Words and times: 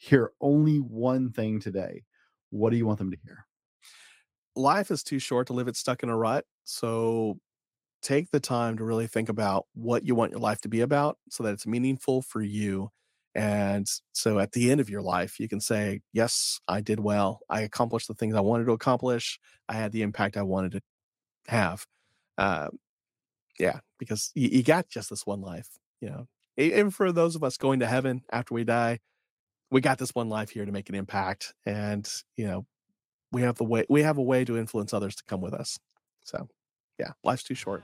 hear 0.00 0.32
only 0.40 0.78
one 0.78 1.30
thing 1.30 1.60
today, 1.60 2.02
what 2.48 2.70
do 2.70 2.76
you 2.76 2.86
want 2.86 2.98
them 2.98 3.10
to 3.10 3.18
hear? 3.22 3.44
Life 4.56 4.90
is 4.90 5.02
too 5.02 5.18
short 5.18 5.46
to 5.48 5.52
live 5.52 5.68
it 5.68 5.76
stuck 5.76 6.02
in 6.02 6.08
a 6.08 6.16
rut. 6.16 6.46
So 6.64 7.38
take 8.00 8.30
the 8.30 8.40
time 8.40 8.78
to 8.78 8.84
really 8.84 9.06
think 9.06 9.28
about 9.28 9.66
what 9.74 10.06
you 10.06 10.14
want 10.14 10.30
your 10.30 10.40
life 10.40 10.62
to 10.62 10.68
be 10.68 10.80
about 10.80 11.18
so 11.28 11.42
that 11.42 11.52
it's 11.52 11.66
meaningful 11.66 12.22
for 12.22 12.40
you. 12.40 12.88
And 13.34 13.86
so 14.12 14.38
at 14.38 14.52
the 14.52 14.70
end 14.70 14.80
of 14.80 14.88
your 14.88 15.02
life, 15.02 15.38
you 15.38 15.48
can 15.48 15.60
say, 15.60 16.00
Yes, 16.12 16.60
I 16.66 16.80
did 16.80 16.98
well. 16.98 17.40
I 17.50 17.60
accomplished 17.60 18.08
the 18.08 18.14
things 18.14 18.34
I 18.34 18.40
wanted 18.40 18.64
to 18.64 18.72
accomplish. 18.72 19.38
I 19.68 19.74
had 19.74 19.92
the 19.92 20.02
impact 20.02 20.38
I 20.38 20.42
wanted 20.42 20.72
to 20.72 20.80
have. 21.46 21.86
Uh, 22.38 22.68
yeah, 23.58 23.80
because 23.98 24.32
you, 24.34 24.48
you 24.48 24.62
got 24.62 24.88
just 24.88 25.10
this 25.10 25.26
one 25.26 25.42
life, 25.42 25.68
you 26.00 26.08
know. 26.08 26.26
Even 26.56 26.90
for 26.90 27.12
those 27.12 27.36
of 27.36 27.44
us 27.44 27.56
going 27.56 27.80
to 27.80 27.86
heaven 27.86 28.22
after 28.32 28.54
we 28.54 28.64
die, 28.64 28.98
we 29.70 29.80
got 29.80 29.98
this 29.98 30.14
one 30.14 30.28
life 30.28 30.50
here 30.50 30.64
to 30.64 30.72
make 30.72 30.88
an 30.88 30.94
impact. 30.94 31.54
And, 31.64 32.08
you 32.36 32.46
know, 32.46 32.66
we 33.32 33.42
have 33.42 33.56
the 33.56 33.64
way 33.64 33.86
we 33.88 34.02
have 34.02 34.18
a 34.18 34.22
way 34.22 34.44
to 34.44 34.58
influence 34.58 34.92
others 34.92 35.14
to 35.16 35.24
come 35.24 35.40
with 35.40 35.54
us. 35.54 35.78
So 36.24 36.48
yeah, 36.98 37.12
life's 37.24 37.42
too 37.42 37.54
short. 37.54 37.82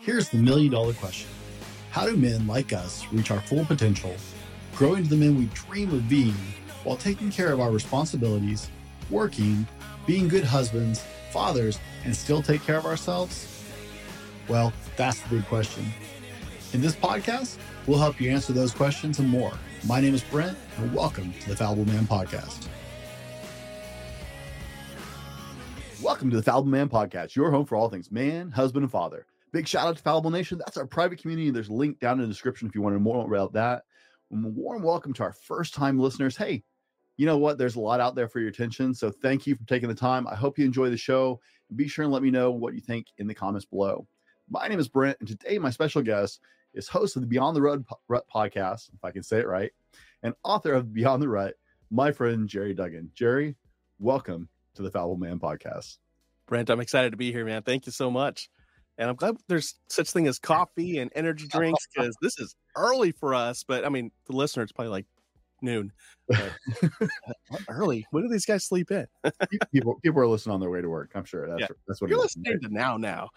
Here's 0.00 0.28
the 0.28 0.36
million 0.36 0.72
dollar 0.72 0.92
question 0.94 1.30
How 1.90 2.06
do 2.06 2.16
men 2.16 2.46
like 2.46 2.72
us 2.72 3.04
reach 3.12 3.30
our 3.30 3.40
full 3.40 3.64
potential, 3.64 4.14
grow 4.74 4.94
into 4.94 5.10
the 5.10 5.16
men 5.16 5.36
we 5.36 5.46
dream 5.46 5.92
of 5.92 6.08
being, 6.08 6.34
while 6.84 6.96
taking 6.96 7.30
care 7.30 7.52
of 7.52 7.60
our 7.60 7.70
responsibilities, 7.70 8.70
working, 9.10 9.66
being 10.06 10.28
good 10.28 10.44
husbands, 10.44 11.02
fathers, 11.32 11.78
and 12.04 12.14
still 12.14 12.42
take 12.42 12.62
care 12.62 12.76
of 12.76 12.86
ourselves? 12.86 13.64
Well, 14.48 14.72
that's 14.96 15.20
the 15.22 15.36
big 15.36 15.46
question. 15.46 15.84
In 16.72 16.80
this 16.80 16.96
podcast, 16.96 17.58
we'll 17.86 18.00
help 18.00 18.20
you 18.20 18.28
answer 18.28 18.52
those 18.52 18.72
questions 18.72 19.20
and 19.20 19.28
more. 19.28 19.52
My 19.86 20.00
name 20.00 20.14
is 20.14 20.24
Brent, 20.24 20.58
and 20.78 20.92
welcome 20.92 21.32
to 21.32 21.48
the 21.48 21.56
Fallible 21.56 21.84
Man 21.84 22.06
Podcast. 22.08 22.66
Welcome 26.02 26.28
to 26.30 26.36
the 26.36 26.42
Fallible 26.42 26.68
Man 26.68 26.88
Podcast, 26.88 27.36
your 27.36 27.52
home 27.52 27.66
for 27.66 27.76
all 27.76 27.88
things 27.88 28.10
man, 28.10 28.50
husband, 28.50 28.82
and 28.82 28.90
father. 28.90 29.26
Big 29.52 29.68
shout 29.68 29.86
out 29.86 29.96
to 29.96 30.02
Fallible 30.02 30.32
Nation. 30.32 30.58
That's 30.58 30.76
our 30.76 30.86
private 30.86 31.20
community. 31.20 31.50
There's 31.50 31.68
a 31.68 31.72
link 31.72 32.00
down 32.00 32.18
in 32.18 32.22
the 32.22 32.26
description 32.26 32.66
if 32.66 32.74
you 32.74 32.82
want 32.82 32.94
to 32.94 32.98
know 32.98 33.04
more 33.04 33.24
about 33.24 33.52
that. 33.52 33.84
Warm 34.30 34.82
welcome 34.82 35.12
to 35.14 35.22
our 35.22 35.32
first 35.32 35.72
time 35.72 36.00
listeners. 36.00 36.36
Hey, 36.36 36.64
you 37.16 37.26
know 37.26 37.38
what? 37.38 37.58
There's 37.58 37.76
a 37.76 37.80
lot 37.80 38.00
out 38.00 38.16
there 38.16 38.28
for 38.28 38.40
your 38.40 38.48
attention. 38.48 38.92
So 38.92 39.12
thank 39.22 39.46
you 39.46 39.54
for 39.54 39.64
taking 39.66 39.88
the 39.88 39.94
time. 39.94 40.26
I 40.26 40.34
hope 40.34 40.58
you 40.58 40.64
enjoy 40.64 40.90
the 40.90 40.96
show. 40.96 41.40
Be 41.76 41.86
sure 41.86 42.02
and 42.02 42.12
let 42.12 42.22
me 42.22 42.32
know 42.32 42.50
what 42.50 42.74
you 42.74 42.80
think 42.80 43.06
in 43.18 43.28
the 43.28 43.34
comments 43.34 43.64
below. 43.64 44.08
My 44.50 44.68
name 44.68 44.78
is 44.78 44.88
Brent, 44.88 45.16
and 45.20 45.28
today 45.28 45.58
my 45.58 45.70
special 45.70 46.02
guest 46.02 46.40
is 46.76 46.86
host 46.88 47.16
of 47.16 47.22
the 47.22 47.26
Beyond 47.26 47.56
the 47.56 47.62
Rut, 47.62 47.80
Rut 48.06 48.24
podcast, 48.32 48.90
if 48.94 49.02
I 49.02 49.10
can 49.10 49.22
say 49.22 49.38
it 49.38 49.46
right, 49.48 49.72
and 50.22 50.34
author 50.44 50.74
of 50.74 50.92
Beyond 50.92 51.22
the 51.22 51.28
Rut, 51.28 51.54
my 51.90 52.12
friend 52.12 52.46
Jerry 52.48 52.74
Dugan. 52.74 53.10
Jerry, 53.14 53.56
welcome 53.98 54.48
to 54.74 54.82
the 54.82 54.90
Fallible 54.90 55.16
Man 55.16 55.38
podcast. 55.40 55.96
Brent, 56.46 56.68
I'm 56.68 56.80
excited 56.80 57.10
to 57.12 57.16
be 57.16 57.32
here, 57.32 57.46
man. 57.46 57.62
Thank 57.62 57.86
you 57.86 57.92
so 57.92 58.10
much. 58.10 58.50
And 58.98 59.08
I'm 59.08 59.16
glad 59.16 59.36
there's 59.48 59.74
such 59.88 60.10
thing 60.10 60.26
as 60.26 60.38
coffee 60.38 60.98
and 60.98 61.10
energy 61.14 61.48
drinks 61.48 61.86
because 61.94 62.14
this 62.22 62.38
is 62.38 62.54
early 62.76 63.12
for 63.12 63.34
us. 63.34 63.64
But 63.66 63.84
I 63.84 63.88
mean, 63.88 64.10
the 64.26 64.36
listener, 64.36 64.62
it's 64.62 64.72
probably 64.72 64.90
like 64.90 65.06
noon. 65.62 65.92
But, 66.28 66.52
uh, 66.82 67.58
early. 67.68 68.06
When 68.10 68.22
do 68.22 68.28
these 68.28 68.46
guys 68.46 68.64
sleep 68.64 68.90
in? 68.90 69.06
people 69.72 69.98
people 70.02 70.20
are 70.20 70.26
listening 70.26 70.54
on 70.54 70.60
their 70.60 70.70
way 70.70 70.82
to 70.82 70.88
work. 70.88 71.12
I'm 71.14 71.24
sure 71.24 71.48
that's 71.48 71.60
Yeah. 71.60 71.66
that's 71.88 72.00
what 72.02 72.10
You're 72.10 72.20
it 72.20 72.26
is, 72.26 72.36
listening 72.36 72.60
to 72.60 72.68
now 72.74 72.96
now. 72.98 73.30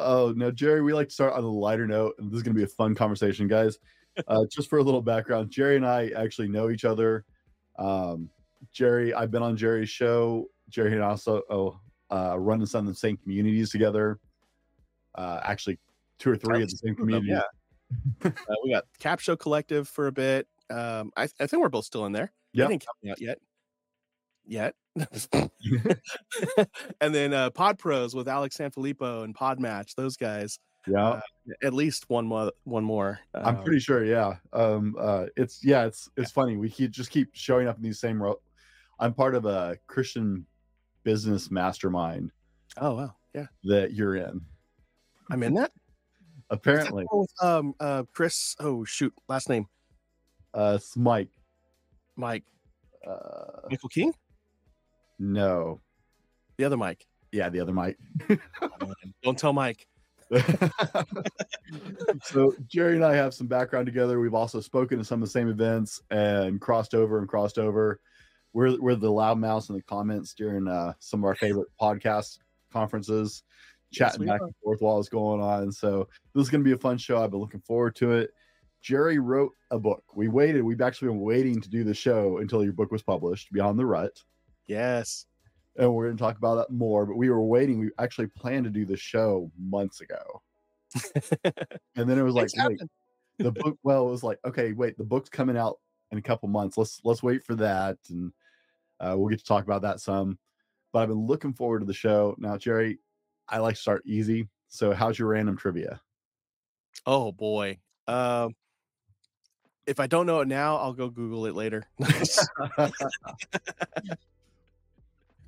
Oh 0.00 0.32
no, 0.36 0.50
Jerry, 0.50 0.82
we 0.82 0.92
like 0.92 1.08
to 1.08 1.14
start 1.14 1.34
on 1.34 1.44
a 1.44 1.48
lighter 1.48 1.86
note, 1.86 2.14
and 2.18 2.30
this 2.30 2.38
is 2.38 2.42
going 2.42 2.54
to 2.54 2.58
be 2.58 2.64
a 2.64 2.68
fun 2.68 2.94
conversation, 2.94 3.48
guys. 3.48 3.78
Uh, 4.26 4.44
just 4.50 4.68
for 4.68 4.80
a 4.80 4.82
little 4.82 5.00
background, 5.00 5.48
Jerry 5.48 5.76
and 5.76 5.86
I 5.86 6.08
actually 6.16 6.48
know 6.48 6.70
each 6.70 6.84
other. 6.84 7.24
Um, 7.78 8.28
Jerry, 8.72 9.14
I've 9.14 9.30
been 9.30 9.44
on 9.44 9.56
Jerry's 9.56 9.90
show. 9.90 10.46
Jerry 10.70 10.94
and 10.94 11.04
I 11.04 11.10
also 11.10 11.42
oh, 11.48 11.78
uh, 12.10 12.36
run 12.36 12.60
in 12.60 12.66
some 12.66 12.88
of 12.88 12.92
the 12.92 12.98
same 12.98 13.16
communities 13.16 13.70
together. 13.70 14.18
Uh, 15.14 15.38
actually, 15.44 15.78
two 16.18 16.30
or 16.30 16.36
three 16.36 16.62
of 16.62 16.68
the 16.68 16.76
same 16.76 16.96
communities. 16.96 17.30
Yeah. 17.30 17.42
Uh, 18.22 18.54
we 18.64 18.70
got 18.70 18.84
Cap 18.98 19.18
Show 19.18 19.34
Collective 19.34 19.88
for 19.88 20.08
a 20.08 20.12
bit. 20.12 20.46
Um, 20.68 21.10
I, 21.16 21.22
I 21.40 21.46
think 21.46 21.62
we're 21.62 21.70
both 21.70 21.86
still 21.86 22.04
in 22.04 22.12
there. 22.12 22.32
Yeah, 22.52 22.66
didn't 22.66 22.84
count 22.84 22.96
me 23.02 23.10
out 23.10 23.20
yet. 23.20 23.38
Yet. 24.48 24.74
and 27.00 27.14
then 27.14 27.32
uh, 27.34 27.50
Pod 27.50 27.78
Pros 27.78 28.14
with 28.14 28.28
Alex 28.28 28.56
Sanfilippo 28.56 29.22
and 29.24 29.34
Pod 29.34 29.60
Match, 29.60 29.94
those 29.94 30.16
guys. 30.16 30.58
Yeah, 30.86 31.06
Uh, 31.08 31.20
At 31.62 31.74
least 31.74 32.08
one 32.08 32.26
more. 32.26 32.50
One 32.64 32.82
more. 32.84 33.20
I'm 33.34 33.56
Um, 33.58 33.64
pretty 33.64 33.78
sure. 33.80 34.04
Yeah, 34.04 34.36
um, 34.54 34.96
uh, 34.98 35.26
it's 35.36 35.62
yeah, 35.62 35.84
it's 35.84 36.08
it's 36.16 36.30
funny. 36.30 36.56
We 36.56 36.70
keep 36.70 36.90
just 36.92 37.10
keep 37.10 37.28
showing 37.34 37.68
up 37.68 37.76
in 37.76 37.82
these 37.82 38.00
same. 38.00 38.22
Ro- 38.22 38.40
I'm 38.98 39.12
part 39.12 39.34
of 39.34 39.44
a 39.44 39.76
Christian 39.86 40.46
business 41.04 41.50
mastermind 41.50 42.30
Oh 42.78 42.94
wow, 42.94 43.14
yeah, 43.34 43.46
that 43.64 43.92
you're 43.92 44.16
in. 44.16 44.40
I'm 45.30 45.42
in 45.42 45.54
that. 45.54 45.72
Apparently, 46.50 47.04
with, 47.12 47.30
um, 47.42 47.74
uh, 47.80 48.04
Chris. 48.14 48.56
Oh 48.58 48.84
shoot, 48.84 49.12
last 49.28 49.48
name 49.50 49.66
uh, 50.54 50.74
it's 50.76 50.96
Mike. 50.96 51.28
Mike 52.16 52.44
Uh, 53.06 53.68
Michael 53.70 53.90
King. 53.90 54.12
No, 55.18 55.80
The 56.56 56.64
other 56.64 56.76
Mike. 56.76 57.06
yeah, 57.32 57.48
the 57.48 57.60
other 57.60 57.72
Mike. 57.72 57.98
Don't 59.22 59.38
tell 59.38 59.52
Mike. 59.52 59.86
so 62.22 62.54
Jerry 62.66 62.96
and 62.96 63.04
I 63.04 63.14
have 63.14 63.32
some 63.32 63.46
background 63.46 63.86
together. 63.86 64.20
We've 64.20 64.34
also 64.34 64.60
spoken 64.60 64.98
to 64.98 65.04
some 65.04 65.22
of 65.22 65.28
the 65.28 65.32
same 65.32 65.48
events 65.48 66.02
and 66.10 66.60
crossed 66.60 66.94
over 66.94 67.18
and 67.18 67.26
crossed 67.28 67.58
over. 67.58 68.00
We're 68.52 68.78
we're 68.80 68.94
the 68.94 69.10
loud 69.10 69.38
mouse 69.38 69.68
in 69.68 69.74
the 69.76 69.82
comments 69.82 70.34
during 70.34 70.68
uh, 70.68 70.92
some 70.98 71.20
of 71.20 71.24
our 71.24 71.34
favorite 71.34 71.68
podcast 71.80 72.38
conferences, 72.72 73.42
chatting 73.92 74.20
we 74.20 74.26
back 74.26 74.40
are. 74.40 74.46
and 74.46 74.54
forth 74.62 74.80
while 74.80 74.98
it's 74.98 75.08
going 75.08 75.40
on. 75.40 75.72
So 75.72 76.08
this 76.34 76.42
is 76.42 76.50
going 76.50 76.62
to 76.62 76.68
be 76.68 76.72
a 76.72 76.78
fun 76.78 76.98
show. 76.98 77.22
I've 77.22 77.30
been 77.30 77.40
looking 77.40 77.60
forward 77.60 77.96
to 77.96 78.12
it. 78.12 78.30
Jerry 78.82 79.18
wrote 79.18 79.52
a 79.70 79.78
book. 79.78 80.04
We 80.14 80.28
waited. 80.28 80.62
We've 80.62 80.80
actually 80.80 81.08
been 81.08 81.20
waiting 81.20 81.60
to 81.60 81.68
do 81.68 81.84
the 81.84 81.94
show 81.94 82.38
until 82.38 82.62
your 82.62 82.72
book 82.72 82.92
was 82.92 83.02
published, 83.02 83.52
Beyond 83.52 83.78
the 83.78 83.86
Rut 83.86 84.22
Yes. 84.68 85.26
and 85.76 85.92
we're 85.92 86.06
going 86.06 86.16
to 86.16 86.22
talk 86.22 86.36
about 86.36 86.56
that 86.56 86.70
more. 86.70 87.06
But 87.06 87.16
we 87.16 87.30
were 87.30 87.42
waiting. 87.42 87.80
We 87.80 87.90
actually 87.98 88.28
planned 88.28 88.64
to 88.64 88.70
do 88.70 88.84
the 88.84 88.96
show 88.96 89.50
months 89.58 90.00
ago, 90.00 90.42
and 91.96 92.08
then 92.08 92.18
it 92.18 92.22
was 92.22 92.34
like, 92.34 92.50
wait, 92.56 92.80
the 93.38 93.52
book. 93.52 93.78
Well, 93.82 94.06
it 94.06 94.10
was 94.10 94.22
like, 94.22 94.38
okay, 94.44 94.72
wait, 94.72 94.98
the 94.98 95.04
book's 95.04 95.30
coming 95.30 95.56
out 95.56 95.78
in 96.10 96.18
a 96.18 96.22
couple 96.22 96.48
months. 96.48 96.76
Let's 96.76 97.00
let's 97.04 97.22
wait 97.22 97.44
for 97.44 97.54
that, 97.56 97.96
and 98.10 98.32
uh, 99.00 99.14
we'll 99.16 99.28
get 99.28 99.38
to 99.38 99.44
talk 99.44 99.64
about 99.64 99.82
that 99.82 100.00
some. 100.00 100.38
But 100.92 101.00
I've 101.00 101.08
been 101.08 101.26
looking 101.26 101.52
forward 101.52 101.80
to 101.80 101.86
the 101.86 101.94
show. 101.94 102.34
Now, 102.38 102.56
Jerry, 102.56 102.98
I 103.48 103.58
like 103.58 103.74
to 103.74 103.80
start 103.80 104.02
easy. 104.06 104.48
So, 104.68 104.92
how's 104.92 105.18
your 105.18 105.28
random 105.28 105.56
trivia? 105.56 106.00
Oh 107.06 107.32
boy. 107.32 107.78
Um, 108.06 108.54
if 109.86 110.00
I 110.00 110.06
don't 110.06 110.26
know 110.26 110.40
it 110.40 110.48
now, 110.48 110.76
I'll 110.76 110.92
go 110.92 111.08
Google 111.08 111.46
it 111.46 111.54
later. 111.54 111.84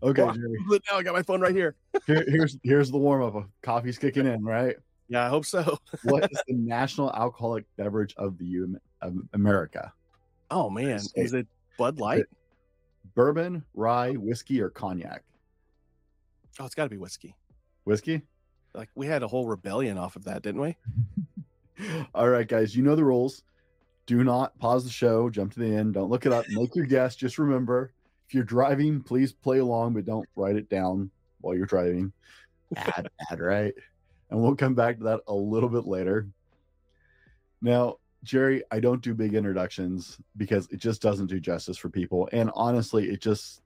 Okay. 0.02 0.22
Now 0.22 0.96
I 0.96 1.02
got 1.02 1.14
my 1.14 1.22
phone 1.22 1.40
right 1.40 1.54
here. 1.54 1.76
Here, 2.06 2.24
here's 2.26 2.56
here's 2.62 2.90
the 2.90 2.96
warm 2.96 3.22
up. 3.22 3.46
Coffee's 3.62 3.98
kicking 3.98 4.26
in, 4.26 4.42
right? 4.42 4.76
Yeah, 5.08 5.26
I 5.26 5.28
hope 5.28 5.44
so. 5.44 5.78
What 6.04 6.30
is 6.30 6.40
the 6.46 6.54
national 6.54 7.12
alcoholic 7.12 7.64
beverage 7.76 8.14
of 8.16 8.38
the 8.38 8.46
U 8.46 8.80
of 9.02 9.16
America? 9.34 9.92
Oh 10.50 10.70
man, 10.70 11.00
is 11.14 11.34
it 11.34 11.46
Bud 11.76 11.98
Light? 11.98 12.24
Bourbon, 13.14 13.64
rye, 13.74 14.12
whiskey, 14.12 14.60
or 14.60 14.70
cognac? 14.70 15.22
Oh, 16.58 16.64
it's 16.64 16.74
got 16.74 16.84
to 16.84 16.90
be 16.90 16.96
whiskey. 16.96 17.34
Whiskey. 17.84 18.22
Like 18.72 18.88
we 18.94 19.06
had 19.06 19.22
a 19.22 19.28
whole 19.28 19.46
rebellion 19.46 19.98
off 19.98 20.16
of 20.16 20.24
that, 20.24 20.42
didn't 20.42 20.60
we? 20.60 20.76
All 22.14 22.28
right, 22.28 22.46
guys, 22.46 22.74
you 22.74 22.82
know 22.82 22.94
the 22.94 23.04
rules. 23.04 23.42
Do 24.06 24.24
not 24.24 24.58
pause 24.58 24.84
the 24.84 24.90
show, 24.90 25.28
jump 25.30 25.52
to 25.54 25.60
the 25.60 25.74
end, 25.74 25.94
don't 25.94 26.10
look 26.10 26.26
it 26.26 26.32
up, 26.32 26.44
make 26.48 26.74
your 26.74 26.86
guess. 26.86 27.16
Just 27.16 27.38
remember, 27.38 27.92
if 28.30 28.34
you're 28.34 28.44
driving, 28.44 29.02
please 29.02 29.32
play 29.32 29.58
along, 29.58 29.92
but 29.92 30.04
don't 30.04 30.28
write 30.36 30.54
it 30.54 30.68
down 30.68 31.10
while 31.40 31.56
you're 31.56 31.66
driving. 31.66 32.12
Bad, 32.70 33.10
bad, 33.28 33.40
right? 33.40 33.74
And 34.30 34.40
we'll 34.40 34.54
come 34.54 34.76
back 34.76 34.98
to 34.98 35.04
that 35.04 35.20
a 35.26 35.34
little 35.34 35.68
bit 35.68 35.84
later. 35.84 36.28
Now, 37.60 37.96
Jerry, 38.22 38.62
I 38.70 38.78
don't 38.78 39.02
do 39.02 39.14
big 39.14 39.34
introductions 39.34 40.16
because 40.36 40.68
it 40.70 40.76
just 40.76 41.02
doesn't 41.02 41.26
do 41.26 41.40
justice 41.40 41.76
for 41.76 41.88
people. 41.88 42.28
And 42.32 42.52
honestly, 42.54 43.10
it 43.10 43.20
just 43.20 43.62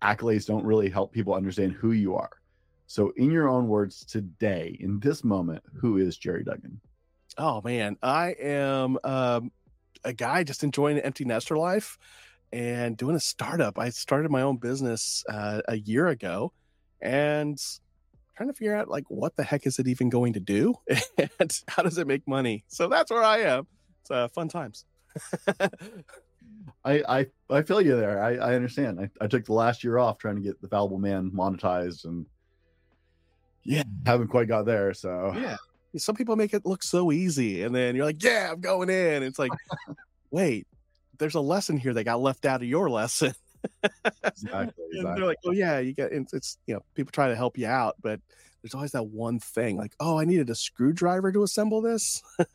accolades 0.00 0.46
don't 0.46 0.64
really 0.64 0.88
help 0.88 1.12
people 1.12 1.34
understand 1.34 1.72
who 1.72 1.92
you 1.92 2.14
are. 2.14 2.30
So, 2.86 3.12
in 3.16 3.30
your 3.30 3.46
own 3.46 3.68
words 3.68 4.06
today, 4.06 4.74
in 4.80 5.00
this 5.00 5.22
moment, 5.22 5.62
who 5.74 5.98
is 5.98 6.16
Jerry 6.16 6.44
Dugan? 6.44 6.80
Oh 7.36 7.60
man, 7.60 7.98
I 8.02 8.36
am 8.40 8.96
um, 9.04 9.52
a 10.02 10.14
guy 10.14 10.44
just 10.44 10.64
enjoying 10.64 10.96
an 10.96 11.02
empty 11.04 11.26
nester 11.26 11.58
life 11.58 11.98
and 12.52 12.96
doing 12.96 13.16
a 13.16 13.20
startup. 13.20 13.78
I 13.78 13.90
started 13.90 14.30
my 14.30 14.42
own 14.42 14.56
business 14.56 15.24
uh, 15.28 15.62
a 15.68 15.76
year 15.76 16.08
ago, 16.08 16.52
and 17.00 17.58
trying 18.36 18.48
to 18.48 18.54
figure 18.54 18.76
out 18.76 18.88
like 18.88 19.04
what 19.08 19.34
the 19.36 19.42
heck 19.42 19.66
is 19.66 19.78
it 19.78 19.88
even 19.88 20.08
going 20.08 20.34
to 20.34 20.40
do 20.40 20.74
and 21.38 21.62
how 21.68 21.82
does 21.82 21.98
it 21.98 22.06
make 22.06 22.26
money. 22.28 22.64
So 22.68 22.88
that's 22.88 23.10
where 23.10 23.22
I 23.22 23.38
am. 23.38 23.66
It's 24.02 24.10
uh, 24.10 24.28
fun 24.28 24.48
times. 24.48 24.84
I, 26.84 27.02
I 27.08 27.26
I 27.50 27.62
feel 27.62 27.80
you 27.80 27.96
there. 27.96 28.22
I, 28.22 28.36
I 28.36 28.54
understand. 28.54 29.00
I, 29.00 29.08
I 29.20 29.26
took 29.26 29.44
the 29.44 29.52
last 29.52 29.82
year 29.82 29.98
off 29.98 30.18
trying 30.18 30.36
to 30.36 30.42
get 30.42 30.60
the 30.60 30.68
Fallible 30.68 30.98
Man 30.98 31.30
monetized 31.30 32.04
and 32.04 32.26
yeah, 33.64 33.82
haven't 34.04 34.28
quite 34.28 34.48
got 34.48 34.66
there. 34.66 34.94
So 34.94 35.32
yeah. 35.36 35.56
Some 35.96 36.14
people 36.14 36.36
make 36.36 36.52
it 36.52 36.66
look 36.66 36.82
so 36.82 37.10
easy, 37.10 37.62
and 37.62 37.74
then 37.74 37.96
you're 37.96 38.04
like, 38.04 38.22
"Yeah, 38.22 38.50
I'm 38.52 38.60
going 38.60 38.90
in." 38.90 39.22
It's 39.22 39.38
like, 39.38 39.50
wait, 40.30 40.66
there's 41.18 41.34
a 41.34 41.40
lesson 41.40 41.76
here 41.76 41.94
that 41.94 42.04
got 42.04 42.20
left 42.20 42.46
out 42.46 42.62
of 42.62 42.68
your 42.68 42.90
lesson. 42.90 43.34
exactly, 44.24 44.84
exactly. 44.92 44.92
they're 44.92 45.26
like, 45.26 45.38
"Oh 45.44 45.52
yeah, 45.52 45.78
you 45.78 45.92
get." 45.92 46.12
It's, 46.12 46.32
it's 46.32 46.58
you 46.66 46.74
know, 46.74 46.82
people 46.94 47.12
try 47.12 47.28
to 47.28 47.36
help 47.36 47.58
you 47.58 47.66
out, 47.66 47.96
but 48.02 48.20
there's 48.62 48.74
always 48.74 48.92
that 48.92 49.06
one 49.06 49.38
thing, 49.38 49.76
like, 49.76 49.94
"Oh, 50.00 50.18
I 50.18 50.24
needed 50.24 50.50
a 50.50 50.54
screwdriver 50.54 51.32
to 51.32 51.42
assemble 51.42 51.80
this." 51.80 52.22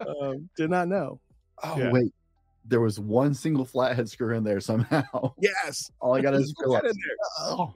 um, 0.00 0.48
did 0.56 0.70
not 0.70 0.88
know. 0.88 1.20
Oh 1.62 1.78
yeah. 1.78 1.90
wait, 1.90 2.12
there 2.64 2.80
was 2.80 2.98
one 2.98 3.34
single 3.34 3.64
flathead 3.64 4.08
screw 4.08 4.34
in 4.34 4.44
there 4.44 4.60
somehow. 4.60 5.34
Yes. 5.40 5.90
All 6.00 6.14
I 6.14 6.20
got 6.20 6.34
is 6.34 6.54
Phillips. 6.58 6.96
Oh. 7.40 7.72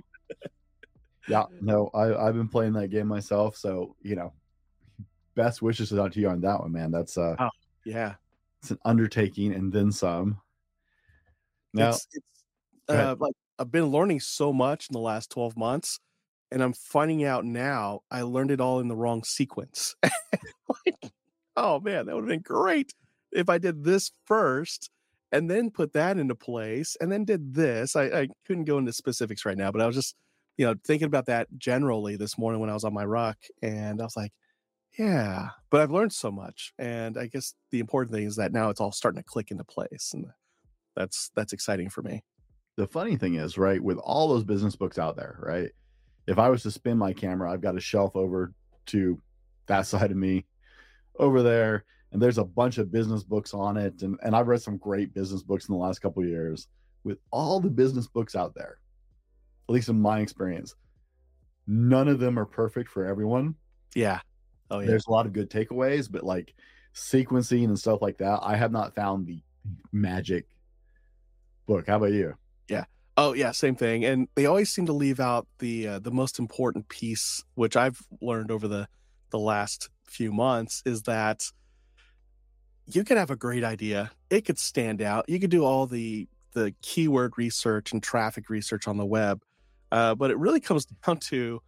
yeah, 1.29 1.45
no, 1.61 1.91
I, 1.95 2.27
I've 2.27 2.35
been 2.35 2.49
playing 2.49 2.75
that 2.75 2.89
game 2.89 3.07
myself, 3.07 3.57
so 3.57 3.97
you 4.03 4.17
know, 4.17 4.33
best 5.35 5.63
wishes 5.63 5.93
out 5.93 6.13
to 6.13 6.21
you 6.21 6.29
on 6.29 6.41
that 6.43 6.61
one, 6.61 6.73
man. 6.73 6.91
That's 6.91 7.19
uh 7.19 7.37
oh, 7.39 7.51
yeah. 7.85 8.15
It's 8.63 8.71
an 8.71 8.79
undertaking 8.85 9.53
and 9.53 9.73
then 9.73 9.93
some. 9.93 10.41
Now 11.73 11.91
it's, 11.91 12.09
it's 12.13 12.27
uh, 12.89 13.17
like 13.19 13.35
I've 13.59 13.71
been 13.71 13.87
learning 13.87 14.21
so 14.21 14.53
much 14.53 14.89
in 14.89 14.95
the 14.95 15.01
last 15.01 15.31
12 15.31 15.57
months, 15.57 16.01
and 16.51 16.63
I'm 16.63 16.73
finding 16.73 17.25
out 17.25 17.45
now 17.45 18.01
I 18.11 18.23
learned 18.23 18.51
it 18.51 18.61
all 18.61 18.81
in 18.81 18.89
the 18.89 18.97
wrong 18.97 19.25
sequence. 19.25 19.95
like, 20.03 21.13
oh 21.57 21.81
man, 21.81 22.07
that 22.07 22.15
would 22.15 22.23
have 22.23 22.29
been 22.29 22.41
great 22.41 22.93
if 23.33 23.49
I 23.49 23.59
did 23.59 23.85
this 23.85 24.11
first 24.25 24.91
and 25.33 25.51
then 25.51 25.71
put 25.71 25.93
that 25.93 26.19
into 26.19 26.35
place 26.35 26.97
and 27.01 27.11
then 27.11 27.25
did 27.25 27.55
this. 27.55 27.97
I, 27.97 28.05
I 28.05 28.29
couldn't 28.47 28.65
go 28.65 28.79
into 28.79 28.93
specifics 28.93 29.45
right 29.45 29.57
now, 29.57 29.71
but 29.71 29.81
I 29.81 29.87
was 29.87 29.97
just, 29.97 30.15
you 30.57 30.65
know, 30.65 30.75
thinking 30.85 31.07
about 31.07 31.27
that 31.27 31.49
generally 31.59 32.17
this 32.17 32.39
morning 32.39 32.61
when 32.61 32.71
I 32.71 32.75
was 32.75 32.85
on 32.85 32.95
my 32.95 33.05
rock, 33.05 33.37
and 33.63 34.01
I 34.01 34.05
was 34.05 34.17
like, 34.17 34.33
yeah, 34.99 35.49
but 35.71 35.81
I've 35.81 35.91
learned 35.91 36.13
so 36.13 36.31
much. 36.31 36.73
And 36.79 37.19
I 37.19 37.27
guess 37.27 37.55
the 37.71 37.81
important 37.81 38.15
thing 38.15 38.27
is 38.27 38.37
that 38.37 38.53
now 38.53 38.71
it's 38.71 38.81
all 38.81 38.93
starting 38.93 39.21
to 39.21 39.25
click 39.25 39.51
into 39.51 39.65
place. 39.65 40.13
And 40.15 40.27
that's 40.95 41.31
that's 41.37 41.53
exciting 41.53 41.91
for 41.91 42.03
me. 42.03 42.23
The 42.77 42.87
funny 42.87 43.17
thing 43.17 43.37
is, 43.37 43.57
right, 43.57 43.83
with 43.83 43.99
all 43.99 44.29
those 44.29 44.45
business 44.45 44.77
books 44.77 44.99
out 44.99 45.17
there, 45.17 45.39
right? 45.41 45.71
If 46.27 46.39
I 46.39 46.49
was 46.49 46.63
to 46.65 46.71
spin 46.71 46.99
my 46.99 47.13
camera, 47.13 47.51
I've 47.51 47.61
got 47.61 47.77
a 47.77 47.81
shelf 47.81 48.17
over 48.17 48.53
to 48.87 49.21
that 49.67 49.87
side 49.87 50.11
of 50.11 50.17
me 50.17 50.47
over 51.19 51.43
there 51.43 51.85
and 52.13 52.23
there's 52.23 52.39
a 52.39 52.45
bunch 52.45 52.79
of 52.79 52.93
business 52.93 53.23
books 53.23 53.55
on 53.55 53.77
it 53.77 54.03
and, 54.03 54.19
and 54.23 54.35
i've 54.35 54.49
read 54.49 54.61
some 54.61 54.77
great 54.77 55.13
business 55.15 55.43
books 55.43 55.69
in 55.69 55.75
the 55.75 55.79
last 55.79 56.01
couple 56.01 56.25
years 56.25 56.69
with 57.05 57.19
all 57.31 57.61
the 57.61 57.71
business 57.71 58.07
books 58.07 58.35
out 58.35 58.55
there 58.55 58.79
at 59.69 59.73
least 59.73 59.89
in 59.89 60.01
my 60.01 60.21
experience 60.21 60.75
none 61.67 62.09
of 62.09 62.19
them 62.19 62.39
are 62.39 62.45
perfect 62.45 62.91
for 62.91 63.05
everyone 63.05 63.55
yeah 63.95 64.21
oh 64.71 64.81
yeah 64.81 64.87
there's 64.87 65.07
a 65.07 65.11
lot 65.11 65.27
of 65.27 65.33
good 65.33 65.51
takeaways 65.51 66.11
but 66.11 66.25
like 66.25 66.55
sequencing 66.95 67.65
and 67.65 67.79
stuff 67.79 68.01
like 68.01 68.19
that 68.19 68.39
i 68.43 68.57
have 68.57 68.73
not 68.73 68.95
found 68.95 69.27
the 69.27 69.41
magic 69.93 70.47
book 71.67 71.87
how 71.87 71.97
about 71.97 72.13
you 72.13 72.35
yeah 72.69 72.85
oh 73.17 73.33
yeah 73.35 73.51
same 73.51 73.75
thing 73.75 74.05
and 74.05 74.29
they 74.35 74.47
always 74.47 74.71
seem 74.71 74.87
to 74.87 74.93
leave 74.93 75.21
out 75.21 75.47
the 75.59 75.89
uh, 75.89 75.99
the 75.99 76.11
most 76.11 76.39
important 76.39 76.89
piece 76.89 77.45
which 77.55 77.77
i've 77.77 78.01
learned 78.21 78.51
over 78.51 78.67
the 78.67 78.89
the 79.31 79.39
last 79.39 79.91
few 80.07 80.33
months 80.33 80.83
is 80.87 81.03
that 81.03 81.43
you 82.87 83.05
could 83.05 83.17
have 83.17 83.31
a 83.31 83.37
great 83.37 83.65
idea. 83.65 84.11
It 84.31 84.45
could 84.45 84.59
stand 84.59 85.03
out. 85.03 85.29
You 85.29 85.41
could 85.41 85.51
do 85.51 85.65
all 85.65 85.87
the 85.87 86.29
the 86.53 86.75
keyword 86.81 87.35
research 87.37 87.93
and 87.93 88.03
traffic 88.03 88.49
research 88.49 88.89
on 88.89 88.97
the 88.97 89.05
web, 89.05 89.43
uh, 89.93 90.15
but 90.15 90.31
it 90.31 90.39
really 90.39 90.61
comes 90.61 90.87
down 91.07 91.19
to: 91.19 91.61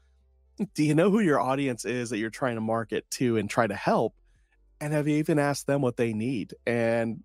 Do 0.74 0.84
you 0.84 0.94
know 0.94 1.10
who 1.10 1.20
your 1.20 1.40
audience 1.40 1.84
is 1.84 2.10
that 2.10 2.18
you're 2.18 2.30
trying 2.30 2.56
to 2.56 2.60
market 2.60 3.08
to 3.12 3.36
and 3.36 3.48
try 3.48 3.66
to 3.66 3.74
help? 3.74 4.14
And 4.80 4.92
have 4.92 5.08
you 5.08 5.16
even 5.16 5.38
asked 5.38 5.66
them 5.66 5.82
what 5.82 5.96
they 5.96 6.12
need? 6.12 6.54
And 6.66 7.22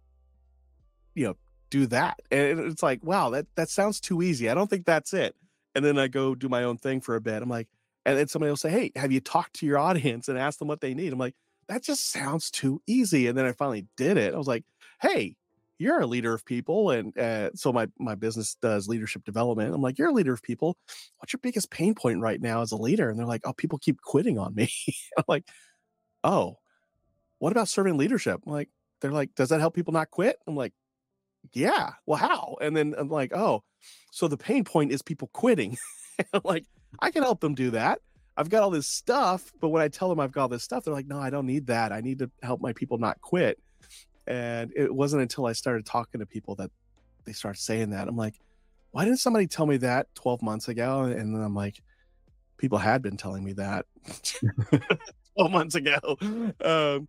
you 1.15 1.25
know, 1.25 1.35
do 1.69 1.85
that. 1.87 2.19
And 2.31 2.59
it's 2.59 2.83
like, 2.83 3.03
wow, 3.03 3.31
that 3.31 3.47
that 3.55 3.69
sounds 3.69 3.99
too 3.99 4.21
easy. 4.21 4.49
I 4.49 4.53
don't 4.53 4.69
think 4.69 4.85
that's 4.85 5.13
it. 5.13 5.35
And 5.75 5.83
then 5.83 5.97
I 5.97 6.07
go 6.07 6.35
do 6.35 6.49
my 6.49 6.63
own 6.63 6.77
thing 6.77 7.01
for 7.01 7.15
a 7.15 7.21
bit. 7.21 7.41
I'm 7.41 7.49
like, 7.49 7.67
and 8.05 8.17
then 8.17 8.27
somebody 8.27 8.49
will 8.49 8.57
say, 8.57 8.69
Hey, 8.69 8.91
have 8.95 9.11
you 9.11 9.19
talked 9.19 9.55
to 9.57 9.65
your 9.65 9.77
audience 9.77 10.27
and 10.27 10.37
asked 10.37 10.59
them 10.59 10.67
what 10.67 10.81
they 10.81 10.93
need? 10.93 11.13
I'm 11.13 11.19
like, 11.19 11.35
that 11.67 11.83
just 11.83 12.11
sounds 12.11 12.51
too 12.51 12.81
easy. 12.87 13.27
And 13.27 13.37
then 13.37 13.45
I 13.45 13.53
finally 13.53 13.87
did 13.97 14.17
it. 14.17 14.33
I 14.33 14.37
was 14.37 14.47
like, 14.47 14.65
hey, 15.01 15.35
you're 15.83 15.99
a 15.99 16.07
leader 16.07 16.33
of 16.33 16.45
people. 16.45 16.91
And 16.91 17.15
uh, 17.17 17.49
so 17.55 17.73
my, 17.73 17.87
my 17.99 18.15
business 18.15 18.55
does 18.61 18.87
leadership 18.87 19.25
development. 19.25 19.75
I'm 19.75 19.81
like, 19.81 19.99
you're 19.99 20.09
a 20.09 20.13
leader 20.13 20.33
of 20.33 20.41
people. 20.41 20.77
What's 21.17 21.33
your 21.33 21.41
biggest 21.43 21.69
pain 21.69 21.93
point 21.93 22.21
right 22.21 22.41
now 22.41 22.61
as 22.61 22.71
a 22.71 22.77
leader? 22.77 23.09
And 23.09 23.19
they're 23.19 23.25
like, 23.25 23.41
oh, 23.43 23.53
people 23.53 23.77
keep 23.77 24.01
quitting 24.01 24.39
on 24.39 24.55
me. 24.55 24.71
I'm 25.17 25.25
like, 25.27 25.45
oh, 26.23 26.57
what 27.39 27.51
about 27.51 27.67
serving 27.67 27.97
leadership? 27.97 28.39
I'm 28.47 28.53
like, 28.53 28.69
they're 29.01 29.11
like, 29.11 29.35
does 29.35 29.49
that 29.49 29.59
help 29.59 29.75
people 29.75 29.91
not 29.91 30.09
quit? 30.09 30.37
I'm 30.47 30.55
like, 30.55 30.73
yeah. 31.51 31.91
Well, 32.05 32.17
how? 32.17 32.55
And 32.61 32.75
then 32.75 32.95
I'm 32.97 33.09
like, 33.09 33.35
oh, 33.35 33.63
so 34.11 34.29
the 34.29 34.37
pain 34.37 34.63
point 34.63 34.91
is 34.91 35.01
people 35.01 35.29
quitting. 35.33 35.77
Like, 36.43 36.65
I 36.99 37.09
can 37.09 37.23
help 37.23 37.39
them 37.39 37.55
do 37.55 37.71
that. 37.71 37.97
I've 38.37 38.47
got 38.47 38.61
all 38.61 38.69
this 38.69 38.87
stuff, 38.87 39.51
but 39.59 39.69
when 39.69 39.81
I 39.81 39.87
tell 39.87 40.09
them 40.09 40.19
I've 40.19 40.31
got 40.31 40.43
all 40.43 40.47
this 40.47 40.63
stuff, 40.63 40.83
they're 40.83 40.93
like, 40.93 41.07
no, 41.07 41.17
I 41.19 41.31
don't 41.31 41.47
need 41.47 41.65
that. 41.67 41.91
I 41.91 42.01
need 42.01 42.19
to 42.19 42.29
help 42.43 42.61
my 42.61 42.71
people 42.71 42.99
not 42.99 43.19
quit. 43.19 43.57
And 44.27 44.71
it 44.75 44.93
wasn't 44.93 45.21
until 45.21 45.45
I 45.45 45.53
started 45.53 45.85
talking 45.85 46.19
to 46.19 46.25
people 46.25 46.55
that 46.55 46.71
they 47.25 47.33
start 47.33 47.57
saying 47.57 47.91
that. 47.91 48.07
I'm 48.07 48.17
like, 48.17 48.39
why 48.91 49.05
didn't 49.05 49.19
somebody 49.19 49.47
tell 49.47 49.65
me 49.65 49.77
that 49.77 50.13
12 50.15 50.41
months 50.41 50.67
ago? 50.67 51.03
And 51.03 51.35
then 51.35 51.41
I'm 51.41 51.55
like, 51.55 51.81
people 52.57 52.77
had 52.77 53.01
been 53.01 53.17
telling 53.17 53.43
me 53.43 53.53
that 53.53 53.85
12 55.37 55.51
months 55.51 55.75
ago. 55.75 55.97
Um, 56.63 57.07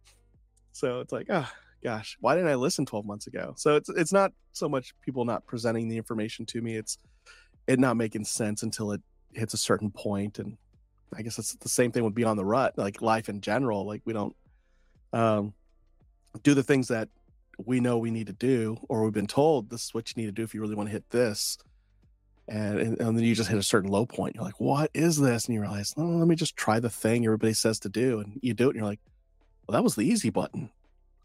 so 0.72 1.00
it's 1.00 1.12
like, 1.12 1.26
oh 1.30 1.48
gosh, 1.82 2.16
why 2.20 2.34
didn't 2.34 2.50
I 2.50 2.54
listen 2.54 2.86
12 2.86 3.04
months 3.04 3.26
ago? 3.26 3.54
So 3.56 3.76
it's 3.76 3.88
it's 3.90 4.12
not 4.12 4.32
so 4.52 4.68
much 4.68 4.94
people 5.02 5.24
not 5.24 5.46
presenting 5.46 5.88
the 5.88 5.96
information 5.96 6.46
to 6.46 6.62
me, 6.62 6.76
it's 6.76 6.98
it 7.66 7.78
not 7.78 7.96
making 7.96 8.24
sense 8.24 8.62
until 8.62 8.92
it 8.92 9.02
hits 9.32 9.54
a 9.54 9.58
certain 9.58 9.90
point. 9.90 10.38
and 10.38 10.56
I 11.16 11.22
guess 11.22 11.38
it's 11.38 11.54
the 11.54 11.68
same 11.68 11.92
thing 11.92 12.04
with 12.04 12.14
Beyond 12.14 12.38
the 12.38 12.44
Rut, 12.44 12.76
like 12.76 13.00
life 13.00 13.28
in 13.28 13.40
general. 13.40 13.86
Like 13.86 14.02
we 14.04 14.12
don't 14.12 14.34
um, 15.12 15.54
do 16.42 16.54
the 16.54 16.62
things 16.62 16.88
that 16.88 17.08
we 17.64 17.80
know 17.80 17.98
we 17.98 18.10
need 18.10 18.26
to 18.26 18.32
do, 18.32 18.76
or 18.88 19.04
we've 19.04 19.12
been 19.12 19.26
told 19.26 19.70
this 19.70 19.84
is 19.84 19.94
what 19.94 20.08
you 20.10 20.20
need 20.20 20.26
to 20.26 20.32
do 20.32 20.42
if 20.42 20.54
you 20.54 20.60
really 20.60 20.74
want 20.74 20.88
to 20.88 20.92
hit 20.92 21.08
this. 21.10 21.58
And, 22.46 22.78
and, 22.78 23.00
and 23.00 23.16
then 23.16 23.24
you 23.24 23.34
just 23.34 23.48
hit 23.48 23.58
a 23.58 23.62
certain 23.62 23.90
low 23.90 24.04
point. 24.04 24.34
You're 24.34 24.44
like, 24.44 24.60
what 24.60 24.90
is 24.92 25.18
this? 25.18 25.46
And 25.46 25.54
you 25.54 25.60
realize, 25.62 25.94
oh, 25.96 26.02
let 26.02 26.28
me 26.28 26.34
just 26.34 26.56
try 26.56 26.78
the 26.78 26.90
thing 26.90 27.24
everybody 27.24 27.54
says 27.54 27.78
to 27.80 27.88
do. 27.88 28.20
And 28.20 28.38
you 28.42 28.52
do 28.52 28.66
it, 28.66 28.70
and 28.70 28.76
you're 28.76 28.86
like, 28.86 29.00
well, 29.66 29.74
that 29.74 29.84
was 29.84 29.94
the 29.94 30.02
easy 30.02 30.30
button. 30.30 30.70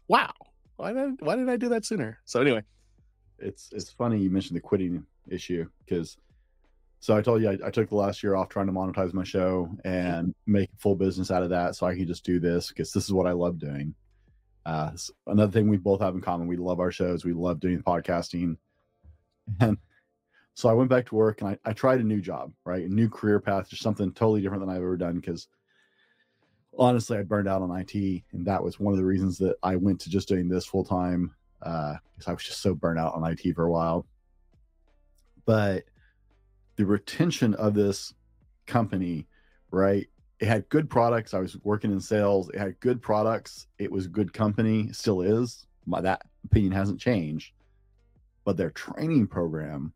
Wow. 0.08 0.32
Why 0.76 0.94
did 0.94 1.20
why 1.20 1.36
did 1.36 1.48
I 1.50 1.56
do 1.56 1.68
that 1.70 1.84
sooner? 1.84 2.18
So 2.24 2.40
anyway, 2.40 2.62
it's 3.38 3.68
it's 3.72 3.90
funny 3.90 4.18
you 4.18 4.30
mentioned 4.30 4.56
the 4.56 4.62
quitting 4.62 5.04
issue 5.28 5.68
because 5.84 6.16
so 7.00 7.16
I 7.16 7.22
told 7.22 7.42
you 7.42 7.50
I, 7.50 7.58
I, 7.66 7.70
took 7.70 7.88
the 7.88 7.96
last 7.96 8.22
year 8.22 8.34
off 8.34 8.48
trying 8.48 8.66
to 8.66 8.72
monetize 8.72 9.14
my 9.14 9.24
show 9.24 9.70
and 9.84 10.34
make 10.46 10.68
full 10.78 10.94
business 10.94 11.30
out 11.30 11.42
of 11.42 11.50
that, 11.50 11.74
so 11.74 11.86
I 11.86 11.94
can 11.94 12.06
just 12.06 12.24
do 12.24 12.40
this 12.40 12.68
because 12.68 12.92
this 12.92 13.04
is 13.04 13.12
what 13.12 13.26
I 13.26 13.32
love 13.32 13.58
doing. 13.58 13.94
Uh, 14.66 14.90
another 15.26 15.52
thing 15.52 15.68
we 15.68 15.76
both 15.76 16.00
have 16.00 16.14
in 16.14 16.20
common: 16.20 16.46
we 16.46 16.56
love 16.56 16.80
our 16.80 16.92
shows, 16.92 17.24
we 17.24 17.32
love 17.32 17.60
doing 17.60 17.82
podcasting, 17.82 18.56
and 19.60 19.78
so 20.54 20.68
I 20.68 20.74
went 20.74 20.90
back 20.90 21.06
to 21.06 21.14
work 21.14 21.40
and 21.40 21.50
I, 21.50 21.58
I 21.64 21.72
tried 21.72 22.00
a 22.00 22.04
new 22.04 22.20
job, 22.20 22.52
right, 22.64 22.84
a 22.84 22.88
new 22.92 23.08
career 23.08 23.40
path, 23.40 23.70
just 23.70 23.82
something 23.82 24.12
totally 24.12 24.42
different 24.42 24.60
than 24.60 24.68
I've 24.68 24.82
ever 24.82 24.96
done. 24.96 25.16
Because 25.16 25.48
honestly, 26.78 27.16
I 27.16 27.22
burned 27.22 27.48
out 27.48 27.62
on 27.62 27.74
IT, 27.74 27.94
and 28.32 28.46
that 28.46 28.62
was 28.62 28.78
one 28.78 28.92
of 28.92 28.98
the 28.98 29.04
reasons 29.04 29.38
that 29.38 29.56
I 29.62 29.76
went 29.76 30.00
to 30.00 30.10
just 30.10 30.28
doing 30.28 30.48
this 30.48 30.66
full 30.66 30.84
time. 30.84 31.34
Uh, 31.62 31.94
because 32.14 32.28
uh, 32.28 32.30
I 32.30 32.34
was 32.34 32.44
just 32.44 32.62
so 32.62 32.74
burnt 32.74 32.98
out 32.98 33.14
on 33.14 33.24
IT 33.24 33.54
for 33.54 33.64
a 33.64 33.70
while, 33.70 34.06
but 35.44 35.84
the 36.76 36.86
retention 36.86 37.54
of 37.54 37.74
this 37.74 38.14
company, 38.66 39.26
right? 39.70 40.06
It 40.40 40.48
had 40.48 40.68
good 40.70 40.88
products. 40.88 41.34
I 41.34 41.38
was 41.38 41.56
working 41.64 41.92
in 41.92 42.00
sales. 42.00 42.48
It 42.48 42.58
had 42.58 42.80
good 42.80 43.02
products. 43.02 43.66
It 43.78 43.92
was 43.92 44.06
good 44.06 44.32
company, 44.32 44.90
still 44.92 45.20
is. 45.20 45.66
My 45.86 46.00
that 46.00 46.22
opinion 46.46 46.72
hasn't 46.72 46.98
changed. 46.98 47.52
But 48.44 48.56
their 48.56 48.70
training 48.70 49.26
program, 49.26 49.92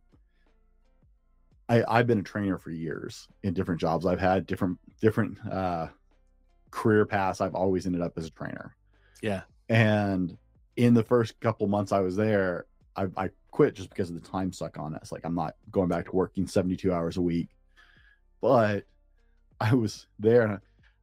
I, 1.69 1.83
I've 1.89 2.07
been 2.07 2.19
a 2.19 2.23
trainer 2.23 2.59
for 2.59 2.71
years 2.71 3.27
in 3.43 3.55
different 3.55 3.81
jobs. 3.81 4.05
I've 4.05 4.21
had 4.21 4.47
different 4.47 4.79
different 5.01 5.39
uh, 5.51 5.89
career 6.71 7.07
paths. 7.07 7.41
I've 7.41 7.55
always 7.55 7.87
ended 7.87 8.03
up 8.03 8.19
as 8.19 8.27
a 8.27 8.31
trainer. 8.31 8.77
Yeah. 9.23 9.43
And 9.71 10.37
in 10.77 10.93
the 10.93 11.03
first 11.03 11.41
couple 11.41 11.67
months 11.69 11.91
I 11.91 12.01
was 12.01 12.17
there, 12.17 12.67
I, 12.97 13.07
I 13.17 13.31
quit 13.51 13.75
just 13.75 13.89
because 13.89 14.11
of 14.11 14.21
the 14.21 14.29
time 14.29 14.53
suck 14.53 14.79
on 14.79 14.95
it. 14.95 15.01
It's 15.01 15.13
like 15.13 15.25
I'm 15.25 15.35
not 15.35 15.55
going 15.71 15.89
back 15.89 16.07
to 16.07 16.17
working 16.17 16.47
72 16.47 16.93
hours 16.93 17.17
a 17.17 17.23
week. 17.23 17.49
But 18.43 18.85
I 19.61 19.75
was 19.75 20.07
there 20.19 20.43
and 20.43 20.59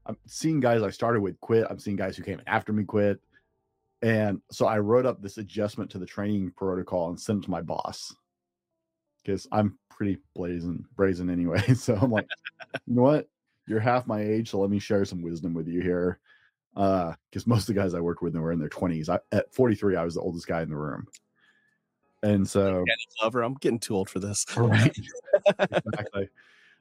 I'm 0.05 0.17
seeing 0.25 0.60
guys 0.60 0.81
I 0.81 0.89
started 0.89 1.22
with 1.22 1.39
quit. 1.39 1.67
I'm 1.70 1.79
seeing 1.79 1.98
guys 1.98 2.17
who 2.17 2.24
came 2.24 2.41
after 2.48 2.74
me 2.74 2.84
quit. 2.84 3.20
And 4.01 4.41
so 4.51 4.65
I 4.65 4.79
wrote 4.79 5.05
up 5.05 5.22
this 5.22 5.38
adjustment 5.38 5.91
to 5.91 6.00
the 6.00 6.05
training 6.05 6.51
protocol 6.58 7.10
and 7.10 7.20
sent 7.20 7.43
it 7.43 7.46
to 7.46 7.51
my 7.51 7.62
boss 7.62 8.13
because 9.24 9.48
I'm 9.51 9.77
pretty 9.89 10.17
blazing 10.34 10.86
brazen 10.96 11.29
anyway. 11.29 11.62
So 11.75 11.96
I'm 11.96 12.12
like, 12.12 12.27
you 12.88 12.96
know 12.96 13.03
what? 13.03 13.27
You're 13.67 13.79
half 13.79 14.08
my 14.08 14.22
age, 14.22 14.50
so 14.50 14.60
let 14.60 14.72
me 14.72 14.79
share 14.79 15.05
some 15.05 15.22
wisdom 15.22 15.53
with 15.53 15.67
you 15.67 15.81
here. 15.81 16.20
Uh, 16.75 17.13
because 17.29 17.46
most 17.46 17.70
of 17.70 17.75
the 17.75 17.79
guys 17.79 17.93
I 17.93 18.00
worked 18.00 18.24
with 18.24 18.36
were 18.36 18.51
in 18.51 18.60
their 18.60 18.70
20s. 18.70 19.08
I, 19.08 19.20
at 19.31 19.53
43, 19.53 19.96
I 19.98 20.03
was 20.03 20.15
the 20.15 20.22
oldest 20.22 20.48
guy 20.48 20.63
in 20.63 20.70
the 20.70 20.77
room. 20.77 21.05
And 22.24 22.48
so 22.48 22.74
Danny 22.74 23.08
Glover, 23.20 23.43
I'm 23.43 23.53
getting 23.55 23.79
too 23.79 23.96
old 23.96 24.10
for 24.10 24.20
this. 24.20 24.46
right 24.55 24.96
exactly 25.60 26.29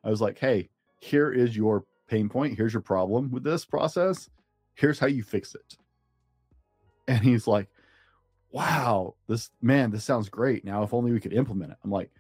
i 0.05 0.11
was 0.11 0.21
like 0.21 0.39
hey 0.39 0.69
here 1.01 1.33
is 1.33 1.57
your 1.57 1.85
pain 2.09 2.29
point. 2.29 2.57
Here's 2.57 2.73
your 2.73 2.83
problem 2.83 3.31
with 3.31 3.43
this 3.43 3.65
process. 3.65 4.31
Here's 4.75 4.99
how 4.99 5.07
you 5.07 5.23
fix 5.23 5.55
it. 5.55 5.77
And 7.09 7.19
he's 7.21 7.47
like 7.47 7.69
wow 8.53 9.15
this 9.29 9.51
man 9.63 9.91
this 9.91 10.05
sounds 10.05 10.29
great. 10.29 10.65
Now 10.65 10.83
if 10.83 10.95
only 10.95 11.13
we 11.13 11.21
could 11.21 11.33
implement 11.33 11.73
it. 11.73 11.79
I'm 11.85 11.91
like 11.91 12.11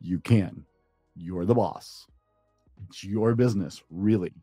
you 0.00 0.18
can. 0.20 0.64
You're 1.16 1.44
the 1.44 1.54
boss. 1.54 2.06
It's 2.88 3.04
your 3.04 3.34
business 3.34 3.82
really. 3.90 4.32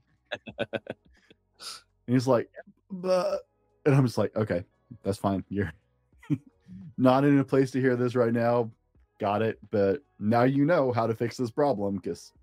And 2.05 2.15
he's 2.15 2.27
like 2.27 2.49
but 2.89 3.41
and 3.85 3.93
i'm 3.93 4.05
just 4.05 4.17
like 4.17 4.33
okay 4.37 4.63
that's 5.03 5.17
fine. 5.17 5.43
You're 5.49 5.73
not 6.97 7.23
in 7.23 7.39
a 7.39 7.43
place 7.43 7.71
to 7.71 7.81
hear 7.81 7.95
this 7.95 8.15
right 8.15 8.33
now. 8.33 8.71
Got 9.19 9.41
it. 9.41 9.59
But 9.71 10.01
now 10.19 10.43
you 10.43 10.65
know 10.65 10.91
how 10.91 11.07
to 11.07 11.15
fix 11.15 11.37
this 11.37 11.51
problem 11.51 11.95
because 11.95 12.33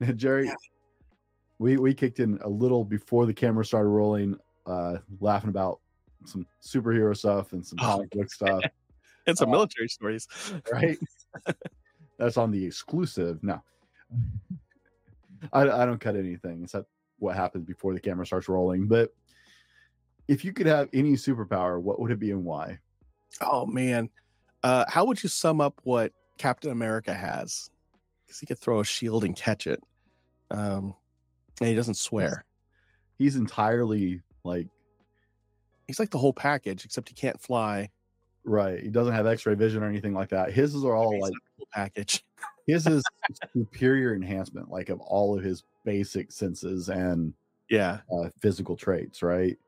jerry 0.16 0.46
Yeah. 0.46 0.54
we 1.58 1.76
we 1.76 1.94
kicked 1.94 2.20
in 2.20 2.38
a 2.42 2.48
little 2.48 2.84
before 2.84 3.26
the 3.26 3.34
camera 3.34 3.64
started 3.64 3.88
rolling 3.88 4.36
uh 4.66 4.98
laughing 5.20 5.50
about 5.50 5.80
some 6.26 6.46
superhero 6.62 7.16
stuff 7.16 7.52
and 7.52 7.66
some 7.66 7.78
Oh. 7.80 7.84
comic 7.84 8.10
book 8.10 8.30
stuff 8.32 8.62
And 9.26 9.36
some 9.36 9.50
Uh, 9.50 9.52
military 9.52 9.88
stories. 9.88 10.26
right 10.72 10.98
that's 12.18 12.36
on 12.36 12.50
the 12.50 12.64
exclusive 12.64 13.42
no 13.42 13.62
I, 15.52 15.62
I 15.62 15.86
don't 15.86 16.00
cut 16.00 16.16
anything 16.16 16.62
except 16.64 16.88
what 17.18 17.36
happens 17.36 17.64
before 17.66 17.94
the 17.94 18.00
camera 18.00 18.26
starts 18.26 18.48
rolling 18.48 18.86
but 18.86 19.14
if 20.28 20.44
you 20.44 20.52
could 20.52 20.66
have 20.66 20.88
any 20.92 21.12
superpower 21.12 21.80
what 21.80 22.00
would 22.00 22.10
it 22.10 22.18
be 22.18 22.30
and 22.30 22.44
why 22.44 22.78
Oh 23.40 23.64
man. 23.64 24.10
Uh 24.62 24.84
how 24.88 25.04
would 25.04 25.22
you 25.22 25.28
sum 25.28 25.60
up 25.60 25.80
what 25.84 26.12
Captain 26.36 26.70
America 26.72 27.14
has? 27.14 27.70
Because 28.26 28.40
he 28.40 28.46
could 28.46 28.58
throw 28.58 28.80
a 28.80 28.84
shield 28.84 29.22
and 29.24 29.36
catch 29.36 29.66
it. 29.68 29.80
Um 30.50 30.94
and 31.60 31.68
he 31.68 31.74
doesn't 31.74 31.94
swear. 31.96 32.44
he's 33.18 33.36
entirely 33.36 34.22
like 34.44 34.66
He's 35.86 35.98
like 35.98 36.10
the 36.10 36.18
whole 36.18 36.32
package, 36.32 36.84
except 36.84 37.08
he 37.08 37.14
can't 37.16 37.40
fly. 37.40 37.90
Right. 38.44 38.80
He 38.80 38.88
doesn't 38.90 39.12
have 39.12 39.26
x-ray 39.26 39.54
vision 39.56 39.82
or 39.82 39.88
anything 39.88 40.14
like 40.14 40.28
that. 40.30 40.52
His 40.52 40.74
are 40.84 40.94
all 40.94 41.12
He's 41.12 41.22
like 41.22 41.32
package. 41.72 42.24
his 42.68 42.86
is 42.86 43.02
superior 43.52 44.14
enhancement, 44.14 44.70
like 44.70 44.88
of 44.88 45.00
all 45.00 45.36
of 45.36 45.42
his 45.44 45.64
basic 45.84 46.30
senses 46.30 46.88
and 46.88 47.34
Yeah. 47.68 48.00
uh, 48.12 48.28
physical 48.40 48.76
traits, 48.76 49.20
right? 49.22 49.58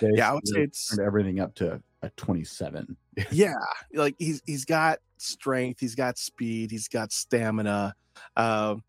Yeah, 0.00 0.30
I 0.30 0.34
would 0.34 0.46
say 0.46 0.62
it's 0.62 0.98
everything 0.98 1.38
up 1.40 1.54
to 1.56 1.80
a 2.02 2.10
27. 2.16 2.96
yeah 3.30 3.54
like 3.94 4.14
he's 4.18 4.42
he's 4.44 4.64
got 4.66 4.98
strength 5.16 5.80
he's 5.80 5.94
got 5.94 6.18
speed 6.18 6.70
he's 6.70 6.86
got 6.88 7.10
stamina 7.12 7.94
um 8.36 8.82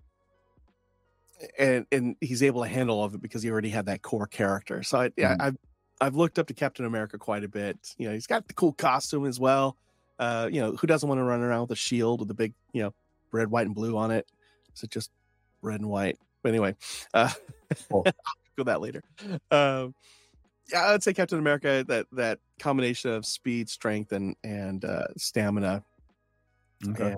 and 1.59 1.85
and 1.91 2.15
he's 2.21 2.41
able 2.43 2.63
to 2.63 2.67
handle 2.69 2.97
all 2.99 3.05
of 3.05 3.13
it 3.13 3.21
because 3.21 3.43
he 3.43 3.51
already 3.51 3.69
had 3.69 3.85
that 3.85 4.01
core 4.01 4.27
character 4.27 4.81
so 4.83 5.01
I, 5.01 5.11
yeah 5.17 5.35
Mhm. 5.35 5.41
i've 5.41 5.57
i've 6.01 6.15
looked 6.15 6.39
up 6.39 6.47
to 6.47 6.53
captain 6.53 6.85
america 6.85 7.17
quite 7.17 7.43
a 7.43 7.47
bit 7.47 7.77
you 7.97 8.07
know 8.07 8.13
he's 8.13 8.27
got 8.27 8.47
the 8.47 8.53
cool 8.53 8.73
costume 8.73 9.25
as 9.25 9.39
well 9.39 9.77
uh 10.19 10.49
you 10.51 10.59
know 10.61 10.71
who 10.73 10.87
doesn't 10.87 11.07
want 11.07 11.19
to 11.19 11.23
run 11.23 11.41
around 11.41 11.61
with 11.61 11.71
a 11.71 11.75
shield 11.75 12.19
with 12.19 12.27
the 12.27 12.33
big 12.33 12.53
you 12.73 12.81
know 12.81 12.93
red 13.31 13.49
white 13.49 13.65
and 13.67 13.75
blue 13.75 13.95
on 13.97 14.09
it 14.11 14.25
is 14.75 14.83
it 14.83 14.89
just 14.89 15.11
red 15.61 15.79
and 15.79 15.89
white 15.89 16.17
but 16.43 16.49
anyway 16.49 16.75
uh 17.13 17.31
Oh. 17.91 18.03
go 18.57 18.63
that 18.63 18.81
later 18.81 19.03
um 19.51 19.93
yeah, 20.69 20.87
I'd 20.89 21.01
say 21.01 21.13
Captain 21.13 21.39
America. 21.39 21.85
That 21.87 22.07
that 22.11 22.39
combination 22.59 23.11
of 23.11 23.25
speed, 23.25 23.69
strength, 23.69 24.11
and 24.11 24.35
and 24.43 24.83
uh, 24.83 25.07
stamina. 25.15 25.81
Okay. 26.89 27.11
Yeah, 27.11 27.15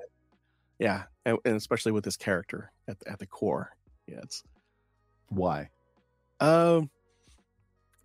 yeah, 0.77 1.03
and, 1.25 1.37
and 1.45 1.55
especially 1.55 1.91
with 1.91 2.05
his 2.05 2.15
character 2.15 2.71
at 2.87 2.99
the, 2.99 3.11
at 3.11 3.17
the 3.17 3.25
core. 3.25 3.71
Yeah, 4.09 4.19
it's 4.23 4.43
Why? 5.29 5.69
um 6.39 6.89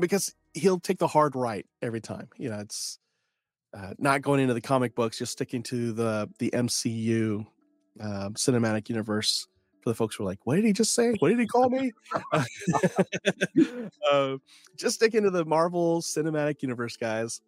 because 0.00 0.34
he'll 0.54 0.80
take 0.80 0.98
the 0.98 1.06
hard 1.06 1.36
right 1.36 1.66
every 1.82 2.00
time. 2.00 2.28
You 2.36 2.50
know, 2.50 2.58
it's 2.58 2.98
uh, 3.76 3.94
not 3.98 4.22
going 4.22 4.40
into 4.40 4.54
the 4.54 4.60
comic 4.60 4.94
books, 4.94 5.18
just 5.18 5.32
sticking 5.32 5.62
to 5.64 5.92
the 5.92 6.30
the 6.38 6.50
MCU 6.50 7.46
um, 8.00 8.34
cinematic 8.34 8.88
universe. 8.88 9.46
For 9.82 9.90
the 9.90 9.94
folks 9.94 10.16
who 10.16 10.24
are 10.24 10.26
like, 10.26 10.38
"What 10.44 10.56
did 10.56 10.64
he 10.64 10.72
just 10.72 10.94
say? 10.94 11.14
What 11.18 11.28
did 11.28 11.38
he 11.38 11.46
call 11.46 11.68
me?" 11.68 11.92
uh, 14.10 14.36
just 14.76 14.94
sticking 14.94 15.24
to 15.24 15.30
the 15.30 15.44
Marvel 15.44 16.00
Cinematic 16.00 16.62
Universe, 16.62 16.96
guys. 16.96 17.42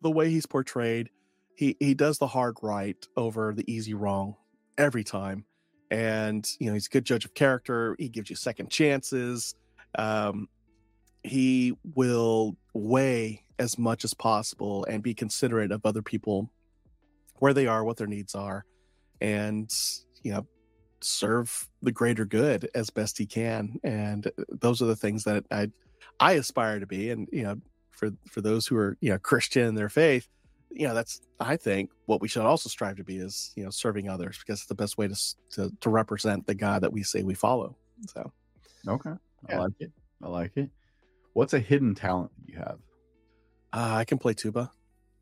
The 0.00 0.10
way 0.10 0.30
he's 0.30 0.46
portrayed, 0.46 1.10
he 1.56 1.76
he 1.80 1.94
does 1.94 2.18
the 2.18 2.28
hard 2.28 2.56
right 2.62 2.96
over 3.16 3.52
the 3.52 3.70
easy 3.72 3.94
wrong 3.94 4.36
every 4.78 5.02
time, 5.02 5.44
and 5.92 6.48
you 6.58 6.66
know 6.66 6.72
he's 6.72 6.86
a 6.86 6.90
good 6.90 7.04
judge 7.04 7.26
of 7.26 7.34
character. 7.34 7.94
He 7.98 8.08
gives 8.08 8.30
you 8.30 8.34
second 8.34 8.70
chances. 8.70 9.54
Um, 9.96 10.48
he 11.22 11.74
will 11.94 12.56
weigh 12.72 13.44
as 13.58 13.78
much 13.78 14.02
as 14.02 14.14
possible 14.14 14.84
and 14.86 15.02
be 15.02 15.14
considerate 15.14 15.70
of 15.70 15.84
other 15.84 16.02
people, 16.02 16.50
where 17.36 17.52
they 17.52 17.66
are, 17.66 17.84
what 17.84 17.98
their 17.98 18.06
needs 18.06 18.34
are, 18.34 18.64
and 19.20 19.70
you 20.22 20.32
know 20.32 20.46
serve 21.02 21.68
the 21.82 21.92
greater 21.92 22.24
good 22.24 22.70
as 22.74 22.88
best 22.88 23.18
he 23.18 23.26
can 23.26 23.78
and 23.82 24.28
uh, 24.28 24.30
those 24.60 24.80
are 24.80 24.84
the 24.84 24.94
things 24.94 25.24
that 25.24 25.44
i 25.50 25.68
i 26.20 26.34
aspire 26.34 26.78
to 26.78 26.86
be 26.86 27.10
and 27.10 27.28
you 27.32 27.42
know 27.42 27.56
for 27.90 28.10
for 28.28 28.40
those 28.40 28.68
who 28.68 28.76
are 28.76 28.96
you 29.00 29.10
know 29.10 29.18
christian 29.18 29.66
in 29.66 29.74
their 29.74 29.88
faith 29.88 30.28
you 30.74 30.86
know 30.88 30.94
that's 30.94 31.20
i 31.40 31.56
think 31.56 31.90
what 32.06 32.20
we 32.20 32.28
should 32.28 32.42
also 32.42 32.68
strive 32.68 32.96
to 32.96 33.04
be 33.04 33.16
is 33.16 33.52
you 33.56 33.64
know 33.64 33.70
serving 33.70 34.08
others 34.08 34.38
because 34.38 34.60
it's 34.60 34.66
the 34.68 34.74
best 34.74 34.96
way 34.98 35.06
to 35.08 35.16
to, 35.50 35.70
to 35.80 35.90
represent 35.90 36.46
the 36.46 36.54
god 36.54 36.82
that 36.82 36.92
we 36.92 37.02
say 37.02 37.22
we 37.22 37.34
follow 37.34 37.76
so 38.08 38.32
Okay. 38.88 39.12
I 39.48 39.56
like 39.58 39.72
it. 39.78 39.92
I 40.22 40.28
like 40.28 40.56
it. 40.56 40.68
What's 41.34 41.52
a 41.54 41.60
hidden 41.60 41.94
talent 41.94 42.30
you 42.46 42.56
have? 42.58 42.78
uh, 43.72 43.94
i 43.94 44.04
can 44.04 44.18
play 44.18 44.34
tuba 44.34 44.70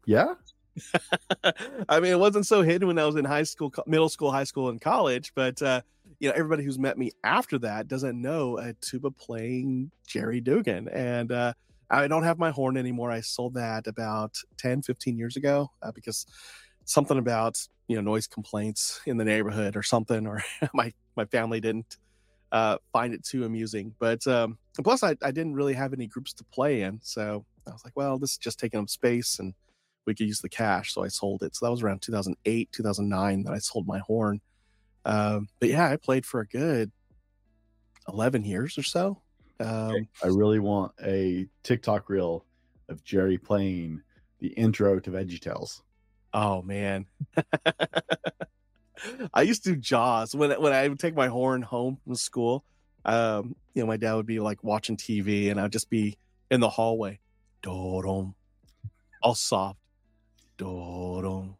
Yeah. 0.06 0.34
I 1.88 2.00
mean, 2.00 2.12
it 2.12 2.18
wasn't 2.18 2.46
so 2.46 2.62
hidden 2.62 2.88
when 2.88 2.98
I 2.98 3.04
was 3.04 3.16
in 3.16 3.24
high 3.24 3.42
school, 3.42 3.72
middle 3.86 4.08
school, 4.08 4.30
high 4.30 4.44
school, 4.44 4.68
and 4.70 4.80
college. 4.80 5.32
But 5.34 5.60
uh, 5.60 5.82
you 6.20 6.28
know, 6.28 6.34
everybody 6.34 6.64
who's 6.64 6.78
met 6.78 6.96
me 6.96 7.10
after 7.24 7.58
that 7.58 7.88
doesn't 7.88 8.18
know 8.20 8.56
a 8.58 8.72
tuba 8.74 9.10
playing 9.10 9.90
Jerry 10.06 10.40
Dugan, 10.40 10.88
and 10.88 11.32
uh, 11.32 11.52
I 11.90 12.06
don't 12.06 12.22
have 12.22 12.38
my 12.38 12.50
horn 12.50 12.76
anymore. 12.76 13.10
I 13.10 13.20
sold 13.20 13.54
that 13.54 13.86
about 13.86 14.36
10, 14.58 14.82
15 14.82 15.18
years 15.18 15.36
ago 15.36 15.70
uh, 15.82 15.92
because 15.92 16.26
something 16.84 17.18
about 17.18 17.58
you 17.88 17.96
know 17.96 18.02
noise 18.02 18.26
complaints 18.26 19.00
in 19.06 19.16
the 19.16 19.24
neighborhood 19.24 19.76
or 19.76 19.82
something, 19.82 20.26
or 20.26 20.42
my 20.74 20.92
my 21.16 21.24
family 21.26 21.60
didn't 21.60 21.96
uh, 22.52 22.78
find 22.92 23.12
it 23.14 23.24
too 23.24 23.44
amusing. 23.44 23.94
But 23.98 24.26
um, 24.26 24.58
plus, 24.82 25.02
I, 25.02 25.16
I 25.22 25.30
didn't 25.30 25.54
really 25.54 25.74
have 25.74 25.92
any 25.92 26.06
groups 26.06 26.32
to 26.34 26.44
play 26.44 26.82
in, 26.82 27.00
so 27.02 27.44
I 27.66 27.72
was 27.72 27.84
like, 27.84 27.96
well, 27.96 28.18
this 28.18 28.32
is 28.32 28.38
just 28.38 28.58
taking 28.58 28.80
up 28.80 28.88
space 28.88 29.38
and 29.38 29.54
we 30.06 30.14
could 30.14 30.26
use 30.26 30.40
the 30.40 30.48
cash. 30.48 30.94
So 30.94 31.04
I 31.04 31.08
sold 31.08 31.42
it. 31.42 31.54
So 31.54 31.66
that 31.66 31.70
was 31.70 31.82
around 31.82 32.02
2008, 32.02 32.72
2009 32.72 33.42
that 33.44 33.52
I 33.52 33.58
sold 33.58 33.86
my 33.86 33.98
horn. 34.00 34.40
Um, 35.04 35.48
but 35.60 35.68
yeah, 35.68 35.88
I 35.88 35.96
played 35.96 36.26
for 36.26 36.40
a 36.40 36.46
good 36.46 36.90
11 38.08 38.44
years 38.44 38.76
or 38.76 38.82
so. 38.82 39.22
Um, 39.60 40.08
I 40.24 40.28
really 40.28 40.58
want 40.58 40.92
a 41.04 41.46
TikTok 41.62 42.08
reel 42.08 42.44
of 42.88 43.04
Jerry 43.04 43.36
playing 43.36 44.02
the 44.38 44.48
intro 44.48 44.98
to 44.98 45.10
VeggieTales. 45.10 45.82
Oh 46.32 46.62
man, 46.62 47.06
I 49.34 49.42
used 49.42 49.64
to 49.64 49.72
do 49.72 49.76
Jaws 49.76 50.34
when 50.34 50.50
when 50.60 50.72
I 50.72 50.88
would 50.88 50.98
take 50.98 51.14
my 51.14 51.28
horn 51.28 51.62
home 51.62 51.98
from 52.04 52.14
school. 52.14 52.64
Um, 53.04 53.54
you 53.74 53.82
know, 53.82 53.86
my 53.86 53.96
dad 53.96 54.14
would 54.14 54.26
be 54.26 54.40
like 54.40 54.64
watching 54.64 54.96
TV, 54.96 55.50
and 55.50 55.60
I'd 55.60 55.72
just 55.72 55.90
be 55.90 56.16
in 56.50 56.60
the 56.60 56.68
hallway, 56.68 57.20
dorum, 57.62 58.34
all 59.22 59.34
soft, 59.34 59.78
dorum. 60.56 61.56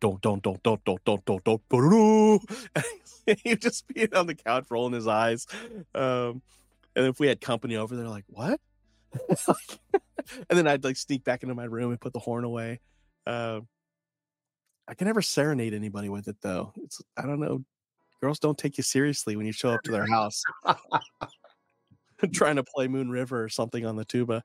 Don't 0.00 0.20
don't 0.20 0.42
don't 0.42 0.62
don't 0.62 0.84
don't 0.84 1.04
don't 1.04 1.24
don't 1.24 1.44
don't. 1.44 2.42
He'd 3.44 3.60
just 3.60 3.86
be 3.88 4.12
on 4.12 4.26
the 4.26 4.34
couch 4.34 4.66
rolling 4.70 4.94
his 4.94 5.06
eyes. 5.06 5.46
Um, 5.94 6.42
and 6.96 7.06
if 7.06 7.20
we 7.20 7.26
had 7.26 7.40
company 7.40 7.76
over, 7.76 7.96
they're 7.96 8.08
like, 8.08 8.24
"What?" 8.28 8.60
and 9.48 10.58
then 10.58 10.66
I'd 10.66 10.84
like 10.84 10.96
sneak 10.96 11.24
back 11.24 11.42
into 11.42 11.54
my 11.54 11.64
room 11.64 11.90
and 11.90 12.00
put 12.00 12.12
the 12.12 12.18
horn 12.18 12.44
away. 12.44 12.80
Um, 13.26 13.68
I 14.88 14.94
can 14.94 15.06
never 15.06 15.22
serenade 15.22 15.74
anybody 15.74 16.08
with 16.08 16.28
it 16.28 16.36
though. 16.40 16.72
It's 16.82 17.00
I 17.16 17.22
don't 17.22 17.40
know. 17.40 17.64
girls 18.20 18.38
don't 18.38 18.58
take 18.58 18.76
you 18.76 18.82
seriously 18.82 19.36
when 19.36 19.46
you 19.46 19.52
show 19.52 19.70
up 19.70 19.82
to 19.82 19.92
their 19.92 20.06
house 20.06 20.42
trying 22.32 22.56
to 22.56 22.64
play 22.64 22.88
Moon 22.88 23.10
River 23.10 23.42
or 23.42 23.48
something 23.48 23.86
on 23.86 23.96
the 23.96 24.04
tuba. 24.04 24.42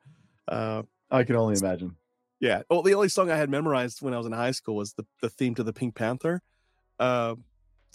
Uh, 0.48 0.84
I 1.10 1.24
can 1.24 1.36
only 1.36 1.56
imagine. 1.58 1.96
yeah. 2.40 2.62
Well, 2.70 2.84
the 2.84 2.94
only 2.94 3.10
song 3.10 3.32
I 3.32 3.38
had 3.38 3.50
memorized 3.50 4.02
when 4.02 4.14
I 4.14 4.18
was 4.18 4.26
in 4.26 4.32
high 4.32 4.52
school 4.52 4.76
was 4.76 4.94
the, 4.94 5.06
the 5.22 5.30
theme 5.30 5.56
to 5.56 5.64
the 5.64 5.74
Pink 5.74 5.96
Panther. 5.96 6.42
Uh, 7.00 7.36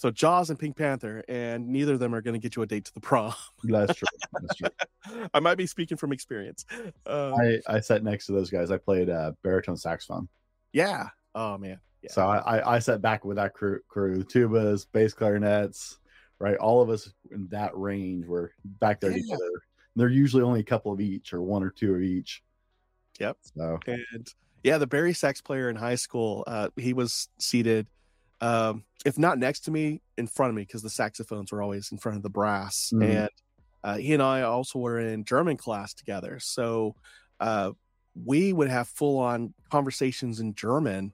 so 0.00 0.10
Jaws 0.10 0.48
and 0.48 0.58
Pink 0.58 0.76
Panther, 0.76 1.22
and 1.28 1.68
neither 1.68 1.92
of 1.92 2.00
them 2.00 2.14
are 2.14 2.22
going 2.22 2.32
to 2.32 2.40
get 2.40 2.56
you 2.56 2.62
a 2.62 2.66
date 2.66 2.86
to 2.86 2.94
the 2.94 3.00
prom. 3.00 3.34
That's 3.64 3.94
true. 3.94 4.08
That's 4.32 4.54
true. 4.56 5.26
I 5.34 5.40
might 5.40 5.56
be 5.56 5.66
speaking 5.66 5.98
from 5.98 6.10
experience. 6.12 6.64
Uh, 7.04 7.34
I, 7.34 7.60
I 7.66 7.80
sat 7.80 8.02
next 8.02 8.24
to 8.26 8.32
those 8.32 8.48
guys. 8.48 8.70
I 8.70 8.78
played 8.78 9.10
uh, 9.10 9.32
baritone 9.42 9.76
saxophone. 9.76 10.28
yeah. 10.72 11.08
Oh 11.34 11.58
man. 11.58 11.78
Yeah. 12.02 12.12
So 12.12 12.22
I, 12.26 12.38
I, 12.38 12.76
I 12.76 12.78
sat 12.78 13.02
back 13.02 13.26
with 13.26 13.36
that 13.36 13.52
crew, 13.52 13.80
crew, 13.88 14.24
tubas, 14.24 14.86
bass 14.90 15.12
clarinets, 15.12 15.98
right? 16.38 16.56
All 16.56 16.80
of 16.80 16.88
us 16.88 17.12
in 17.30 17.46
that 17.50 17.76
range 17.76 18.26
were 18.26 18.52
back 18.64 19.00
there 19.00 19.10
Yeah. 19.10 19.18
together. 19.22 19.50
They're 19.96 20.08
usually 20.08 20.42
only 20.42 20.60
a 20.60 20.64
couple 20.64 20.92
of 20.92 21.00
each 21.00 21.34
or 21.34 21.42
one 21.42 21.62
or 21.62 21.68
two 21.70 21.94
of 21.94 22.00
each. 22.00 22.42
Yep. 23.18 23.36
So 23.54 23.78
and 23.86 24.26
yeah, 24.64 24.78
the 24.78 24.86
bari 24.86 25.12
sax 25.12 25.42
player 25.42 25.68
in 25.68 25.76
high 25.76 25.94
school, 25.96 26.42
uh, 26.46 26.70
he 26.76 26.94
was 26.94 27.28
seated, 27.38 27.86
um, 28.40 28.84
if 29.04 29.18
not 29.18 29.38
next 29.38 29.60
to 29.60 29.70
me, 29.70 30.02
in 30.16 30.26
front 30.26 30.50
of 30.50 30.56
me, 30.56 30.62
because 30.62 30.82
the 30.82 30.90
saxophones 30.90 31.52
were 31.52 31.62
always 31.62 31.90
in 31.92 31.98
front 31.98 32.16
of 32.16 32.22
the 32.22 32.30
brass. 32.30 32.92
Mhm. 32.94 33.04
And 33.04 33.30
uh, 33.82 33.96
he 33.96 34.12
and 34.12 34.22
I 34.22 34.42
also 34.42 34.78
were 34.78 34.98
in 34.98 35.24
German 35.24 35.56
class 35.56 35.94
together, 35.94 36.38
so 36.38 36.94
uh, 37.40 37.72
we 38.14 38.52
would 38.52 38.68
have 38.68 38.88
full 38.88 39.18
on 39.18 39.54
conversations 39.70 40.40
in 40.40 40.54
German 40.54 41.12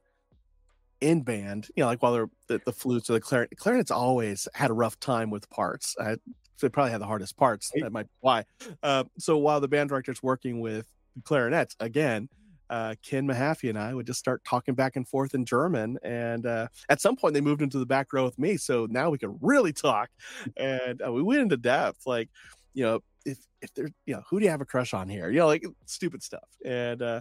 in 1.01 1.23
band. 1.23 1.69
You 1.77 1.83
know, 1.83 1.87
like 1.87 2.03
while 2.03 2.29
the, 2.49 2.61
the 2.65 2.73
flutes 2.73 3.09
or 3.11 3.15
the 3.15 3.21
clarinet. 3.21 3.57
Clarinets 3.57 3.91
always 3.91 4.49
had 4.55 4.71
a 4.71 4.75
rough 4.75 4.99
time 4.99 5.31
with 5.31 5.49
parts. 5.51 5.95
I, 6.01 6.17
they 6.61 6.69
probably 6.69 6.91
had 6.91 7.01
the 7.01 7.07
hardest 7.07 7.37
parts. 7.37 7.71
That 7.81 7.93
might 7.93 8.05
be 8.05 8.13
why. 8.21 8.45
Uh, 8.83 9.05
so 9.19 9.37
while 9.37 9.61
the 9.61 9.69
band 9.69 9.91
director's 9.91 10.23
working 10.23 10.61
with 10.61 10.87
clarinets 11.25 11.77
again 11.81 12.29
uh, 12.71 12.95
ken 13.03 13.27
mahaffey 13.27 13.69
and 13.69 13.79
i 13.79 13.95
would 13.95 14.07
just 14.07 14.19
start 14.19 14.43
talking 14.45 14.75
back 14.75 14.97
and 14.97 15.07
forth 15.07 15.35
in 15.35 15.45
german 15.45 15.99
and 16.03 16.47
uh, 16.47 16.67
at 16.89 17.01
some 17.01 17.17
point 17.17 17.35
they 17.35 17.41
moved 17.41 17.63
into 17.63 17.79
the 17.79 17.87
back 17.87 18.13
row 18.13 18.25
with 18.25 18.39
me 18.39 18.57
so 18.57 18.87
now 18.91 19.11
we 19.11 19.19
could 19.19 19.37
really 19.41 19.73
talk 19.73 20.11
and 20.57 21.03
uh, 21.07 21.13
we 21.13 21.23
went 21.23 21.41
into 21.41 21.57
depth 21.57 22.07
like 22.07 22.29
you 22.75 22.85
know 22.85 23.01
if 23.27 23.39
if 23.61 23.75
there's 23.75 23.91
you 24.07 24.15
know 24.15 24.23
who 24.31 24.39
do 24.39 24.45
you 24.45 24.51
have 24.51 24.61
a 24.61 24.67
crush 24.67 24.95
on 24.95 25.09
here? 25.09 25.31
You 25.31 25.41
know 25.41 25.47
like 25.47 25.65
stupid 25.85 26.23
stuff 26.23 26.49
and 26.65 27.03
uh 27.03 27.21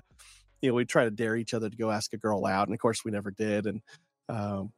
you 0.61 0.69
know 0.69 0.75
we 0.75 0.85
try 0.85 1.03
to 1.03 1.11
dare 1.11 1.35
each 1.35 1.53
other 1.53 1.69
to 1.69 1.77
go 1.77 1.91
ask 1.91 2.13
a 2.13 2.17
girl 2.17 2.45
out 2.45 2.67
and 2.67 2.73
of 2.73 2.79
course 2.79 3.03
we 3.03 3.11
never 3.11 3.31
did 3.31 3.65
and 3.65 3.81
um 4.29 4.71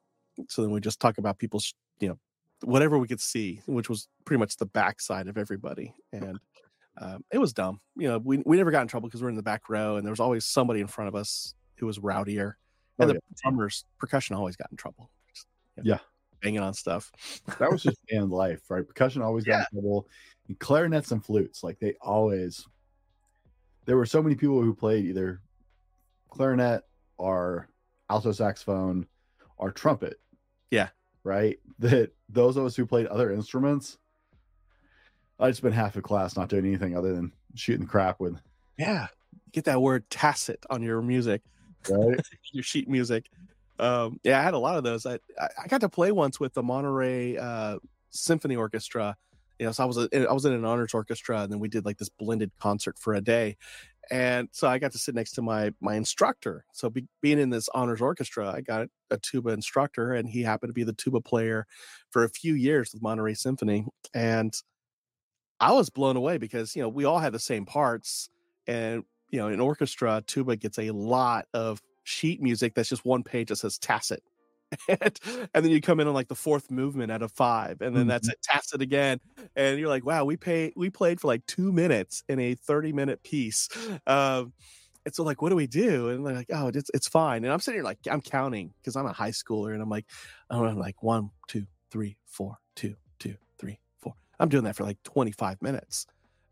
so 0.47 0.62
then 0.62 0.71
we 0.71 0.79
just 0.79 1.00
talk 1.00 1.17
about 1.17 1.38
people's 1.38 1.74
you 2.00 2.07
know 2.07 2.17
whatever 2.62 2.97
we 2.97 3.07
could 3.07 3.21
see 3.21 3.62
which 3.67 3.89
was 3.89 4.07
pretty 4.25 4.39
much 4.39 4.57
the 4.57 4.65
backside 4.65 5.27
of 5.27 5.38
everybody 5.38 5.93
and 6.13 6.39
um, 7.00 7.24
it 7.32 7.38
was 7.38 7.54
dumb. 7.54 7.80
You 7.96 8.08
know, 8.08 8.18
we, 8.18 8.42
we 8.46 8.58
never 8.58 8.72
got 8.72 8.82
in 8.82 8.88
trouble 8.88 9.08
because 9.08 9.22
we're 9.22 9.30
in 9.30 9.36
the 9.36 9.44
back 9.44 9.70
row 9.70 9.98
and 9.98 10.06
there 10.06 10.12
was 10.12 10.20
always 10.20 10.46
somebody 10.46 10.82
in 10.82 10.88
front 10.88 11.08
of 11.08 11.16
us 11.16 11.54
who 11.75 11.86
was 11.86 12.00
rowdier. 12.00 12.54
And 13.00 13.12
Oh, 13.12 13.13
the 13.13 13.20
drummers, 13.44 13.86
percussion 14.00 14.36
always 14.36 14.56
got 14.56 14.72
in 14.72 14.77
trouble. 14.77 15.12
Just, 15.32 15.48
you 15.77 15.84
Yeah. 15.86 16.00
Banging 16.42 16.60
on 16.60 16.74
stuff. 16.74 17.12
that 17.60 17.72
was 17.72 17.84
just 17.84 17.98
band 18.10 18.32
life, 18.32 18.62
right? 18.70 18.88
Percussion 18.88 19.22
always 19.22 19.44
got 19.44 19.68
in 19.72 19.80
trouble. 19.80 20.08
And 20.48 20.58
clarinets 20.60 21.12
and 21.12 21.24
flutes, 21.24 21.63
like 21.63 21.80
they 21.80 21.96
always. 22.01 22.66
There 23.86 23.98
were 23.98 24.06
so 24.06 24.22
many 24.22 24.36
people 24.36 24.62
who 24.62 24.74
played 24.74 25.06
either 25.06 25.42
clarinet 26.30 26.84
or 27.18 27.70
alto 28.10 28.32
saxophone 28.32 29.08
or 29.58 29.72
trumpet. 29.72 30.20
Yeah. 30.72 30.89
Right. 31.24 31.60
That 31.80 32.12
those 32.27 32.58
of 32.58 32.66
us 32.66 32.75
who 32.75 32.88
played 32.88 33.06
other 33.06 33.32
instruments, 33.32 34.00
I 35.39 35.50
just 35.50 35.60
spent 35.60 35.75
half 35.75 35.96
a 35.96 36.01
class 36.01 36.36
not 36.36 36.50
doing 36.50 36.65
anything 36.65 36.98
other 36.98 37.13
than 37.13 37.32
shooting 37.56 37.86
the 37.86 37.91
crap 37.91 38.20
with. 38.20 38.38
Yeah. 38.77 39.08
Get 39.51 39.65
that 39.65 39.81
word 39.81 40.09
tacet 40.09 40.66
on 40.70 40.81
your 40.81 41.01
music, 41.01 41.42
Right. 41.90 42.20
your 42.51 42.64
sheet 42.64 42.90
music. 42.90 43.29
Um, 43.79 44.20
yeah, 44.24 44.40
I 44.40 44.44
had 44.44 44.53
a 44.53 44.59
lot 44.59 44.77
of 44.77 44.83
those. 44.83 45.05
I, 45.05 45.20
I 45.40 45.48
I 45.64 45.68
got 45.68 45.81
to 45.81 45.90
play 45.90 46.11
once 46.11 46.40
with 46.40 46.53
the 46.53 46.64
Monterey 46.64 47.38
uh, 47.38 47.77
Symphony 48.09 48.55
Orchestra. 48.55 49.16
You 49.59 49.68
know, 49.68 49.72
so 49.72 49.83
I 49.83 49.85
was 49.85 49.98
a, 49.98 50.29
I 50.29 50.33
was 50.33 50.46
in 50.46 50.53
an 50.53 50.66
honors 50.66 50.94
orchestra, 50.94 51.42
and 51.42 51.51
then 51.51 51.59
we 51.59 51.68
did 51.68 51.85
like 51.85 51.98
this 51.98 52.09
blended 52.09 52.51
concert 52.59 52.98
for 52.98 53.14
a 53.14 53.22
day. 53.22 53.57
And 54.09 54.48
so 54.51 54.68
I 54.68 54.79
got 54.79 54.94
to 54.94 54.98
sit 54.98 55.16
next 55.16 55.31
to 55.33 55.42
my 55.42 55.74
my 55.81 55.96
instructor. 55.96 56.66
So 56.74 56.90
be, 56.90 57.05
being 57.22 57.40
in 57.40 57.50
this 57.50 57.70
honors 57.70 58.01
orchestra, 58.01 58.51
I 58.51 58.61
got 58.61 58.88
a 59.11 59.18
tuba 59.18 59.50
instructor, 59.50 60.14
and 60.14 60.27
he 60.27 60.42
happened 60.44 60.70
to 60.70 60.74
be 60.74 60.83
the 60.83 60.94
tuba 60.94 61.22
player 61.22 61.66
for 62.09 62.24
a 62.24 62.29
few 62.29 62.53
years 62.53 62.94
with 62.94 63.01
Monterey 63.01 63.33
Symphony. 63.33 63.85
And 64.14 64.53
I 65.59 65.72
was 65.72 65.89
blown 65.89 66.15
away 66.15 66.37
because 66.37 66.75
you 66.75 66.81
know 66.81 66.89
we 66.89 67.05
all 67.05 67.20
have 67.20 67.33
the 67.33 67.39
same 67.39 67.65
parts, 67.65 68.29
and 68.67 69.03
you 69.29 69.39
know 69.39 69.48
in 69.48 69.59
orchestra, 69.59 70.24
tuba 70.25 70.55
gets 70.55 70.77
a 70.79 70.91
lot 70.91 71.48
of 71.53 71.81
sheet 72.03 72.41
music 72.41 72.74
that's 72.74 72.89
just 72.89 73.05
one 73.05 73.24
page 73.24 73.50
that 73.50 73.57
says 73.57 73.77
tacet. 73.77 74.20
And, 74.89 75.20
and 75.53 75.63
then 75.63 75.72
you 75.72 75.79
come 75.79 76.01
in 76.01 76.07
on 76.09 76.13
like 76.13 76.27
the 76.27 76.35
fourth 76.35 76.70
movement 76.70 77.09
out 77.09 77.22
of 77.22 77.31
five, 77.31 77.81
and 77.81 77.96
then 77.96 78.05
that's 78.05 78.27
it 78.27 78.37
tacet 78.43 78.81
again. 78.81 79.22
And 79.55 79.79
you're 79.79 79.87
like, 79.87 80.05
wow, 80.05 80.25
we 80.25 80.35
pay 80.35 80.74
we 80.75 80.89
played 80.89 81.22
for 81.22 81.27
like 81.27 81.46
two 81.46 81.72
minutes 81.72 82.22
in 82.27 82.37
a 82.39 82.53
30 82.53 82.91
minute 82.91 83.24
piece. 83.24 83.70
Um, 84.05 84.51
and 85.05 85.15
so 85.15 85.24
like, 85.24 85.41
what 85.41 85.51
do 85.51 85.55
we 85.55 85.67
do? 85.67 86.09
And 86.09 86.27
they're 86.27 86.35
like, 86.35 86.50
oh, 86.51 86.67
it's 86.67 86.91
it's 86.93 87.07
fine. 87.07 87.46
And 87.46 87.53
I'm 87.53 87.61
sitting 87.61 87.77
here 87.77 87.83
like 87.85 88.00
I'm 88.11 88.20
counting 88.20 88.74
because 88.81 88.98
I'm 88.98 89.05
a 89.05 89.13
high 89.13 89.31
schooler, 89.31 89.72
and 89.72 89.81
I'm 89.81 89.89
like, 89.89 90.05
I'm 90.50 90.77
like 90.77 91.01
one, 91.01 91.29
two, 91.48 91.65
three, 91.89 92.17
four, 92.25 92.57
I'm 94.39 94.50
doing 94.50 94.63
that 94.65 94.75
for 94.75 94.83
like 94.83 95.01
25 95.03 95.61
minutes. 95.61 96.05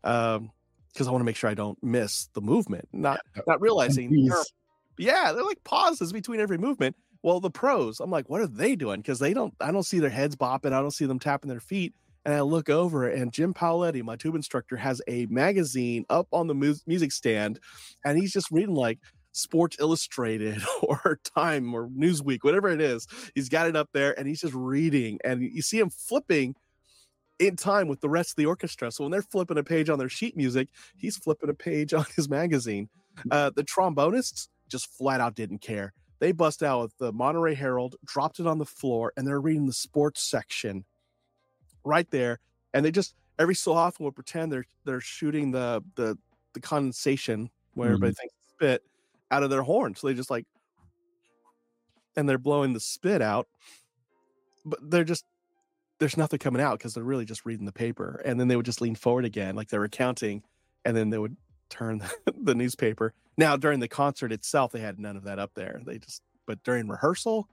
Um, 0.04 0.50
because 0.92 1.08
I 1.08 1.10
want 1.10 1.20
to 1.20 1.26
make 1.26 1.36
sure 1.36 1.50
I 1.50 1.54
don't 1.54 1.76
miss 1.82 2.30
the 2.32 2.40
movement, 2.40 2.88
not 2.90 3.20
not 3.46 3.60
realizing 3.60 4.30
are 4.32 4.42
yeah, 4.98 5.32
they're 5.32 5.44
like 5.44 5.62
pauses 5.64 6.12
between 6.12 6.40
every 6.40 6.58
movement. 6.58 6.96
Well, 7.22 7.40
the 7.40 7.50
pros, 7.50 8.00
I'm 8.00 8.10
like, 8.10 8.28
what 8.28 8.40
are 8.40 8.46
they 8.46 8.76
doing? 8.76 9.00
Because 9.00 9.18
they 9.18 9.34
don't, 9.34 9.54
I 9.60 9.72
don't 9.72 9.82
see 9.82 9.98
their 9.98 10.10
heads 10.10 10.36
bopping. 10.36 10.72
I 10.72 10.80
don't 10.80 10.92
see 10.92 11.06
them 11.06 11.18
tapping 11.18 11.48
their 11.48 11.60
feet. 11.60 11.94
And 12.24 12.34
I 12.34 12.40
look 12.40 12.68
over, 12.68 13.08
and 13.08 13.32
Jim 13.32 13.54
Paoletti, 13.54 14.02
my 14.02 14.16
tube 14.16 14.34
instructor, 14.34 14.76
has 14.76 15.00
a 15.06 15.26
magazine 15.26 16.04
up 16.10 16.26
on 16.32 16.48
the 16.48 16.54
mu- 16.54 16.74
music 16.86 17.12
stand, 17.12 17.60
and 18.04 18.18
he's 18.18 18.32
just 18.32 18.50
reading 18.50 18.74
like 18.74 18.98
Sports 19.30 19.76
Illustrated 19.78 20.60
or 20.82 21.20
Time 21.36 21.72
or 21.72 21.88
Newsweek, 21.88 22.38
whatever 22.42 22.68
it 22.68 22.80
is. 22.80 23.06
He's 23.36 23.48
got 23.48 23.68
it 23.68 23.76
up 23.76 23.90
there, 23.92 24.18
and 24.18 24.26
he's 24.26 24.40
just 24.40 24.54
reading, 24.54 25.20
and 25.24 25.40
you 25.40 25.62
see 25.62 25.78
him 25.78 25.90
flipping 25.90 26.56
in 27.38 27.56
time 27.56 27.88
with 27.88 28.00
the 28.00 28.08
rest 28.08 28.30
of 28.30 28.36
the 28.36 28.46
orchestra. 28.46 28.90
So 28.90 29.04
when 29.04 29.10
they're 29.10 29.22
flipping 29.22 29.58
a 29.58 29.64
page 29.64 29.90
on 29.90 29.98
their 29.98 30.08
sheet 30.08 30.36
music, 30.36 30.68
he's 30.96 31.16
flipping 31.16 31.50
a 31.50 31.54
page 31.54 31.94
on 31.94 32.06
his 32.14 32.28
magazine. 32.28 32.88
Uh, 33.30 33.50
the 33.54 33.64
trombonists 33.64 34.48
just 34.68 34.86
flat 34.92 35.20
out 35.20 35.34
didn't 35.34 35.60
care. 35.60 35.92
They 36.18 36.32
bust 36.32 36.62
out 36.62 36.82
with 36.82 36.98
the 36.98 37.12
Monterey 37.12 37.54
Herald, 37.54 37.96
dropped 38.04 38.40
it 38.40 38.46
on 38.46 38.58
the 38.58 38.64
floor, 38.64 39.12
and 39.16 39.26
they're 39.26 39.40
reading 39.40 39.66
the 39.66 39.72
sports 39.72 40.22
section 40.22 40.84
right 41.84 42.10
there. 42.10 42.40
And 42.72 42.84
they 42.84 42.90
just 42.90 43.14
every 43.38 43.54
so 43.54 43.72
often 43.72 44.04
will 44.04 44.12
pretend 44.12 44.50
they're 44.50 44.66
they're 44.84 45.00
shooting 45.00 45.50
the 45.50 45.82
the 45.94 46.16
the 46.54 46.60
condensation 46.60 47.50
where 47.74 47.88
everybody 47.88 48.14
thinks 48.14 48.34
spit 48.48 48.82
out 49.30 49.42
of 49.42 49.50
their 49.50 49.62
horn. 49.62 49.94
So 49.94 50.06
they 50.06 50.14
just 50.14 50.30
like 50.30 50.46
and 52.16 52.26
they're 52.26 52.38
blowing 52.38 52.72
the 52.72 52.80
spit 52.80 53.20
out, 53.20 53.46
but 54.64 54.78
they're 54.82 55.04
just 55.04 55.24
there's 55.98 56.16
nothing 56.16 56.38
coming 56.38 56.60
out 56.62 56.78
because 56.78 56.94
they're 56.94 57.04
really 57.04 57.24
just 57.24 57.46
reading 57.46 57.66
the 57.66 57.72
paper. 57.72 58.20
And 58.24 58.38
then 58.38 58.48
they 58.48 58.56
would 58.56 58.66
just 58.66 58.80
lean 58.80 58.94
forward 58.94 59.24
again, 59.24 59.54
like 59.56 59.68
they 59.68 59.78
were 59.78 59.88
counting, 59.88 60.42
and 60.84 60.96
then 60.96 61.10
they 61.10 61.18
would 61.18 61.36
turn 61.70 61.98
the, 61.98 62.34
the 62.42 62.54
newspaper. 62.54 63.14
Now 63.38 63.56
during 63.56 63.80
the 63.80 63.88
concert 63.88 64.32
itself, 64.32 64.72
they 64.72 64.80
had 64.80 64.98
none 64.98 65.16
of 65.16 65.24
that 65.24 65.38
up 65.38 65.52
there. 65.54 65.80
They 65.84 65.98
just 65.98 66.22
but 66.46 66.62
during 66.62 66.88
rehearsal, 66.88 67.48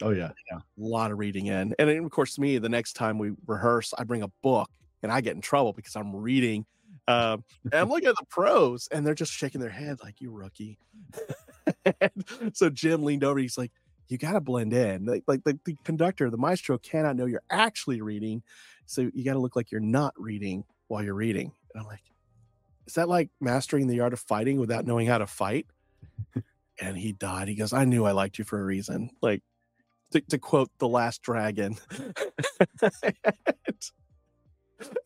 Oh 0.00 0.10
yeah. 0.10 0.30
Yeah. 0.50 0.58
a 0.58 0.62
lot 0.76 1.10
of 1.10 1.18
reading 1.18 1.46
in. 1.46 1.74
And 1.78 1.88
then, 1.88 2.04
of 2.04 2.10
course, 2.10 2.38
me, 2.38 2.58
the 2.58 2.68
next 2.68 2.92
time 2.94 3.18
we 3.18 3.32
rehearse, 3.46 3.92
I 3.98 4.04
bring 4.04 4.22
a 4.22 4.28
book 4.42 4.70
and 5.02 5.10
I 5.10 5.20
get 5.20 5.34
in 5.34 5.40
trouble 5.40 5.72
because 5.72 5.96
I'm 5.96 6.14
reading. 6.14 6.66
Um, 7.08 7.44
and 7.64 7.74
I'm 7.74 7.88
looking 7.88 8.08
at 8.08 8.16
the 8.16 8.26
pros 8.28 8.88
and 8.92 9.06
they're 9.06 9.14
just 9.14 9.32
shaking 9.32 9.60
their 9.60 9.70
head 9.70 9.98
like, 10.02 10.20
you 10.20 10.30
rookie. 10.30 10.78
And 12.00 12.24
so 12.54 12.70
Jim 12.70 13.02
leaned 13.02 13.24
over. 13.24 13.38
He's 13.38 13.58
like, 13.58 13.72
you 14.08 14.18
got 14.18 14.32
to 14.32 14.40
blend 14.40 14.72
in. 14.72 15.04
Like, 15.04 15.24
like 15.26 15.44
the, 15.44 15.58
the 15.64 15.76
conductor, 15.84 16.30
the 16.30 16.36
maestro 16.36 16.78
cannot 16.78 17.16
know 17.16 17.26
you're 17.26 17.42
actually 17.50 18.00
reading. 18.00 18.42
So 18.86 19.10
you 19.12 19.24
got 19.24 19.34
to 19.34 19.38
look 19.38 19.56
like 19.56 19.70
you're 19.70 19.80
not 19.80 20.14
reading 20.16 20.64
while 20.88 21.02
you're 21.02 21.14
reading. 21.14 21.52
And 21.74 21.82
I'm 21.82 21.86
like, 21.86 22.02
is 22.86 22.94
that 22.94 23.08
like 23.08 23.30
mastering 23.40 23.86
the 23.86 24.00
art 24.00 24.12
of 24.12 24.20
fighting 24.20 24.58
without 24.58 24.86
knowing 24.86 25.06
how 25.06 25.18
to 25.18 25.26
fight? 25.26 25.66
and 26.80 26.96
he 26.96 27.12
died. 27.12 27.48
He 27.48 27.54
goes, 27.54 27.72
I 27.72 27.84
knew 27.84 28.04
I 28.04 28.12
liked 28.12 28.38
you 28.38 28.44
for 28.44 28.60
a 28.60 28.64
reason. 28.64 29.10
Like, 29.20 29.42
to, 30.12 30.20
to 30.22 30.38
quote 30.38 30.70
the 30.78 30.88
last 30.88 31.22
dragon 31.22 31.76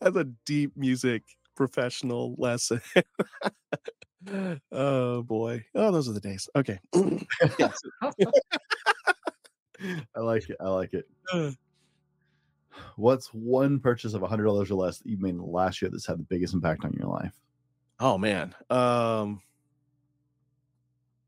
as 0.01 0.15
a 0.15 0.23
deep 0.45 0.77
music 0.77 1.23
professional 1.55 2.35
lesson 2.37 2.81
oh 4.71 5.21
boy 5.23 5.63
oh 5.75 5.91
those 5.91 6.07
are 6.07 6.13
the 6.13 6.19
days 6.19 6.47
okay 6.55 6.79
I 10.15 10.19
like 10.19 10.49
it. 10.49 10.57
I 10.59 10.69
like 10.69 10.93
it. 10.93 11.07
What's 12.95 13.27
one 13.27 13.79
purchase 13.79 14.13
of 14.13 14.23
a 14.23 14.27
hundred 14.27 14.45
dollars 14.45 14.71
or 14.71 14.75
less 14.75 14.99
that 14.99 15.07
you 15.07 15.17
made 15.17 15.31
in 15.31 15.37
the 15.37 15.43
last 15.43 15.81
year 15.81 15.89
that's 15.91 16.07
had 16.07 16.19
the 16.19 16.23
biggest 16.23 16.53
impact 16.53 16.85
on 16.85 16.93
your 16.93 17.07
life? 17.07 17.33
Oh 17.99 18.17
man. 18.17 18.55
Um 18.69 19.41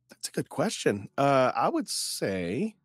that's 0.10 0.30
a 0.30 0.32
good 0.32 0.50
question. 0.50 1.10
Uh 1.18 1.52
I 1.56 1.70
would 1.70 1.90
say 1.90 2.76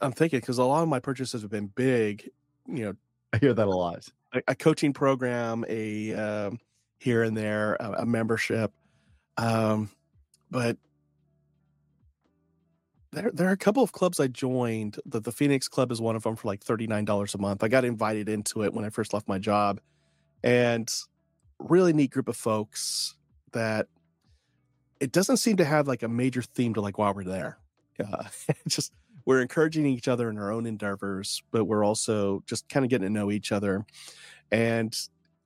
I'm 0.00 0.12
thinking 0.12 0.40
because 0.40 0.58
a 0.58 0.64
lot 0.64 0.82
of 0.82 0.88
my 0.88 1.00
purchases 1.00 1.42
have 1.42 1.50
been 1.50 1.66
big, 1.68 2.30
you 2.66 2.84
know, 2.84 2.94
I 3.32 3.38
hear 3.38 3.52
that 3.52 3.66
a 3.66 3.70
lot. 3.70 4.08
a, 4.32 4.42
a 4.48 4.54
coaching 4.54 4.92
program, 4.92 5.64
a 5.68 6.14
um, 6.14 6.60
here 6.98 7.22
and 7.22 7.36
there, 7.36 7.76
a, 7.80 8.02
a 8.02 8.06
membership. 8.06 8.72
Um, 9.36 9.90
but 10.50 10.76
there, 13.12 13.30
there 13.32 13.48
are 13.48 13.52
a 13.52 13.56
couple 13.56 13.82
of 13.82 13.92
clubs 13.92 14.20
I 14.20 14.26
joined. 14.26 14.98
The, 15.06 15.20
the 15.20 15.32
Phoenix 15.32 15.68
Club 15.68 15.90
is 15.90 16.00
one 16.00 16.16
of 16.16 16.22
them 16.22 16.36
for 16.36 16.48
like 16.48 16.64
$39 16.64 17.34
a 17.34 17.38
month. 17.38 17.64
I 17.64 17.68
got 17.68 17.84
invited 17.84 18.28
into 18.28 18.64
it 18.64 18.74
when 18.74 18.84
I 18.84 18.90
first 18.90 19.12
left 19.14 19.28
my 19.28 19.38
job. 19.38 19.80
And 20.42 20.92
really 21.58 21.92
neat 21.92 22.10
group 22.10 22.28
of 22.28 22.36
folks 22.36 23.16
that 23.52 23.86
it 25.00 25.12
doesn't 25.12 25.38
seem 25.38 25.56
to 25.56 25.64
have 25.64 25.88
like 25.88 26.02
a 26.02 26.08
major 26.08 26.42
theme 26.42 26.74
to 26.74 26.80
like 26.80 26.98
while 26.98 27.14
we're 27.14 27.24
there. 27.24 27.58
Uh, 27.98 28.24
just 28.68 28.92
we're 29.24 29.42
encouraging 29.42 29.86
each 29.86 30.08
other 30.08 30.30
in 30.30 30.38
our 30.38 30.52
own 30.52 30.66
endeavors, 30.66 31.42
but 31.50 31.64
we're 31.64 31.84
also 31.84 32.42
just 32.46 32.68
kind 32.68 32.84
of 32.84 32.90
getting 32.90 33.06
to 33.06 33.12
know 33.12 33.30
each 33.30 33.52
other. 33.52 33.84
And 34.50 34.96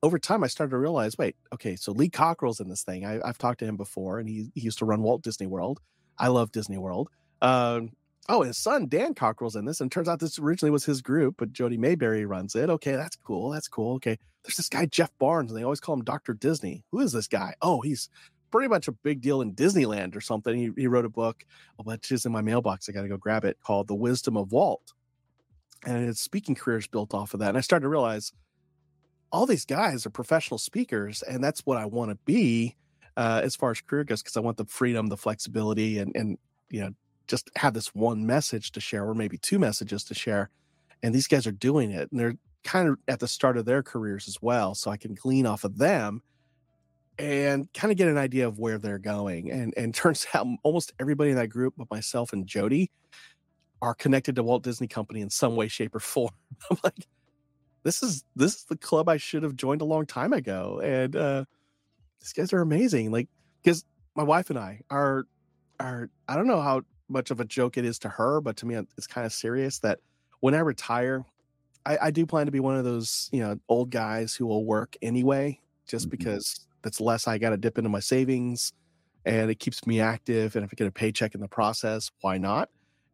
over 0.03 0.19
time, 0.19 0.43
I 0.43 0.47
started 0.47 0.71
to 0.71 0.77
realize, 0.77 1.17
wait, 1.17 1.37
okay, 1.53 1.77
so 1.77 1.93
Lee 1.93 2.09
Cockerell's 2.09 2.59
in 2.59 2.67
this 2.67 2.83
thing. 2.83 3.05
I, 3.05 3.25
have 3.25 3.37
talked 3.37 3.59
to 3.59 3.65
him 3.65 3.77
before, 3.77 4.19
and 4.19 4.27
he, 4.27 4.51
he 4.53 4.61
used 4.61 4.77
to 4.79 4.85
run 4.85 5.01
Walt 5.01 5.23
Disney 5.23 5.47
World. 5.47 5.79
I 6.19 6.27
love 6.27 6.51
Disney 6.51 6.77
World. 6.77 7.09
Um, 7.41 7.91
oh, 8.27 8.41
his 8.41 8.57
son 8.57 8.87
Dan 8.89 9.13
Cockerell's 9.13 9.55
in 9.55 9.63
this, 9.63 9.79
and 9.79 9.89
turns 9.89 10.09
out 10.09 10.19
this 10.19 10.37
originally 10.37 10.71
was 10.71 10.83
his 10.83 11.01
group, 11.01 11.35
but 11.37 11.53
Jody 11.53 11.77
Maberry 11.77 12.27
runs 12.27 12.53
it. 12.53 12.69
Okay, 12.69 12.91
that's 12.91 13.15
cool. 13.15 13.49
That's 13.49 13.69
cool. 13.69 13.95
Okay, 13.95 14.17
there's 14.43 14.57
this 14.57 14.69
guy 14.69 14.85
Jeff 14.87 15.09
Barnes, 15.19 15.49
and 15.49 15.57
they 15.57 15.63
always 15.63 15.79
call 15.79 15.95
him 15.95 16.03
Doctor 16.03 16.33
Disney. 16.33 16.83
Who 16.91 16.99
is 16.99 17.13
this 17.13 17.27
guy? 17.27 17.55
Oh, 17.61 17.79
he's 17.79 18.09
pretty 18.51 18.67
much 18.67 18.89
a 18.89 18.91
big 18.91 19.21
deal 19.21 19.41
in 19.41 19.55
Disneyland 19.55 20.17
or 20.17 20.21
something. 20.21 20.55
He, 20.55 20.69
he 20.75 20.87
wrote 20.87 21.05
a 21.05 21.09
book, 21.09 21.45
oh, 21.79 21.83
which 21.83 22.11
is 22.11 22.25
in 22.25 22.33
my 22.33 22.41
mailbox. 22.41 22.89
I 22.89 22.91
got 22.91 23.03
to 23.03 23.07
go 23.07 23.17
grab 23.17 23.45
it, 23.45 23.57
called 23.63 23.87
The 23.87 23.95
Wisdom 23.95 24.35
of 24.35 24.51
Walt. 24.51 24.93
And 25.85 26.05
his 26.05 26.19
speaking 26.19 26.55
career 26.55 26.77
is 26.77 26.87
built 26.87 27.13
off 27.13 27.33
of 27.33 27.39
that. 27.39 27.49
And 27.49 27.57
I 27.57 27.61
started 27.61 27.83
to 27.83 27.89
realize 27.89 28.33
all 29.33 29.47
these 29.47 29.65
guys 29.65 30.05
are 30.05 30.11
professional 30.11 30.59
speakers, 30.59 31.23
and 31.23 31.43
that's 31.43 31.65
what 31.65 31.77
I 31.77 31.85
want 31.85 32.11
to 32.11 32.17
be 32.23 32.75
uh, 33.17 33.41
as 33.43 33.55
far 33.55 33.71
as 33.71 33.81
career 33.81 34.03
goes, 34.03 34.21
because 34.21 34.37
I 34.37 34.39
want 34.39 34.57
the 34.57 34.65
freedom, 34.65 35.07
the 35.07 35.17
flexibility, 35.17 35.97
and 35.97 36.15
and 36.15 36.37
you 36.69 36.81
know 36.81 36.91
just 37.27 37.49
have 37.55 37.73
this 37.73 37.95
one 37.95 38.25
message 38.25 38.71
to 38.73 38.79
share, 38.79 39.03
or 39.03 39.15
maybe 39.15 39.37
two 39.37 39.59
messages 39.59 40.03
to 40.05 40.13
share. 40.13 40.49
And 41.01 41.13
these 41.13 41.27
guys 41.27 41.47
are 41.47 41.51
doing 41.51 41.91
it, 41.91 42.11
and 42.11 42.19
they're 42.19 42.35
kind 42.63 42.87
of 42.87 42.97
at 43.07 43.19
the 43.19 43.27
start 43.27 43.57
of 43.57 43.65
their 43.65 43.83
careers 43.83 44.27
as 44.27 44.37
well. 44.41 44.75
So 44.75 44.91
I 44.91 44.97
can 44.97 45.15
glean 45.15 45.45
off 45.45 45.63
of 45.63 45.77
them 45.77 46.21
and 47.19 47.71
kind 47.73 47.91
of 47.91 47.97
get 47.97 48.07
an 48.07 48.17
idea 48.17 48.47
of 48.47 48.59
where 48.59 48.77
they're 48.77 48.99
going. 48.99 49.51
And 49.51 49.73
and 49.75 49.95
turns 49.95 50.27
out 50.35 50.45
almost 50.61 50.93
everybody 50.99 51.31
in 51.31 51.37
that 51.37 51.49
group, 51.49 51.73
but 51.75 51.89
myself 51.89 52.33
and 52.33 52.45
Jody, 52.45 52.91
are 53.81 53.95
connected 53.95 54.35
to 54.35 54.43
Walt 54.43 54.63
Disney 54.63 54.87
Company 54.87 55.21
in 55.21 55.29
some 55.29 55.55
way, 55.55 55.67
shape, 55.67 55.95
or 55.95 55.99
form. 55.99 56.31
I'm 56.71 56.77
like, 56.83 57.07
this 57.83 58.01
is 58.01 58.23
this 58.35 58.55
is 58.55 58.63
the 58.65 58.77
club 58.77 59.09
I 59.09 59.17
should 59.17 59.43
have 59.43 59.55
joined 59.55 59.81
a 59.81 59.85
long 59.85 60.05
time 60.05 60.33
ago. 60.33 60.81
And 60.83 61.15
uh 61.15 61.45
these 62.21 62.33
guys 62.33 62.53
are 62.53 62.61
amazing. 62.61 63.11
Like, 63.11 63.27
because 63.61 63.83
my 64.15 64.23
wife 64.23 64.49
and 64.49 64.57
I 64.57 64.81
are 64.89 65.25
are 65.79 66.09
I 66.27 66.35
don't 66.35 66.47
know 66.47 66.61
how 66.61 66.81
much 67.09 67.31
of 67.31 67.39
a 67.39 67.45
joke 67.45 67.77
it 67.77 67.85
is 67.85 67.99
to 67.99 68.09
her, 68.09 68.41
but 68.41 68.57
to 68.57 68.65
me 68.65 68.75
it's 68.97 69.07
kind 69.07 69.25
of 69.25 69.33
serious 69.33 69.79
that 69.79 69.99
when 70.39 70.55
I 70.55 70.59
retire, 70.59 71.25
I, 71.85 71.97
I 72.03 72.11
do 72.11 72.25
plan 72.25 72.45
to 72.45 72.51
be 72.51 72.59
one 72.59 72.77
of 72.77 72.85
those, 72.85 73.29
you 73.31 73.39
know, 73.41 73.57
old 73.69 73.91
guys 73.91 74.35
who 74.35 74.45
will 74.45 74.65
work 74.65 74.95
anyway, 75.01 75.59
just 75.87 76.05
mm-hmm. 76.05 76.11
because 76.11 76.65
that's 76.81 76.99
less 76.99 77.27
I 77.27 77.37
got 77.37 77.51
to 77.51 77.57
dip 77.57 77.77
into 77.77 77.89
my 77.89 77.99
savings 77.99 78.73
and 79.25 79.49
it 79.49 79.55
keeps 79.55 79.85
me 79.87 79.99
active. 79.99 80.55
And 80.55 80.65
if 80.65 80.71
I 80.73 80.75
get 80.75 80.87
a 80.87 80.91
paycheck 80.91 81.35
in 81.35 81.41
the 81.41 81.47
process, 81.47 82.11
why 82.21 82.37
not? 82.37 82.69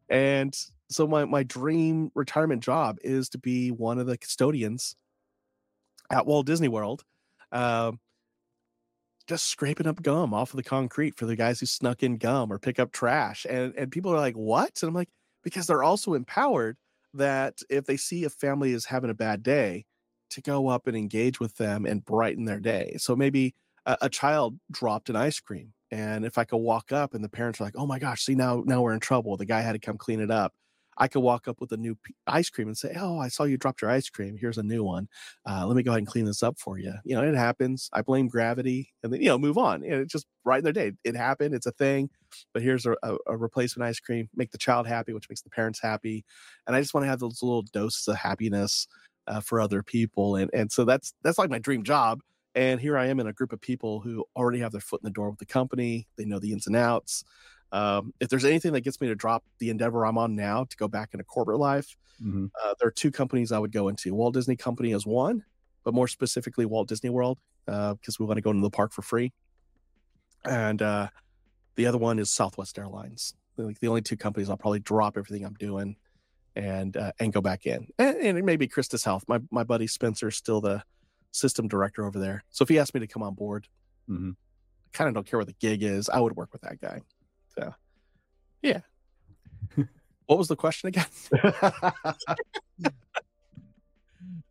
And 0.09 0.55
so 0.89 1.07
my, 1.07 1.25
my 1.25 1.43
dream 1.43 2.11
retirement 2.15 2.63
job 2.63 2.97
is 3.01 3.29
to 3.29 3.37
be 3.37 3.69
one 3.69 3.99
of 3.99 4.07
the 4.07 4.17
custodians 4.17 4.95
at 6.11 6.25
Walt 6.25 6.45
Disney 6.45 6.67
World, 6.67 7.03
uh, 7.51 7.91
just 9.27 9.45
scraping 9.45 9.87
up 9.87 10.01
gum 10.01 10.33
off 10.33 10.51
of 10.51 10.57
the 10.57 10.63
concrete 10.63 11.15
for 11.15 11.25
the 11.25 11.35
guys 11.35 11.59
who 11.59 11.65
snuck 11.67 12.01
in 12.01 12.17
gum 12.17 12.51
or 12.51 12.57
pick 12.57 12.79
up 12.79 12.91
trash. 12.91 13.45
And, 13.47 13.73
and 13.77 13.91
people 13.91 14.11
are 14.11 14.17
like, 14.17 14.35
what? 14.35 14.79
And 14.81 14.89
I'm 14.89 14.95
like, 14.95 15.09
because 15.43 15.67
they're 15.67 15.83
also 15.83 16.15
empowered 16.15 16.77
that 17.13 17.59
if 17.69 17.85
they 17.85 17.97
see 17.97 18.23
a 18.23 18.29
family 18.29 18.71
is 18.71 18.85
having 18.85 19.11
a 19.11 19.15
bad 19.15 19.43
day, 19.43 19.85
to 20.29 20.41
go 20.41 20.67
up 20.67 20.87
and 20.87 20.95
engage 20.95 21.39
with 21.39 21.55
them 21.57 21.85
and 21.85 22.05
brighten 22.05 22.45
their 22.45 22.59
day. 22.59 22.95
So 22.97 23.15
maybe 23.15 23.55
a, 23.85 23.97
a, 24.01 24.09
child 24.09 24.59
dropped 24.71 25.09
an 25.09 25.15
ice 25.15 25.39
cream, 25.39 25.73
and 25.91 26.25
if 26.25 26.37
I 26.37 26.43
could 26.43 26.57
walk 26.57 26.91
up 26.91 27.13
and 27.13 27.23
the 27.23 27.29
parents 27.29 27.59
are 27.59 27.63
like, 27.63 27.75
"Oh 27.77 27.87
my 27.87 27.99
gosh, 27.99 28.23
see 28.23 28.35
now 28.35 28.63
now 28.65 28.81
we're 28.81 28.93
in 28.93 28.99
trouble. 28.99 29.37
The 29.37 29.45
guy 29.45 29.61
had 29.61 29.73
to 29.73 29.79
come 29.79 29.97
clean 29.97 30.19
it 30.19 30.31
up." 30.31 30.53
I 30.99 31.07
could 31.07 31.21
walk 31.21 31.47
up 31.47 31.61
with 31.61 31.71
a 31.71 31.77
new 31.77 31.97
ice 32.27 32.49
cream 32.49 32.67
and 32.67 32.77
say, 32.77 32.95
"Oh, 32.99 33.19
I 33.19 33.29
saw 33.29 33.43
you 33.43 33.57
dropped 33.57 33.81
your 33.81 33.91
ice 33.91 34.09
cream. 34.09 34.37
Here's 34.39 34.57
a 34.57 34.63
new 34.63 34.83
one. 34.83 35.07
Uh, 35.49 35.65
let 35.65 35.75
me 35.75 35.83
go 35.83 35.91
ahead 35.91 35.99
and 35.99 36.07
clean 36.07 36.25
this 36.25 36.43
up 36.43 36.59
for 36.59 36.77
you." 36.77 36.93
You 37.05 37.15
know, 37.15 37.23
it 37.23 37.35
happens. 37.35 37.89
I 37.93 38.01
blame 38.01 38.27
gravity, 38.27 38.93
and 39.03 39.13
then 39.13 39.21
you 39.21 39.27
know, 39.27 39.37
move 39.37 39.57
on. 39.57 39.83
It's 39.83 40.11
just 40.11 40.27
in 40.53 40.63
their 40.63 40.73
day. 40.73 40.93
It 41.03 41.15
happened. 41.15 41.55
It's 41.55 41.65
a 41.67 41.71
thing. 41.71 42.09
But 42.53 42.63
here's 42.63 42.85
a, 42.85 42.95
a, 43.03 43.17
a 43.27 43.37
replacement 43.37 43.87
ice 43.87 43.99
cream. 43.99 44.29
Make 44.35 44.51
the 44.51 44.57
child 44.57 44.87
happy, 44.87 45.13
which 45.13 45.29
makes 45.29 45.41
the 45.41 45.49
parents 45.49 45.79
happy. 45.81 46.25
And 46.67 46.75
I 46.75 46.81
just 46.81 46.93
want 46.93 47.05
to 47.05 47.09
have 47.09 47.19
those 47.19 47.41
little 47.41 47.63
doses 47.63 48.07
of 48.07 48.17
happiness 48.17 48.87
uh, 49.29 49.39
for 49.39 49.61
other 49.61 49.83
people 49.83 50.35
and 50.35 50.49
and 50.53 50.71
so 50.71 50.83
that's 50.83 51.13
that's 51.23 51.37
like 51.37 51.49
my 51.49 51.59
dream 51.59 51.83
job 51.83 52.19
and 52.55 52.81
here 52.81 52.97
i 52.97 53.05
am 53.05 53.19
in 53.19 53.27
a 53.27 53.33
group 53.33 53.53
of 53.53 53.61
people 53.61 53.99
who 53.99 54.25
already 54.35 54.59
have 54.59 54.71
their 54.71 54.81
foot 54.81 54.99
in 55.01 55.05
the 55.05 55.11
door 55.11 55.29
with 55.29 55.39
the 55.39 55.45
company 55.45 56.07
they 56.17 56.25
know 56.25 56.39
the 56.39 56.51
ins 56.51 56.67
and 56.67 56.75
outs 56.75 57.23
um, 57.71 58.13
if 58.19 58.29
there's 58.29 58.45
anything 58.45 58.73
that 58.73 58.81
gets 58.81 58.99
me 58.99 59.07
to 59.07 59.15
drop 59.15 59.43
the 59.59 59.69
endeavor 59.69 60.05
i'm 60.05 60.17
on 60.17 60.35
now 60.35 60.63
to 60.63 60.75
go 60.77 60.87
back 60.87 61.09
into 61.13 61.23
corporate 61.23 61.59
life 61.59 61.95
mm-hmm. 62.21 62.47
uh, 62.63 62.73
there 62.79 62.87
are 62.87 62.91
two 62.91 63.11
companies 63.11 63.51
i 63.51 63.59
would 63.59 63.71
go 63.71 63.87
into 63.87 64.13
walt 64.13 64.33
disney 64.33 64.55
company 64.55 64.91
is 64.91 65.05
one 65.05 65.43
but 65.83 65.93
more 65.93 66.07
specifically 66.07 66.65
walt 66.65 66.87
disney 66.87 67.09
world 67.09 67.39
because 67.65 67.93
uh, 67.93 68.17
we 68.19 68.25
want 68.25 68.37
to 68.37 68.41
go 68.41 68.49
into 68.49 68.61
the 68.61 68.69
park 68.69 68.91
for 68.91 69.01
free 69.01 69.31
and 70.45 70.81
uh, 70.81 71.07
the 71.75 71.85
other 71.85 71.97
one 71.97 72.19
is 72.19 72.31
southwest 72.31 72.77
airlines 72.77 73.33
like 73.57 73.79
the 73.79 73.87
only 73.87 74.01
two 74.01 74.17
companies 74.17 74.49
i'll 74.49 74.57
probably 74.57 74.79
drop 74.79 75.17
everything 75.17 75.45
i'm 75.45 75.55
doing 75.55 75.95
and 76.59 76.97
uh, 76.97 77.11
and 77.19 77.31
go 77.33 77.41
back 77.41 77.65
in. 77.65 77.87
And, 77.97 78.17
and 78.17 78.45
maybe 78.45 78.67
Christus 78.67 79.03
Health. 79.03 79.23
My 79.27 79.39
my 79.51 79.63
buddy 79.63 79.87
Spencer's 79.87 80.35
still 80.35 80.61
the 80.61 80.83
system 81.31 81.67
director 81.67 82.05
over 82.05 82.19
there. 82.19 82.43
So 82.49 82.63
if 82.63 82.69
he 82.69 82.79
asked 82.79 82.93
me 82.93 82.99
to 82.99 83.07
come 83.07 83.23
on 83.23 83.33
board, 83.33 83.67
mm-hmm. 84.09 84.31
I 84.31 84.97
kind 84.97 85.07
of 85.07 85.13
don't 85.13 85.27
care 85.27 85.39
what 85.39 85.47
the 85.47 85.55
gig 85.59 85.83
is. 85.83 86.09
I 86.09 86.19
would 86.19 86.35
work 86.35 86.51
with 86.51 86.61
that 86.63 86.81
guy. 86.81 87.01
So 87.59 87.73
yeah. 88.61 88.81
what 90.25 90.37
was 90.37 90.47
the 90.47 90.55
question 90.55 90.87
again? 90.87 91.05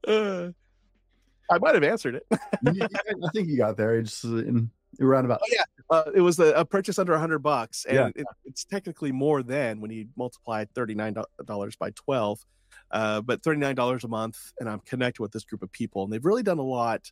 uh, 0.06 0.48
I 1.50 1.58
might 1.58 1.74
have 1.74 1.84
answered 1.84 2.16
it. 2.16 2.26
yeah, 2.74 2.86
I 2.92 3.28
think 3.32 3.48
you 3.48 3.56
got 3.56 3.76
there. 3.76 3.98
It's 3.98 4.22
in 4.22 4.70
roundabout. 4.98 5.40
Oh, 5.42 5.46
yeah, 5.50 5.62
uh, 5.90 6.10
it 6.14 6.20
was 6.20 6.38
a, 6.38 6.52
a, 6.52 6.64
purchase 6.64 6.98
under 6.98 7.14
a 7.14 7.18
hundred 7.18 7.38
bucks, 7.38 7.86
and 7.86 7.96
yeah. 7.96 8.10
it, 8.22 8.26
it's 8.44 8.64
technically 8.64 9.12
more 9.12 9.42
than 9.42 9.80
when 9.80 9.90
you 9.90 10.08
multiply 10.14 10.66
thirty 10.74 10.94
nine 10.94 11.16
dollars 11.46 11.76
by 11.76 11.90
twelve. 11.90 12.44
Uh, 12.90 13.22
but 13.22 13.42
thirty 13.42 13.60
nine 13.60 13.74
dollars 13.74 14.04
a 14.04 14.08
month, 14.08 14.38
and 14.60 14.68
I'm 14.68 14.80
connected 14.80 15.22
with 15.22 15.32
this 15.32 15.44
group 15.44 15.62
of 15.62 15.72
people, 15.72 16.04
and 16.04 16.12
they've 16.12 16.24
really 16.24 16.42
done 16.42 16.58
a 16.58 16.62
lot 16.62 17.10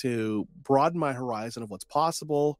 to 0.00 0.46
broaden 0.62 0.98
my 0.98 1.14
horizon 1.14 1.62
of 1.62 1.70
what's 1.70 1.84
possible, 1.84 2.58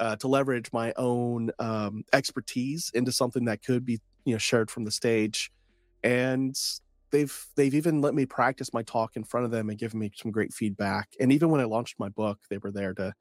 uh, 0.00 0.16
to 0.16 0.28
leverage 0.28 0.72
my 0.72 0.92
own 0.96 1.50
um, 1.58 2.04
expertise 2.12 2.90
into 2.94 3.12
something 3.12 3.44
that 3.44 3.62
could 3.62 3.84
be 3.84 4.00
you 4.24 4.34
know 4.34 4.38
shared 4.38 4.70
from 4.70 4.84
the 4.84 4.90
stage, 4.90 5.52
and 6.02 6.56
they've 7.10 7.46
they've 7.56 7.74
even 7.74 8.00
let 8.00 8.14
me 8.14 8.26
practice 8.26 8.72
my 8.72 8.82
talk 8.82 9.16
in 9.16 9.24
front 9.24 9.44
of 9.44 9.52
them 9.52 9.68
and 9.70 9.78
given 9.78 10.00
me 10.00 10.10
some 10.16 10.30
great 10.30 10.52
feedback. 10.52 11.08
And 11.20 11.32
even 11.32 11.50
when 11.50 11.60
I 11.60 11.64
launched 11.64 11.98
my 11.98 12.08
book, 12.08 12.38
they 12.50 12.58
were 12.58 12.72
there 12.72 12.94
to 12.94 13.14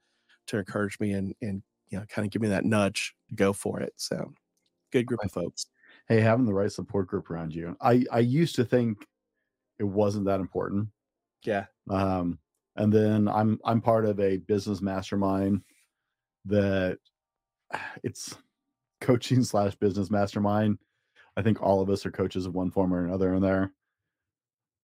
to 0.47 0.57
encourage 0.57 0.99
me 0.99 1.11
and 1.13 1.35
and 1.41 1.61
you 1.89 1.99
know 1.99 2.05
kind 2.09 2.25
of 2.25 2.31
give 2.31 2.41
me 2.41 2.49
that 2.49 2.65
nudge 2.65 3.13
to 3.29 3.35
go 3.35 3.53
for 3.53 3.79
it. 3.79 3.93
So 3.97 4.33
good 4.91 5.05
group 5.05 5.23
of 5.23 5.31
folks. 5.31 5.67
Hey, 6.07 6.21
having 6.21 6.45
the 6.45 6.53
right 6.53 6.71
support 6.71 7.07
group 7.07 7.29
around 7.29 7.53
you. 7.53 7.75
I 7.81 8.05
I 8.11 8.19
used 8.19 8.55
to 8.55 8.65
think 8.65 9.05
it 9.77 9.83
wasn't 9.83 10.25
that 10.25 10.39
important. 10.39 10.89
Yeah. 11.43 11.65
Um, 11.89 12.39
and 12.75 12.91
then 12.91 13.27
I'm 13.27 13.59
I'm 13.65 13.81
part 13.81 14.05
of 14.05 14.19
a 14.19 14.37
business 14.37 14.81
mastermind 14.81 15.61
that 16.45 16.97
it's 18.03 18.35
coaching 18.99 19.43
slash 19.43 19.75
business 19.75 20.09
mastermind. 20.09 20.77
I 21.37 21.41
think 21.41 21.61
all 21.61 21.81
of 21.81 21.89
us 21.89 22.05
are 22.05 22.11
coaches 22.11 22.45
of 22.45 22.53
one 22.53 22.71
form 22.71 22.93
or 22.93 23.05
another 23.05 23.33
in 23.33 23.41
there. 23.41 23.71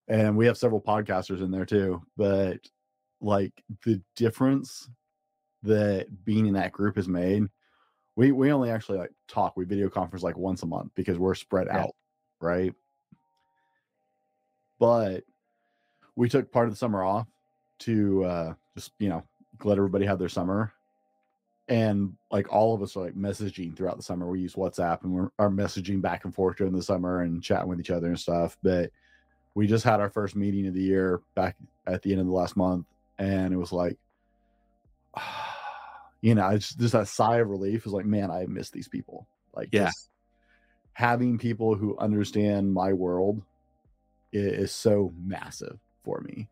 And 0.08 0.38
we 0.38 0.46
have 0.46 0.58
several 0.58 0.82
podcasters 0.82 1.42
in 1.42 1.52
there 1.52 1.66
too. 1.66 2.02
But 2.16 2.60
like 3.20 3.52
the 3.86 4.02
difference 4.16 4.90
that 5.64 6.08
being 6.24 6.46
in 6.46 6.54
that 6.54 6.72
group 6.72 6.96
has 6.96 7.08
made. 7.08 7.44
We 8.16 8.32
we 8.32 8.52
only 8.52 8.72
actually 8.72 9.00
like 9.00 9.12
talk. 9.28 9.58
We 9.58 9.66
video 9.66 9.90
conference 9.90 10.24
like 10.24 10.38
once 10.38 10.64
a 10.64 10.66
month 10.66 10.92
because 10.96 11.20
we're 11.20 11.36
spread 11.36 11.68
yeah. 11.68 11.82
out, 11.82 11.96
right? 12.42 12.74
but 14.80 15.24
we 16.16 16.30
took 16.30 16.52
part 16.52 16.68
of 16.68 16.74
the 16.74 16.78
summer 16.78 17.04
off 17.04 17.28
to 17.80 18.24
uh, 18.24 18.54
just 18.76 18.92
you 19.00 19.10
know 19.10 19.24
let 19.64 19.78
everybody 19.78 20.06
have 20.06 20.20
their 20.20 20.30
summer 20.30 20.74
and 21.70 22.16
like 22.32 22.52
all 22.52 22.74
of 22.74 22.82
us 22.82 22.96
are 22.96 23.04
like 23.04 23.16
messaging 23.16 23.76
throughout 23.76 23.98
the 23.98 24.04
summer 24.04 24.28
we 24.30 24.40
use 24.40 24.56
whatsapp 24.56 25.04
and 25.04 25.12
we're 25.14 25.30
are 25.38 25.50
messaging 25.50 26.02
back 26.02 26.24
and 26.26 26.34
forth 26.34 26.58
during 26.58 26.74
the 26.74 26.82
summer 26.82 27.22
and 27.22 27.44
chatting 27.44 27.68
with 27.68 27.80
each 27.80 27.92
other 27.92 28.08
and 28.08 28.20
stuff 28.20 28.58
but 28.64 28.90
we 29.54 29.68
just 29.68 29.84
had 29.84 30.00
our 30.00 30.10
first 30.10 30.36
meeting 30.36 30.68
of 30.68 30.74
the 30.74 30.82
year 30.82 31.22
back 31.36 31.56
at 31.86 32.02
the 32.04 32.12
end 32.12 32.22
of 32.22 32.28
the 32.28 32.32
last 32.34 32.56
month 32.56 32.86
and 33.18 33.54
it 33.54 33.58
was 33.58 33.72
like 33.72 33.98
you 36.22 36.36
know 36.36 36.48
it's 36.50 36.74
just 36.76 36.94
that 36.94 37.08
sigh 37.08 37.38
of 37.38 37.50
relief 37.50 37.86
is 37.86 37.92
like 37.92 38.06
man 38.06 38.32
i 38.32 38.46
miss 38.46 38.70
these 38.70 38.88
people 38.88 39.28
like 39.54 39.70
Yeah. 39.72 39.92
having 40.94 41.38
people 41.38 41.76
who 41.76 41.98
understand 41.98 42.74
my 42.74 42.94
world 42.94 43.42
is 44.32 44.72
so 44.72 45.14
massive 45.24 45.80
for 46.04 46.22
me 46.22 46.48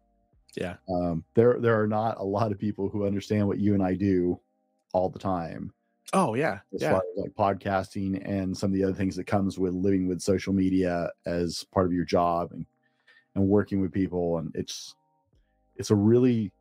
Yeah. 0.56 0.76
um 0.90 1.24
there 1.36 1.60
there 1.60 1.80
are 1.82 1.88
not 1.88 2.20
a 2.20 2.24
lot 2.24 2.52
of 2.52 2.60
people 2.60 2.90
who 2.90 3.06
understand 3.06 3.48
what 3.48 3.60
you 3.60 3.74
and 3.74 3.84
i 3.84 3.94
do 3.94 4.40
all 4.96 5.10
the 5.10 5.20
time 5.20 5.74
Oh 6.14 6.36
yeah. 6.36 6.60
as 6.74 6.82
Yeah. 6.82 6.92
far 6.92 7.04
as 7.12 7.18
like 7.18 7.34
podcasting 7.34 8.22
and 8.26 8.56
some 8.56 8.70
of 8.70 8.74
the 8.76 8.84
other 8.84 8.94
things 8.94 9.16
that 9.18 9.26
comes 9.26 9.60
with 9.60 9.74
living 9.74 10.08
with 10.08 10.22
social 10.22 10.54
media 10.54 11.10
as 11.26 11.66
part 11.74 11.86
of 11.88 11.92
your 11.94 12.06
job 12.06 12.52
and 12.54 12.66
and 13.36 13.46
working 13.46 13.82
with 13.82 13.92
people 13.92 14.38
and 14.38 14.56
it's 14.56 14.96
it's 15.76 15.92
a 15.92 15.96
really 15.96 16.52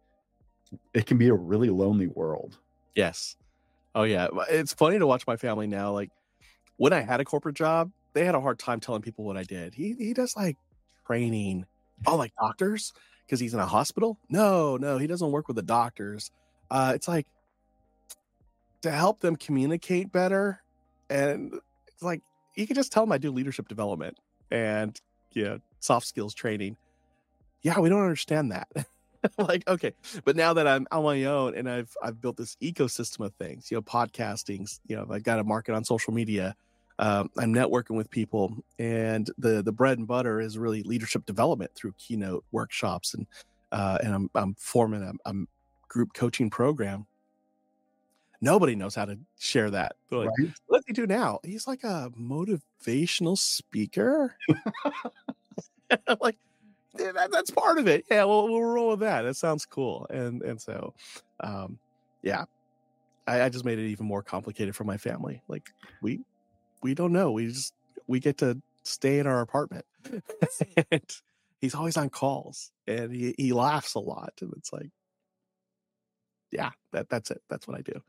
it 0.92 1.06
can 1.06 1.18
be 1.18 1.28
a 1.28 1.34
really 1.34 1.70
lonely 1.70 2.08
world 2.08 2.58
Yes. 2.96 3.36
Oh 3.94 4.04
yeah. 4.04 4.28
It's 4.48 4.72
funny 4.72 4.98
to 4.98 5.06
watch 5.06 5.26
my 5.26 5.36
family 5.36 5.66
now. 5.66 5.92
Like 5.92 6.10
when 6.76 6.92
I 6.92 7.00
had 7.00 7.20
a 7.20 7.24
corporate 7.24 7.56
job, 7.56 7.90
they 8.12 8.24
had 8.24 8.34
a 8.36 8.40
hard 8.40 8.58
time 8.58 8.80
telling 8.80 9.02
people 9.02 9.24
what 9.24 9.36
I 9.36 9.42
did. 9.44 9.74
He 9.74 9.94
he 9.98 10.14
does 10.14 10.36
like 10.36 10.56
training. 11.06 11.66
Oh, 12.06 12.16
like 12.16 12.32
doctors? 12.40 12.92
Because 13.26 13.40
he's 13.40 13.52
in 13.54 13.60
a 13.60 13.66
hospital? 13.66 14.18
No, 14.28 14.76
no, 14.76 14.98
he 14.98 15.06
doesn't 15.08 15.30
work 15.32 15.46
with 15.48 15.56
the 15.56 15.62
doctors. 15.62 16.30
Uh 16.70 16.92
it's 16.94 17.08
like 17.08 17.26
to 18.84 18.90
help 18.90 19.20
them 19.20 19.34
communicate 19.34 20.12
better. 20.12 20.60
And 21.08 21.54
it's 21.86 22.02
like 22.02 22.20
you 22.54 22.66
can 22.66 22.76
just 22.76 22.92
tell 22.92 23.02
them 23.02 23.12
I 23.12 23.18
do 23.18 23.32
leadership 23.32 23.66
development 23.66 24.18
and 24.50 24.98
yeah, 25.32 25.56
soft 25.80 26.06
skills 26.06 26.34
training. 26.34 26.76
Yeah, 27.62 27.80
we 27.80 27.88
don't 27.88 28.02
understand 28.02 28.52
that. 28.52 28.68
like 29.38 29.66
okay 29.66 29.90
but 30.26 30.36
now 30.36 30.52
that 30.52 30.68
i'm 30.68 30.86
on 30.92 31.02
my 31.02 31.24
own 31.24 31.54
and 31.54 31.66
i've 31.66 31.96
i've 32.02 32.20
built 32.20 32.36
this 32.36 32.58
ecosystem 32.62 33.24
of 33.24 33.32
things 33.36 33.70
you 33.70 33.74
know 33.74 33.80
podcastings, 33.80 34.80
you 34.86 34.94
know 34.94 35.06
i've 35.10 35.22
got 35.22 35.38
a 35.38 35.44
market 35.44 35.74
on 35.74 35.82
social 35.82 36.12
media 36.12 36.54
um, 36.98 37.30
i'm 37.38 37.54
networking 37.54 37.96
with 37.96 38.10
people 38.10 38.54
and 38.78 39.30
the 39.38 39.62
the 39.62 39.72
bread 39.72 39.96
and 39.96 40.06
butter 40.06 40.42
is 40.42 40.58
really 40.58 40.82
leadership 40.82 41.24
development 41.24 41.70
through 41.74 41.94
keynote 41.96 42.44
workshops 42.52 43.14
and 43.14 43.26
uh, 43.72 43.96
and 44.04 44.14
i'm, 44.14 44.30
I'm 44.34 44.54
forming 44.58 45.02
a, 45.02 45.30
a 45.30 45.34
group 45.88 46.12
coaching 46.12 46.50
program 46.50 47.06
nobody 48.40 48.74
knows 48.74 48.94
how 48.94 49.04
to 49.04 49.18
share 49.38 49.70
that 49.70 49.96
They're 50.08 50.20
like, 50.20 50.30
right 50.38 50.48
what 50.66 50.78
does 50.78 50.84
he 50.86 50.92
do 50.92 51.06
now 51.06 51.38
he's 51.44 51.66
like 51.66 51.84
a 51.84 52.10
motivational 52.18 53.38
speaker 53.38 54.36
I'm 56.06 56.16
like 56.20 56.36
"Yeah, 56.98 57.12
that, 57.12 57.30
that's 57.30 57.50
part 57.50 57.78
of 57.78 57.88
it. 57.88 58.04
Yeah, 58.10 58.24
we'll, 58.24 58.48
we'll 58.48 58.62
roll 58.62 58.90
with 58.90 59.00
that. 59.00 59.22
That 59.22 59.36
sounds 59.36 59.66
cool. 59.66 60.06
And 60.10 60.42
and 60.42 60.60
so, 60.60 60.94
um, 61.40 61.78
yeah, 62.22 62.44
I, 63.26 63.42
I 63.42 63.48
just 63.48 63.64
made 63.64 63.78
it 63.78 63.88
even 63.88 64.06
more 64.06 64.22
complicated 64.22 64.74
for 64.76 64.84
my 64.84 64.96
family. 64.96 65.42
Like 65.48 65.70
we 66.00 66.20
we 66.82 66.94
don't 66.94 67.12
know. 67.12 67.32
We 67.32 67.48
just 67.48 67.74
we 68.06 68.20
get 68.20 68.38
to 68.38 68.60
stay 68.82 69.18
in 69.18 69.26
our 69.26 69.40
apartment, 69.40 69.84
and 70.90 71.02
he's 71.60 71.74
always 71.74 71.96
on 71.96 72.10
calls, 72.10 72.70
and 72.86 73.12
he 73.12 73.34
he 73.36 73.52
laughs 73.52 73.94
a 73.94 74.00
lot, 74.00 74.32
and 74.40 74.52
it's 74.56 74.72
like, 74.72 74.90
yeah, 76.50 76.70
that 76.92 77.08
that's 77.08 77.30
it. 77.30 77.42
That's 77.48 77.66
what 77.66 77.76
I 77.78 77.82
do. 77.82 78.00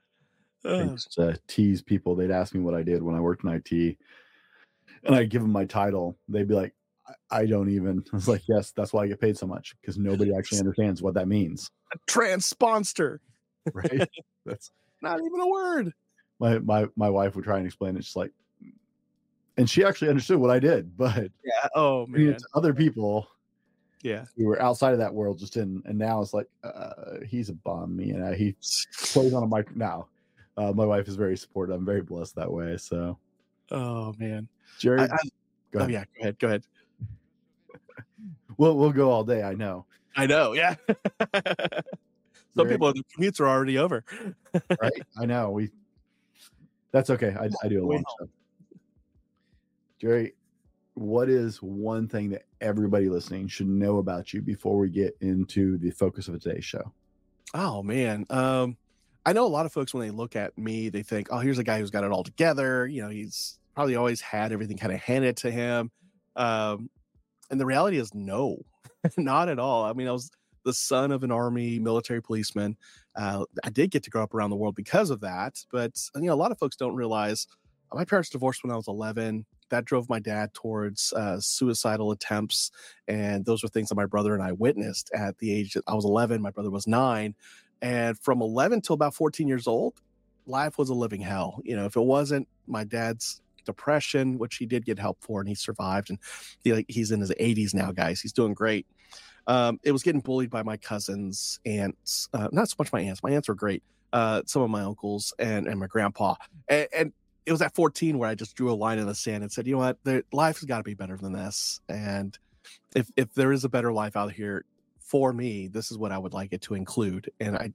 I 0.65 0.69
Uh, 0.69 0.91
used 0.91 1.11
to 1.13 1.39
tease 1.47 1.81
people. 1.81 2.15
They'd 2.15 2.31
ask 2.31 2.53
me 2.53 2.59
what 2.61 2.73
i 2.73 2.83
did 2.83 3.03
when 3.03 3.15
i 3.15 3.19
worked 3.19 3.43
in 3.43 3.49
it 3.51 3.97
and 5.03 5.15
i'd 5.15 5.29
give 5.29 5.41
them 5.41 5.51
my 5.51 5.65
title. 5.65 6.17
They'd 6.27 6.47
be 6.47 6.55
like 6.55 6.73
I, 7.07 7.41
I 7.41 7.45
don't 7.45 7.69
even. 7.69 8.03
I 8.11 8.15
was 8.15 8.27
like 8.27 8.41
yes 8.47 8.71
that's 8.75 8.91
why 8.93 9.03
i 9.03 9.07
get 9.07 9.21
paid 9.21 9.37
so 9.37 9.45
much 9.45 9.75
because 9.79 9.97
nobody 9.97 10.33
actually 10.35 10.59
understands 10.65 11.01
what 11.01 11.13
that 11.13 11.27
means. 11.27 11.69
Transponster, 12.07 13.21
right? 13.73 14.09
That's 14.45 14.71
not 15.01 15.19
even 15.19 15.39
a 15.39 15.47
word. 15.47 15.93
my 16.39 16.59
my 16.59 16.87
my 16.95 17.09
wife 17.09 17.35
would 17.35 17.45
try 17.45 17.57
and 17.57 17.65
explain 17.67 17.95
it. 17.95 18.01
Just 18.01 18.15
like 18.15 18.31
and 19.57 19.69
she 19.69 19.85
actually 19.85 20.09
understood 20.09 20.37
what 20.37 20.51
i 20.51 20.59
did 20.59 20.97
but 20.97 21.31
Yeah. 21.43 21.67
Oh 21.75 22.05
man. 22.07 22.21
it's 22.33 22.43
other 22.55 22.73
people 22.73 23.27
Yeah. 24.03 24.25
who 24.35 24.45
were 24.45 24.61
outside 24.61 24.91
of 24.93 24.99
that 24.99 25.13
world 25.13 25.39
just 25.39 25.53
didn't 25.53 25.83
and 25.85 25.97
now 25.97 26.21
it's 26.21 26.33
like 26.33 26.47
uh 26.63 27.19
he's 27.25 27.49
a 27.49 27.53
bum 27.53 27.99
you 28.01 28.17
know? 28.17 28.33
He 28.33 28.55
plays 29.01 29.33
on 29.33 29.43
a 29.43 29.47
mic 29.47 29.75
now 29.75 30.07
uh, 30.57 30.71
my 30.71 30.85
wife 30.85 31.07
is 31.07 31.15
very 31.15 31.37
supportive 31.37 31.75
i'm 31.75 31.85
very 31.85 32.01
blessed 32.01 32.35
that 32.35 32.51
way 32.51 32.77
so 32.77 33.17
Oh 33.71 34.13
man. 34.19 34.47
jerry 34.79 35.01
I, 35.01 35.05
I, 35.05 35.07
go 35.71 35.79
oh 35.79 35.79
ahead. 35.79 35.91
yeah. 35.91 36.03
Go 36.15 36.21
ahead. 36.21 36.39
Go 36.39 36.47
ahead. 36.47 36.63
we'll, 38.57 38.77
we'll 38.77 38.91
go 38.91 39.09
all 39.11 39.23
day 39.23 39.43
i 39.43 39.53
know 39.53 39.85
I 40.17 40.27
know, 40.27 40.53
yeah. 40.53 40.75
Some 42.55 42.69
people, 42.69 42.93
the 42.93 43.03
commutes 43.17 43.41
are 43.41 43.47
already 43.49 43.77
over. 43.77 44.05
right 44.81 44.93
i 45.19 45.25
know 45.25 45.49
we 45.51 45.71
that's 46.91 47.09
okay 47.09 47.35
i, 47.39 47.49
I 47.63 47.67
do 47.67 47.83
a 47.83 47.85
long 47.85 48.03
show 48.19 48.29
jerry 49.99 50.33
what 50.93 51.29
is 51.29 51.61
one 51.61 52.07
thing 52.07 52.29
that 52.29 52.43
everybody 52.61 53.09
listening 53.09 53.49
should 53.49 53.67
know 53.67 53.97
about 53.97 54.33
you 54.33 54.41
before 54.41 54.77
we 54.77 54.89
get 54.89 55.17
into 55.19 55.77
the 55.79 55.91
focus 55.91 56.27
of 56.29 56.41
today's 56.41 56.63
show 56.65 56.93
Oh 57.53 57.81
man. 57.83 58.25
Um, 58.29 58.75
I 59.25 59.33
know 59.33 59.45
a 59.45 59.47
lot 59.47 59.65
of 59.65 59.73
folks 59.73 59.93
when 59.93 60.07
they 60.07 60.11
look 60.11 60.35
at 60.35 60.57
me, 60.57 60.89
they 60.89 61.01
think, 61.01 61.27
oh, 61.31 61.39
here's 61.39 61.57
a 61.57 61.63
guy 61.63 61.79
who's 61.79 61.89
got 61.89 62.03
it 62.03 62.11
all 62.11 62.23
together. 62.23 62.85
You 62.87 63.01
know, 63.01 63.09
he's 63.09 63.57
probably 63.73 63.95
always 63.95 64.21
had 64.21 64.51
everything 64.51 64.77
kind 64.77 64.93
of 64.93 64.99
handed 64.99 65.37
to 65.37 65.51
him. 65.51 65.91
Um, 66.35 66.89
and 67.49 67.59
the 67.59 67.65
reality 67.65 67.97
is 67.97 68.13
no, 68.13 68.57
not 69.17 69.49
at 69.49 69.59
all. 69.59 69.83
I 69.85 69.93
mean, 69.93 70.07
I 70.07 70.11
was 70.11 70.31
the 70.63 70.73
son 70.73 71.11
of 71.11 71.23
an 71.23 71.31
army 71.31 71.79
military 71.79 72.21
policeman. 72.21 72.77
Uh, 73.15 73.45
I 73.63 73.69
did 73.69 73.91
get 73.91 74.03
to 74.03 74.09
grow 74.09 74.23
up 74.23 74.33
around 74.33 74.49
the 74.49 74.55
world 74.55 74.75
because 74.75 75.09
of 75.09 75.21
that, 75.21 75.63
but 75.71 75.99
you 76.15 76.23
know, 76.23 76.33
a 76.33 76.35
lot 76.35 76.51
of 76.51 76.57
folks 76.57 76.75
don't 76.75 76.95
realize 76.95 77.47
my 77.93 78.03
parents 78.03 78.29
divorced 78.29 78.63
when 78.63 78.71
I 78.71 78.75
was 78.75 78.87
11. 78.87 79.45
That 79.69 79.85
drove 79.85 80.09
my 80.09 80.19
dad 80.19 80.53
towards 80.53 81.13
uh, 81.13 81.39
suicidal 81.39 82.11
attempts, 82.11 82.71
and 83.07 83.45
those 83.45 83.63
were 83.63 83.69
things 83.69 83.89
that 83.89 83.95
my 83.95 84.05
brother 84.05 84.33
and 84.33 84.43
I 84.43 84.51
witnessed 84.51 85.09
at 85.13 85.37
the 85.39 85.53
age 85.53 85.77
I 85.87 85.93
was 85.93 86.05
11. 86.05 86.41
My 86.41 86.51
brother 86.51 86.69
was 86.69 86.87
nine, 86.87 87.35
and 87.81 88.17
from 88.19 88.41
11 88.41 88.81
till 88.81 88.93
about 88.93 89.15
14 89.15 89.47
years 89.47 89.67
old, 89.67 89.93
life 90.47 90.77
was 90.77 90.89
a 90.89 90.93
living 90.93 91.21
hell. 91.21 91.59
You 91.63 91.75
know, 91.75 91.85
if 91.85 91.95
it 91.95 92.01
wasn't 92.01 92.47
my 92.67 92.83
dad's 92.83 93.41
depression, 93.65 94.37
which 94.37 94.55
he 94.57 94.65
did 94.65 94.85
get 94.85 94.99
help 94.99 95.17
for, 95.21 95.39
and 95.39 95.49
he 95.49 95.55
survived, 95.55 96.09
and 96.09 96.19
he, 96.63 96.73
like 96.73 96.85
he's 96.87 97.11
in 97.11 97.19
his 97.19 97.31
80s 97.31 97.73
now, 97.73 97.91
guys. 97.91 98.21
He's 98.21 98.33
doing 98.33 98.53
great. 98.53 98.85
Um, 99.47 99.79
it 99.83 99.91
was 99.91 100.03
getting 100.03 100.21
bullied 100.21 100.49
by 100.49 100.63
my 100.63 100.77
cousins, 100.77 101.59
aunts, 101.65 102.29
uh, 102.33 102.49
not 102.51 102.69
so 102.69 102.75
much 102.79 102.91
my 102.91 103.01
aunts. 103.01 103.21
My 103.21 103.31
aunts 103.31 103.47
were 103.47 103.55
great. 103.55 103.83
Uh, 104.11 104.41
some 104.45 104.61
of 104.61 104.69
my 104.69 104.81
uncles 104.81 105.33
and 105.39 105.67
and 105.67 105.79
my 105.79 105.87
grandpa, 105.87 106.35
and, 106.69 106.87
and 106.95 107.13
it 107.45 107.51
was 107.51 107.61
at 107.61 107.75
14 107.75 108.17
where 108.17 108.29
I 108.29 108.35
just 108.35 108.55
drew 108.55 108.71
a 108.71 108.73
line 108.73 108.97
in 108.97 109.05
the 109.05 109.13
sand 109.13 109.43
and 109.43 109.51
said, 109.51 109.67
you 109.67 109.73
know 109.73 109.79
what, 109.79 109.97
there, 110.03 110.23
life 110.31 110.57
has 110.57 110.63
got 110.63 110.77
to 110.77 110.83
be 110.83 110.95
better 110.95 111.17
than 111.17 111.33
this. 111.33 111.79
And 111.89 112.37
if 112.95 113.09
if 113.15 113.33
there 113.33 113.51
is 113.51 113.63
a 113.65 113.69
better 113.69 113.93
life 113.93 114.15
out 114.15 114.31
here 114.31 114.65
for 115.05 115.33
me, 115.33 115.67
this 115.67 115.91
is 115.91 115.97
what 115.97 116.11
I 116.11 116.17
would 116.17 116.33
like 116.33 116.51
it 116.51 116.61
to 116.63 116.73
include. 116.73 117.31
And 117.39 117.55
I 117.55 117.71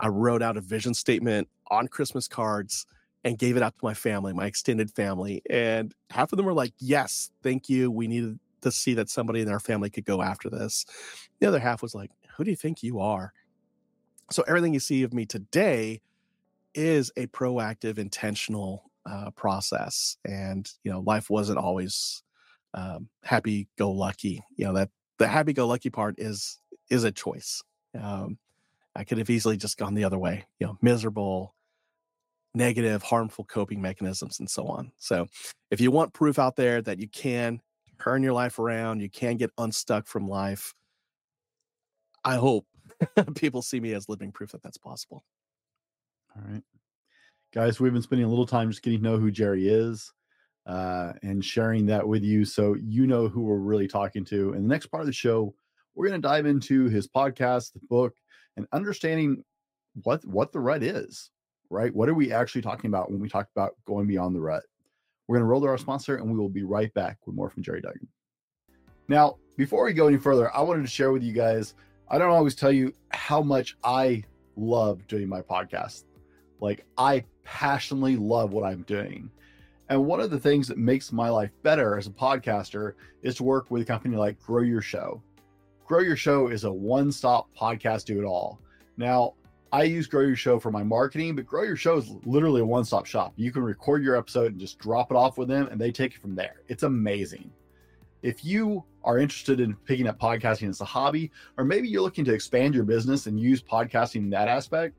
I 0.00 0.08
wrote 0.08 0.42
out 0.42 0.56
a 0.56 0.60
vision 0.60 0.94
statement 0.94 1.48
on 1.70 1.86
Christmas 1.86 2.26
cards 2.26 2.86
and 3.24 3.38
gave 3.38 3.56
it 3.56 3.62
out 3.62 3.74
to 3.74 3.84
my 3.84 3.94
family, 3.94 4.32
my 4.32 4.46
extended 4.46 4.90
family. 4.90 5.42
And 5.48 5.94
half 6.10 6.32
of 6.32 6.38
them 6.38 6.46
were 6.46 6.52
like, 6.52 6.72
yes, 6.78 7.30
thank 7.42 7.68
you. 7.68 7.90
We 7.90 8.08
needed 8.08 8.38
to 8.62 8.72
see 8.72 8.94
that 8.94 9.08
somebody 9.08 9.40
in 9.40 9.48
our 9.48 9.60
family 9.60 9.90
could 9.90 10.04
go 10.04 10.22
after 10.22 10.50
this. 10.50 10.84
The 11.38 11.46
other 11.46 11.60
half 11.60 11.82
was 11.82 11.94
like, 11.94 12.10
who 12.36 12.44
do 12.44 12.50
you 12.50 12.56
think 12.56 12.82
you 12.82 12.98
are? 13.00 13.32
So 14.30 14.42
everything 14.48 14.74
you 14.74 14.80
see 14.80 15.02
of 15.02 15.12
me 15.12 15.24
today 15.24 16.00
is 16.74 17.12
a 17.16 17.26
proactive, 17.28 17.98
intentional 17.98 18.90
uh, 19.06 19.30
process. 19.32 20.16
And, 20.24 20.68
you 20.82 20.90
know, 20.90 21.00
life 21.00 21.30
wasn't 21.30 21.58
always 21.58 22.22
um, 22.74 23.08
happy 23.22 23.68
go 23.76 23.90
lucky. 23.92 24.42
You 24.56 24.66
know, 24.66 24.74
that 24.74 24.90
the 25.18 25.28
happy 25.28 25.52
go 25.52 25.66
lucky 25.66 25.90
part 25.90 26.16
is 26.18 26.58
is 26.92 27.04
a 27.04 27.12
choice. 27.12 27.62
Um, 28.00 28.38
I 28.94 29.04
could 29.04 29.18
have 29.18 29.30
easily 29.30 29.56
just 29.56 29.78
gone 29.78 29.94
the 29.94 30.04
other 30.04 30.18
way, 30.18 30.44
you 30.60 30.66
know, 30.66 30.78
miserable, 30.82 31.54
negative, 32.54 33.02
harmful 33.02 33.44
coping 33.44 33.80
mechanisms, 33.80 34.38
and 34.38 34.50
so 34.50 34.66
on. 34.66 34.92
So, 34.98 35.26
if 35.70 35.80
you 35.80 35.90
want 35.90 36.12
proof 36.12 36.38
out 36.38 36.56
there 36.56 36.82
that 36.82 37.00
you 37.00 37.08
can 37.08 37.60
turn 38.00 38.22
your 38.22 38.34
life 38.34 38.58
around, 38.58 39.00
you 39.00 39.08
can 39.10 39.36
get 39.38 39.50
unstuck 39.58 40.06
from 40.06 40.28
life, 40.28 40.74
I 42.24 42.36
hope 42.36 42.66
people 43.34 43.62
see 43.62 43.80
me 43.80 43.94
as 43.94 44.08
living 44.08 44.32
proof 44.32 44.52
that 44.52 44.62
that's 44.62 44.78
possible. 44.78 45.24
All 46.36 46.42
right. 46.50 46.62
Guys, 47.54 47.80
we've 47.80 47.92
been 47.92 48.02
spending 48.02 48.26
a 48.26 48.30
little 48.30 48.46
time 48.46 48.70
just 48.70 48.82
getting 48.82 49.00
to 49.00 49.04
know 49.04 49.18
who 49.18 49.30
Jerry 49.30 49.68
is. 49.68 50.12
uh, 50.66 51.12
and 51.22 51.44
sharing 51.44 51.86
that 51.86 52.06
with 52.06 52.22
you 52.22 52.44
so 52.44 52.74
you 52.74 53.06
know 53.06 53.28
who 53.28 53.42
we're 53.42 53.56
really 53.56 53.88
talking 53.88 54.24
to. 54.26 54.52
In 54.54 54.62
the 54.62 54.68
next 54.68 54.86
part 54.86 55.00
of 55.00 55.06
the 55.06 55.12
show, 55.12 55.54
we're 55.94 56.08
going 56.08 56.20
to 56.20 56.26
dive 56.26 56.46
into 56.46 56.88
his 56.88 57.08
podcast, 57.08 57.72
the 57.72 57.80
book, 57.88 58.14
and 58.56 58.66
understanding 58.72 59.42
what 60.04 60.24
what 60.24 60.52
the 60.52 60.60
rut 60.60 60.82
is. 60.82 61.30
Right? 61.70 61.94
What 61.94 62.08
are 62.08 62.14
we 62.14 62.32
actually 62.32 62.62
talking 62.62 62.88
about 62.88 63.10
when 63.10 63.20
we 63.20 63.28
talk 63.28 63.48
about 63.56 63.72
going 63.86 64.06
beyond 64.06 64.36
the 64.36 64.40
rut? 64.40 64.62
We're 65.26 65.36
going 65.36 65.46
to 65.46 65.50
roll 65.50 65.62
to 65.62 65.68
our 65.68 65.78
sponsor, 65.78 66.16
and 66.16 66.30
we 66.30 66.36
will 66.36 66.50
be 66.50 66.64
right 66.64 66.92
back 66.92 67.18
with 67.26 67.34
more 67.34 67.48
from 67.48 67.62
Jerry 67.62 67.80
Dugan. 67.80 68.08
Now, 69.08 69.36
before 69.56 69.84
we 69.84 69.92
go 69.92 70.08
any 70.08 70.18
further, 70.18 70.54
I 70.54 70.60
wanted 70.60 70.82
to 70.82 70.88
share 70.88 71.12
with 71.12 71.22
you 71.22 71.32
guys. 71.32 71.74
I 72.08 72.18
don't 72.18 72.30
always 72.30 72.54
tell 72.54 72.72
you 72.72 72.92
how 73.10 73.40
much 73.40 73.76
I 73.82 74.24
love 74.56 75.06
doing 75.06 75.28
my 75.28 75.40
podcast. 75.40 76.04
Like 76.60 76.84
I 76.96 77.24
passionately 77.44 78.16
love 78.16 78.52
what 78.52 78.64
I'm 78.64 78.82
doing. 78.82 79.30
And 79.88 80.06
one 80.06 80.20
of 80.20 80.30
the 80.30 80.38
things 80.38 80.68
that 80.68 80.78
makes 80.78 81.12
my 81.12 81.28
life 81.28 81.50
better 81.62 81.98
as 81.98 82.06
a 82.06 82.10
podcaster 82.10 82.94
is 83.22 83.34
to 83.36 83.44
work 83.44 83.70
with 83.70 83.82
a 83.82 83.84
company 83.84 84.16
like 84.16 84.40
Grow 84.40 84.62
Your 84.62 84.80
Show. 84.80 85.22
Grow 85.86 86.00
Your 86.00 86.16
Show 86.16 86.48
is 86.48 86.64
a 86.64 86.72
one 86.72 87.10
stop 87.10 87.48
podcast 87.58 88.04
do 88.04 88.20
it 88.20 88.24
all. 88.24 88.60
Now, 88.96 89.34
I 89.72 89.84
use 89.84 90.06
Grow 90.06 90.22
Your 90.22 90.36
Show 90.36 90.58
for 90.58 90.70
my 90.70 90.82
marketing, 90.82 91.34
but 91.34 91.46
Grow 91.46 91.62
Your 91.62 91.76
Show 91.76 91.96
is 91.96 92.14
literally 92.24 92.60
a 92.60 92.64
one 92.64 92.84
stop 92.84 93.06
shop. 93.06 93.32
You 93.36 93.50
can 93.50 93.62
record 93.62 94.02
your 94.02 94.16
episode 94.16 94.52
and 94.52 94.60
just 94.60 94.78
drop 94.78 95.10
it 95.10 95.16
off 95.16 95.38
with 95.38 95.48
them, 95.48 95.68
and 95.68 95.80
they 95.80 95.90
take 95.90 96.14
it 96.14 96.20
from 96.20 96.34
there. 96.34 96.62
It's 96.68 96.82
amazing. 96.82 97.50
If 98.22 98.44
you 98.44 98.84
are 99.02 99.18
interested 99.18 99.60
in 99.60 99.74
picking 99.84 100.06
up 100.06 100.20
podcasting 100.20 100.68
as 100.68 100.80
a 100.80 100.84
hobby, 100.84 101.30
or 101.58 101.64
maybe 101.64 101.88
you're 101.88 102.02
looking 102.02 102.24
to 102.26 102.34
expand 102.34 102.74
your 102.74 102.84
business 102.84 103.26
and 103.26 103.40
use 103.40 103.62
podcasting 103.62 104.16
in 104.16 104.30
that 104.30 104.46
aspect, 104.46 104.96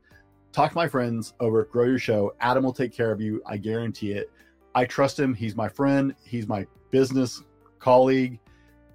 talk 0.52 0.72
to 0.72 0.76
my 0.76 0.88
friends 0.88 1.34
over 1.40 1.62
at 1.62 1.70
Grow 1.70 1.84
Your 1.84 1.98
Show. 1.98 2.34
Adam 2.40 2.64
will 2.64 2.72
take 2.72 2.92
care 2.92 3.10
of 3.10 3.20
you. 3.20 3.40
I 3.46 3.56
guarantee 3.56 4.12
it. 4.12 4.30
I 4.74 4.84
trust 4.84 5.18
him. 5.18 5.34
He's 5.34 5.56
my 5.56 5.68
friend, 5.68 6.14
he's 6.24 6.48
my 6.48 6.66
business 6.90 7.42
colleague, 7.78 8.38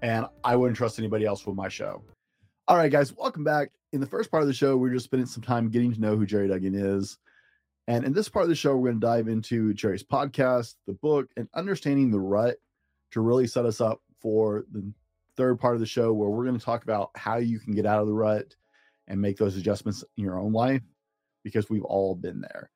and 0.01 0.25
I 0.43 0.55
wouldn't 0.55 0.77
trust 0.77 0.99
anybody 0.99 1.25
else 1.25 1.45
with 1.45 1.55
my 1.55 1.69
show. 1.69 2.01
All 2.67 2.77
right, 2.77 2.91
guys, 2.91 3.15
welcome 3.15 3.43
back. 3.43 3.71
In 3.93 3.99
the 3.99 4.07
first 4.07 4.29
part 4.29 4.43
of 4.43 4.47
the 4.47 4.53
show, 4.53 4.77
we're 4.77 4.93
just 4.93 5.05
spending 5.05 5.25
some 5.25 5.43
time 5.43 5.69
getting 5.69 5.93
to 5.93 5.99
know 5.99 6.15
who 6.15 6.25
Jerry 6.25 6.47
Dugan 6.47 6.75
is. 6.75 7.17
And 7.87 8.05
in 8.05 8.13
this 8.13 8.29
part 8.29 8.43
of 8.43 8.49
the 8.49 8.55
show, 8.55 8.75
we're 8.75 8.89
going 8.89 9.01
to 9.01 9.07
dive 9.07 9.27
into 9.27 9.73
Jerry's 9.73 10.03
podcast, 10.03 10.75
the 10.85 10.93
book, 10.93 11.27
and 11.37 11.47
understanding 11.55 12.11
the 12.11 12.19
rut 12.19 12.57
to 13.11 13.21
really 13.21 13.47
set 13.47 13.65
us 13.65 13.81
up 13.81 14.01
for 14.21 14.65
the 14.71 14.93
third 15.35 15.59
part 15.59 15.73
of 15.73 15.79
the 15.79 15.87
show 15.87 16.13
where 16.13 16.29
we're 16.29 16.45
going 16.45 16.59
to 16.59 16.63
talk 16.63 16.83
about 16.83 17.09
how 17.15 17.37
you 17.37 17.59
can 17.59 17.73
get 17.73 17.87
out 17.87 18.01
of 18.01 18.07
the 18.07 18.13
rut 18.13 18.55
and 19.07 19.19
make 19.19 19.37
those 19.37 19.57
adjustments 19.57 20.03
in 20.17 20.23
your 20.23 20.37
own 20.37 20.53
life 20.53 20.83
because 21.43 21.69
we've 21.69 21.85
all 21.85 22.13
been 22.13 22.41
there. 22.41 22.69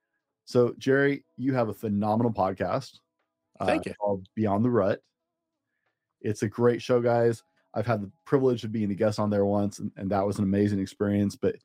So, 0.46 0.74
Jerry, 0.80 1.24
you 1.38 1.54
have 1.54 1.70
a 1.70 1.74
phenomenal 1.74 2.34
podcast. 2.34 2.98
Thank 3.64 3.86
uh, 3.86 3.90
you. 3.92 3.96
Called 4.02 4.28
Beyond 4.36 4.66
the 4.66 4.72
Rut. 4.72 5.00
It's 6.24 6.44
a 6.44 6.48
great 6.48 6.82
show, 6.82 7.02
guys. 7.02 7.44
I've 7.74 7.86
had 7.86 8.02
the 8.02 8.12
privilege 8.26 8.64
of 8.64 8.72
being 8.72 8.92
a 8.92 8.96
guest 8.96 9.20
on 9.20 9.30
there 9.30 9.46
once, 9.46 9.80
and, 9.80 9.92
and 9.98 10.10
that 10.12 10.26
was 10.26 10.38
an 10.38 10.44
amazing 10.44 10.80
experience. 10.80 11.36
But 11.36 11.56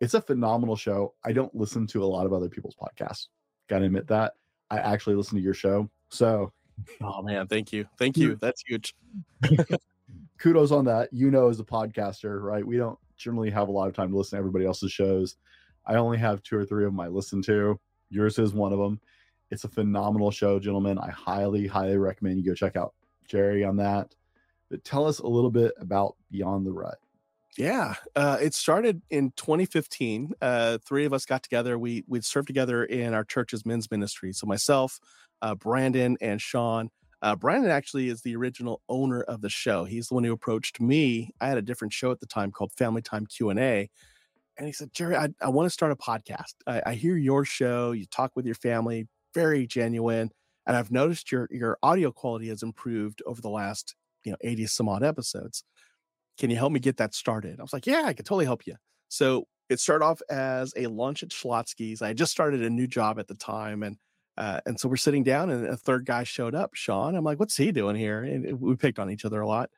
it's 0.00 0.14
a 0.14 0.20
phenomenal 0.20 0.76
show. 0.76 1.14
I 1.24 1.32
don't 1.32 1.54
listen 1.54 1.86
to 1.88 2.04
a 2.04 2.06
lot 2.06 2.26
of 2.26 2.32
other 2.32 2.48
people's 2.48 2.76
podcasts. 2.76 3.28
Got 3.68 3.80
to 3.80 3.86
admit 3.86 4.06
that. 4.08 4.34
I 4.70 4.78
actually 4.78 5.16
listen 5.16 5.36
to 5.36 5.42
your 5.42 5.54
show. 5.54 5.88
So, 6.10 6.52
oh 7.02 7.22
man, 7.22 7.46
thank 7.46 7.72
you, 7.72 7.86
thank 7.98 8.16
you. 8.16 8.36
That's 8.36 8.62
huge. 8.66 8.94
Kudos 10.38 10.70
on 10.70 10.84
that. 10.84 11.08
You 11.12 11.30
know, 11.30 11.48
as 11.48 11.60
a 11.60 11.64
podcaster, 11.64 12.42
right? 12.42 12.66
We 12.66 12.76
don't 12.76 12.98
generally 13.16 13.50
have 13.50 13.68
a 13.68 13.72
lot 13.72 13.88
of 13.88 13.94
time 13.94 14.10
to 14.10 14.16
listen 14.16 14.36
to 14.36 14.38
everybody 14.38 14.66
else's 14.66 14.92
shows. 14.92 15.36
I 15.86 15.94
only 15.94 16.18
have 16.18 16.42
two 16.42 16.58
or 16.58 16.64
three 16.64 16.84
of 16.84 16.92
them 16.92 17.00
I 17.00 17.08
listen 17.08 17.40
to. 17.42 17.80
Yours 18.10 18.38
is 18.38 18.52
one 18.52 18.72
of 18.72 18.78
them. 18.78 19.00
It's 19.50 19.64
a 19.64 19.68
phenomenal 19.68 20.30
show, 20.30 20.58
gentlemen. 20.58 20.98
I 20.98 21.10
highly, 21.10 21.66
highly 21.66 21.96
recommend 21.96 22.38
you 22.38 22.44
go 22.44 22.54
check 22.54 22.76
out 22.76 22.94
Jerry 23.26 23.64
on 23.64 23.76
that. 23.76 24.14
But 24.70 24.84
tell 24.84 25.06
us 25.06 25.20
a 25.20 25.26
little 25.26 25.50
bit 25.50 25.72
about 25.78 26.16
Beyond 26.30 26.66
the 26.66 26.72
Rut. 26.72 26.98
Yeah, 27.56 27.94
uh, 28.14 28.36
it 28.40 28.52
started 28.52 29.00
in 29.08 29.32
2015. 29.36 30.34
Uh, 30.42 30.78
three 30.86 31.06
of 31.06 31.12
us 31.12 31.24
got 31.24 31.42
together. 31.42 31.78
We 31.78 32.04
we'd 32.06 32.24
served 32.24 32.48
together 32.48 32.84
in 32.84 33.14
our 33.14 33.24
church's 33.24 33.64
men's 33.64 33.90
ministry. 33.90 34.32
So 34.32 34.46
myself, 34.46 35.00
uh, 35.40 35.54
Brandon, 35.54 36.16
and 36.20 36.40
Sean. 36.40 36.90
Uh, 37.22 37.34
Brandon 37.34 37.70
actually 37.70 38.08
is 38.10 38.20
the 38.20 38.36
original 38.36 38.82
owner 38.90 39.22
of 39.22 39.40
the 39.40 39.48
show. 39.48 39.84
He's 39.84 40.08
the 40.08 40.14
one 40.14 40.24
who 40.24 40.32
approached 40.32 40.80
me. 40.80 41.30
I 41.40 41.48
had 41.48 41.56
a 41.56 41.62
different 41.62 41.94
show 41.94 42.10
at 42.10 42.20
the 42.20 42.26
time 42.26 42.52
called 42.52 42.72
Family 42.72 43.00
Time 43.00 43.24
Q 43.24 43.48
and 43.48 43.58
A, 43.58 43.88
and 44.58 44.66
he 44.66 44.72
said, 44.72 44.92
Jerry, 44.92 45.16
I, 45.16 45.28
I 45.40 45.48
want 45.48 45.66
to 45.66 45.70
start 45.70 45.92
a 45.92 45.96
podcast. 45.96 46.54
I, 46.66 46.82
I 46.86 46.94
hear 46.94 47.16
your 47.16 47.44
show. 47.44 47.92
You 47.92 48.06
talk 48.06 48.32
with 48.34 48.46
your 48.46 48.54
family, 48.54 49.06
very 49.34 49.66
genuine. 49.66 50.30
And 50.66 50.76
I've 50.76 50.90
noticed 50.90 51.30
your 51.30 51.48
your 51.50 51.78
audio 51.82 52.10
quality 52.12 52.48
has 52.48 52.62
improved 52.62 53.22
over 53.26 53.40
the 53.40 53.50
last, 53.50 53.94
you 54.24 54.32
know, 54.32 54.38
80 54.40 54.66
some 54.66 54.88
odd 54.88 55.02
episodes. 55.02 55.64
Can 56.38 56.50
you 56.50 56.56
help 56.56 56.72
me 56.72 56.80
get 56.80 56.96
that 56.98 57.14
started? 57.14 57.58
I 57.58 57.62
was 57.62 57.72
like, 57.72 57.86
Yeah, 57.86 58.02
I 58.04 58.12
can 58.12 58.24
totally 58.24 58.44
help 58.44 58.66
you. 58.66 58.76
So 59.08 59.46
it 59.68 59.80
started 59.80 60.04
off 60.04 60.20
as 60.30 60.72
a 60.76 60.86
lunch 60.86 61.22
at 61.22 61.30
Schlotzsky's. 61.30 62.02
I 62.02 62.12
just 62.12 62.32
started 62.32 62.62
a 62.62 62.70
new 62.70 62.86
job 62.86 63.18
at 63.18 63.28
the 63.28 63.34
time. 63.34 63.82
And 63.82 63.96
uh, 64.36 64.60
and 64.66 64.78
so 64.78 64.88
we're 64.88 64.96
sitting 64.96 65.22
down 65.22 65.48
and 65.48 65.66
a 65.66 65.76
third 65.76 66.04
guy 66.04 66.22
showed 66.22 66.54
up, 66.54 66.74
Sean. 66.74 67.14
I'm 67.14 67.24
like, 67.24 67.40
what's 67.40 67.56
he 67.56 67.72
doing 67.72 67.96
here? 67.96 68.22
And 68.22 68.60
we 68.60 68.76
picked 68.76 68.98
on 68.98 69.10
each 69.10 69.24
other 69.24 69.40
a 69.40 69.46
lot. 69.46 69.70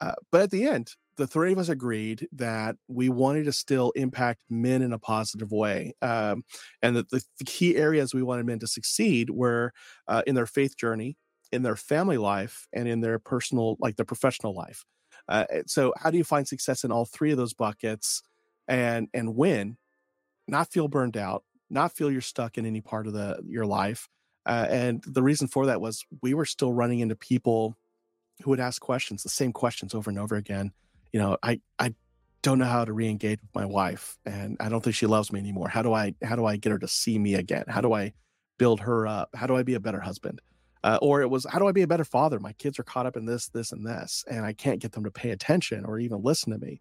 Uh, 0.00 0.14
but 0.32 0.40
at 0.40 0.50
the 0.50 0.64
end, 0.64 0.94
the 1.16 1.26
three 1.26 1.52
of 1.52 1.58
us 1.58 1.68
agreed 1.68 2.28
that 2.32 2.76
we 2.88 3.08
wanted 3.08 3.44
to 3.44 3.52
still 3.52 3.92
impact 3.92 4.42
men 4.50 4.82
in 4.82 4.92
a 4.92 4.98
positive 4.98 5.52
way. 5.52 5.94
Um, 6.02 6.44
and 6.82 6.96
that 6.96 7.10
the, 7.10 7.22
the, 7.38 7.44
key 7.44 7.76
areas 7.76 8.14
we 8.14 8.22
wanted 8.22 8.46
men 8.46 8.58
to 8.60 8.66
succeed 8.66 9.30
were 9.30 9.72
uh, 10.08 10.22
in 10.26 10.34
their 10.34 10.46
faith 10.46 10.76
journey, 10.76 11.16
in 11.52 11.62
their 11.62 11.76
family 11.76 12.18
life, 12.18 12.66
and 12.72 12.88
in 12.88 13.00
their 13.00 13.18
personal, 13.18 13.76
like 13.80 13.96
their 13.96 14.04
professional 14.04 14.54
life. 14.54 14.84
Uh, 15.28 15.44
so, 15.66 15.94
how 15.96 16.10
do 16.10 16.18
you 16.18 16.24
find 16.24 16.46
success 16.46 16.84
in 16.84 16.92
all 16.92 17.04
three 17.04 17.30
of 17.30 17.38
those 17.38 17.54
buckets 17.54 18.22
and 18.68 19.08
and 19.14 19.34
win, 19.34 19.76
not 20.48 20.70
feel 20.70 20.88
burned 20.88 21.16
out, 21.16 21.44
not 21.70 21.92
feel 21.92 22.10
you're 22.10 22.20
stuck 22.20 22.58
in 22.58 22.66
any 22.66 22.80
part 22.80 23.06
of 23.06 23.12
the 23.12 23.40
your 23.46 23.66
life? 23.66 24.08
Uh, 24.46 24.66
and 24.68 25.02
the 25.06 25.22
reason 25.22 25.48
for 25.48 25.64
that 25.66 25.80
was 25.80 26.04
we 26.20 26.34
were 26.34 26.44
still 26.44 26.72
running 26.72 27.00
into 27.00 27.16
people 27.16 27.74
who 28.42 28.50
would 28.50 28.60
ask 28.60 28.82
questions, 28.82 29.22
the 29.22 29.30
same 29.30 29.52
questions 29.52 29.94
over 29.94 30.10
and 30.10 30.18
over 30.18 30.34
again 30.34 30.72
you 31.14 31.20
know, 31.20 31.38
I 31.44 31.60
I 31.78 31.94
don't 32.42 32.58
know 32.58 32.64
how 32.64 32.84
to 32.84 32.92
re-engage 32.92 33.40
with 33.40 33.54
my 33.54 33.64
wife 33.64 34.18
and 34.26 34.56
I 34.58 34.68
don't 34.68 34.82
think 34.82 34.96
she 34.96 35.06
loves 35.06 35.32
me 35.32 35.38
anymore. 35.38 35.68
How 35.68 35.80
do 35.80 35.92
I 35.94 36.12
how 36.24 36.34
do 36.34 36.44
I 36.44 36.56
get 36.56 36.72
her 36.72 36.78
to 36.80 36.88
see 36.88 37.20
me 37.20 37.36
again? 37.36 37.64
How 37.68 37.80
do 37.80 37.92
I 37.92 38.12
build 38.58 38.80
her 38.80 39.06
up? 39.06 39.30
How 39.32 39.46
do 39.46 39.54
I 39.54 39.62
be 39.62 39.74
a 39.74 39.80
better 39.80 40.00
husband? 40.00 40.40
Uh, 40.82 40.98
or 41.00 41.22
it 41.22 41.30
was 41.30 41.46
how 41.48 41.60
do 41.60 41.68
I 41.68 41.72
be 41.72 41.82
a 41.82 41.86
better 41.86 42.04
father? 42.04 42.40
My 42.40 42.52
kids 42.54 42.80
are 42.80 42.82
caught 42.82 43.06
up 43.06 43.16
in 43.16 43.26
this, 43.26 43.48
this, 43.48 43.70
and 43.70 43.86
this, 43.86 44.24
and 44.28 44.44
I 44.44 44.52
can't 44.54 44.82
get 44.82 44.90
them 44.90 45.04
to 45.04 45.10
pay 45.12 45.30
attention 45.30 45.84
or 45.84 46.00
even 46.00 46.20
listen 46.20 46.52
to 46.52 46.58
me. 46.58 46.80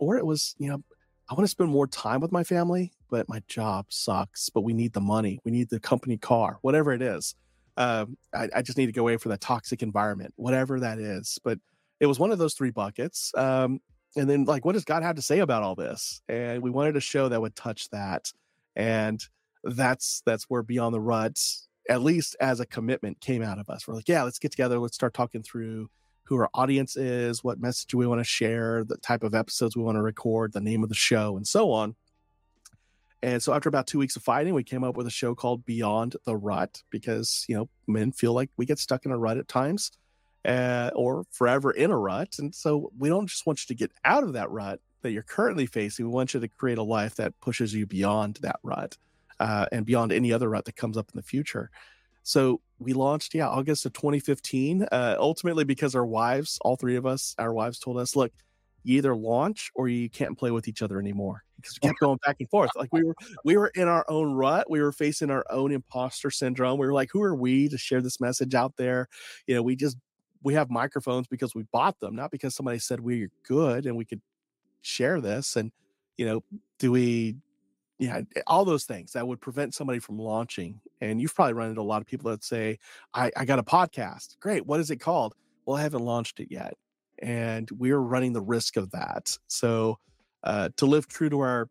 Or 0.00 0.18
it 0.18 0.26
was, 0.26 0.56
you 0.58 0.68
know, 0.68 0.82
I 1.30 1.34
want 1.34 1.44
to 1.44 1.48
spend 1.48 1.70
more 1.70 1.86
time 1.86 2.20
with 2.20 2.32
my 2.32 2.42
family, 2.42 2.92
but 3.10 3.28
my 3.28 3.42
job 3.46 3.86
sucks. 3.90 4.50
But 4.50 4.62
we 4.62 4.72
need 4.72 4.92
the 4.92 5.00
money, 5.00 5.38
we 5.44 5.52
need 5.52 5.70
the 5.70 5.78
company 5.78 6.16
car, 6.16 6.58
whatever 6.62 6.92
it 6.92 7.00
is. 7.00 7.36
Um, 7.76 8.18
I, 8.34 8.48
I 8.56 8.62
just 8.62 8.76
need 8.76 8.86
to 8.86 8.92
go 8.92 9.02
away 9.02 9.18
from 9.18 9.30
the 9.30 9.38
toxic 9.38 9.84
environment, 9.84 10.34
whatever 10.34 10.80
that 10.80 10.98
is. 10.98 11.38
But 11.44 11.60
it 12.00 12.06
was 12.06 12.18
one 12.18 12.30
of 12.32 12.38
those 12.38 12.54
three 12.54 12.70
buckets. 12.70 13.32
Um, 13.36 13.80
and 14.16 14.28
then 14.28 14.44
like, 14.44 14.64
what 14.64 14.72
does 14.72 14.84
God 14.84 15.02
have 15.02 15.16
to 15.16 15.22
say 15.22 15.40
about 15.40 15.62
all 15.62 15.74
this? 15.74 16.22
And 16.28 16.62
we 16.62 16.70
wanted 16.70 16.96
a 16.96 17.00
show 17.00 17.28
that 17.28 17.40
would 17.40 17.54
touch 17.54 17.88
that. 17.90 18.32
And 18.76 19.22
that's 19.64 20.22
that's 20.24 20.44
where 20.44 20.62
Beyond 20.62 20.94
the 20.94 21.00
Ruts, 21.00 21.68
at 21.88 22.02
least 22.02 22.36
as 22.40 22.60
a 22.60 22.66
commitment, 22.66 23.20
came 23.20 23.42
out 23.42 23.58
of 23.58 23.68
us. 23.68 23.86
We're 23.86 23.94
like, 23.94 24.08
yeah, 24.08 24.22
let's 24.22 24.38
get 24.38 24.50
together. 24.50 24.78
Let's 24.78 24.94
start 24.94 25.14
talking 25.14 25.42
through 25.42 25.90
who 26.24 26.36
our 26.36 26.50
audience 26.54 26.96
is, 26.96 27.42
what 27.42 27.60
message 27.60 27.94
we 27.94 28.06
want 28.06 28.20
to 28.20 28.24
share, 28.24 28.84
the 28.84 28.98
type 28.98 29.22
of 29.22 29.34
episodes 29.34 29.76
we 29.76 29.82
want 29.82 29.96
to 29.96 30.02
record, 30.02 30.52
the 30.52 30.60
name 30.60 30.82
of 30.82 30.90
the 30.90 30.94
show, 30.94 31.36
and 31.36 31.46
so 31.46 31.72
on. 31.72 31.96
And 33.22 33.42
so 33.42 33.52
after 33.52 33.68
about 33.68 33.86
two 33.86 33.98
weeks 33.98 34.14
of 34.14 34.22
fighting, 34.22 34.54
we 34.54 34.62
came 34.62 34.84
up 34.84 34.96
with 34.96 35.06
a 35.06 35.10
show 35.10 35.34
called 35.34 35.64
Beyond 35.64 36.16
the 36.24 36.36
Rut 36.36 36.82
because, 36.90 37.44
you 37.48 37.56
know, 37.56 37.68
men 37.86 38.12
feel 38.12 38.32
like 38.32 38.50
we 38.56 38.66
get 38.66 38.78
stuck 38.78 39.06
in 39.06 39.10
a 39.10 39.18
rut 39.18 39.38
at 39.38 39.48
times 39.48 39.90
uh, 40.44 40.90
or 40.94 41.24
forever 41.30 41.70
in 41.70 41.90
a 41.90 41.98
rut. 41.98 42.36
And 42.38 42.54
so 42.54 42.92
we 42.98 43.08
don't 43.08 43.26
just 43.26 43.46
want 43.46 43.60
you 43.62 43.74
to 43.74 43.78
get 43.78 43.92
out 44.04 44.24
of 44.24 44.32
that 44.34 44.50
rut 44.50 44.80
that 45.02 45.12
you're 45.12 45.22
currently 45.22 45.66
facing. 45.66 46.06
We 46.06 46.12
want 46.12 46.34
you 46.34 46.40
to 46.40 46.48
create 46.48 46.78
a 46.78 46.82
life 46.82 47.16
that 47.16 47.38
pushes 47.40 47.74
you 47.74 47.86
beyond 47.86 48.38
that 48.42 48.58
rut 48.62 48.96
uh, 49.40 49.66
and 49.72 49.86
beyond 49.86 50.12
any 50.12 50.32
other 50.32 50.48
rut 50.48 50.64
that 50.66 50.76
comes 50.76 50.96
up 50.96 51.10
in 51.12 51.16
the 51.16 51.22
future. 51.22 51.70
So 52.22 52.60
we 52.78 52.92
launched, 52.92 53.34
yeah, 53.34 53.48
August 53.48 53.86
of 53.86 53.92
2015. 53.94 54.86
Uh, 54.90 55.16
ultimately, 55.18 55.64
because 55.64 55.94
our 55.94 56.06
wives, 56.06 56.58
all 56.62 56.76
three 56.76 56.96
of 56.96 57.06
us, 57.06 57.34
our 57.38 57.52
wives 57.52 57.78
told 57.78 57.98
us, 57.98 58.14
look, 58.14 58.32
you 58.84 58.98
either 58.98 59.16
launch 59.16 59.70
or 59.74 59.88
you 59.88 60.08
can't 60.08 60.38
play 60.38 60.50
with 60.50 60.68
each 60.68 60.82
other 60.82 60.98
anymore 60.98 61.42
because 61.56 61.78
we 61.82 61.88
kept 61.88 62.00
going 62.00 62.18
back 62.24 62.36
and 62.40 62.48
forth. 62.48 62.70
Like 62.76 62.92
we 62.92 63.02
were, 63.02 63.14
we 63.44 63.56
were 63.56 63.70
in 63.74 63.88
our 63.88 64.04
own 64.08 64.32
rut. 64.32 64.70
We 64.70 64.80
were 64.80 64.92
facing 64.92 65.30
our 65.30 65.44
own 65.50 65.72
imposter 65.72 66.30
syndrome. 66.30 66.78
We 66.78 66.86
were 66.86 66.92
like, 66.92 67.10
who 67.12 67.22
are 67.22 67.34
we 67.34 67.68
to 67.68 67.78
share 67.78 68.00
this 68.00 68.20
message 68.20 68.54
out 68.54 68.76
there? 68.76 69.08
You 69.46 69.54
know, 69.54 69.62
we 69.62 69.76
just 69.76 69.96
we 70.42 70.54
have 70.54 70.70
microphones 70.70 71.26
because 71.26 71.54
we 71.54 71.64
bought 71.72 71.98
them, 72.00 72.14
not 72.14 72.30
because 72.30 72.54
somebody 72.54 72.78
said 72.78 73.00
we're 73.00 73.30
good 73.46 73.86
and 73.86 73.96
we 73.96 74.04
could 74.04 74.20
share 74.82 75.20
this. 75.20 75.56
And, 75.56 75.72
you 76.16 76.26
know, 76.26 76.42
do 76.78 76.92
we 76.92 77.36
yeah, 77.98 78.22
eh, 78.36 78.40
all 78.46 78.64
those 78.64 78.84
things 78.84 79.12
that 79.12 79.26
would 79.26 79.40
prevent 79.40 79.74
somebody 79.74 79.98
from 79.98 80.18
launching. 80.18 80.80
And 81.00 81.20
you've 81.20 81.34
probably 81.34 81.54
run 81.54 81.70
into 81.70 81.80
a 81.80 81.82
lot 81.82 82.00
of 82.00 82.06
people 82.06 82.30
that 82.30 82.44
say, 82.44 82.78
I, 83.14 83.30
I 83.36 83.44
got 83.44 83.58
a 83.58 83.64
podcast. 83.64 84.38
Great. 84.40 84.66
What 84.66 84.80
is 84.80 84.90
it 84.90 84.96
called? 84.96 85.34
Well, 85.66 85.76
I 85.76 85.82
haven't 85.82 86.04
launched 86.04 86.40
it 86.40 86.48
yet. 86.50 86.74
And 87.20 87.68
we're 87.72 87.98
running 87.98 88.32
the 88.32 88.40
risk 88.40 88.76
of 88.76 88.90
that. 88.92 89.36
So 89.48 89.98
uh, 90.44 90.70
to 90.76 90.86
live 90.86 91.08
true 91.08 91.28
to 91.30 91.40
our 91.40 91.68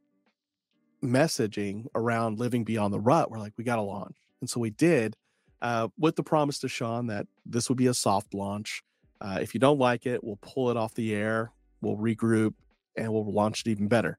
messaging 1.01 1.85
around 1.95 2.39
living 2.39 2.63
beyond 2.63 2.93
the 2.93 2.99
rut, 2.99 3.31
we're 3.31 3.39
like, 3.39 3.53
we 3.57 3.63
got 3.63 3.77
to 3.77 3.81
launch. 3.81 4.17
And 4.41 4.49
so 4.49 4.59
we 4.59 4.69
did 4.69 5.15
uh, 5.61 5.87
with 5.97 6.15
the 6.15 6.23
promise 6.23 6.59
to 6.59 6.67
Sean 6.67 7.07
that 7.07 7.27
this 7.45 7.69
would 7.69 7.77
be 7.77 7.87
a 7.87 7.93
soft 7.93 8.33
launch. 8.33 8.83
Uh, 9.19 9.39
if 9.41 9.53
you 9.53 9.59
don't 9.59 9.79
like 9.79 10.05
it, 10.05 10.23
we'll 10.23 10.39
pull 10.41 10.69
it 10.69 10.77
off 10.77 10.93
the 10.93 11.13
air, 11.13 11.51
we'll 11.81 11.97
regroup, 11.97 12.53
and 12.95 13.11
we'll 13.11 13.31
launch 13.31 13.63
it 13.65 13.69
even 13.69 13.87
better. 13.87 14.17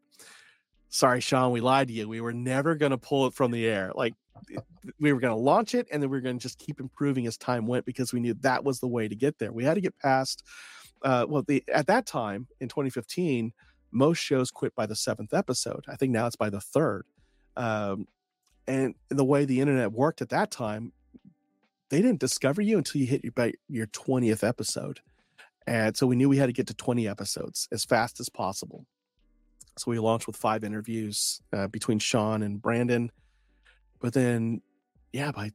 Sorry, 0.89 1.21
Sean, 1.21 1.53
we 1.53 1.61
lied 1.61 1.89
to 1.89 1.95
you. 1.95 2.09
We 2.09 2.21
were 2.21 2.33
never 2.33 2.75
going 2.75 2.91
to 2.91 2.99
pull 2.99 3.27
it 3.27 3.35
from 3.35 3.51
the 3.51 3.67
air. 3.67 3.93
Like 3.95 4.15
we 4.99 5.13
were 5.13 5.21
going 5.21 5.35
to 5.35 5.41
launch 5.41 5.75
it 5.75 5.87
and 5.93 6.03
then 6.03 6.11
we 6.11 6.17
were 6.17 6.23
going 6.23 6.39
to 6.39 6.43
just 6.43 6.59
keep 6.59 6.81
improving 6.81 7.27
as 7.27 7.37
time 7.37 7.67
went 7.67 7.85
because 7.85 8.13
we 8.13 8.21
knew 8.21 8.35
that 8.41 8.65
was 8.65 8.81
the 8.81 8.89
way 8.89 9.09
to 9.09 9.15
get 9.15 9.39
there. 9.39 9.53
We 9.53 9.65
had 9.65 9.75
to 9.75 9.81
get 9.81 9.99
past, 9.99 10.43
uh, 11.03 11.27
well, 11.29 11.43
the 11.47 11.63
at 11.73 11.87
that 11.89 12.07
time 12.07 12.47
in 12.61 12.69
2015, 12.69 13.53
most 13.91 14.19
shows 14.19 14.51
quit 14.51 14.75
by 14.75 14.87
the 14.87 14.97
seventh 14.97 15.35
episode. 15.35 15.85
I 15.89 15.97
think 15.97 16.13
now 16.13 16.27
it's 16.27 16.37
by 16.37 16.51
the 16.51 16.61
third. 16.61 17.05
Um, 17.57 18.07
and 18.67 18.95
the 19.09 19.25
way 19.25 19.45
the 19.45 19.61
internet 19.61 19.93
worked 19.93 20.21
at 20.21 20.29
that 20.29 20.51
time, 20.51 20.93
they 21.91 22.03
didn't 22.03 22.21
discover 22.21 22.61
you 22.61 22.79
until 22.79 23.01
you 23.01 23.07
hit 23.07 23.25
your, 23.25 23.51
your 23.69 23.87
20th 23.87 24.47
episode. 24.47 25.01
And 25.67 25.97
so 25.97 26.07
we 26.07 26.17
knew 26.17 26.29
we 26.29 26.39
had 26.39 26.47
to 26.47 26.53
get 26.53 26.67
to 26.69 26.75
20 26.75 27.07
episodes 27.09 27.69
as 27.73 27.85
fast 27.85 28.21
as 28.21 28.29
possible. 28.29 28.87
So 29.77 29.91
we 29.91 29.99
launched 29.99 30.27
with 30.27 30.37
five 30.37 30.65
interviews 30.65 31.41
uh, 31.53 31.69
between 31.69 31.99
Sean 31.99 32.43
and 32.43 32.61
Brandon. 32.61 33.11
But 34.01 34.13
then, 34.13 34.63
yeah, 35.13 35.31
by 35.31 35.53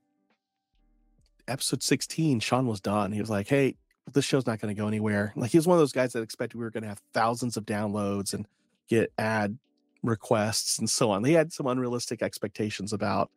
episode 1.47 1.83
16, 1.83 2.39
Sean 2.39 2.67
was 2.67 2.79
done. 2.79 3.11
He 3.11 3.19
was 3.19 3.29
like, 3.29 3.47
hey, 3.47 3.75
this 4.11 4.25
show's 4.25 4.45
not 4.45 4.59
going 4.59 4.73
to 4.73 4.79
go 4.79 4.87
anywhere. 4.87 5.33
Like 5.35 5.51
he 5.51 5.57
was 5.57 5.67
one 5.67 5.75
of 5.75 5.81
those 5.81 5.91
guys 5.91 6.13
that 6.13 6.21
expected 6.21 6.57
we 6.57 6.63
were 6.63 6.71
going 6.71 6.83
to 6.83 6.89
have 6.89 7.01
thousands 7.13 7.57
of 7.57 7.65
downloads 7.65 8.33
and 8.33 8.45
get 8.87 9.11
ad 9.17 9.57
requests 10.03 10.77
and 10.77 10.89
so 10.89 11.11
on. 11.11 11.21
They 11.21 11.33
had 11.33 11.53
some 11.53 11.67
unrealistic 11.67 12.21
expectations 12.21 12.93
about 12.93 13.31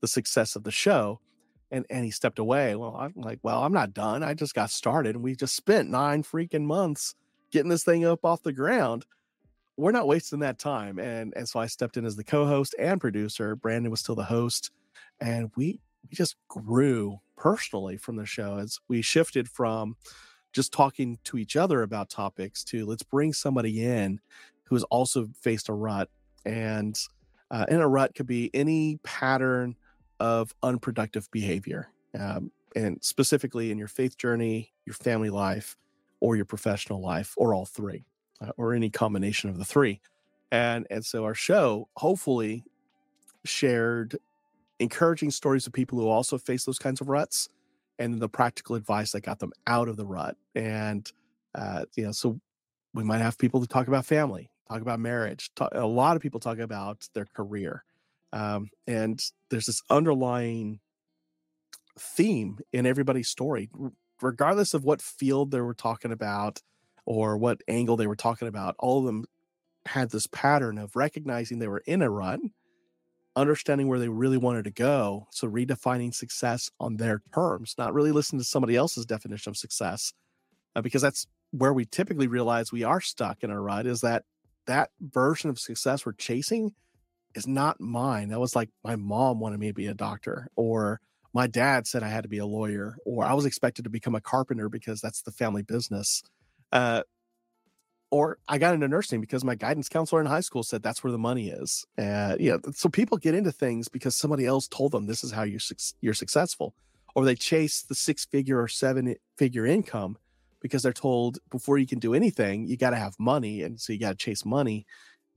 the 0.00 0.08
success 0.08 0.56
of 0.56 0.64
the 0.64 0.70
show. 0.70 1.20
And 1.70 1.84
and 1.90 2.04
he 2.04 2.10
stepped 2.10 2.38
away. 2.38 2.74
Well, 2.76 2.96
I'm 2.96 3.14
like, 3.16 3.40
well, 3.42 3.62
I'm 3.62 3.72
not 3.72 3.94
done. 3.94 4.22
I 4.22 4.34
just 4.34 4.54
got 4.54 4.70
started 4.70 5.14
and 5.14 5.24
we 5.24 5.34
just 5.34 5.54
spent 5.54 5.90
nine 5.90 6.22
freaking 6.22 6.64
months 6.64 7.14
getting 7.50 7.68
this 7.68 7.84
thing 7.84 8.04
up 8.04 8.24
off 8.24 8.42
the 8.42 8.52
ground. 8.52 9.04
We're 9.76 9.92
not 9.92 10.08
wasting 10.08 10.40
that 10.40 10.58
time. 10.58 10.98
And 10.98 11.34
and 11.36 11.48
so 11.48 11.60
I 11.60 11.66
stepped 11.66 11.96
in 11.96 12.04
as 12.04 12.16
the 12.16 12.24
co-host 12.24 12.74
and 12.78 13.00
producer. 13.00 13.54
Brandon 13.54 13.90
was 13.90 14.00
still 14.00 14.14
the 14.14 14.24
host. 14.24 14.70
And 15.20 15.50
we 15.56 15.80
we 16.08 16.16
just 16.16 16.36
grew 16.48 17.20
personally 17.36 17.96
from 17.96 18.16
the 18.16 18.26
show 18.26 18.58
as 18.58 18.80
we 18.88 19.02
shifted 19.02 19.48
from 19.48 19.96
just 20.52 20.72
talking 20.72 21.18
to 21.24 21.38
each 21.38 21.56
other 21.56 21.82
about 21.82 22.10
topics 22.10 22.64
to 22.64 22.86
let's 22.86 23.02
bring 23.02 23.32
somebody 23.32 23.84
in 23.84 24.18
who 24.64 24.74
has 24.74 24.84
also 24.84 25.28
faced 25.40 25.68
a 25.68 25.72
rut 25.72 26.08
and 26.44 26.98
uh, 27.50 27.64
in 27.68 27.80
a 27.80 27.88
rut 27.88 28.14
could 28.14 28.26
be 28.26 28.50
any 28.54 28.98
pattern 29.02 29.76
of 30.20 30.54
unproductive 30.62 31.30
behavior 31.30 31.88
um, 32.18 32.50
and 32.76 32.98
specifically 33.02 33.70
in 33.70 33.78
your 33.78 33.88
faith 33.88 34.16
journey 34.16 34.72
your 34.84 34.94
family 34.94 35.30
life 35.30 35.76
or 36.20 36.36
your 36.36 36.44
professional 36.44 37.00
life 37.00 37.34
or 37.36 37.54
all 37.54 37.66
three 37.66 38.04
uh, 38.40 38.50
or 38.56 38.74
any 38.74 38.90
combination 38.90 39.48
of 39.50 39.58
the 39.58 39.64
three 39.64 40.00
and 40.50 40.86
and 40.90 41.04
so 41.04 41.24
our 41.24 41.34
show 41.34 41.88
hopefully 41.96 42.64
shared 43.44 44.18
encouraging 44.78 45.30
stories 45.30 45.66
of 45.66 45.72
people 45.72 45.98
who 45.98 46.08
also 46.08 46.38
face 46.38 46.64
those 46.64 46.78
kinds 46.78 47.00
of 47.00 47.08
ruts 47.08 47.48
and 47.98 48.20
the 48.20 48.28
practical 48.28 48.76
advice 48.76 49.12
that 49.12 49.22
got 49.22 49.38
them 49.38 49.52
out 49.66 49.88
of 49.88 49.96
the 49.96 50.06
rut. 50.06 50.36
And, 50.54 51.10
uh, 51.54 51.84
you 51.96 52.04
know, 52.04 52.12
so 52.12 52.40
we 52.94 53.02
might 53.02 53.20
have 53.20 53.38
people 53.38 53.60
to 53.60 53.66
talk 53.66 53.88
about 53.88 54.06
family, 54.06 54.50
talk 54.68 54.80
about 54.80 55.00
marriage. 55.00 55.50
Talk, 55.56 55.70
a 55.74 55.86
lot 55.86 56.16
of 56.16 56.22
people 56.22 56.40
talk 56.40 56.58
about 56.58 57.08
their 57.14 57.26
career. 57.26 57.84
Um, 58.32 58.70
and 58.86 59.20
there's 59.50 59.66
this 59.66 59.82
underlying 59.90 60.80
theme 61.98 62.58
in 62.72 62.86
everybody's 62.86 63.28
story, 63.28 63.70
regardless 64.20 64.74
of 64.74 64.84
what 64.84 65.02
field 65.02 65.50
they 65.50 65.60
were 65.60 65.74
talking 65.74 66.12
about 66.12 66.60
or 67.06 67.36
what 67.36 67.62
angle 67.68 67.96
they 67.96 68.06
were 68.06 68.16
talking 68.16 68.48
about. 68.48 68.76
All 68.78 68.98
of 68.98 69.04
them 69.04 69.24
had 69.86 70.10
this 70.10 70.26
pattern 70.26 70.78
of 70.78 70.94
recognizing 70.94 71.58
they 71.58 71.68
were 71.68 71.82
in 71.86 72.02
a 72.02 72.10
rut 72.10 72.40
understanding 73.38 73.86
where 73.88 74.00
they 74.00 74.08
really 74.08 74.36
wanted 74.36 74.64
to 74.64 74.70
go. 74.70 75.26
So 75.30 75.48
redefining 75.48 76.12
success 76.12 76.70
on 76.80 76.96
their 76.96 77.22
terms, 77.32 77.74
not 77.78 77.94
really 77.94 78.10
listening 78.10 78.40
to 78.40 78.44
somebody 78.44 78.74
else's 78.74 79.06
definition 79.06 79.50
of 79.50 79.56
success, 79.56 80.12
uh, 80.74 80.82
because 80.82 81.02
that's 81.02 81.26
where 81.52 81.72
we 81.72 81.84
typically 81.84 82.26
realize 82.26 82.72
we 82.72 82.82
are 82.82 83.00
stuck 83.00 83.42
in 83.42 83.50
a 83.50 83.60
rut. 83.60 83.86
Is 83.86 84.00
that 84.00 84.24
that 84.66 84.90
version 85.00 85.48
of 85.48 85.58
success 85.58 86.04
we're 86.04 86.12
chasing 86.12 86.74
is 87.38 87.46
not 87.46 87.80
mine. 87.80 88.28
That 88.28 88.40
was 88.40 88.54
like 88.54 88.68
my 88.84 88.96
mom 88.96 89.40
wanted 89.40 89.60
me 89.60 89.68
to 89.68 89.74
be 89.74 89.86
a 89.86 89.94
doctor, 89.94 90.48
or 90.56 91.00
my 91.32 91.46
dad 91.46 91.86
said 91.86 92.02
I 92.02 92.08
had 92.08 92.24
to 92.24 92.28
be 92.28 92.38
a 92.38 92.46
lawyer, 92.46 92.98
or 93.06 93.24
I 93.24 93.32
was 93.32 93.46
expected 93.46 93.84
to 93.84 93.90
become 93.90 94.14
a 94.14 94.20
carpenter 94.20 94.68
because 94.68 95.00
that's 95.00 95.22
the 95.22 95.32
family 95.32 95.62
business. 95.62 96.22
Uh, 96.72 97.02
or 98.10 98.38
I 98.48 98.58
got 98.58 98.74
into 98.74 98.88
nursing 98.88 99.20
because 99.20 99.44
my 99.44 99.54
guidance 99.54 99.88
counselor 99.88 100.20
in 100.20 100.26
high 100.26 100.40
school 100.40 100.62
said 100.62 100.82
that's 100.82 101.04
where 101.04 101.12
the 101.12 101.18
money 101.18 101.50
is. 101.50 101.84
Uh, 101.98 102.36
know, 102.38 102.58
so 102.74 102.88
people 102.88 103.18
get 103.18 103.34
into 103.34 103.52
things 103.52 103.88
because 103.88 104.16
somebody 104.16 104.46
else 104.46 104.66
told 104.66 104.92
them 104.92 105.06
this 105.06 105.22
is 105.22 105.32
how 105.32 105.42
you're 105.42 105.60
you're 106.00 106.14
successful, 106.14 106.74
or 107.14 107.24
they 107.24 107.34
chase 107.34 107.82
the 107.82 107.94
six 107.94 108.24
figure 108.24 108.60
or 108.60 108.68
seven 108.68 109.14
figure 109.36 109.66
income 109.66 110.16
because 110.60 110.82
they're 110.82 110.92
told 110.92 111.38
before 111.50 111.78
you 111.78 111.86
can 111.86 112.00
do 112.00 112.14
anything 112.14 112.66
you 112.66 112.76
got 112.76 112.90
to 112.90 112.96
have 112.96 113.14
money, 113.18 113.62
and 113.62 113.80
so 113.80 113.92
you 113.92 113.98
got 114.00 114.10
to 114.10 114.16
chase 114.16 114.44
money. 114.44 114.86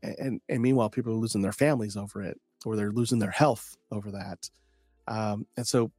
And, 0.04 0.42
and 0.50 0.62
meanwhile, 0.62 0.90
people 0.90 1.14
are 1.14 1.18
losing 1.18 1.42
their 1.42 1.52
families 1.52 1.96
over 1.96 2.22
it, 2.22 2.40
or 2.66 2.76
they're 2.76 2.92
losing 2.92 3.20
their 3.20 3.32
health 3.32 3.78
over 3.92 4.12
that. 4.12 4.50
Um, 5.08 5.46
and 5.58 5.68
so, 5.68 5.92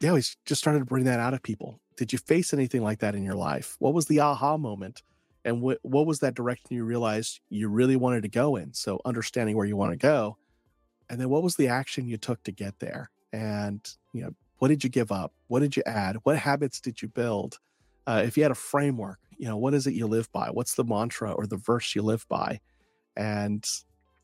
yeah, 0.00 0.12
we 0.12 0.22
just 0.44 0.60
started 0.60 0.80
to 0.80 0.84
bring 0.84 1.04
that 1.04 1.20
out 1.20 1.34
of 1.34 1.42
people. 1.42 1.80
Did 1.96 2.12
you 2.12 2.18
face 2.18 2.52
anything 2.52 2.82
like 2.82 3.00
that 3.00 3.14
in 3.14 3.24
your 3.24 3.34
life? 3.34 3.76
What 3.78 3.94
was 3.94 4.06
the 4.06 4.20
aha 4.20 4.56
moment? 4.56 5.02
and 5.44 5.62
what 5.62 5.78
what 5.82 6.06
was 6.06 6.20
that 6.20 6.34
direction 6.34 6.66
you 6.70 6.84
realized 6.84 7.40
you 7.48 7.68
really 7.68 7.96
wanted 7.96 8.22
to 8.22 8.28
go 8.28 8.56
in 8.56 8.72
so 8.72 9.00
understanding 9.04 9.56
where 9.56 9.66
you 9.66 9.76
want 9.76 9.90
to 9.90 9.96
go 9.96 10.36
and 11.08 11.20
then 11.20 11.28
what 11.28 11.42
was 11.42 11.56
the 11.56 11.68
action 11.68 12.06
you 12.06 12.16
took 12.16 12.42
to 12.42 12.52
get 12.52 12.78
there 12.78 13.10
and 13.32 13.94
you 14.12 14.22
know 14.22 14.30
what 14.58 14.68
did 14.68 14.84
you 14.84 14.90
give 14.90 15.10
up 15.10 15.32
what 15.46 15.60
did 15.60 15.76
you 15.76 15.82
add 15.86 16.16
what 16.24 16.36
habits 16.36 16.80
did 16.80 17.00
you 17.00 17.08
build 17.08 17.58
uh, 18.06 18.22
if 18.24 18.36
you 18.36 18.42
had 18.42 18.52
a 18.52 18.56
framework 18.56 19.18
you 19.36 19.46
know 19.46 19.56
what 19.56 19.74
is 19.74 19.86
it 19.86 19.94
you 19.94 20.06
live 20.06 20.30
by 20.32 20.48
what's 20.48 20.74
the 20.74 20.84
mantra 20.84 21.32
or 21.32 21.46
the 21.46 21.56
verse 21.56 21.94
you 21.94 22.02
live 22.02 22.26
by 22.28 22.60
and 23.18 23.66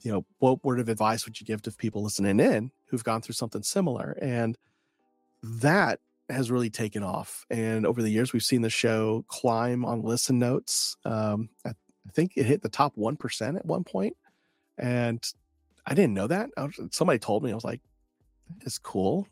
you 0.01 0.11
know 0.11 0.25
what 0.39 0.65
word 0.65 0.81
of 0.81 0.89
advice 0.89 1.27
would 1.27 1.39
you 1.39 1.47
give 1.47 1.61
to 1.63 1.73
people 1.73 2.03
listening 2.03 2.41
in 2.41 2.71
who've 2.87 3.05
gone 3.05 3.21
through 3.21 3.35
something 3.35 3.63
similar 3.63 4.17
and 4.23 4.57
that 5.43 6.01
has 6.31 6.51
really 6.51 6.71
taken 6.71 7.03
off. 7.03 7.45
And 7.51 7.87
over 7.87 8.03
the 8.03 8.11
years, 8.11 8.33
we've 8.33 8.43
seen 8.43 8.63
the 8.63 8.71
show 8.71 9.25
climb 9.29 9.85
on 9.85 10.03
listen 10.03 10.39
notes. 10.39 10.97
Um, 11.05 11.51
I, 11.65 11.71
I, 11.71 12.11
think 12.13 12.33
it 12.37 12.47
hit 12.47 12.63
the 12.63 12.69
top 12.69 12.97
1% 12.97 13.57
at 13.57 13.67
one. 13.67 13.85
And 14.79 15.23
I 15.87 15.95
didn't 15.95 16.15
know 16.15 16.27
that. 16.27 16.51
Was, 16.57 16.81
somebody 16.93 17.19
told 17.19 17.43
me, 17.43 17.53
I 17.53 17.55
was 17.55 17.65
like, 17.65 17.83
that 18.49 18.67
is 18.67 18.79
cool. 18.79 19.29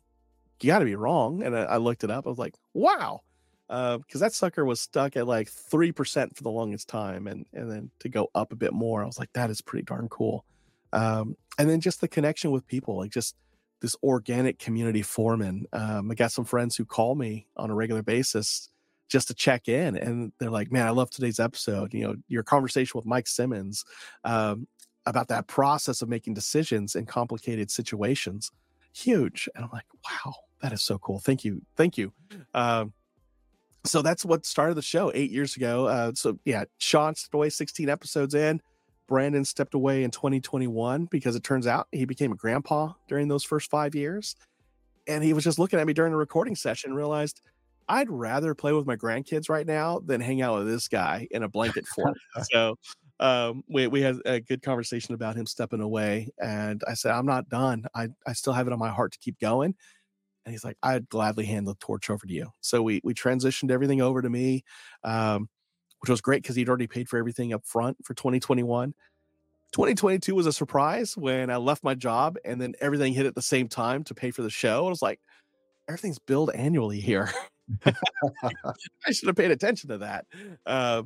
You 0.61 0.69
got 0.69 0.81
to 0.81 0.85
be 0.85 0.95
wrong. 0.95 1.43
And 1.43 1.57
I, 1.57 1.63
I, 1.63 1.77
looked 1.79 2.05
it 2.05 2.11
up. 2.11 2.27
I 2.27 2.31
was 2.31 2.39
like, 2.39 2.55
wow. 2.75 3.23
Because 3.69 4.01
uh, 4.17 4.19
that 4.19 4.35
sucker 4.35 4.65
was 4.65 4.81
stuck 4.81 5.17
at 5.17 5.27
like 5.27 5.51
3% 5.51 6.37
for 6.37 6.43
the 6.43 6.51
longest 6.51 6.89
time. 6.89 7.27
And, 7.27 7.47
and 7.53 7.71
then 7.71 7.91
to 8.01 8.09
go 8.09 8.29
up 8.35 8.53
a 8.53 8.57
bit 8.57 8.73
more, 8.73 9.03
I 9.03 9.07
was 9.07 9.19
like, 9.19 9.33
that 9.33 9.51
is 9.51 9.61
pretty 9.61 9.85
darn 9.85 10.09
cool. 10.09 10.45
Um, 10.93 11.37
and 11.59 11.71
then 11.71 11.81
just 11.81 12.01
the 12.01 12.09
connection 12.09 12.51
with 12.51 12.67
people, 12.67 12.99
like 12.99 13.11
just 13.11 13.35
this 13.83 13.97
organic 14.03 14.59
community 14.59 15.03
forming. 15.03 15.67
Um, 15.73 16.11
I 16.11 16.15
got 16.15 16.33
some 16.33 16.45
friends 16.45 16.77
who 16.77 16.85
call 16.85 17.15
me 17.15 17.47
on 17.57 17.71
a 17.71 17.75
regular 17.75 18.03
basis 18.03 18.71
just 19.09 19.29
to 19.29 19.35
check 19.35 19.69
in, 19.69 19.97
and 19.97 20.33
they're 20.39 20.51
like, 20.51 20.73
"Man, 20.73 20.87
I 20.87 20.91
love 20.91 21.11
today's 21.11 21.39
episode. 21.39 21.93
You 21.93 22.05
know, 22.05 22.15
your 22.29 22.43
conversation 22.45 22.97
with 22.97 23.05
Mike 23.05 23.27
Simmons 23.27 23.85
um, 24.25 24.67
about 25.05 25.29
that 25.29 25.49
process 25.49 26.01
of 26.01 26.09
making 26.09 26.33
decisions 26.33 26.95
in 26.95 27.05
complicated 27.05 27.71
situations, 27.71 28.51
huge." 28.95 29.49
And 29.55 29.65
I'm 29.65 29.71
like, 29.73 29.85
"Wow, 30.09 30.35
that 30.63 30.73
is 30.73 30.81
so 30.83 30.97
cool. 30.99 31.19
Thank 31.19 31.45
you, 31.45 31.61
thank 31.77 31.99
you." 31.99 32.13
Um, 32.55 32.95
so 33.85 34.03
that's 34.03 34.25
what 34.25 34.47
started 34.47 34.75
the 34.75 34.83
show 34.83 35.11
eight 35.15 35.31
years 35.31 35.57
ago. 35.57 35.87
Uh, 35.87 36.13
so 36.15 36.39
yeah, 36.45 36.65
Sean 36.79 37.15
stepped 37.15 37.35
away 37.35 37.51
16 37.51 37.89
episodes 37.89 38.35
in. 38.35 38.61
Brandon 39.09 39.45
stepped 39.45 39.75
away 39.75 40.05
in 40.05 40.11
2021 40.11 41.07
because 41.07 41.37
it 41.37 41.43
turns 41.43 41.67
out 41.67 41.89
he 41.93 42.05
became 42.05 42.33
a 42.33 42.37
grandpa 42.37 42.93
during 43.09 43.29
those 43.29 43.45
first 43.45 43.69
five 43.71 43.95
years. 43.95 44.37
And 45.09 45.25
he 45.25 45.33
was 45.33 45.45
just 45.45 45.59
looking 45.59 45.81
at 45.81 45.87
me 45.87 45.93
during 45.93 46.13
the 46.13 46.19
recording 46.19 46.55
session 46.55 46.91
and 46.91 46.97
realized 46.97 47.43
I'd 47.89 48.09
rather 48.09 48.55
play 48.55 48.73
with 48.73 48.87
my 48.87 48.97
grandkids 48.97 49.49
right 49.51 49.67
now 49.67 49.99
than 49.99 50.21
hang 50.21 50.41
out 50.41 50.59
with 50.59 50.69
this 50.69 50.89
guy 50.89 51.27
in 51.31 51.43
a 51.43 51.49
blanket 51.49 51.87
fort. 51.89 52.17
so 52.53 52.79
um, 53.21 53.63
we 53.69 53.87
we 53.87 54.01
had 54.01 54.17
a 54.25 54.41
good 54.41 54.63
conversation 54.63 55.15
about 55.15 55.37
him 55.37 55.47
stepping 55.47 55.81
away, 55.81 56.29
and 56.43 56.83
I 56.89 56.95
said, 56.95 57.13
"I'm 57.13 57.27
not 57.27 57.49
done. 57.49 57.85
I 57.95 58.09
I 58.27 58.33
still 58.33 58.53
have 58.53 58.67
it 58.67 58.73
on 58.73 58.79
my 58.79 58.91
heart 58.91 59.13
to 59.13 59.19
keep 59.19 59.39
going." 59.39 59.75
And 60.45 60.53
he's 60.53 60.65
like, 60.65 60.77
"I'd 60.83 61.09
gladly 61.09 61.45
hand 61.45 61.67
the 61.67 61.75
torch 61.77 62.11
over 62.11 62.27
to 62.27 62.33
you." 62.33 62.49
So 62.61 62.83
we 62.83 63.01
we 63.05 63.15
transitioned 63.15 63.71
everything 63.71 64.01
over 64.01 64.23
to 64.23 64.31
me, 64.31 64.65
um, 65.05 65.49
which 66.01 66.11
was 66.11 66.21
great 66.21 66.43
because 66.43 66.57
he'd 66.57 66.69
already 66.69 66.87
paid 66.87 67.09
for 67.09 67.19
everything 67.19 67.53
up 67.53 67.65
front 67.65 67.99
for 68.05 68.15
2021. 68.15 68.95
2022 69.73 70.35
was 70.35 70.47
a 70.47 70.53
surprise 70.53 71.17
when 71.17 71.49
I 71.49 71.57
left 71.57 71.83
my 71.83 71.95
job 71.95 72.37
and 72.45 72.61
then 72.61 72.75
everything 72.81 73.15
hit 73.15 73.25
at 73.25 73.35
the 73.35 73.41
same 73.43 73.69
time 73.69 74.05
to 74.05 74.15
pay 74.15 74.31
for 74.31 74.43
the 74.43 74.51
show. 74.51 74.87
I 74.87 74.91
was 74.91 75.01
like, 75.01 75.19
everything's 75.89 76.19
billed 76.19 76.51
annually 76.55 77.01
here. 77.01 77.31
I 77.87 79.13
should 79.13 79.29
have 79.29 79.37
paid 79.37 79.51
attention 79.51 79.89
to 79.89 79.99
that. 79.99 80.27
Uh, 80.67 81.05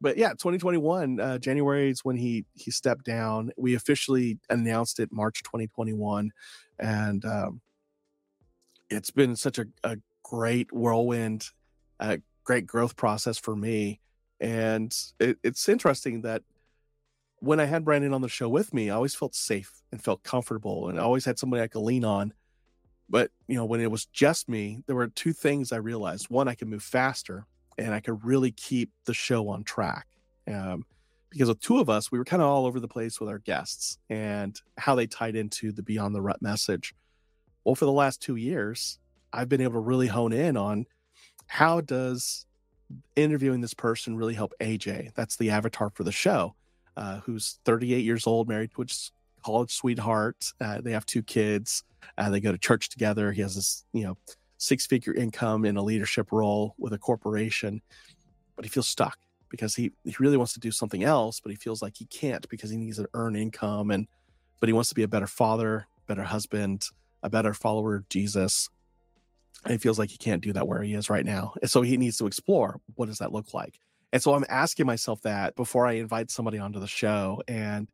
but 0.00 0.16
yeah, 0.16 0.30
2021 0.30 1.20
uh, 1.20 1.38
January 1.38 1.90
is 1.90 2.04
when 2.04 2.16
he 2.16 2.44
he 2.54 2.70
stepped 2.70 3.04
down. 3.04 3.50
We 3.56 3.74
officially 3.74 4.38
announced 4.50 5.00
it 5.00 5.10
March 5.10 5.42
2021, 5.42 6.30
and 6.78 7.24
um, 7.24 7.60
it's 8.90 9.10
been 9.10 9.36
such 9.36 9.58
a, 9.58 9.66
a 9.84 9.98
great 10.22 10.72
whirlwind, 10.72 11.46
a 12.00 12.20
great 12.44 12.66
growth 12.66 12.96
process 12.96 13.38
for 13.38 13.56
me. 13.56 14.00
And 14.40 14.94
it, 15.18 15.38
it's 15.42 15.68
interesting 15.68 16.22
that 16.22 16.42
when 17.40 17.60
I 17.60 17.64
had 17.64 17.84
Brandon 17.84 18.14
on 18.14 18.22
the 18.22 18.28
show 18.28 18.48
with 18.48 18.72
me, 18.72 18.90
I 18.90 18.94
always 18.94 19.14
felt 19.14 19.34
safe 19.34 19.82
and 19.92 20.02
felt 20.02 20.22
comfortable, 20.22 20.88
and 20.88 20.98
I 20.98 21.02
always 21.02 21.24
had 21.24 21.38
somebody 21.38 21.62
I 21.62 21.68
could 21.68 21.80
lean 21.80 22.04
on. 22.04 22.32
But 23.08 23.30
you 23.46 23.56
know, 23.56 23.64
when 23.64 23.80
it 23.80 23.90
was 23.90 24.06
just 24.06 24.48
me, 24.48 24.82
there 24.86 24.96
were 24.96 25.08
two 25.08 25.32
things 25.32 25.70
I 25.70 25.76
realized: 25.76 26.30
one, 26.30 26.48
I 26.48 26.54
could 26.54 26.68
move 26.68 26.82
faster, 26.82 27.46
and 27.78 27.94
I 27.94 28.00
could 28.00 28.24
really 28.24 28.50
keep 28.50 28.90
the 29.04 29.14
show 29.14 29.48
on 29.48 29.64
track. 29.64 30.06
Um, 30.48 30.84
because 31.30 31.48
with 31.48 31.60
two 31.60 31.78
of 31.78 31.90
us, 31.90 32.10
we 32.10 32.18
were 32.18 32.24
kind 32.24 32.40
of 32.40 32.48
all 32.48 32.66
over 32.66 32.80
the 32.80 32.88
place 32.88 33.20
with 33.20 33.28
our 33.28 33.38
guests 33.38 33.98
and 34.08 34.58
how 34.78 34.94
they 34.94 35.06
tied 35.06 35.36
into 35.36 35.72
the 35.72 35.82
Beyond 35.82 36.14
the 36.14 36.22
Rut 36.22 36.40
message. 36.40 36.94
Well, 37.66 37.74
for 37.74 37.84
the 37.84 37.90
last 37.92 38.22
two 38.22 38.36
years, 38.36 39.00
I've 39.32 39.48
been 39.48 39.60
able 39.60 39.72
to 39.72 39.80
really 39.80 40.06
hone 40.06 40.32
in 40.32 40.56
on 40.56 40.86
how 41.48 41.80
does 41.80 42.46
interviewing 43.16 43.60
this 43.60 43.74
person 43.74 44.16
really 44.16 44.34
help 44.34 44.52
AJ? 44.60 45.14
That's 45.14 45.34
the 45.34 45.50
avatar 45.50 45.90
for 45.92 46.04
the 46.04 46.12
show, 46.12 46.54
uh, 46.96 47.18
who's 47.24 47.58
38 47.64 48.04
years 48.04 48.24
old, 48.24 48.46
married 48.46 48.70
to 48.76 48.82
a 48.82 48.86
college 49.44 49.74
sweetheart. 49.74 50.52
Uh, 50.60 50.80
they 50.80 50.92
have 50.92 51.06
two 51.06 51.24
kids. 51.24 51.82
Uh, 52.16 52.30
they 52.30 52.38
go 52.38 52.52
to 52.52 52.58
church 52.58 52.88
together. 52.88 53.32
He 53.32 53.42
has 53.42 53.56
this, 53.56 53.84
you 53.92 54.04
know, 54.04 54.16
six 54.58 54.86
figure 54.86 55.14
income 55.14 55.64
in 55.64 55.76
a 55.76 55.82
leadership 55.82 56.30
role 56.30 56.76
with 56.78 56.92
a 56.92 56.98
corporation, 56.98 57.82
but 58.54 58.64
he 58.64 58.68
feels 58.68 58.86
stuck 58.86 59.18
because 59.48 59.74
he, 59.74 59.90
he 60.04 60.14
really 60.20 60.36
wants 60.36 60.52
to 60.52 60.60
do 60.60 60.70
something 60.70 61.02
else, 61.02 61.40
but 61.40 61.50
he 61.50 61.56
feels 61.56 61.82
like 61.82 61.96
he 61.96 62.04
can't 62.04 62.48
because 62.48 62.70
he 62.70 62.76
needs 62.76 62.98
to 62.98 63.08
earn 63.14 63.34
income 63.34 63.90
and 63.90 64.06
but 64.60 64.68
he 64.68 64.72
wants 64.72 64.88
to 64.90 64.94
be 64.94 65.02
a 65.02 65.08
better 65.08 65.26
father, 65.26 65.88
better 66.06 66.22
husband, 66.22 66.88
a 67.26 67.30
better 67.30 67.52
follower 67.52 67.96
of 67.96 68.08
Jesus. 68.08 68.70
And 69.64 69.72
he 69.72 69.78
feels 69.78 69.98
like 69.98 70.10
he 70.10 70.16
can't 70.16 70.42
do 70.42 70.52
that 70.54 70.66
where 70.66 70.80
he 70.82 70.94
is 70.94 71.10
right 71.10 71.24
now. 71.24 71.54
And 71.60 71.70
so 71.70 71.82
he 71.82 71.96
needs 71.96 72.16
to 72.18 72.26
explore 72.26 72.80
what 72.94 73.06
does 73.06 73.18
that 73.18 73.32
look 73.32 73.52
like? 73.52 73.78
And 74.12 74.22
so 74.22 74.34
I'm 74.34 74.46
asking 74.48 74.86
myself 74.86 75.20
that 75.22 75.56
before 75.56 75.86
I 75.86 75.94
invite 75.94 76.30
somebody 76.30 76.58
onto 76.58 76.80
the 76.80 76.86
show 76.86 77.42
and 77.46 77.88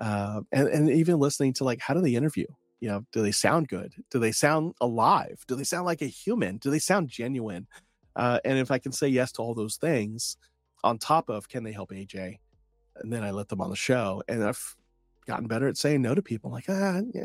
uh, 0.00 0.40
and 0.50 0.68
and 0.68 0.90
even 0.90 1.18
listening 1.18 1.52
to 1.54 1.64
like 1.64 1.80
how 1.80 1.94
do 1.94 2.00
they 2.00 2.14
interview? 2.14 2.46
you 2.80 2.88
know 2.88 3.04
do 3.12 3.22
they 3.22 3.32
sound 3.32 3.68
good 3.68 3.92
do 4.10 4.18
they 4.18 4.32
sound 4.32 4.74
alive 4.80 5.44
do 5.46 5.54
they 5.54 5.64
sound 5.64 5.84
like 5.84 6.02
a 6.02 6.06
human 6.06 6.58
do 6.58 6.70
they 6.70 6.78
sound 6.78 7.08
genuine 7.08 7.66
uh, 8.16 8.38
and 8.44 8.58
if 8.58 8.70
i 8.70 8.78
can 8.78 8.92
say 8.92 9.08
yes 9.08 9.32
to 9.32 9.42
all 9.42 9.54
those 9.54 9.76
things 9.76 10.36
on 10.84 10.98
top 10.98 11.28
of 11.28 11.48
can 11.48 11.64
they 11.64 11.72
help 11.72 11.90
aj 11.90 12.38
and 12.96 13.12
then 13.12 13.22
i 13.22 13.30
let 13.30 13.48
them 13.48 13.60
on 13.60 13.70
the 13.70 13.76
show 13.76 14.22
and 14.28 14.44
i've 14.44 14.76
gotten 15.26 15.46
better 15.46 15.68
at 15.68 15.76
saying 15.76 16.02
no 16.02 16.14
to 16.14 16.22
people 16.22 16.50
like 16.50 16.64
ah 16.68 17.00
yeah, 17.12 17.24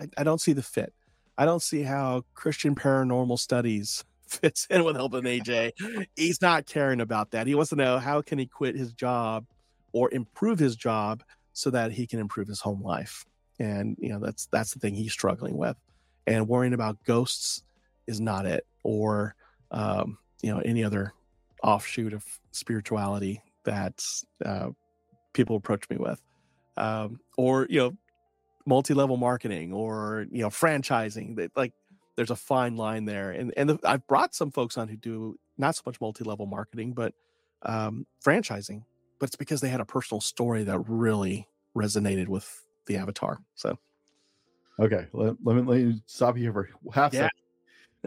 I, 0.00 0.08
I 0.18 0.24
don't 0.24 0.40
see 0.40 0.52
the 0.52 0.62
fit. 0.62 0.92
I 1.38 1.44
don't 1.44 1.62
see 1.62 1.82
how 1.82 2.24
christian 2.34 2.74
paranormal 2.74 3.38
studies 3.38 4.04
fits 4.26 4.66
in 4.70 4.84
with 4.84 4.96
helping 4.96 5.22
aj 5.22 5.72
he's 6.16 6.42
not 6.42 6.66
caring 6.66 7.00
about 7.00 7.30
that. 7.30 7.46
He 7.46 7.54
wants 7.54 7.70
to 7.70 7.76
know 7.76 7.98
how 7.98 8.22
can 8.22 8.38
he 8.38 8.46
quit 8.46 8.74
his 8.74 8.92
job 8.92 9.46
or 9.92 10.12
improve 10.12 10.58
his 10.58 10.76
job 10.76 11.22
so 11.52 11.70
that 11.70 11.92
he 11.92 12.06
can 12.06 12.18
improve 12.18 12.48
his 12.48 12.60
home 12.60 12.82
life. 12.82 13.24
And 13.58 13.96
you 13.98 14.10
know 14.10 14.18
that's 14.18 14.46
that's 14.46 14.74
the 14.74 14.80
thing 14.80 14.94
he's 14.94 15.12
struggling 15.12 15.56
with. 15.56 15.76
And 16.26 16.48
worrying 16.48 16.74
about 16.74 17.02
ghosts 17.04 17.62
is 18.06 18.20
not 18.20 18.46
it 18.46 18.66
or 18.82 19.34
um, 19.70 20.18
you 20.42 20.52
know 20.52 20.60
any 20.60 20.84
other 20.84 21.14
offshoot 21.62 22.12
of 22.12 22.24
spirituality 22.52 23.42
that 23.64 24.04
uh, 24.44 24.68
people 25.32 25.56
approach 25.56 25.88
me 25.88 25.96
with. 25.96 26.20
Um, 26.76 27.20
or 27.38 27.66
you 27.70 27.80
know 27.80 27.96
multi-level 28.66 29.16
marketing 29.16 29.72
or 29.72 30.26
you 30.30 30.42
know 30.42 30.48
franchising 30.48 31.36
that 31.36 31.56
like 31.56 31.72
there's 32.16 32.30
a 32.30 32.36
fine 32.36 32.76
line 32.76 33.04
there 33.04 33.30
and 33.30 33.54
and 33.56 33.70
the, 33.70 33.78
i've 33.84 34.06
brought 34.06 34.34
some 34.34 34.50
folks 34.50 34.76
on 34.76 34.88
who 34.88 34.96
do 34.96 35.38
not 35.56 35.76
so 35.76 35.82
much 35.86 36.00
multi-level 36.00 36.46
marketing 36.46 36.92
but 36.92 37.14
um, 37.62 38.06
franchising 38.24 38.82
but 39.18 39.28
it's 39.28 39.36
because 39.36 39.60
they 39.60 39.68
had 39.68 39.80
a 39.80 39.84
personal 39.84 40.20
story 40.20 40.64
that 40.64 40.78
really 40.88 41.48
resonated 41.76 42.28
with 42.28 42.64
the 42.86 42.96
avatar. 42.96 43.38
So, 43.54 43.78
okay, 44.80 45.06
let, 45.12 45.36
let 45.44 45.56
me 45.56 45.62
let 45.62 45.78
me 45.78 46.02
stop 46.06 46.36
you 46.36 46.52
for 46.52 46.68
half 46.92 47.12
yeah. 47.12 47.22
second 47.22 47.30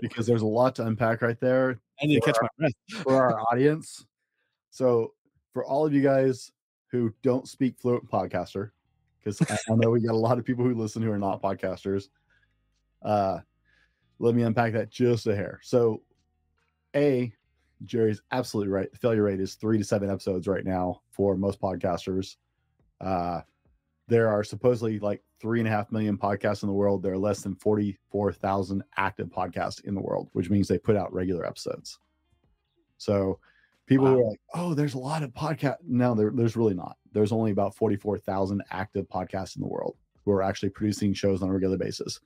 because 0.01 0.27
there's 0.27 0.41
a 0.41 0.47
lot 0.47 0.75
to 0.75 0.85
unpack 0.85 1.21
right 1.21 1.39
there. 1.39 1.79
I 2.01 2.05
need 2.05 2.15
to 2.15 2.21
catch 2.21 2.37
our, 2.41 2.49
my 2.57 2.69
breath 2.89 3.03
for 3.03 3.15
our 3.15 3.39
audience. 3.51 4.05
So, 4.71 5.13
for 5.53 5.65
all 5.65 5.85
of 5.85 5.93
you 5.93 6.01
guys 6.01 6.51
who 6.91 7.13
don't 7.23 7.47
speak 7.47 7.75
fluent 7.77 8.09
podcaster, 8.09 8.71
because 9.19 9.41
I, 9.49 9.57
I 9.71 9.75
know 9.75 9.89
we 9.89 10.01
got 10.01 10.13
a 10.13 10.17
lot 10.17 10.37
of 10.37 10.45
people 10.45 10.65
who 10.65 10.73
listen 10.73 11.01
who 11.01 11.11
are 11.11 11.19
not 11.19 11.41
podcasters. 11.41 12.09
Uh, 13.01 13.39
let 14.19 14.35
me 14.35 14.43
unpack 14.43 14.73
that 14.73 14.89
just 14.89 15.27
a 15.27 15.35
hair. 15.35 15.59
So, 15.63 16.01
a 16.95 17.33
Jerry's 17.85 18.21
absolutely 18.31 18.71
right. 18.71 18.91
The 18.91 18.97
failure 18.97 19.23
rate 19.23 19.39
is 19.39 19.55
three 19.55 19.77
to 19.77 19.83
seven 19.83 20.09
episodes 20.09 20.47
right 20.47 20.65
now 20.65 21.01
for 21.11 21.35
most 21.35 21.61
podcasters. 21.61 22.35
Uh, 22.99 23.41
there 24.07 24.27
are 24.27 24.43
supposedly 24.43 24.99
like 24.99 25.23
three 25.39 25.59
and 25.59 25.67
a 25.67 25.71
half 25.71 25.91
million 25.91 26.17
podcasts 26.17 26.63
in 26.63 26.67
the 26.67 26.73
world. 26.73 27.01
There 27.01 27.13
are 27.13 27.17
less 27.17 27.41
than 27.41 27.55
44,000 27.55 28.83
active 28.97 29.29
podcasts 29.29 29.85
in 29.85 29.95
the 29.95 30.01
world, 30.01 30.29
which 30.33 30.49
means 30.49 30.67
they 30.67 30.77
put 30.77 30.97
out 30.97 31.13
regular 31.13 31.45
episodes. 31.45 31.99
So 32.97 33.39
people 33.85 34.05
wow. 34.05 34.13
are 34.13 34.29
like, 34.29 34.39
oh, 34.53 34.73
there's 34.73 34.95
a 34.95 34.99
lot 34.99 35.23
of 35.23 35.31
podcast. 35.33 35.77
No, 35.87 36.15
there, 36.15 36.31
there's 36.33 36.57
really 36.57 36.73
not. 36.73 36.97
There's 37.13 37.31
only 37.31 37.51
about 37.51 37.75
44,000 37.75 38.61
active 38.71 39.07
podcasts 39.09 39.55
in 39.55 39.61
the 39.61 39.67
world 39.67 39.95
who 40.25 40.31
are 40.31 40.43
actually 40.43 40.69
producing 40.69 41.13
shows 41.13 41.41
on 41.41 41.49
a 41.49 41.53
regular 41.53 41.77
basis. 41.77 42.19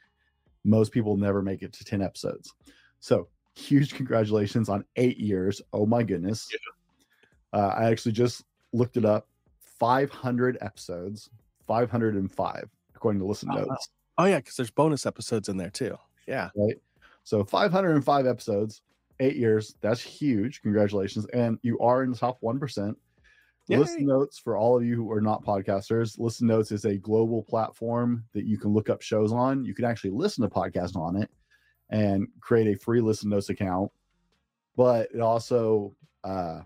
Most 0.64 0.92
people 0.92 1.18
never 1.18 1.42
make 1.42 1.62
it 1.62 1.74
to 1.74 1.86
10 1.86 2.02
episodes. 2.02 2.54
So 3.00 3.28
huge 3.56 3.94
congratulations 3.94 4.70
on 4.70 4.84
eight 4.96 5.18
years. 5.18 5.62
Oh 5.72 5.86
my 5.86 6.04
goodness. 6.04 6.50
Yeah. 6.52 7.60
Uh, 7.60 7.74
I 7.78 7.86
actually 7.86 8.14
just 8.14 8.44
looked 8.72 8.98
it 8.98 9.06
up 9.06 9.28
500 9.80 10.58
episodes 10.62 11.30
505 11.68 12.70
according 12.96 13.20
to 13.20 13.26
listen 13.26 13.50
oh, 13.52 13.66
notes. 13.66 13.90
Oh 14.18 14.26
yeah, 14.26 14.38
because 14.38 14.56
there's 14.56 14.72
bonus 14.72 15.06
episodes 15.06 15.50
in 15.50 15.58
there 15.58 15.70
too. 15.70 15.98
Yeah. 16.28 16.50
Right. 16.56 16.76
So 17.24 17.44
505 17.44 18.28
episodes, 18.28 18.82
eight 19.20 19.36
years. 19.36 19.76
That's 19.82 20.02
huge. 20.02 20.62
Congratulations. 20.62 21.26
And 21.28 21.58
you 21.62 21.80
are 21.80 22.04
in 22.04 22.12
the 22.12 22.18
top 22.18 22.42
1%. 22.42 22.96
Yay. 23.68 23.78
Listen 23.78 24.06
Notes 24.06 24.38
for 24.38 24.58
all 24.58 24.78
of 24.78 24.84
you 24.84 24.96
who 24.96 25.12
are 25.12 25.22
not 25.22 25.44
podcasters. 25.44 26.20
Listen 26.20 26.48
Notes 26.48 26.72
is 26.72 26.86
a 26.86 26.98
global 26.98 27.44
platform 27.44 28.26
that 28.34 28.46
you 28.46 28.58
can 28.58 28.74
look 28.74 28.90
up 28.90 29.02
shows 29.02 29.32
on. 29.32 29.64
You 29.64 29.74
can 29.74 29.86
actually 29.86 30.12
listen 30.12 30.44
to 30.44 30.50
podcasts 30.50 30.96
on 30.96 31.16
it 31.16 31.30
and 31.90 32.28
create 32.42 32.68
a 32.68 32.78
free 32.78 33.00
Listen 33.00 33.30
Notes 33.30 33.50
account. 33.50 33.92
But 34.76 35.10
it 35.14 35.22
also 35.22 35.96
uh, 36.24 36.62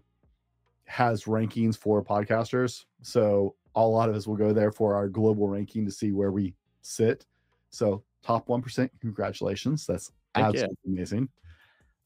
has 0.85 1.25
rankings 1.25 1.77
for 1.77 2.03
podcasters. 2.03 2.85
So 3.03 3.55
a 3.75 3.85
lot 3.85 4.09
of 4.09 4.15
us 4.15 4.25
will 4.25 4.35
go 4.35 4.51
there 4.51 4.71
for 4.71 4.95
our 4.95 5.07
global 5.07 5.47
ranking 5.47 5.85
to 5.85 5.91
see 5.91 6.11
where 6.11 6.31
we 6.31 6.55
sit. 6.81 7.25
So 7.69 8.03
top 8.23 8.47
1%, 8.47 8.89
congratulations. 9.01 9.85
That's 9.85 10.11
Thank 10.33 10.47
absolutely 10.47 10.77
you. 10.85 10.93
amazing. 10.95 11.29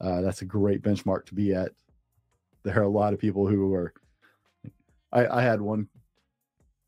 Uh, 0.02 0.22
that's 0.22 0.42
a 0.42 0.46
great 0.46 0.82
benchmark 0.82 1.26
to 1.26 1.36
be 1.36 1.54
at. 1.54 1.72
There 2.64 2.78
are 2.80 2.84
a 2.84 2.90
lot 2.90 3.14
of 3.14 3.20
people 3.20 3.48
who 3.48 3.74
are, 3.74 3.94
I, 5.12 5.28
I 5.28 5.42
had 5.42 5.62
one 5.62 5.88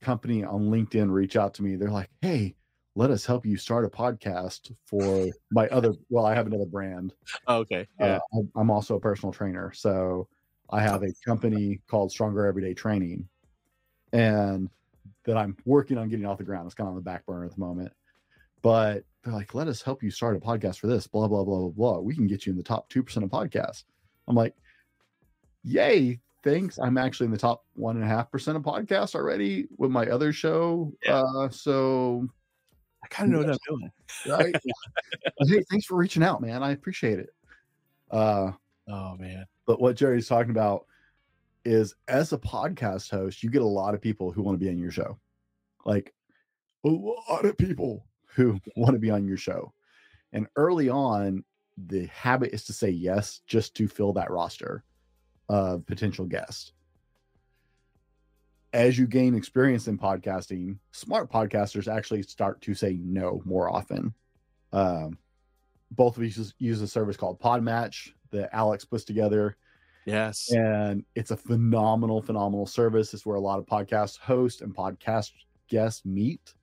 company 0.01 0.43
on 0.43 0.69
LinkedIn 0.69 1.11
reach 1.11 1.35
out 1.35 1.53
to 1.55 1.63
me. 1.63 1.75
They're 1.75 1.89
like, 1.89 2.09
hey, 2.21 2.55
let 2.95 3.09
us 3.09 3.25
help 3.25 3.45
you 3.45 3.57
start 3.57 3.85
a 3.85 3.89
podcast 3.89 4.71
for 4.85 5.27
my 5.51 5.67
other, 5.69 5.93
well, 6.09 6.25
I 6.25 6.35
have 6.35 6.47
another 6.47 6.65
brand. 6.65 7.13
Oh, 7.47 7.57
okay. 7.59 7.87
Uh, 7.99 8.05
yeah. 8.05 8.19
Uh, 8.35 8.41
I'm 8.55 8.69
also 8.69 8.95
a 8.95 8.99
personal 8.99 9.33
trainer. 9.33 9.71
So 9.73 10.27
I 10.69 10.81
have 10.81 11.03
a 11.03 11.13
company 11.25 11.81
called 11.87 12.11
Stronger 12.11 12.45
Everyday 12.45 12.73
Training 12.73 13.27
and 14.11 14.69
that 15.25 15.37
I'm 15.37 15.57
working 15.65 15.97
on 15.97 16.09
getting 16.09 16.25
off 16.25 16.37
the 16.37 16.43
ground. 16.43 16.65
It's 16.65 16.75
kind 16.75 16.87
of 16.87 16.91
on 16.91 16.95
the 16.95 17.01
back 17.01 17.25
burner 17.25 17.45
at 17.45 17.53
the 17.53 17.59
moment. 17.59 17.91
But 18.61 19.03
they're 19.23 19.33
like, 19.33 19.53
let 19.53 19.67
us 19.67 19.81
help 19.81 20.03
you 20.03 20.11
start 20.11 20.35
a 20.35 20.39
podcast 20.39 20.79
for 20.79 20.87
this, 20.87 21.07
blah, 21.07 21.27
blah, 21.27 21.43
blah, 21.43 21.59
blah, 21.59 21.69
blah. 21.69 21.99
We 21.99 22.15
can 22.15 22.27
get 22.27 22.45
you 22.45 22.51
in 22.51 22.57
the 22.57 22.63
top 22.63 22.89
2% 22.89 23.23
of 23.23 23.29
podcasts. 23.29 23.83
I'm 24.27 24.35
like, 24.35 24.55
yay, 25.63 26.19
thinks 26.43 26.77
I'm 26.77 26.97
actually 26.97 27.25
in 27.25 27.31
the 27.31 27.37
top 27.37 27.65
one 27.73 27.95
and 27.95 28.05
a 28.05 28.07
half 28.07 28.29
percent 28.29 28.57
of 28.57 28.63
podcasts 28.63 29.15
already 29.15 29.67
with 29.77 29.91
my 29.91 30.05
other 30.07 30.33
show. 30.33 30.93
Yeah. 31.05 31.21
Uh, 31.21 31.49
so 31.49 32.27
I 33.03 33.07
kind 33.07 33.33
of 33.33 33.41
know 33.41 33.47
what 33.47 33.53
I'm 33.53 33.77
doing. 33.77 33.91
right, 34.37 34.55
hey, 35.47 35.63
thanks 35.69 35.85
for 35.85 35.95
reaching 35.95 36.23
out, 36.23 36.41
man. 36.41 36.61
I 36.63 36.71
appreciate 36.71 37.19
it. 37.19 37.29
Uh, 38.11 38.51
Oh 38.89 39.15
man. 39.17 39.45
but 39.65 39.79
what 39.79 39.95
Jerry's 39.95 40.27
talking 40.27 40.51
about 40.51 40.85
is 41.63 41.95
as 42.09 42.33
a 42.33 42.37
podcast 42.37 43.09
host, 43.09 43.41
you 43.41 43.49
get 43.49 43.61
a 43.61 43.65
lot 43.65 43.95
of 43.95 44.01
people 44.01 44.31
who 44.31 44.41
want 44.41 44.59
to 44.59 44.63
be 44.63 44.69
on 44.69 44.77
your 44.77 44.91
show, 44.91 45.17
like 45.85 46.13
a 46.85 46.89
lot 46.89 47.45
of 47.45 47.57
people 47.57 48.05
who 48.25 48.59
want 48.75 48.93
to 48.93 48.99
be 48.99 49.09
on 49.09 49.25
your 49.25 49.37
show. 49.37 49.73
And 50.33 50.47
early 50.57 50.89
on, 50.89 51.45
the 51.77 52.07
habit 52.07 52.53
is 52.53 52.65
to 52.65 52.73
say 52.73 52.89
yes 52.89 53.41
just 53.47 53.73
to 53.75 53.87
fill 53.87 54.11
that 54.13 54.29
roster 54.31 54.83
of 55.53 55.85
potential 55.85 56.25
guests. 56.25 56.73
As 58.73 58.97
you 58.97 59.05
gain 59.05 59.35
experience 59.35 59.87
in 59.87 59.99
podcasting, 59.99 60.79
smart 60.91 61.31
podcasters 61.31 61.87
actually 61.87 62.23
start 62.23 62.59
to 62.61 62.73
say 62.73 62.97
no 62.99 63.39
more 63.45 63.69
often. 63.69 64.15
Um, 64.71 65.19
both 65.91 66.17
of 66.17 66.23
you 66.23 66.29
use, 66.29 66.55
use 66.57 66.81
a 66.81 66.87
service 66.87 67.15
called 67.15 67.39
Podmatch 67.39 68.13
that 68.31 68.49
Alex 68.51 68.83
puts 68.83 69.03
together 69.03 69.55
Yes. 70.05 70.47
and 70.51 71.05
it's 71.13 71.29
a 71.29 71.37
phenomenal 71.37 72.19
phenomenal 72.21 72.65
service 72.65 73.13
it's 73.13 73.25
where 73.25 73.37
a 73.37 73.39
lot 73.39 73.59
of 73.59 73.65
podcast 73.67 74.17
hosts 74.19 74.61
and 74.61 74.75
podcast 74.75 75.31
guests 75.69 76.03
meet 76.03 76.53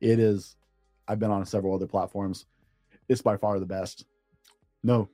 it 0.00 0.20
is 0.20 0.54
i've 1.08 1.18
been 1.18 1.32
on 1.32 1.44
several 1.46 1.74
other 1.74 1.88
platforms 1.88 2.46
it's 3.08 3.22
by 3.22 3.36
far 3.36 3.58
the 3.58 3.66
best 3.66 4.04
no 4.84 5.08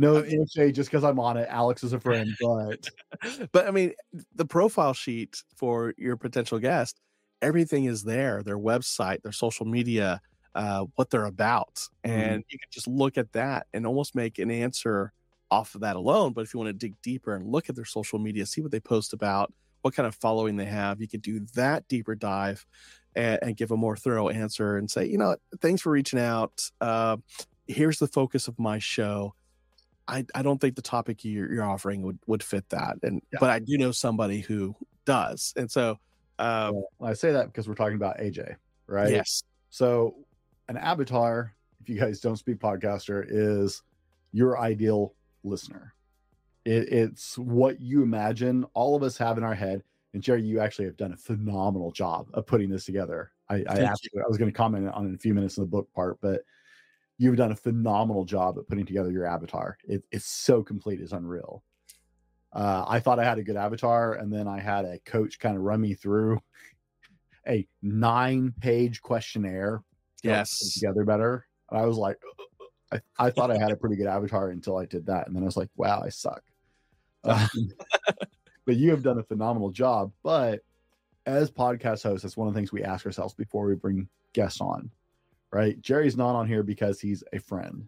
no 0.00 0.18
I 0.18 0.22
mean- 0.22 0.38
no 0.40 0.46
shade 0.46 0.74
just 0.74 0.90
because 0.90 1.04
i'm 1.04 1.18
on 1.20 1.36
it 1.36 1.46
alex 1.50 1.84
is 1.84 1.92
a 1.92 2.00
friend 2.00 2.30
but 2.40 2.88
but 3.52 3.66
I 3.68 3.70
mean, 3.70 3.92
the 4.34 4.44
profile 4.44 4.94
sheet 4.94 5.42
for 5.56 5.94
your 5.98 6.16
potential 6.16 6.58
guest, 6.58 7.00
everything 7.42 7.84
is 7.84 8.02
there. 8.04 8.42
Their 8.42 8.58
website, 8.58 9.22
their 9.22 9.32
social 9.32 9.66
media, 9.66 10.20
uh, 10.54 10.84
what 10.96 11.10
they're 11.10 11.26
about, 11.26 11.74
Mm-hmm. 12.04 12.20
and 12.20 12.44
you 12.48 12.58
can 12.58 12.68
just 12.70 12.88
look 12.88 13.18
at 13.18 13.32
that 13.32 13.66
and 13.74 13.86
almost 13.86 14.14
make 14.14 14.38
an 14.38 14.50
answer 14.50 15.12
off 15.50 15.74
of 15.74 15.80
that 15.82 15.96
alone. 15.96 16.32
But 16.32 16.42
if 16.42 16.54
you 16.54 16.60
want 16.60 16.68
to 16.68 16.72
dig 16.86 16.94
deeper 17.02 17.34
and 17.34 17.46
look 17.46 17.68
at 17.68 17.74
their 17.76 17.84
social 17.84 18.18
media, 18.18 18.46
see 18.46 18.60
what 18.62 18.70
they 18.70 18.80
post 18.80 19.12
about, 19.12 19.52
what 19.82 19.94
kind 19.94 20.06
of 20.06 20.14
following 20.14 20.56
they 20.56 20.64
have, 20.66 21.00
you 21.00 21.08
could 21.08 21.22
do 21.22 21.40
that 21.54 21.86
deeper 21.88 22.14
dive 22.14 22.64
and, 23.16 23.38
and 23.42 23.56
give 23.56 23.70
a 23.72 23.76
more 23.76 23.96
thorough 23.96 24.28
answer 24.28 24.76
and 24.76 24.90
say, 24.90 25.04
you 25.06 25.18
know, 25.18 25.36
thanks 25.60 25.82
for 25.82 25.90
reaching 25.90 26.20
out. 26.20 26.70
Uh, 26.80 27.16
here's 27.66 27.98
the 27.98 28.06
focus 28.08 28.48
of 28.48 28.58
my 28.58 28.78
show. 28.78 29.34
I, 30.10 30.26
I 30.34 30.42
don't 30.42 30.60
think 30.60 30.76
the 30.76 30.82
topic 30.82 31.24
you're, 31.24 31.52
you're 31.52 31.64
offering 31.64 32.02
would, 32.02 32.18
would 32.26 32.42
fit 32.42 32.68
that. 32.70 32.96
And 33.02 33.22
Yeah. 33.32 33.38
but 33.40 33.50
I 33.50 33.60
do 33.60 33.78
know 33.78 33.92
somebody 33.92 34.40
who 34.40 34.74
does. 35.04 35.54
And 35.56 35.70
so 35.70 35.98
uh, 36.38 36.72
well, 36.72 37.10
i 37.10 37.12
say 37.12 37.32
that 37.32 37.46
because 37.46 37.68
we're 37.68 37.74
talking 37.74 37.96
about 37.96 38.16
aj 38.18 38.56
right 38.86 39.10
yes. 39.10 39.42
So, 39.70 40.16
an 40.68 40.76
avatar, 40.76 41.54
if 41.80 41.88
you 41.88 41.98
guys 41.98 42.20
don't 42.20 42.36
speak 42.36 42.58
podcaster, 42.58 43.24
is 43.26 43.82
your 44.32 44.58
ideal 44.58 45.14
listener. 45.44 45.94
It, 46.64 46.92
it's 46.92 47.38
what 47.38 47.80
you 47.80 48.02
imagine 48.02 48.66
all 48.74 48.96
of 48.96 49.02
us 49.02 49.16
have 49.16 49.38
in 49.38 49.44
our 49.44 49.54
head. 49.54 49.82
And 50.12 50.22
Jerry, 50.22 50.42
you 50.42 50.60
actually 50.60 50.86
have 50.86 50.96
done 50.96 51.12
a 51.12 51.16
phenomenal 51.16 51.92
job 51.92 52.28
of 52.34 52.46
putting 52.46 52.68
this 52.68 52.84
together. 52.84 53.30
I, 53.48 53.64
I 53.68 53.78
asked 53.78 54.08
I 54.14 54.28
was 54.28 54.38
going 54.38 54.50
to 54.50 54.56
comment 54.56 54.88
on 54.88 55.06
it 55.06 55.08
in 55.10 55.14
a 55.14 55.18
few 55.18 55.34
minutes 55.34 55.56
in 55.56 55.62
the 55.62 55.68
book 55.68 55.88
part, 55.94 56.18
but 56.20 56.42
you've 57.20 57.36
done 57.36 57.52
a 57.52 57.56
phenomenal 57.56 58.24
job 58.24 58.56
at 58.56 58.66
putting 58.66 58.86
together 58.86 59.12
your 59.12 59.26
avatar. 59.26 59.76
It, 59.84 60.02
it's 60.10 60.24
so 60.24 60.62
complete, 60.62 61.02
it's 61.02 61.12
unreal. 61.12 61.62
Uh, 62.50 62.86
I 62.88 62.98
thought 62.98 63.18
I 63.18 63.24
had 63.24 63.36
a 63.36 63.42
good 63.42 63.56
avatar, 63.56 64.14
and 64.14 64.32
then 64.32 64.48
I 64.48 64.58
had 64.58 64.86
a 64.86 64.98
coach 65.00 65.38
kind 65.38 65.54
of 65.54 65.62
run 65.62 65.82
me 65.82 65.92
through 65.92 66.40
a 67.46 67.68
nine 67.82 68.54
page 68.58 69.02
questionnaire 69.02 69.82
to 70.22 70.28
Yes. 70.28 70.72
together 70.72 71.04
better. 71.04 71.46
And 71.70 71.78
I 71.78 71.84
was 71.84 71.98
like, 71.98 72.16
I, 72.90 73.00
I 73.18 73.30
thought 73.32 73.50
I 73.50 73.58
had 73.58 73.70
a 73.70 73.76
pretty 73.76 73.96
good 73.96 74.06
avatar 74.06 74.48
until 74.48 74.78
I 74.78 74.86
did 74.86 75.04
that. 75.06 75.26
And 75.26 75.36
then 75.36 75.42
I 75.42 75.46
was 75.46 75.58
like, 75.58 75.68
wow, 75.76 76.02
I 76.02 76.08
suck. 76.08 76.42
Um, 77.22 77.48
but 78.64 78.76
you 78.76 78.92
have 78.92 79.02
done 79.02 79.18
a 79.18 79.22
phenomenal 79.22 79.68
job. 79.68 80.10
But 80.22 80.60
as 81.26 81.50
podcast 81.50 82.02
hosts, 82.02 82.22
that's 82.22 82.34
one 82.38 82.48
of 82.48 82.54
the 82.54 82.58
things 82.58 82.72
we 82.72 82.82
ask 82.82 83.04
ourselves 83.04 83.34
before 83.34 83.66
we 83.66 83.74
bring 83.74 84.08
guests 84.32 84.62
on, 84.62 84.90
right? 85.52 85.80
Jerry's 85.80 86.16
not 86.16 86.34
on 86.34 86.46
here 86.46 86.62
because 86.62 87.00
he's 87.00 87.24
a 87.32 87.38
friend. 87.38 87.86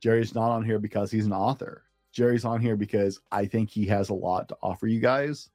Jerry's 0.00 0.34
not 0.34 0.50
on 0.50 0.64
here 0.64 0.78
because 0.78 1.10
he's 1.10 1.26
an 1.26 1.32
author. 1.32 1.84
Jerry's 2.12 2.44
on 2.44 2.60
here 2.60 2.76
because 2.76 3.20
I 3.32 3.46
think 3.46 3.70
he 3.70 3.86
has 3.86 4.10
a 4.10 4.14
lot 4.14 4.48
to 4.48 4.56
offer 4.62 4.86
you 4.86 5.00
guys. 5.00 5.50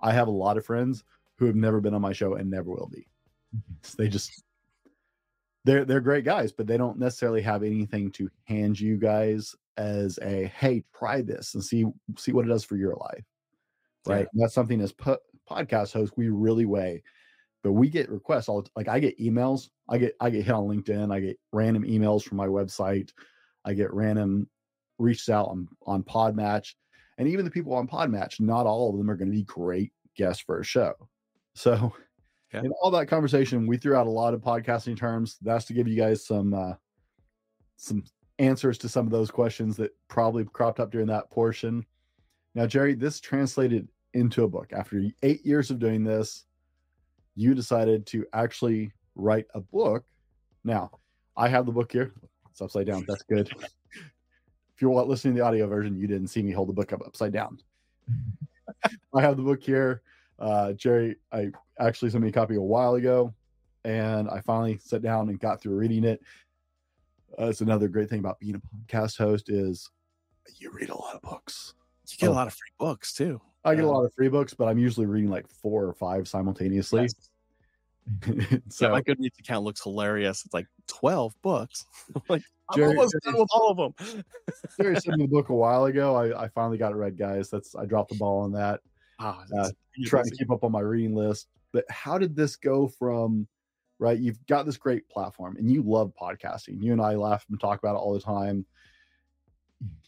I 0.00 0.12
have 0.12 0.28
a 0.28 0.32
lot 0.32 0.56
of 0.56 0.66
friends 0.66 1.04
who 1.36 1.46
have 1.46 1.56
never 1.56 1.80
been 1.80 1.94
on 1.94 2.02
my 2.02 2.12
show 2.12 2.34
and 2.34 2.50
never 2.50 2.70
will 2.70 2.90
be. 2.92 3.08
Mm-hmm. 3.56 4.02
They 4.02 4.08
just 4.08 4.42
they're 5.64 5.84
they're 5.84 6.00
great 6.00 6.24
guys, 6.24 6.52
but 6.52 6.66
they 6.66 6.76
don't 6.76 6.98
necessarily 6.98 7.42
have 7.42 7.62
anything 7.62 8.10
to 8.12 8.30
hand 8.44 8.78
you 8.78 8.96
guys 8.96 9.56
as 9.76 10.18
a 10.22 10.52
hey, 10.58 10.84
try 10.96 11.22
this 11.22 11.54
and 11.54 11.64
see 11.64 11.86
see 12.16 12.32
what 12.32 12.44
it 12.44 12.48
does 12.48 12.64
for 12.64 12.76
your 12.76 12.94
life. 12.94 13.24
Right. 14.06 14.28
Yeah. 14.34 14.44
That's 14.44 14.54
something 14.54 14.80
as 14.80 14.92
po- 14.92 15.18
podcast 15.50 15.92
hosts 15.94 16.16
we 16.16 16.28
really 16.28 16.66
weigh. 16.66 17.02
But 17.64 17.72
we 17.72 17.88
get 17.88 18.10
requests 18.10 18.48
all 18.50 18.64
like 18.76 18.88
I 18.88 19.00
get 19.00 19.18
emails, 19.18 19.70
I 19.88 19.96
get 19.96 20.14
I 20.20 20.28
get 20.28 20.44
hit 20.44 20.54
on 20.54 20.68
LinkedIn, 20.68 21.12
I 21.12 21.18
get 21.18 21.40
random 21.50 21.82
emails 21.84 22.22
from 22.22 22.36
my 22.36 22.46
website, 22.46 23.10
I 23.64 23.72
get 23.72 23.92
random 23.92 24.48
reached 24.98 25.30
out 25.30 25.48
on 25.48 25.66
on 25.86 26.02
Podmatch, 26.04 26.74
and 27.16 27.26
even 27.26 27.46
the 27.46 27.50
people 27.50 27.72
on 27.72 27.88
Podmatch, 27.88 28.38
not 28.38 28.66
all 28.66 28.90
of 28.90 28.98
them 28.98 29.10
are 29.10 29.16
going 29.16 29.30
to 29.30 29.36
be 29.36 29.44
great 29.44 29.92
guests 30.14 30.42
for 30.44 30.60
a 30.60 30.64
show. 30.64 30.92
So 31.54 31.94
Yeah. 32.52 32.60
in 32.60 32.72
all 32.82 32.90
that 32.90 33.06
conversation, 33.06 33.66
we 33.66 33.78
threw 33.78 33.96
out 33.96 34.06
a 34.06 34.10
lot 34.10 34.34
of 34.34 34.42
podcasting 34.42 34.96
terms. 34.96 35.38
That's 35.40 35.64
to 35.64 35.72
give 35.72 35.88
you 35.88 35.96
guys 35.96 36.26
some 36.26 36.52
uh 36.52 36.74
some 37.76 38.04
answers 38.38 38.76
to 38.78 38.88
some 38.90 39.06
of 39.06 39.10
those 39.12 39.30
questions 39.30 39.76
that 39.78 39.92
probably 40.08 40.44
cropped 40.44 40.80
up 40.80 40.90
during 40.90 41.06
that 41.06 41.30
portion. 41.30 41.86
Now, 42.54 42.66
Jerry, 42.66 42.94
this 42.94 43.20
translated 43.20 43.88
into 44.12 44.44
a 44.44 44.48
book. 44.48 44.72
After 44.72 45.02
eight 45.22 45.46
years 45.46 45.70
of 45.70 45.78
doing 45.78 46.04
this, 46.04 46.44
you 47.34 47.54
decided 47.54 48.06
to 48.06 48.26
actually 48.32 48.92
write 49.14 49.46
a 49.54 49.60
book. 49.60 50.04
Now, 50.64 50.90
I 51.36 51.48
have 51.48 51.66
the 51.66 51.72
book 51.72 51.92
here. 51.92 52.12
It's 52.50 52.60
upside 52.60 52.86
down. 52.86 53.04
That's 53.08 53.22
good. 53.22 53.50
if 54.74 54.80
you're 54.80 55.04
listening 55.04 55.34
to 55.34 55.40
the 55.40 55.46
audio 55.46 55.66
version, 55.66 55.96
you 55.96 56.06
didn't 56.06 56.28
see 56.28 56.42
me 56.42 56.52
hold 56.52 56.68
the 56.68 56.72
book 56.72 56.92
up 56.92 57.02
upside 57.04 57.32
down. 57.32 57.58
I 59.14 59.20
have 59.20 59.36
the 59.36 59.42
book 59.42 59.62
here. 59.62 60.02
Uh, 60.38 60.72
Jerry, 60.72 61.16
I 61.32 61.50
actually 61.78 62.10
sent 62.10 62.22
me 62.22 62.30
a 62.30 62.32
copy 62.32 62.56
a 62.56 62.60
while 62.60 62.94
ago, 62.94 63.32
and 63.84 64.28
I 64.28 64.40
finally 64.40 64.78
sat 64.78 65.02
down 65.02 65.28
and 65.28 65.38
got 65.38 65.60
through 65.60 65.76
reading 65.76 66.04
it. 66.04 66.20
Uh, 67.38 67.46
it's 67.46 67.60
another 67.60 67.88
great 67.88 68.08
thing 68.08 68.20
about 68.20 68.38
being 68.38 68.54
a 68.54 68.60
podcast 68.60 69.18
host 69.18 69.48
is 69.48 69.90
you 70.58 70.70
read 70.70 70.90
a 70.90 70.96
lot 70.96 71.14
of 71.14 71.22
books. 71.22 71.74
You 72.08 72.18
get 72.18 72.28
Oh. 72.28 72.32
a 72.32 72.34
lot 72.34 72.46
of 72.46 72.52
free 72.54 72.70
books 72.78 73.12
too. 73.14 73.40
I 73.64 73.74
get 73.74 73.84
a 73.84 73.88
lot 73.90 74.04
of 74.04 74.12
free 74.14 74.28
books, 74.28 74.52
but 74.52 74.68
I'm 74.68 74.78
usually 74.78 75.06
reading 75.06 75.30
like 75.30 75.48
four 75.48 75.84
or 75.84 75.94
five 75.94 76.28
simultaneously. 76.28 77.08
Yes. 78.26 78.60
so 78.68 78.86
yeah, 78.86 78.92
my 78.92 79.00
Goodreads 79.00 79.38
account 79.38 79.64
looks 79.64 79.82
hilarious. 79.82 80.44
It's 80.44 80.52
like 80.52 80.66
12 80.88 81.34
books. 81.40 81.86
I'm 82.14 82.20
like, 82.28 82.42
I'm 82.68 82.76
Jerry- 82.78 82.88
almost 82.96 83.16
done 83.24 83.34
with 83.38 83.48
all 83.54 83.70
of 83.70 83.94
them. 83.96 84.22
Jerry 84.80 84.96
sent 85.00 85.16
me 85.16 85.24
the 85.24 85.30
book 85.32 85.48
a 85.48 85.54
while 85.54 85.86
ago. 85.86 86.14
I, 86.14 86.44
I 86.44 86.48
finally 86.48 86.76
got 86.76 86.92
it 86.92 86.96
read, 86.96 87.16
guys. 87.16 87.48
That's 87.48 87.74
I 87.74 87.86
dropped 87.86 88.10
the 88.10 88.18
ball 88.18 88.40
on 88.40 88.52
that. 88.52 88.80
Ah, 89.20 89.42
Uh, 89.58 89.70
trying 90.04 90.24
to 90.24 90.36
keep 90.36 90.50
up 90.50 90.64
on 90.64 90.72
my 90.72 90.80
reading 90.80 91.14
list. 91.14 91.48
But 91.72 91.86
how 91.88 92.18
did 92.18 92.36
this 92.36 92.56
go 92.56 92.88
from 92.88 93.46
right? 93.98 94.18
You've 94.18 94.44
got 94.48 94.66
this 94.66 94.76
great 94.76 95.08
platform 95.08 95.56
and 95.56 95.70
you 95.70 95.82
love 95.82 96.12
podcasting. 96.20 96.82
You 96.82 96.92
and 96.92 97.00
I 97.00 97.14
laugh 97.14 97.46
and 97.48 97.58
talk 97.58 97.78
about 97.78 97.94
it 97.94 98.00
all 98.00 98.12
the 98.12 98.20
time. 98.20 98.66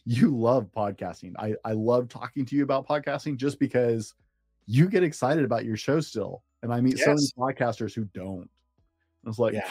You 0.05 0.35
love 0.35 0.69
podcasting. 0.75 1.33
I, 1.37 1.55
I 1.65 1.73
love 1.73 2.07
talking 2.09 2.45
to 2.45 2.55
you 2.55 2.63
about 2.63 2.87
podcasting 2.87 3.35
just 3.37 3.59
because 3.59 4.13
you 4.65 4.87
get 4.89 5.03
excited 5.03 5.43
about 5.43 5.65
your 5.65 5.77
show 5.77 5.99
still. 5.99 6.43
And 6.63 6.73
I 6.73 6.81
meet 6.81 6.97
so 6.97 7.07
many 7.13 7.27
podcasters 7.37 7.93
who 7.93 8.05
don't. 8.13 8.49
It's 9.25 9.37
like 9.39 9.53
Yeah. 9.53 9.67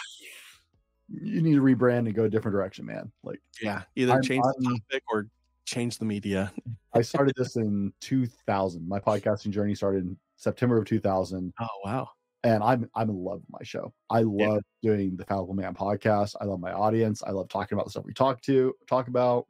you 1.08 1.40
need 1.40 1.54
to 1.54 1.62
rebrand 1.62 2.00
and 2.00 2.14
go 2.14 2.24
a 2.24 2.28
different 2.28 2.54
direction, 2.54 2.84
man. 2.86 3.10
Like 3.22 3.40
yeah, 3.62 3.82
either 3.94 4.12
I'm- 4.12 4.22
change 4.22 4.42
the 4.58 4.68
I'm- 4.68 4.76
topic 4.90 5.02
or 5.10 5.26
change 5.64 5.98
the 5.98 6.04
media. 6.04 6.52
I 6.94 7.02
started 7.02 7.34
this 7.36 7.56
in 7.56 7.92
2000. 8.00 8.86
My 8.86 8.98
podcasting 9.00 9.50
journey 9.50 9.74
started 9.74 10.04
in 10.04 10.16
September 10.36 10.78
of 10.78 10.84
2000. 10.86 11.52
Oh 11.60 11.66
wow. 11.84 12.08
and 12.44 12.62
I'm 12.62 12.88
I'm 12.94 13.08
in 13.10 13.16
love 13.16 13.40
with 13.40 13.50
my 13.50 13.62
show. 13.64 13.92
I 14.10 14.20
Yeah. 14.20 14.24
love 14.50 14.62
doing 14.82 15.16
the 15.16 15.24
Fallible 15.24 15.54
Man 15.54 15.74
podcast. 15.74 16.34
I 16.40 16.44
love 16.44 16.60
my 16.60 16.72
audience. 16.72 17.22
I 17.26 17.30
love 17.30 17.48
talking 17.48 17.76
about 17.76 17.84
the 17.86 17.90
stuff 17.90 18.04
we 18.04 18.12
talk 18.12 18.40
to 18.42 18.74
talk 18.88 19.08
about. 19.08 19.46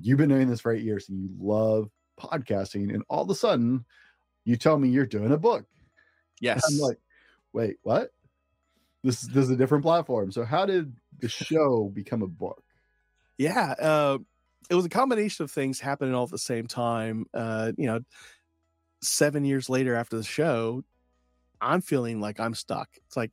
You've 0.00 0.18
been 0.18 0.28
doing 0.28 0.48
this 0.48 0.60
for 0.60 0.72
eight 0.72 0.82
years 0.82 1.08
and 1.08 1.20
you 1.20 1.30
love 1.38 1.90
podcasting, 2.18 2.92
and 2.92 3.02
all 3.08 3.22
of 3.22 3.30
a 3.30 3.34
sudden 3.34 3.84
you 4.44 4.56
tell 4.56 4.78
me 4.78 4.88
you're 4.88 5.06
doing 5.06 5.32
a 5.32 5.38
book. 5.38 5.66
Yes. 6.40 6.62
I'm 6.66 6.78
like, 6.78 6.98
wait, 7.52 7.76
what? 7.82 8.12
This, 9.02 9.20
this 9.22 9.44
is 9.44 9.50
a 9.50 9.56
different 9.56 9.84
platform. 9.84 10.32
So 10.32 10.44
how 10.44 10.66
did 10.66 10.94
the 11.18 11.28
show 11.28 11.90
become 11.92 12.22
a 12.22 12.26
book? 12.26 12.62
yeah. 13.38 13.74
Uh, 13.80 14.18
it 14.68 14.74
was 14.74 14.84
a 14.84 14.90
combination 14.90 15.44
of 15.44 15.50
things 15.50 15.80
happening 15.80 16.14
all 16.14 16.24
at 16.24 16.30
the 16.30 16.38
same 16.38 16.66
time. 16.66 17.26
Uh, 17.32 17.72
you 17.76 17.86
know, 17.86 18.00
seven 19.02 19.44
years 19.44 19.70
later 19.70 19.94
after 19.94 20.16
the 20.16 20.22
show, 20.22 20.84
I'm 21.60 21.80
feeling 21.80 22.20
like 22.20 22.38
I'm 22.38 22.54
stuck. 22.54 22.88
It's 23.06 23.16
like 23.16 23.32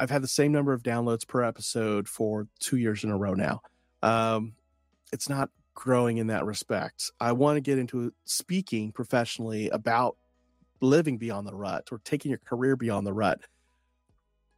I've 0.00 0.10
had 0.10 0.22
the 0.22 0.28
same 0.28 0.50
number 0.50 0.72
of 0.72 0.82
downloads 0.82 1.28
per 1.28 1.42
episode 1.42 2.08
for 2.08 2.48
two 2.58 2.76
years 2.76 3.04
in 3.04 3.10
a 3.10 3.16
row 3.16 3.34
now. 3.34 3.60
Um, 4.02 4.54
it's 5.12 5.28
not 5.28 5.50
growing 5.78 6.16
in 6.16 6.26
that 6.26 6.44
respect. 6.44 7.12
I 7.20 7.30
want 7.30 7.56
to 7.56 7.60
get 7.60 7.78
into 7.78 8.12
speaking 8.24 8.90
professionally 8.90 9.68
about 9.68 10.16
living 10.80 11.18
beyond 11.18 11.46
the 11.46 11.54
rut 11.54 11.90
or 11.92 12.00
taking 12.04 12.30
your 12.30 12.40
career 12.44 12.74
beyond 12.74 13.06
the 13.06 13.12
rut. 13.12 13.40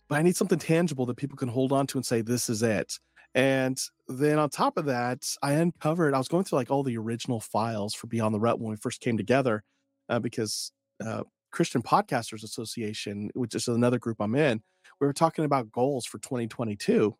But 0.09 0.18
I 0.18 0.23
need 0.23 0.35
something 0.35 0.59
tangible 0.59 1.05
that 1.05 1.18
people 1.18 1.37
can 1.37 1.51
hold 1.51 1.73
on 1.73 1.87
to 1.89 1.99
and 1.99 2.07
say, 2.07 2.23
this 2.23 2.49
is 2.49 2.62
it. 2.62 2.99
And 3.35 3.79
then 4.09 4.39
on 4.39 4.49
top 4.49 4.79
of 4.79 4.87
that, 4.87 5.27
I 5.43 5.53
uncovered, 5.53 6.14
I 6.14 6.18
was 6.18 6.29
going 6.29 6.45
through 6.45 6.57
like 6.57 6.71
all 6.71 6.83
the 6.83 6.97
original 6.97 7.39
files 7.39 7.93
for 7.93 8.07
Beyond 8.07 8.35
the 8.35 8.41
Rut 8.41 8.59
when 8.59 8.71
we 8.71 8.77
first 8.79 9.03
came 9.03 9.18
together 9.18 9.62
uh, 10.09 10.21
because 10.21 10.73
uh, 11.05 11.25
Christian 11.53 11.83
Podcasters 11.83 12.45
Association, 12.45 13.29
which 13.35 13.55
is 13.55 13.68
another 13.68 13.99
group 13.99 14.23
I'm 14.23 14.35
in, 14.37 14.62
we 15.03 15.07
were 15.07 15.12
talking 15.12 15.45
about 15.45 15.71
goals 15.71 16.07
for 16.07 16.18
2022. 16.18 17.14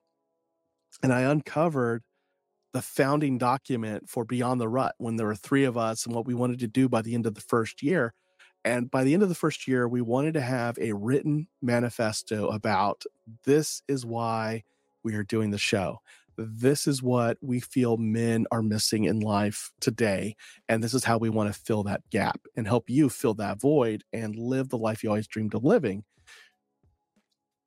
And 1.03 1.12
I 1.12 1.20
uncovered 1.20 2.03
the 2.72 2.82
founding 2.82 3.38
document 3.38 4.08
for 4.08 4.24
Beyond 4.24 4.60
the 4.60 4.68
Rut 4.68 4.94
when 4.98 5.16
there 5.16 5.26
were 5.26 5.34
three 5.34 5.64
of 5.64 5.76
us 5.76 6.06
and 6.06 6.14
what 6.14 6.26
we 6.26 6.34
wanted 6.34 6.60
to 6.60 6.68
do 6.68 6.88
by 6.88 7.02
the 7.02 7.14
end 7.14 7.26
of 7.26 7.34
the 7.34 7.40
first 7.40 7.82
year. 7.82 8.14
And 8.64 8.90
by 8.90 9.04
the 9.04 9.14
end 9.14 9.22
of 9.22 9.28
the 9.28 9.34
first 9.34 9.66
year, 9.66 9.88
we 9.88 10.02
wanted 10.02 10.34
to 10.34 10.40
have 10.40 10.78
a 10.78 10.92
written 10.92 11.48
manifesto 11.62 12.48
about 12.48 13.04
this 13.44 13.82
is 13.88 14.04
why 14.04 14.64
we 15.02 15.14
are 15.14 15.22
doing 15.24 15.50
the 15.50 15.58
show. 15.58 15.98
This 16.36 16.86
is 16.86 17.02
what 17.02 17.38
we 17.42 17.60
feel 17.60 17.96
men 17.96 18.46
are 18.50 18.62
missing 18.62 19.04
in 19.04 19.20
life 19.20 19.72
today. 19.80 20.36
And 20.68 20.82
this 20.82 20.94
is 20.94 21.04
how 21.04 21.18
we 21.18 21.28
want 21.28 21.52
to 21.52 21.58
fill 21.58 21.82
that 21.84 22.02
gap 22.10 22.40
and 22.56 22.66
help 22.66 22.88
you 22.88 23.08
fill 23.08 23.34
that 23.34 23.60
void 23.60 24.04
and 24.12 24.36
live 24.36 24.68
the 24.68 24.78
life 24.78 25.02
you 25.02 25.10
always 25.10 25.26
dreamed 25.26 25.54
of 25.54 25.64
living. 25.64 26.04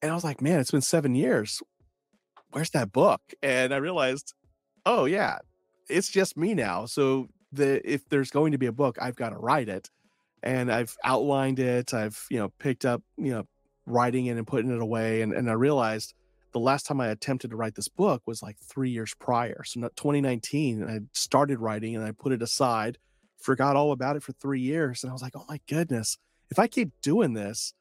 And 0.01 0.11
I 0.11 0.15
was 0.15 0.23
like, 0.23 0.41
man, 0.41 0.59
it's 0.59 0.71
been 0.71 0.81
seven 0.81 1.15
years. 1.15 1.61
Where's 2.51 2.71
that 2.71 2.91
book? 2.91 3.21
And 3.41 3.73
I 3.73 3.77
realized, 3.77 4.33
oh, 4.85 5.05
yeah, 5.05 5.39
it's 5.89 6.09
just 6.09 6.37
me 6.37 6.53
now. 6.53 6.85
So 6.85 7.27
the 7.51 7.81
if 7.89 8.07
there's 8.09 8.31
going 8.31 8.51
to 8.51 8.57
be 8.57 8.65
a 8.65 8.71
book, 8.71 8.97
I've 9.01 9.15
got 9.15 9.29
to 9.29 9.37
write 9.37 9.69
it. 9.69 9.89
And 10.41 10.71
I've 10.71 10.97
outlined 11.05 11.59
it. 11.59 11.93
I've, 11.93 12.25
you 12.29 12.37
know, 12.37 12.49
picked 12.59 12.83
up, 12.83 13.01
you 13.17 13.31
know, 13.31 13.47
writing 13.85 14.25
it 14.25 14.37
and 14.37 14.45
putting 14.45 14.71
it 14.71 14.81
away. 14.81 15.21
And, 15.21 15.31
and 15.31 15.49
I 15.49 15.53
realized 15.53 16.13
the 16.51 16.59
last 16.59 16.85
time 16.85 17.01
I 17.01 17.07
attempted 17.07 17.51
to 17.51 17.55
write 17.55 17.75
this 17.75 17.87
book 17.87 18.21
was 18.25 18.41
like 18.41 18.57
three 18.59 18.89
years 18.89 19.13
prior. 19.19 19.63
So 19.63 19.81
2019, 19.81 20.83
I 20.83 20.99
started 21.13 21.59
writing 21.59 21.95
and 21.95 22.05
I 22.05 22.11
put 22.11 22.31
it 22.31 22.41
aside, 22.41 22.97
forgot 23.37 23.75
all 23.75 23.91
about 23.91 24.15
it 24.15 24.23
for 24.23 24.33
three 24.33 24.61
years. 24.61 25.03
And 25.03 25.09
I 25.09 25.13
was 25.13 25.21
like, 25.21 25.35
oh 25.35 25.45
my 25.47 25.59
goodness, 25.67 26.17
if 26.51 26.59
I 26.59 26.67
keep 26.67 26.91
doing 27.01 27.33
this, 27.33 27.73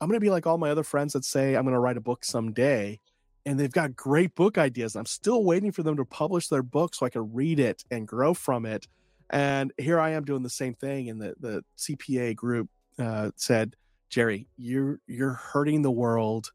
I'm 0.00 0.08
going 0.08 0.16
to 0.16 0.24
be 0.24 0.30
like 0.30 0.46
all 0.46 0.58
my 0.58 0.70
other 0.70 0.82
friends 0.82 1.12
that 1.12 1.24
say 1.24 1.54
I'm 1.54 1.64
going 1.64 1.74
to 1.74 1.80
write 1.80 1.96
a 1.96 2.02
book 2.02 2.24
someday. 2.24 3.00
And 3.46 3.58
they've 3.58 3.72
got 3.72 3.96
great 3.96 4.34
book 4.34 4.58
ideas. 4.58 4.96
I'm 4.96 5.06
still 5.06 5.44
waiting 5.44 5.72
for 5.72 5.82
them 5.82 5.96
to 5.96 6.04
publish 6.04 6.48
their 6.48 6.62
book 6.62 6.94
so 6.94 7.06
I 7.06 7.10
can 7.10 7.32
read 7.32 7.58
it 7.58 7.84
and 7.90 8.06
grow 8.06 8.34
from 8.34 8.66
it. 8.66 8.86
And 9.30 9.72
here 9.78 9.98
I 9.98 10.10
am 10.10 10.24
doing 10.24 10.42
the 10.42 10.50
same 10.50 10.74
thing. 10.74 11.08
And 11.08 11.20
the, 11.20 11.34
the 11.40 11.64
CPA 11.78 12.36
group 12.36 12.68
uh, 12.98 13.30
said, 13.36 13.76
Jerry, 14.10 14.48
you're 14.56 14.98
you're 15.06 15.34
hurting 15.34 15.82
the 15.82 15.90
world 15.90 16.50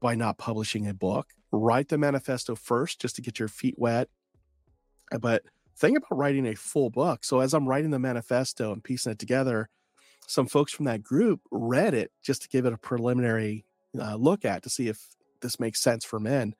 by 0.00 0.14
not 0.16 0.38
publishing 0.38 0.88
a 0.88 0.92
book. 0.92 1.28
Write 1.52 1.88
the 1.88 1.96
manifesto 1.96 2.56
first 2.56 3.00
just 3.00 3.16
to 3.16 3.22
get 3.22 3.38
your 3.38 3.48
feet 3.48 3.76
wet. 3.78 4.08
Uh, 5.12 5.18
but 5.18 5.44
think 5.76 5.96
about 5.96 6.18
writing 6.18 6.46
a 6.46 6.56
full 6.56 6.90
book. 6.90 7.24
So 7.24 7.40
as 7.40 7.54
I'm 7.54 7.68
writing 7.68 7.90
the 7.90 7.98
manifesto 7.98 8.72
and 8.72 8.82
piecing 8.82 9.12
it 9.12 9.18
together, 9.18 9.68
some 10.26 10.46
folks 10.46 10.72
from 10.72 10.86
that 10.86 11.02
group 11.02 11.40
read 11.50 11.94
it 11.94 12.10
just 12.22 12.42
to 12.42 12.48
give 12.48 12.66
it 12.66 12.72
a 12.72 12.78
preliminary 12.78 13.64
uh, 13.98 14.16
look 14.16 14.44
at 14.44 14.62
to 14.64 14.70
see 14.70 14.88
if 14.88 15.14
this 15.44 15.60
makes 15.60 15.80
sense 15.80 16.04
for 16.04 16.18
men. 16.18 16.56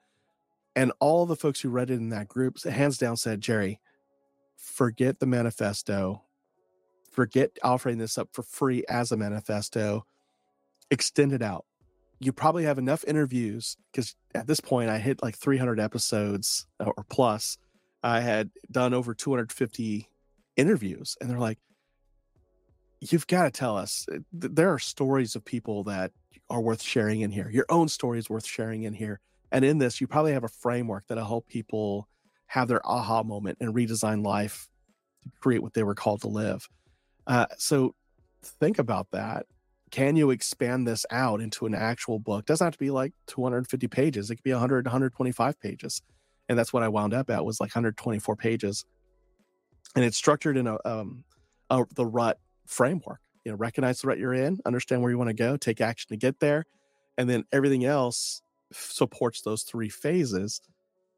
And 0.76 0.92
all 1.00 1.26
the 1.26 1.34
folks 1.34 1.60
who 1.60 1.68
read 1.68 1.90
it 1.90 1.94
in 1.94 2.10
that 2.10 2.28
group, 2.28 2.62
hands 2.62 2.98
down, 2.98 3.16
said, 3.16 3.40
Jerry, 3.40 3.80
forget 4.56 5.18
the 5.18 5.26
manifesto, 5.26 6.22
forget 7.10 7.50
offering 7.64 7.98
this 7.98 8.16
up 8.16 8.28
for 8.32 8.44
free 8.44 8.84
as 8.88 9.10
a 9.10 9.16
manifesto, 9.16 10.06
extend 10.90 11.32
it 11.32 11.42
out 11.42 11.64
you 12.20 12.32
probably 12.32 12.64
have 12.64 12.78
enough 12.78 13.04
interviews 13.06 13.76
because 13.92 14.14
at 14.34 14.46
this 14.46 14.60
point 14.60 14.90
I 14.90 14.98
hit 14.98 15.22
like 15.22 15.36
300 15.36 15.78
episodes 15.78 16.66
uh, 16.80 16.90
or 16.96 17.04
plus. 17.08 17.58
I 18.02 18.20
had 18.20 18.50
done 18.70 18.94
over 18.94 19.14
250 19.14 20.08
interviews, 20.56 21.16
and 21.20 21.30
they're 21.30 21.38
like, 21.38 21.58
"You've 23.00 23.26
got 23.26 23.44
to 23.44 23.50
tell 23.50 23.76
us. 23.76 24.06
Uh, 24.12 24.18
there 24.32 24.72
are 24.72 24.78
stories 24.78 25.34
of 25.34 25.44
people 25.44 25.84
that 25.84 26.12
are 26.50 26.60
worth 26.60 26.82
sharing 26.82 27.20
in 27.20 27.30
here. 27.30 27.50
Your 27.50 27.66
own 27.68 27.88
story 27.88 28.18
is 28.18 28.30
worth 28.30 28.46
sharing 28.46 28.82
in 28.84 28.94
here. 28.94 29.20
And 29.52 29.64
in 29.64 29.78
this, 29.78 30.00
you 30.00 30.06
probably 30.06 30.32
have 30.32 30.44
a 30.44 30.48
framework 30.48 31.06
that'll 31.06 31.24
help 31.24 31.46
people 31.46 32.08
have 32.46 32.68
their 32.68 32.84
aha 32.86 33.22
moment 33.22 33.58
and 33.60 33.74
redesign 33.74 34.24
life 34.24 34.68
to 35.24 35.30
create 35.40 35.62
what 35.62 35.74
they 35.74 35.82
were 35.82 35.94
called 35.94 36.22
to 36.22 36.28
live. 36.28 36.68
Uh, 37.26 37.46
so 37.56 37.94
think 38.42 38.78
about 38.78 39.10
that 39.12 39.46
can 39.94 40.16
you 40.16 40.30
expand 40.30 40.88
this 40.88 41.06
out 41.12 41.40
into 41.40 41.66
an 41.66 41.74
actual 41.74 42.18
book? 42.18 42.46
Doesn't 42.46 42.64
have 42.64 42.72
to 42.72 42.78
be 42.80 42.90
like 42.90 43.12
250 43.28 43.86
pages. 43.86 44.28
It 44.28 44.34
could 44.34 44.42
be 44.42 44.50
100, 44.50 44.86
125 44.86 45.60
pages. 45.60 46.02
And 46.48 46.58
that's 46.58 46.72
what 46.72 46.82
I 46.82 46.88
wound 46.88 47.14
up 47.14 47.30
at 47.30 47.44
was 47.44 47.60
like 47.60 47.68
124 47.68 48.34
pages. 48.34 48.84
And 49.94 50.04
it's 50.04 50.16
structured 50.16 50.56
in 50.56 50.66
a, 50.66 50.78
um, 50.84 51.22
a 51.70 51.84
the 51.94 52.04
rut 52.04 52.40
framework. 52.66 53.20
You 53.44 53.52
know, 53.52 53.58
recognize 53.58 54.00
the 54.00 54.08
rut 54.08 54.18
you're 54.18 54.34
in, 54.34 54.58
understand 54.64 55.02
where 55.02 55.10
you 55.10 55.18
want 55.18 55.28
to 55.28 55.34
go, 55.34 55.56
take 55.56 55.80
action 55.80 56.08
to 56.08 56.16
get 56.16 56.40
there, 56.40 56.64
and 57.18 57.28
then 57.28 57.44
everything 57.52 57.84
else 57.84 58.42
supports 58.72 59.42
those 59.42 59.62
three 59.62 59.88
phases. 59.88 60.60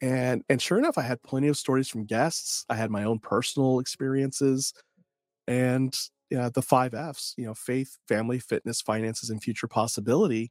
And 0.02 0.42
and 0.48 0.60
sure 0.60 0.78
enough, 0.78 0.98
I 0.98 1.02
had 1.02 1.22
plenty 1.22 1.48
of 1.48 1.56
stories 1.56 1.88
from 1.88 2.04
guests. 2.04 2.66
I 2.68 2.74
had 2.74 2.90
my 2.90 3.04
own 3.04 3.18
personal 3.18 3.78
experiences, 3.78 4.74
and 5.46 5.96
uh, 6.36 6.50
the 6.50 6.62
five 6.62 6.94
F's, 6.94 7.34
you 7.36 7.46
know, 7.46 7.54
faith, 7.54 7.98
family, 8.08 8.38
fitness, 8.38 8.80
finances, 8.80 9.30
and 9.30 9.42
future 9.42 9.68
possibility 9.68 10.50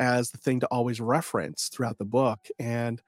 as 0.00 0.30
the 0.30 0.38
thing 0.38 0.60
to 0.60 0.66
always 0.66 1.00
reference 1.00 1.68
throughout 1.68 1.98
the 1.98 2.04
book. 2.04 2.40
And 2.58 3.00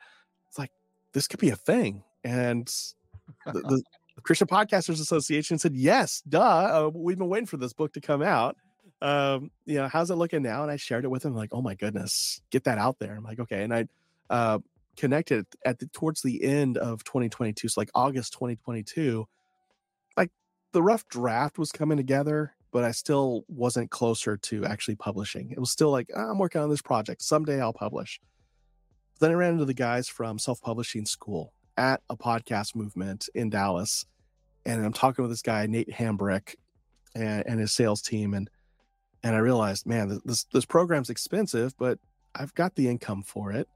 it's 0.48 0.58
like, 0.58 0.70
this 1.12 1.26
could 1.26 1.40
be 1.40 1.50
a 1.50 1.56
thing. 1.56 2.04
And 2.22 2.66
the, 3.46 3.60
the 3.60 3.82
Christian 4.22 4.46
Podcasters 4.46 5.00
Association 5.00 5.58
said, 5.58 5.74
yes, 5.74 6.22
duh. 6.28 6.40
Uh, 6.40 6.90
we've 6.94 7.18
been 7.18 7.28
waiting 7.28 7.46
for 7.46 7.56
this 7.56 7.72
book 7.72 7.92
to 7.94 8.00
come 8.00 8.22
out. 8.22 8.56
Um, 9.02 9.50
you 9.66 9.76
know, 9.76 9.88
how's 9.88 10.10
it 10.10 10.14
looking 10.14 10.42
now? 10.42 10.62
And 10.62 10.70
I 10.70 10.76
shared 10.76 11.04
it 11.04 11.08
with 11.08 11.24
him, 11.24 11.34
like, 11.34 11.50
oh 11.52 11.60
my 11.60 11.74
goodness, 11.74 12.40
get 12.50 12.64
that 12.64 12.78
out 12.78 12.98
there. 12.98 13.14
I'm 13.16 13.24
like, 13.24 13.40
okay. 13.40 13.62
And 13.62 13.74
I 13.74 13.86
uh, 14.30 14.60
connected 14.96 15.46
at 15.64 15.78
the 15.78 15.86
towards 15.88 16.22
the 16.22 16.42
end 16.42 16.78
of 16.78 17.04
2022, 17.04 17.68
so 17.68 17.80
like 17.80 17.90
August 17.94 18.32
2022 18.34 19.26
Like 20.16 20.30
the 20.72 20.82
rough 20.82 21.06
draft 21.08 21.58
was 21.58 21.72
coming 21.72 21.96
together, 21.96 22.54
but 22.72 22.84
I 22.84 22.92
still 22.92 23.44
wasn't 23.48 23.90
closer 23.90 24.36
to 24.36 24.64
actually 24.64 24.96
publishing. 24.96 25.50
It 25.50 25.58
was 25.58 25.70
still 25.70 25.90
like, 25.90 26.08
oh, 26.14 26.30
I'm 26.30 26.38
working 26.38 26.60
on 26.60 26.70
this 26.70 26.82
project. 26.82 27.22
Someday 27.22 27.60
I'll 27.60 27.72
publish. 27.72 28.20
Then 29.20 29.32
I 29.32 29.34
ran 29.34 29.52
into 29.54 29.64
the 29.64 29.74
guys 29.74 30.08
from 30.08 30.38
Self 30.38 30.60
Publishing 30.60 31.04
School 31.04 31.52
at 31.76 32.00
a 32.08 32.16
podcast 32.16 32.74
movement 32.74 33.28
in 33.34 33.50
Dallas. 33.50 34.06
And 34.66 34.84
I'm 34.84 34.92
talking 34.92 35.22
with 35.22 35.30
this 35.30 35.42
guy, 35.42 35.66
Nate 35.66 35.90
Hambrick, 35.90 36.54
and, 37.14 37.44
and 37.46 37.60
his 37.60 37.72
sales 37.72 38.02
team. 38.02 38.34
And 38.34 38.48
and 39.22 39.34
I 39.34 39.38
realized, 39.38 39.86
man, 39.86 40.20
this 40.24 40.44
this 40.52 40.64
program's 40.64 41.10
expensive, 41.10 41.74
but 41.78 41.98
I've 42.34 42.54
got 42.54 42.74
the 42.74 42.88
income 42.88 43.22
for 43.22 43.52
it. 43.52 43.68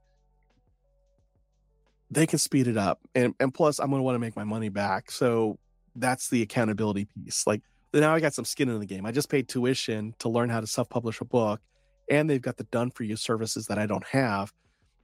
They 2.11 2.27
can 2.27 2.39
speed 2.39 2.67
it 2.67 2.77
up. 2.77 2.99
And 3.15 3.33
and 3.39 3.53
plus 3.53 3.79
I'm 3.79 3.89
gonna 3.89 4.03
want 4.03 4.15
to 4.15 4.19
make 4.19 4.35
my 4.35 4.43
money 4.43 4.69
back. 4.69 5.11
So 5.11 5.57
that's 5.95 6.29
the 6.29 6.41
accountability 6.41 7.05
piece. 7.05 7.45
Like 7.47 7.61
now 7.93 8.13
I 8.13 8.19
got 8.19 8.33
some 8.33 8.45
skin 8.45 8.69
in 8.69 8.79
the 8.79 8.85
game. 8.85 9.05
I 9.05 9.11
just 9.11 9.29
paid 9.29 9.47
tuition 9.47 10.13
to 10.19 10.29
learn 10.29 10.49
how 10.49 10.59
to 10.59 10.67
self-publish 10.67 11.21
a 11.21 11.25
book, 11.25 11.61
and 12.09 12.29
they've 12.29 12.41
got 12.41 12.57
the 12.57 12.65
done 12.65 12.91
for 12.91 13.03
you 13.03 13.15
services 13.15 13.65
that 13.67 13.79
I 13.79 13.85
don't 13.85 14.05
have. 14.05 14.53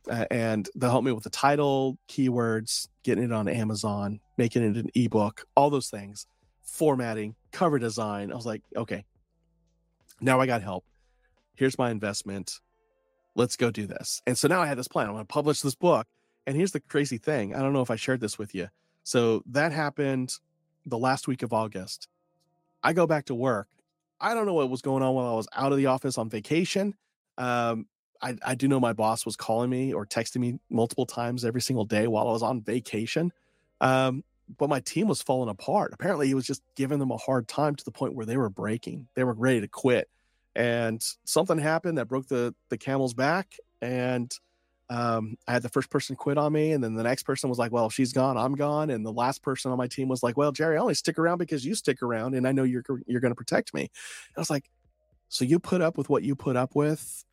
Uh, 0.10 0.26
and 0.32 0.70
they'll 0.76 0.91
help 0.91 1.03
me 1.03 1.12
with 1.12 1.24
the 1.24 1.30
title, 1.30 1.97
keywords, 2.08 2.88
getting 3.03 3.24
it 3.24 3.32
on 3.32 3.47
Amazon, 3.47 4.20
making 4.38 4.64
it 4.64 4.78
an 4.78 4.89
ebook, 4.95 5.45
all 5.56 5.70
those 5.70 5.89
things, 5.89 6.28
formatting, 6.62 7.36
cover 7.51 7.80
design. 7.80 8.32
I 8.32 8.36
was 8.36 8.45
like, 8.45 8.62
okay, 8.76 9.06
now 10.22 10.39
I 10.39 10.45
got 10.45 10.62
help. 10.62 10.86
Here's 11.56 11.78
my 11.78 11.89
investment. 11.91 12.60
Let's 13.36 13.56
go 13.56 13.72
do 13.72 13.88
this. 13.88 14.22
And 14.28 14.38
so 14.38 14.47
now 14.47 14.62
I 14.62 14.68
had 14.68 14.78
this 14.78 14.88
plan. 14.88 15.08
I'm 15.08 15.14
going 15.14 15.24
to 15.24 15.28
publish 15.28 15.62
this 15.62 15.76
book. 15.76 16.08
And 16.47 16.56
here's 16.56 16.72
the 16.72 16.80
crazy 16.80 17.18
thing. 17.18 17.56
I 17.56 17.60
don't 17.60 17.74
know 17.74 17.82
if 17.82 17.91
I 17.91 17.95
shared 17.95 18.22
this 18.22 18.38
with 18.38 18.53
you. 18.53 18.68
So 19.03 19.43
that 19.47 19.72
happened 19.72 20.34
the 20.86 20.97
last 20.97 21.28
week 21.28 21.43
of 21.43 21.53
August. 21.53 22.08
I 22.84 22.93
go 22.93 23.08
back 23.08 23.26
to 23.26 23.36
work. 23.36 23.68
I 24.20 24.34
don't 24.34 24.45
know 24.45 24.53
what 24.53 24.70
was 24.70 24.82
going 24.82 25.03
on 25.03 25.14
while 25.14 25.28
I 25.28 25.34
was 25.34 25.47
out 25.53 25.72
of 25.72 25.78
the 25.78 25.88
office 25.88 26.18
on 26.18 26.30
vacation. 26.30 26.93
Um, 27.38 27.88
I, 28.22 28.38
I 28.45 28.55
do 28.55 28.68
know 28.68 28.80
my 28.80 28.93
boss 28.93 29.26
was 29.26 29.36
calling 29.36 29.70
me 29.70 29.93
or 29.93 30.05
texting 30.05 30.38
me 30.38 30.59
multiple 30.70 31.05
times 31.05 31.45
every 31.45 31.61
single 31.61 31.86
day 31.86 32.07
while 32.07 32.28
I 32.28 32.32
was 32.32 32.43
on 32.43 32.61
vacation. 32.61 33.32
Um, 33.82 34.24
but 34.57 34.70
my 34.70 34.80
team 34.80 35.07
was 35.07 35.22
falling 35.22 35.49
apart. 35.49 35.91
Apparently, 35.93 36.28
he 36.28 36.34
was 36.34 36.45
just 36.45 36.61
giving 36.76 36.99
them 36.99 37.11
a 37.11 37.18
hard 37.18 37.47
time 37.47 37.76
to 37.76 37.86
the 37.86 37.91
point 37.91 38.13
where 38.13 38.26
they 38.26 38.38
were 38.38 38.49
breaking. 38.49 39.07
They 39.16 39.24
were 39.24 39.34
ready 39.34 39.61
to 39.61 39.68
quit, 39.68 40.09
and 40.55 41.03
something 41.24 41.57
happened 41.57 41.97
that 41.97 42.07
broke 42.07 42.28
the 42.28 42.53
the 42.70 42.78
camel's 42.78 43.13
back. 43.13 43.57
And 43.82 44.32
um, 44.89 45.36
I 45.47 45.53
had 45.53 45.63
the 45.63 45.70
first 45.70 45.89
person 45.89 46.16
quit 46.16 46.38
on 46.38 46.53
me, 46.53 46.72
and 46.72 46.84
then 46.84 46.93
the 46.93 47.03
next 47.03 47.24
person 47.24 47.49
was 47.49 47.57
like, 47.57 47.72
"Well, 47.72 47.89
she's 47.89 48.13
gone, 48.13 48.38
I'm 48.38 48.55
gone," 48.55 48.91
and 48.91 49.05
the 49.05 49.11
last 49.11 49.41
person 49.41 49.72
on 49.72 49.78
my 49.78 49.88
team 49.88 50.07
was 50.07 50.22
like, 50.22 50.38
"Well, 50.38 50.51
Jerry, 50.51 50.78
I 50.78 50.80
only 50.80 50.93
stick 50.93 51.18
around 51.18 51.39
because 51.39 51.66
you 51.66 51.74
stick 51.74 52.03
around, 52.03 52.36
and 52.36 52.47
I 52.47 52.51
know 52.51 52.63
you're 52.63 52.84
you're 53.07 53.22
going 53.22 53.32
to 53.32 53.36
protect 53.36 53.74
me." 53.74 53.82
And 53.82 54.38
I 54.38 54.41
was 54.41 54.51
like, 54.51 54.70
"So 55.28 55.43
you 55.43 55.59
put 55.59 55.82
up 55.82 55.97
with 55.97 56.07
what 56.07 56.22
you 56.22 56.36
put 56.36 56.55
up 56.55 56.76
with 56.76 57.24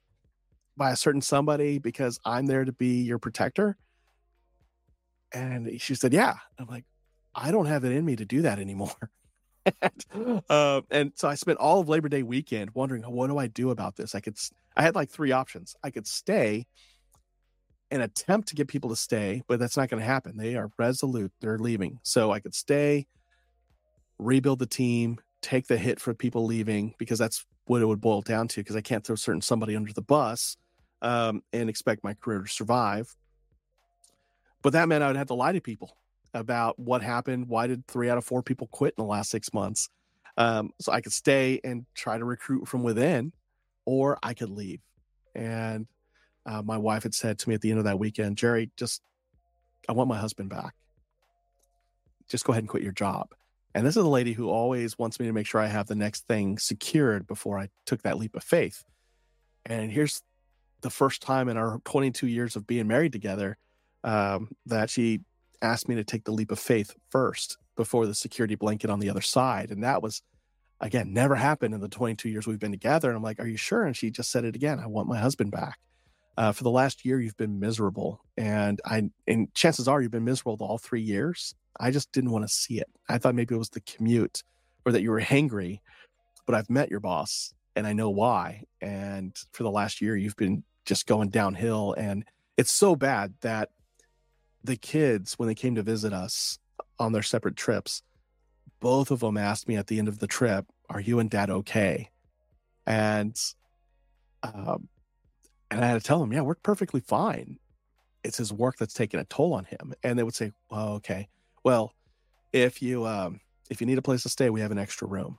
by 0.76 0.90
a 0.90 0.96
certain 0.96 1.20
somebody 1.20 1.78
because 1.78 2.18
I'm 2.24 2.46
there 2.46 2.64
to 2.64 2.72
be 2.72 3.02
your 3.02 3.18
protector?" 3.18 3.76
And 5.32 5.80
she 5.80 5.94
said, 5.94 6.12
"Yeah." 6.12 6.34
I'm 6.58 6.66
like, 6.66 6.84
"I 7.34 7.50
don't 7.50 7.66
have 7.66 7.84
it 7.84 7.92
in 7.92 8.04
me 8.04 8.16
to 8.16 8.24
do 8.24 8.42
that 8.42 8.58
anymore." 8.58 8.94
and, 9.82 10.42
uh, 10.48 10.80
and 10.90 11.12
so 11.16 11.28
I 11.28 11.34
spent 11.34 11.58
all 11.58 11.80
of 11.80 11.88
Labor 11.88 12.08
Day 12.08 12.22
weekend 12.22 12.70
wondering, 12.74 13.02
what 13.02 13.28
do 13.28 13.38
I 13.38 13.46
do 13.46 13.70
about 13.70 13.96
this? 13.96 14.14
I 14.14 14.20
could, 14.20 14.36
I 14.76 14.82
had 14.82 14.94
like 14.94 15.10
three 15.10 15.32
options. 15.32 15.76
I 15.82 15.90
could 15.90 16.06
stay 16.06 16.66
and 17.90 18.02
attempt 18.02 18.48
to 18.48 18.54
get 18.54 18.68
people 18.68 18.90
to 18.90 18.96
stay, 18.96 19.42
but 19.46 19.58
that's 19.58 19.76
not 19.76 19.88
going 19.88 20.00
to 20.00 20.06
happen. 20.06 20.36
They 20.36 20.56
are 20.56 20.70
resolute. 20.78 21.32
They're 21.40 21.58
leaving. 21.58 21.98
So 22.02 22.32
I 22.32 22.40
could 22.40 22.54
stay, 22.54 23.06
rebuild 24.18 24.58
the 24.58 24.66
team, 24.66 25.18
take 25.42 25.66
the 25.66 25.76
hit 25.76 26.00
for 26.00 26.14
people 26.14 26.46
leaving 26.46 26.94
because 26.98 27.18
that's 27.18 27.44
what 27.66 27.82
it 27.82 27.86
would 27.86 28.00
boil 28.00 28.22
down 28.22 28.48
to. 28.48 28.60
Because 28.60 28.76
I 28.76 28.80
can't 28.80 29.04
throw 29.04 29.16
certain 29.16 29.42
somebody 29.42 29.76
under 29.76 29.92
the 29.92 30.02
bus 30.02 30.56
um, 31.02 31.42
and 31.52 31.68
expect 31.68 32.02
my 32.02 32.14
career 32.14 32.40
to 32.40 32.48
survive. 32.48 33.14
But 34.62 34.72
that 34.74 34.88
meant 34.88 35.02
I 35.02 35.08
would 35.08 35.16
have 35.16 35.26
to 35.26 35.34
lie 35.34 35.52
to 35.52 35.60
people 35.60 35.96
about 36.32 36.78
what 36.78 37.02
happened. 37.02 37.48
Why 37.48 37.66
did 37.66 37.86
three 37.86 38.08
out 38.08 38.16
of 38.16 38.24
four 38.24 38.42
people 38.42 38.68
quit 38.68 38.94
in 38.96 39.04
the 39.04 39.10
last 39.10 39.30
six 39.30 39.52
months? 39.52 39.90
Um, 40.38 40.70
so 40.80 40.92
I 40.92 41.02
could 41.02 41.12
stay 41.12 41.60
and 41.62 41.84
try 41.94 42.16
to 42.16 42.24
recruit 42.24 42.66
from 42.66 42.82
within, 42.82 43.32
or 43.84 44.18
I 44.22 44.32
could 44.32 44.48
leave. 44.48 44.80
And 45.34 45.86
uh, 46.46 46.62
my 46.62 46.78
wife 46.78 47.02
had 47.02 47.14
said 47.14 47.38
to 47.40 47.48
me 47.48 47.54
at 47.54 47.60
the 47.60 47.70
end 47.70 47.80
of 47.80 47.84
that 47.84 47.98
weekend, 47.98 48.38
Jerry, 48.38 48.70
just, 48.76 49.02
I 49.88 49.92
want 49.92 50.08
my 50.08 50.18
husband 50.18 50.48
back. 50.48 50.74
Just 52.28 52.44
go 52.44 52.52
ahead 52.52 52.62
and 52.62 52.68
quit 52.68 52.82
your 52.82 52.92
job. 52.92 53.34
And 53.74 53.86
this 53.86 53.96
is 53.96 54.04
a 54.04 54.08
lady 54.08 54.32
who 54.32 54.48
always 54.48 54.98
wants 54.98 55.18
me 55.18 55.26
to 55.26 55.32
make 55.32 55.46
sure 55.46 55.60
I 55.60 55.66
have 55.66 55.86
the 55.86 55.94
next 55.94 56.26
thing 56.28 56.58
secured 56.58 57.26
before 57.26 57.58
I 57.58 57.68
took 57.84 58.02
that 58.02 58.18
leap 58.18 58.36
of 58.36 58.44
faith. 58.44 58.84
And 59.66 59.90
here's 59.90 60.22
the 60.82 60.90
first 60.90 61.22
time 61.22 61.48
in 61.48 61.56
our 61.56 61.80
22 61.84 62.26
years 62.26 62.56
of 62.56 62.66
being 62.66 62.86
married 62.86 63.12
together 63.12 63.56
um, 64.04 64.50
that 64.66 64.90
she 64.90 65.20
asked 65.60 65.88
me 65.88 65.94
to 65.94 66.04
take 66.04 66.24
the 66.24 66.32
leap 66.32 66.50
of 66.50 66.58
faith 66.58 66.94
first 67.10 67.56
before 67.76 68.06
the 68.06 68.14
security 68.14 68.54
blanket 68.54 68.90
on 68.90 69.00
the 69.00 69.08
other 69.08 69.20
side. 69.20 69.70
And 69.70 69.84
that 69.84 70.02
was, 70.02 70.22
again, 70.80 71.12
never 71.12 71.34
happened 71.34 71.74
in 71.74 71.80
the 71.80 71.88
22 71.88 72.28
years 72.28 72.46
we've 72.46 72.58
been 72.58 72.72
together. 72.72 73.08
And 73.08 73.16
I'm 73.16 73.22
like, 73.22 73.40
Are 73.40 73.46
you 73.46 73.56
sure? 73.56 73.84
And 73.84 73.96
she 73.96 74.10
just 74.10 74.30
said 74.30 74.44
it 74.44 74.56
again 74.56 74.78
I 74.80 74.86
want 74.86 75.08
my 75.08 75.18
husband 75.18 75.52
back 75.52 75.78
uh, 76.36 76.52
for 76.52 76.64
the 76.64 76.70
last 76.70 77.04
year 77.04 77.20
you've 77.20 77.36
been 77.36 77.60
miserable 77.60 78.20
and 78.36 78.80
i 78.84 79.02
and 79.26 79.52
chances 79.54 79.88
are 79.88 80.00
you've 80.00 80.10
been 80.10 80.24
miserable 80.24 80.66
all 80.66 80.78
three 80.78 81.00
years 81.00 81.54
i 81.78 81.90
just 81.90 82.10
didn't 82.12 82.30
want 82.30 82.46
to 82.46 82.52
see 82.52 82.78
it 82.78 82.88
i 83.08 83.18
thought 83.18 83.34
maybe 83.34 83.54
it 83.54 83.58
was 83.58 83.70
the 83.70 83.80
commute 83.80 84.42
or 84.84 84.92
that 84.92 85.02
you 85.02 85.10
were 85.10 85.20
hangry 85.20 85.80
but 86.46 86.54
i've 86.54 86.70
met 86.70 86.90
your 86.90 87.00
boss 87.00 87.52
and 87.76 87.86
i 87.86 87.92
know 87.92 88.10
why 88.10 88.62
and 88.80 89.36
for 89.52 89.62
the 89.62 89.70
last 89.70 90.00
year 90.00 90.16
you've 90.16 90.36
been 90.36 90.64
just 90.84 91.06
going 91.06 91.28
downhill 91.28 91.94
and 91.96 92.24
it's 92.56 92.72
so 92.72 92.94
bad 92.96 93.34
that 93.40 93.70
the 94.64 94.76
kids 94.76 95.38
when 95.38 95.48
they 95.48 95.54
came 95.54 95.74
to 95.74 95.82
visit 95.82 96.12
us 96.12 96.58
on 96.98 97.12
their 97.12 97.22
separate 97.22 97.56
trips 97.56 98.02
both 98.80 99.10
of 99.10 99.20
them 99.20 99.36
asked 99.36 99.68
me 99.68 99.76
at 99.76 99.86
the 99.86 99.98
end 99.98 100.08
of 100.08 100.18
the 100.18 100.26
trip 100.26 100.66
are 100.90 101.00
you 101.00 101.18
and 101.18 101.30
dad 101.30 101.50
okay 101.50 102.10
and 102.86 103.36
um, 104.42 104.88
and 105.72 105.82
I 105.82 105.88
had 105.88 106.00
to 106.00 106.06
tell 106.06 106.20
them, 106.20 106.32
yeah, 106.32 106.42
we're 106.42 106.54
perfectly 106.54 107.00
fine. 107.00 107.58
It's 108.22 108.36
his 108.36 108.52
work 108.52 108.76
that's 108.76 108.92
taking 108.92 109.18
a 109.18 109.24
toll 109.24 109.54
on 109.54 109.64
him. 109.64 109.94
And 110.02 110.18
they 110.18 110.22
would 110.22 110.34
say, 110.34 110.52
well, 110.70 110.94
okay, 110.94 111.28
well, 111.64 111.94
if 112.52 112.82
you 112.82 113.06
um 113.06 113.40
if 113.70 113.80
you 113.80 113.86
need 113.86 113.98
a 113.98 114.02
place 114.02 114.22
to 114.24 114.28
stay, 114.28 114.50
we 114.50 114.60
have 114.60 114.70
an 114.70 114.78
extra 114.78 115.08
room. 115.08 115.38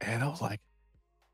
And 0.00 0.22
I 0.22 0.28
was 0.28 0.40
like, 0.40 0.60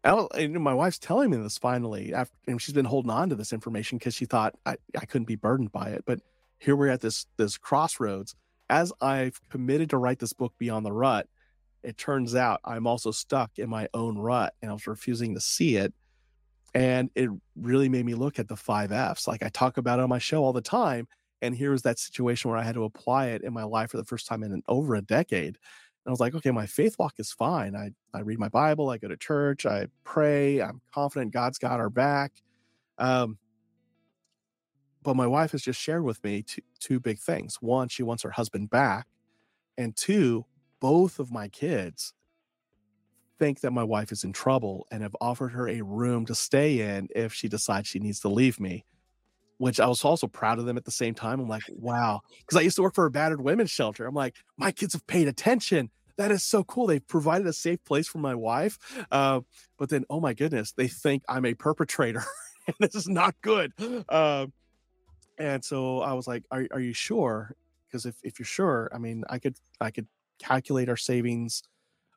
and 0.04 0.60
my 0.60 0.74
wife's 0.74 0.98
telling 0.98 1.30
me 1.30 1.36
this 1.36 1.58
finally 1.58 2.14
after 2.14 2.34
and 2.46 2.60
she's 2.60 2.74
been 2.74 2.84
holding 2.84 3.10
on 3.10 3.28
to 3.28 3.34
this 3.34 3.52
information 3.52 3.98
because 3.98 4.14
she 4.14 4.24
thought 4.24 4.54
I, 4.64 4.76
I 4.98 5.04
couldn't 5.06 5.26
be 5.26 5.36
burdened 5.36 5.72
by 5.72 5.88
it. 5.88 6.04
But 6.06 6.20
here 6.58 6.76
we're 6.76 6.88
at 6.88 7.00
this 7.00 7.26
this 7.36 7.56
crossroads. 7.58 8.34
As 8.70 8.92
I've 9.00 9.40
committed 9.48 9.90
to 9.90 9.98
write 9.98 10.18
this 10.18 10.32
book 10.32 10.52
beyond 10.58 10.84
the 10.84 10.92
rut, 10.92 11.26
it 11.82 11.96
turns 11.96 12.34
out 12.34 12.60
I'm 12.64 12.86
also 12.86 13.10
stuck 13.10 13.58
in 13.58 13.70
my 13.70 13.88
own 13.94 14.18
rut 14.18 14.54
and 14.60 14.70
I 14.70 14.74
was 14.74 14.86
refusing 14.86 15.34
to 15.34 15.40
see 15.40 15.76
it 15.76 15.94
and 16.74 17.10
it 17.14 17.30
really 17.56 17.88
made 17.88 18.04
me 18.04 18.14
look 18.14 18.38
at 18.38 18.48
the 18.48 18.56
five 18.56 18.92
F's. 18.92 19.26
Like 19.26 19.42
I 19.42 19.48
talk 19.48 19.78
about 19.78 19.98
it 19.98 20.02
on 20.02 20.08
my 20.08 20.18
show 20.18 20.44
all 20.44 20.52
the 20.52 20.60
time. 20.60 21.08
And 21.40 21.54
here 21.54 21.70
was 21.70 21.82
that 21.82 21.98
situation 21.98 22.50
where 22.50 22.58
I 22.58 22.64
had 22.64 22.74
to 22.74 22.84
apply 22.84 23.28
it 23.28 23.42
in 23.42 23.52
my 23.52 23.62
life 23.62 23.90
for 23.90 23.96
the 23.96 24.04
first 24.04 24.26
time 24.26 24.42
in 24.42 24.62
over 24.66 24.96
a 24.96 25.00
decade. 25.00 25.56
I 26.08 26.10
was 26.10 26.20
like, 26.20 26.34
okay, 26.34 26.50
my 26.50 26.66
faith 26.66 26.96
walk 26.98 27.14
is 27.18 27.32
fine. 27.32 27.76
I, 27.76 27.90
I 28.16 28.22
read 28.22 28.38
my 28.38 28.48
Bible, 28.48 28.88
I 28.88 28.96
go 28.96 29.08
to 29.08 29.16
church, 29.16 29.66
I 29.66 29.88
pray, 30.04 30.60
I'm 30.60 30.80
confident 30.92 31.32
God's 31.34 31.58
got 31.58 31.80
our 31.80 31.90
back. 31.90 32.32
Um, 32.96 33.38
but 35.02 35.16
my 35.16 35.26
wife 35.26 35.52
has 35.52 35.62
just 35.62 35.80
shared 35.80 36.04
with 36.04 36.22
me 36.24 36.42
two, 36.42 36.62
two 36.80 36.98
big 36.98 37.18
things. 37.18 37.58
One, 37.60 37.88
she 37.88 38.02
wants 38.02 38.22
her 38.22 38.30
husband 38.30 38.70
back. 38.70 39.06
And 39.76 39.94
two, 39.94 40.46
both 40.80 41.18
of 41.18 41.30
my 41.30 41.48
kids 41.48 42.14
think 43.38 43.60
that 43.60 43.70
my 43.70 43.84
wife 43.84 44.10
is 44.10 44.24
in 44.24 44.32
trouble 44.32 44.86
and 44.90 45.02
have 45.02 45.14
offered 45.20 45.52
her 45.52 45.68
a 45.68 45.82
room 45.82 46.26
to 46.26 46.34
stay 46.34 46.80
in 46.80 47.08
if 47.14 47.32
she 47.32 47.48
decides 47.48 47.86
she 47.86 48.00
needs 48.00 48.20
to 48.20 48.28
leave 48.28 48.58
me. 48.58 48.84
Which 49.58 49.78
I 49.78 49.86
was 49.86 50.04
also 50.04 50.26
proud 50.26 50.58
of 50.58 50.66
them 50.66 50.76
at 50.76 50.84
the 50.84 50.90
same 50.90 51.14
time. 51.14 51.40
I'm 51.40 51.48
like, 51.48 51.64
wow. 51.68 52.20
Because 52.40 52.56
I 52.56 52.62
used 52.62 52.76
to 52.76 52.82
work 52.82 52.94
for 52.94 53.06
a 53.06 53.10
battered 53.10 53.40
women's 53.40 53.70
shelter. 53.70 54.06
I'm 54.06 54.14
like, 54.14 54.36
my 54.56 54.72
kids 54.72 54.92
have 54.94 55.06
paid 55.06 55.28
attention. 55.28 55.90
That 56.18 56.30
is 56.30 56.42
so 56.42 56.64
cool. 56.64 56.86
They've 56.86 57.06
provided 57.06 57.46
a 57.46 57.52
safe 57.52 57.82
place 57.84 58.06
for 58.06 58.18
my 58.18 58.34
wife. 58.34 58.78
Uh, 59.10 59.40
but 59.78 59.88
then, 59.88 60.04
oh 60.10 60.20
my 60.20 60.34
goodness, 60.34 60.72
they 60.72 60.88
think 60.88 61.22
I'm 61.28 61.46
a 61.46 61.54
perpetrator. 61.54 62.24
and 62.66 62.76
this 62.80 62.94
is 62.94 63.08
not 63.08 63.34
good. 63.40 63.72
Uh, 64.08 64.46
and 65.38 65.64
so 65.64 66.00
I 66.00 66.12
was 66.12 66.26
like, 66.26 66.44
are, 66.50 66.66
are 66.72 66.80
you 66.80 66.92
sure? 66.92 67.54
Because 67.86 68.04
if, 68.04 68.16
if 68.22 68.38
you're 68.38 68.46
sure, 68.46 68.90
I 68.92 68.98
mean, 68.98 69.24
I 69.30 69.38
could 69.38 69.56
I 69.80 69.90
could 69.90 70.08
calculate 70.38 70.88
our 70.88 70.96
savings 70.96 71.62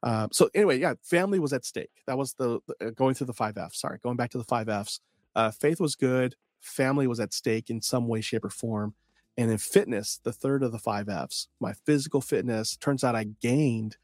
uh, 0.03 0.27
so 0.31 0.49
anyway, 0.53 0.79
yeah, 0.79 0.95
family 1.03 1.39
was 1.39 1.53
at 1.53 1.65
stake. 1.65 1.91
That 2.07 2.17
was 2.17 2.33
the, 2.33 2.59
the, 2.67 2.87
uh, 2.87 2.89
going 2.91 3.13
through 3.13 3.27
the 3.27 3.33
five 3.33 3.57
F's. 3.57 3.79
Sorry, 3.79 3.99
going 4.01 4.17
back 4.17 4.31
to 4.31 4.37
the 4.37 4.43
five 4.43 4.67
F's. 4.67 4.99
Uh, 5.35 5.51
faith 5.51 5.79
was 5.79 5.95
good. 5.95 6.35
Family 6.59 7.07
was 7.07 7.19
at 7.19 7.33
stake 7.33 7.69
in 7.69 7.81
some 7.81 8.07
way, 8.07 8.21
shape, 8.21 8.45
or 8.45 8.49
form. 8.49 8.95
And 9.37 9.49
then 9.49 9.57
fitness, 9.57 10.19
the 10.23 10.33
third 10.33 10.63
of 10.63 10.71
the 10.71 10.79
five 10.79 11.09
F's. 11.09 11.47
My 11.59 11.73
physical 11.85 12.21
fitness. 12.21 12.75
Turns 12.77 13.03
out 13.03 13.15
I 13.15 13.25
gained, 13.41 13.97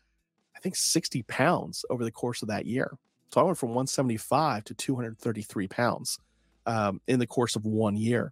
I 0.56 0.60
think, 0.60 0.76
60 0.76 1.24
pounds 1.24 1.84
over 1.90 2.04
the 2.04 2.12
course 2.12 2.42
of 2.42 2.48
that 2.48 2.66
year. 2.66 2.98
So 3.34 3.42
I 3.42 3.44
went 3.44 3.58
from 3.58 3.70
175 3.70 4.64
to 4.66 4.74
233 4.74 5.68
pounds 5.68 6.20
um, 6.66 7.02
in 7.08 7.20
the 7.20 7.28
course 7.28 7.56
of 7.56 7.66
one 7.66 7.98
year. 7.98 8.32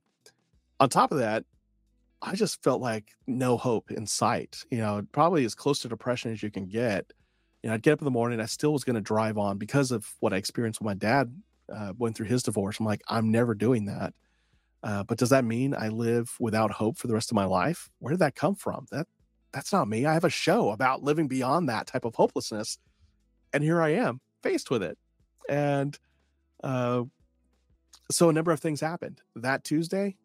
On 0.80 0.89
top 0.89 1.12
of 1.12 1.18
that, 1.18 1.43
I 2.22 2.36
just 2.36 2.64
felt 2.64 2.82
like 2.82 3.12
no 3.28 3.58
hope 3.58 3.91
in 3.91 4.08
sight. 4.08 4.64
You 4.72 4.78
know, 4.78 5.06
probably 5.12 5.43
as 5.46 5.54
close 5.54 5.80
to 5.80 5.89
depression 5.89 6.32
as 6.32 6.41
you 6.41 6.50
can 6.50 6.66
get 6.66 7.12
you 7.66 7.70
know, 7.70 7.74
I'd 7.74 7.82
get 7.82 7.93
up 7.93 8.02
in 8.02 8.06
the 8.06 8.12
morning. 8.12 8.39
I 8.39 8.46
still 8.46 8.74
was 8.74 8.84
going 8.84 8.93
to 8.93 9.02
drive 9.02 9.39
on 9.39 9.58
because 9.58 9.89
of 9.89 10.08
what 10.20 10.34
I 10.34 10.38
experienced 10.38 10.82
when 10.82 10.86
my 10.86 10.93
dad 10.93 11.36
uh, 11.76 11.93
went 11.98 12.16
through 12.16 12.28
his 12.28 12.43
divorce. 12.43 12.80
I'm 12.80 12.86
like, 12.86 13.02
I'm 13.08 13.32
never 13.32 13.56
doing 13.56 13.86
that. 13.86 14.14
Uh, 14.86 15.03
but 15.03 15.17
does 15.17 15.31
that 15.31 15.43
mean 15.43 15.73
I 15.73 15.88
live 15.88 16.36
without 16.39 16.69
hope 16.69 16.99
for 16.99 17.07
the 17.07 17.15
rest 17.15 17.31
of 17.31 17.36
my 17.36 17.45
life? 17.45 17.89
Where 17.97 18.11
did 18.11 18.19
that 18.19 18.36
come 18.36 18.53
from? 18.53 18.86
That 18.91 19.07
that's 19.51 19.73
not 19.73 19.88
me. 19.88 20.05
I 20.05 20.13
have 20.13 20.23
a 20.23 20.29
show 20.29 20.69
about 20.69 21.01
living 21.01 21.27
beyond 21.27 21.67
that 21.69 21.88
type 21.88 22.05
of 22.05 22.13
hopelessness, 22.13 22.77
and 23.51 23.63
here 23.63 23.81
I 23.81 23.89
am 23.89 24.21
faced 24.43 24.69
with 24.69 24.83
it. 24.83 24.99
And 25.49 25.97
uh, 26.63 27.03
so 28.11 28.29
a 28.29 28.33
number 28.33 28.51
of 28.51 28.59
things 28.59 28.79
happened. 28.79 29.21
That 29.36 29.63
Tuesday, 29.63 30.17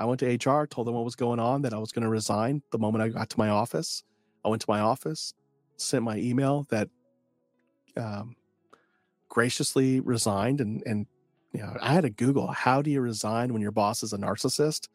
I 0.00 0.04
went 0.06 0.18
to 0.20 0.26
HR, 0.26 0.66
told 0.66 0.88
them 0.88 0.94
what 0.94 1.04
was 1.04 1.14
going 1.14 1.38
on, 1.38 1.62
that 1.62 1.72
I 1.72 1.78
was 1.78 1.92
going 1.92 2.02
to 2.02 2.08
resign 2.08 2.62
the 2.72 2.78
moment 2.78 3.04
I 3.04 3.08
got 3.08 3.30
to 3.30 3.38
my 3.38 3.50
office. 3.50 4.02
I 4.44 4.48
went 4.48 4.62
to 4.62 4.70
my 4.70 4.80
office, 4.80 5.32
sent 5.76 6.02
my 6.02 6.16
email 6.16 6.66
that 6.70 6.88
um, 7.96 8.34
graciously 9.28 10.00
resigned 10.00 10.60
and 10.60 10.82
and 10.86 11.06
you 11.52 11.60
know 11.60 11.76
I 11.80 11.92
had 11.92 12.02
to 12.02 12.10
Google 12.10 12.46
how 12.48 12.82
do 12.82 12.90
you 12.90 13.00
resign 13.00 13.52
when 13.52 13.62
your 13.62 13.72
boss 13.72 14.02
is 14.02 14.12
a 14.12 14.18
narcissist 14.18 14.88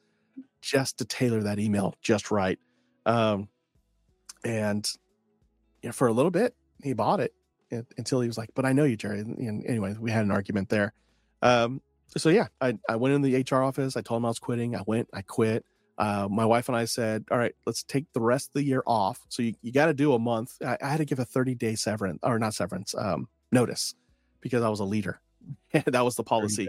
just 0.61 0.97
to 0.97 1.05
tailor 1.05 1.43
that 1.43 1.59
email 1.59 1.95
just 2.01 2.31
right. 2.31 2.59
Um, 3.05 3.47
and 4.43 4.89
you 5.81 5.89
know, 5.89 5.93
for 5.93 6.07
a 6.07 6.13
little 6.13 6.31
bit 6.31 6.55
he 6.83 6.93
bought 6.93 7.19
it 7.19 7.33
until 7.71 8.21
he 8.21 8.27
was 8.27 8.37
like, 8.37 8.49
"But 8.55 8.65
I 8.65 8.73
know 8.73 8.83
you, 8.83 8.95
Jerry." 8.95 9.19
And 9.19 9.65
anyway, 9.65 9.95
we 9.99 10.11
had 10.11 10.23
an 10.23 10.31
argument 10.31 10.69
there. 10.69 10.93
Um, 11.41 11.81
so 12.15 12.29
yeah, 12.29 12.47
I, 12.61 12.77
I 12.87 12.95
went 12.95 13.13
in 13.15 13.21
the 13.21 13.43
HR 13.43 13.63
office. 13.63 13.97
I 13.97 14.01
told 14.01 14.21
him 14.21 14.25
I 14.25 14.29
was 14.29 14.39
quitting. 14.39 14.75
I 14.75 14.83
went. 14.85 15.09
I 15.13 15.21
quit. 15.21 15.65
uh, 15.97 16.27
my 16.29 16.45
wife 16.45 16.69
and 16.69 16.77
I 16.77 16.85
said, 16.85 17.25
all 17.31 17.37
right, 17.37 17.55
let's 17.65 17.83
take 17.83 18.05
the 18.13 18.21
rest 18.21 18.49
of 18.49 18.53
the 18.53 18.63
year 18.63 18.83
off. 18.85 19.19
So 19.29 19.41
you, 19.41 19.55
you 19.61 19.71
got 19.71 19.87
to 19.87 19.93
do 19.93 20.13
a 20.13 20.19
month. 20.19 20.55
I, 20.63 20.77
I, 20.81 20.89
had 20.89 20.97
to 20.97 21.05
give 21.05 21.17
a 21.19 21.25
30 21.25 21.55
day 21.55 21.75
severance 21.75 22.19
or 22.21 22.37
not 22.37 22.53
severance, 22.53 22.93
um, 22.95 23.27
notice 23.51 23.95
because 24.41 24.63
I 24.63 24.69
was 24.69 24.79
a 24.79 24.85
leader. 24.85 25.19
that 25.85 26.03
was 26.03 26.15
the 26.15 26.23
policy. 26.23 26.67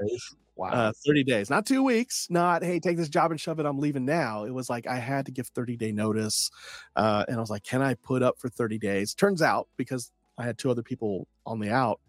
Wow. 0.56 0.70
Uh, 0.70 0.92
30 1.06 1.22
days, 1.22 1.50
not 1.50 1.66
two 1.66 1.84
weeks, 1.84 2.26
not, 2.30 2.64
hey, 2.64 2.80
take 2.80 2.96
this 2.96 3.08
job 3.08 3.30
and 3.30 3.40
shove 3.40 3.60
it. 3.60 3.66
I'm 3.66 3.78
leaving 3.78 4.04
now. 4.04 4.42
It 4.42 4.50
was 4.50 4.68
like 4.68 4.88
I 4.88 4.96
had 4.96 5.26
to 5.26 5.32
give 5.32 5.46
30 5.48 5.76
day 5.76 5.92
notice. 5.92 6.50
Uh, 6.96 7.24
and 7.28 7.36
I 7.36 7.40
was 7.40 7.48
like, 7.48 7.62
can 7.62 7.80
I 7.80 7.94
put 7.94 8.24
up 8.24 8.40
for 8.40 8.48
30 8.48 8.76
days? 8.78 9.14
Turns 9.14 9.40
out, 9.40 9.68
because 9.76 10.10
I 10.36 10.44
had 10.44 10.58
two 10.58 10.70
other 10.70 10.82
people 10.82 11.28
on 11.46 11.60
the 11.60 11.70
out, 11.70 12.00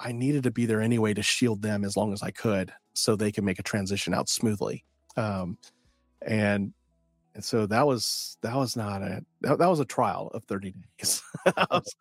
I 0.00 0.10
needed 0.12 0.42
to 0.44 0.50
be 0.50 0.66
there 0.66 0.80
anyway 0.80 1.14
to 1.14 1.22
shield 1.22 1.62
them 1.62 1.84
as 1.84 1.96
long 1.96 2.12
as 2.12 2.22
I 2.22 2.32
could 2.32 2.72
so 2.94 3.14
they 3.14 3.30
could 3.30 3.44
make 3.44 3.60
a 3.60 3.62
transition 3.62 4.14
out 4.14 4.28
smoothly. 4.28 4.84
Um, 5.16 5.56
and 6.22 6.72
and 7.34 7.44
so 7.44 7.66
that 7.66 7.86
was 7.86 8.36
that 8.42 8.56
was 8.56 8.76
not 8.76 9.02
a 9.02 9.24
that, 9.42 9.58
that 9.58 9.68
was 9.68 9.80
a 9.80 9.84
trial 9.84 10.30
of 10.34 10.44
30 10.44 10.74
days 10.98 11.22
I, 11.46 11.66
was, 11.70 11.94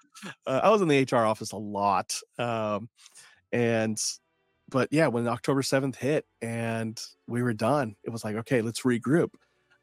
uh, 0.47 0.59
I, 0.63 0.69
was, 0.69 0.81
in 0.81 0.87
the 0.87 1.07
hr 1.09 1.17
office 1.17 1.51
a 1.51 1.57
lot 1.57 2.19
um 2.39 2.89
and 3.51 3.99
but 4.69 4.87
yeah 4.91 5.07
when 5.07 5.27
october 5.27 5.61
7th 5.61 5.95
hit 5.95 6.25
and 6.41 7.01
we 7.27 7.41
were 7.41 7.53
done 7.53 7.95
it 8.03 8.09
was 8.09 8.23
like 8.23 8.35
okay 8.35 8.61
let's 8.61 8.81
regroup 8.81 9.29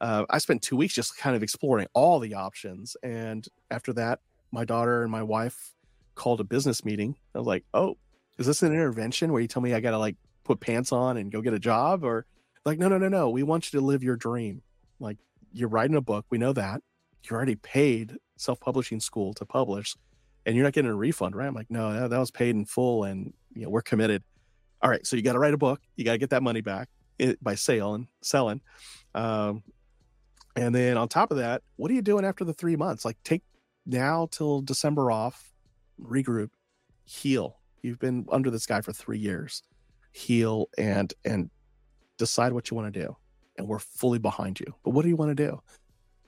uh, 0.00 0.24
i 0.30 0.38
spent 0.38 0.62
two 0.62 0.76
weeks 0.76 0.94
just 0.94 1.16
kind 1.16 1.34
of 1.34 1.42
exploring 1.42 1.86
all 1.94 2.18
the 2.18 2.34
options 2.34 2.96
and 3.02 3.46
after 3.70 3.92
that 3.92 4.20
my 4.52 4.64
daughter 4.64 5.02
and 5.02 5.10
my 5.10 5.22
wife 5.22 5.72
called 6.14 6.40
a 6.40 6.44
business 6.44 6.84
meeting 6.84 7.16
i 7.34 7.38
was 7.38 7.46
like 7.46 7.64
oh 7.74 7.96
is 8.38 8.46
this 8.46 8.62
an 8.62 8.72
intervention 8.72 9.32
where 9.32 9.42
you 9.42 9.48
tell 9.48 9.62
me 9.62 9.74
i 9.74 9.80
gotta 9.80 9.98
like 9.98 10.16
put 10.44 10.60
pants 10.60 10.92
on 10.92 11.16
and 11.16 11.32
go 11.32 11.40
get 11.40 11.52
a 11.52 11.58
job 11.58 12.04
or 12.04 12.26
like, 12.66 12.80
no, 12.80 12.88
no, 12.88 12.98
no, 12.98 13.08
no. 13.08 13.30
We 13.30 13.44
want 13.44 13.72
you 13.72 13.78
to 13.78 13.86
live 13.86 14.02
your 14.02 14.16
dream. 14.16 14.60
Like, 14.98 15.18
you're 15.52 15.68
writing 15.68 15.96
a 15.96 16.00
book. 16.00 16.26
We 16.30 16.36
know 16.36 16.52
that. 16.52 16.82
You're 17.22 17.36
already 17.36 17.54
paid 17.54 18.16
self 18.36 18.60
publishing 18.60 18.98
school 19.00 19.32
to 19.34 19.46
publish 19.46 19.96
and 20.46 20.54
you're 20.54 20.64
not 20.64 20.72
getting 20.72 20.90
a 20.90 20.94
refund, 20.94 21.34
right? 21.34 21.46
I'm 21.46 21.54
like, 21.54 21.70
no, 21.70 22.08
that, 22.08 22.18
was 22.18 22.30
paid 22.30 22.54
in 22.54 22.64
full 22.64 23.04
and, 23.04 23.32
you 23.52 23.64
know, 23.64 23.68
we're 23.68 23.82
committed. 23.82 24.22
All 24.80 24.88
right. 24.88 25.04
So 25.06 25.16
you 25.16 25.22
got 25.22 25.32
to 25.32 25.38
write 25.38 25.54
a 25.54 25.58
book. 25.58 25.80
You 25.96 26.04
got 26.04 26.12
to 26.12 26.18
get 26.18 26.30
that 26.30 26.42
money 26.42 26.60
back 26.60 26.88
eh, 27.18 27.34
by 27.42 27.56
sale 27.56 27.94
and 27.94 28.06
selling. 28.22 28.60
Um, 29.14 29.64
and 30.54 30.74
then 30.74 30.96
on 30.96 31.08
top 31.08 31.32
of 31.32 31.38
that, 31.38 31.62
what 31.74 31.90
are 31.90 31.94
you 31.94 32.02
doing 32.02 32.24
after 32.24 32.44
the 32.44 32.54
three 32.54 32.76
months? 32.76 33.04
Like, 33.04 33.16
take 33.24 33.42
now 33.84 34.28
till 34.30 34.62
December 34.62 35.10
off, 35.10 35.52
regroup, 36.00 36.50
heal. 37.04 37.58
You've 37.82 37.98
been 37.98 38.26
under 38.30 38.50
this 38.50 38.66
guy 38.66 38.80
for 38.80 38.92
three 38.92 39.18
years. 39.18 39.62
Heal 40.12 40.68
and 40.78 41.12
and 41.26 41.50
decide 42.16 42.52
what 42.52 42.70
you 42.70 42.76
want 42.76 42.92
to 42.92 43.00
do 43.00 43.14
and 43.58 43.68
we're 43.68 43.78
fully 43.78 44.18
behind 44.18 44.58
you 44.58 44.66
but 44.84 44.90
what 44.90 45.02
do 45.02 45.08
you 45.08 45.16
want 45.16 45.30
to 45.30 45.34
do 45.34 45.60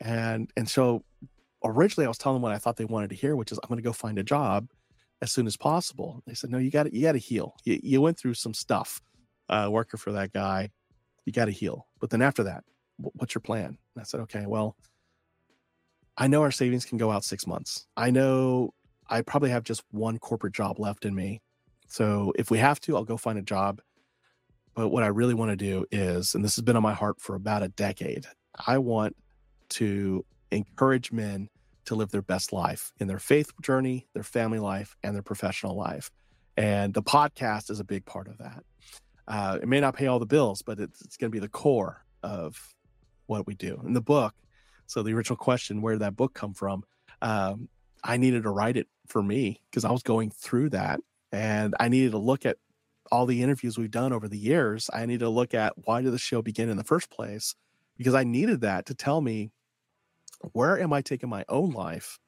and 0.01 0.51
and 0.57 0.69
so 0.69 1.03
originally 1.65 2.07
i 2.07 2.09
was 2.09 2.19
telling 2.19 2.37
them 2.37 2.43
what 2.43 2.53
i 2.53 2.59
thought 2.59 2.77
they 2.77 2.85
wanted 2.85 3.11
to 3.11 3.17
hear 3.17 3.37
which 3.37 3.53
is 3.53 3.59
i'm 3.63 3.69
going 3.69 3.79
to 3.79 3.83
go 3.83 3.93
find 3.93 4.19
a 4.19 4.23
job 4.23 4.69
as 5.21 5.33
soon 5.33 5.47
as 5.47 5.57
possible. 5.57 6.23
They 6.27 6.35
said 6.35 6.51
no 6.51 6.59
you 6.59 6.71
got 6.71 6.85
to 6.85 6.95
you 6.95 7.03
got 7.03 7.13
to 7.13 7.19
heal. 7.19 7.57
You, 7.65 7.79
you 7.83 8.01
went 8.01 8.19
through 8.19 8.35
some 8.35 8.55
stuff 8.55 9.01
uh, 9.49 9.69
working 9.71 9.99
for 9.99 10.13
that 10.13 10.33
guy. 10.33 10.71
You 11.25 11.33
got 11.33 11.47
to 11.47 11.51
heal. 11.51 11.87
But 12.01 12.11
then 12.11 12.23
after 12.23 12.45
that 12.45 12.65
what's 12.97 13.35
your 13.35 13.43
plan? 13.43 13.67
And 13.67 14.01
i 14.01 14.03
said 14.03 14.21
okay 14.21 14.45
well 14.47 14.77
i 16.17 16.27
know 16.27 16.43
our 16.43 16.51
savings 16.51 16.85
can 16.85 16.99
go 16.99 17.11
out 17.11 17.25
six 17.25 17.47
months. 17.47 17.87
I 17.97 18.11
know 18.11 18.75
i 19.09 19.23
probably 19.23 19.51
have 19.51 19.65
just 19.65 19.83
one 19.91 20.19
corporate 20.19 20.55
job 20.55 20.79
left 20.79 21.05
in 21.05 21.15
me. 21.15 21.41
So 21.87 22.33
if 22.37 22.51
we 22.51 22.59
have 22.59 22.81
to 22.81 22.97
i'll 22.97 23.05
go 23.05 23.17
find 23.17 23.39
a 23.39 23.43
job. 23.43 23.81
But 24.75 24.91
what 24.91 25.03
I 25.03 25.09
really 25.09 25.35
want 25.35 25.51
to 25.51 25.57
do 25.57 25.87
is, 25.91 26.37
and 26.37 26.45
this 26.45 26.55
has 26.55 26.63
been 26.63 26.77
on 26.77 26.85
my 26.85 26.95
heart 26.95 27.21
for 27.21 27.35
about 27.35 27.65
a 27.65 27.69
decade, 27.69 28.27
I 28.65 28.79
want 28.79 29.17
to 29.71 30.25
encourage 30.51 31.13
men 31.13 31.49
to 31.85 31.95
live 31.95 32.11
their 32.11 32.23
best 32.23 32.53
life 32.53 32.93
in 32.99 33.09
their 33.09 33.19
faith 33.19 33.51
journey, 33.63 34.07
their 34.15 34.23
family 34.23 34.59
life, 34.59 34.97
and 35.03 35.15
their 35.15 35.23
professional 35.23 35.77
life. 35.77 36.11
And 36.57 36.93
the 36.93 37.03
podcast 37.03 37.71
is 37.71 37.81
a 37.81 37.85
big 37.85 38.05
part 38.05 38.29
of 38.29 38.39
that. 38.39 38.65
Uh, 39.27 39.59
it 39.63 39.69
may 39.69 39.81
not 39.81 39.97
pay 39.97 40.07
all 40.07 40.19
the 40.19 40.27
bills, 40.27 40.63
but 40.63 40.81
it's, 40.81 41.01
it's 41.03 41.17
going 41.17 41.31
to 41.31 41.35
be 41.35 41.41
the 41.41 41.49
core 41.49 42.05
of 42.23 42.75
what 43.27 43.47
we 43.47 43.55
do. 43.55 43.81
In 43.87 43.93
the 43.93 44.01
book, 44.01 44.35
so 44.87 45.03
the 45.03 45.13
original 45.13 45.37
question, 45.37 45.83
where 45.83 45.95
did 45.95 46.03
that 46.03 46.17
book 46.17 46.35
come 46.35 46.55
from? 46.55 46.83
Um, 47.21 47.69
I 48.03 48.17
needed 48.17 48.45
to 48.45 48.51
write 48.51 48.77
it 48.77 48.89
for 49.07 49.23
me 49.23 49.61
because 49.71 49.85
I 49.85 49.93
was 49.93 50.03
going 50.03 50.31
through 50.31 50.71
that 50.71 51.01
and 51.31 51.75
I 51.79 51.89
needed 51.89 52.13
to 52.13 52.19
look 52.19 52.47
at 52.47 52.57
all 53.11 53.27
the 53.27 53.43
interviews 53.43 53.79
we've 53.79 53.91
done 53.91 54.13
over 54.13 54.29
the 54.29 54.39
years, 54.39 54.91
I 54.93 55.07
need 55.07 55.21
to 55.21 55.29
look 55.29 55.55
at 55.55 55.73
why 55.85 56.03
did 56.03 56.13
the 56.13 56.19
show 56.19 56.43
begin 56.43 56.69
in 56.69 56.77
the 56.77 56.85
first 56.85 57.11
place? 57.11 57.55
Because 57.97 58.15
I 58.15 58.25
needed 58.25 58.61
that 58.61 58.87
to 58.87 58.95
tell 58.95 59.21
me 59.21 59.51
where 60.53 60.80
am 60.80 60.93
I 60.93 61.03
taking 61.03 61.28
my 61.28 61.45
own 61.49 61.70
life 61.70 62.18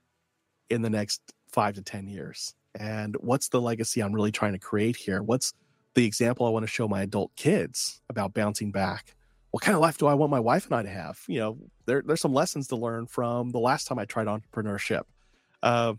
in 0.69 0.83
the 0.83 0.91
next 0.91 1.21
five 1.53 1.75
to 1.75 1.83
10 1.83 2.07
years? 2.07 2.55
And 2.79 3.17
what's 3.21 3.49
the 3.49 3.61
legacy 3.61 4.01
I'm 4.01 4.13
really 4.13 4.33
trying 4.33 4.53
to 4.53 4.59
create 4.59 4.97
here? 4.97 5.23
What's 5.23 5.53
the 5.95 6.05
example 6.05 6.47
I 6.47 6.51
want 6.51 6.65
to 6.65 6.71
show 6.71 6.87
my 6.87 7.03
adult 7.03 7.35
kids 7.37 8.01
about 8.09 8.35
bouncing 8.35 8.71
back? 8.71 9.15
What 9.51 9.63
kind 9.65 9.75
of 9.75 9.81
life 9.81 9.99
do 9.99 10.07
I 10.07 10.15
want 10.15 10.31
my 10.31 10.39
wife 10.39 10.67
and 10.67 10.75
I 10.75 10.83
to 10.85 10.89
have? 10.89 11.21
You 11.27 11.41
know, 11.41 11.59
there, 11.87 12.03
there's 12.07 12.21
some 12.21 12.33
lessons 12.33 12.69
to 12.69 12.77
learn 12.77 13.07
from 13.07 13.51
the 13.51 13.59
last 13.59 13.89
time 13.89 13.99
I 13.99 14.05
tried 14.05 14.29
entrepreneurship. 14.29 15.03
Uh, 15.63 15.95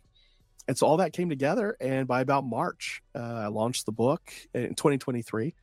and 0.68 0.78
so 0.78 0.88
all 0.88 0.97
that 0.97 1.14
came 1.14 1.30
together 1.30 1.76
and 1.80 2.07
by 2.07 2.22
about 2.22 2.45
march 2.45 3.01
uh, 3.16 3.20
i 3.20 3.47
launched 3.47 3.86
the 3.86 3.91
book 3.91 4.32
in 4.53 4.74
2023 4.76 5.53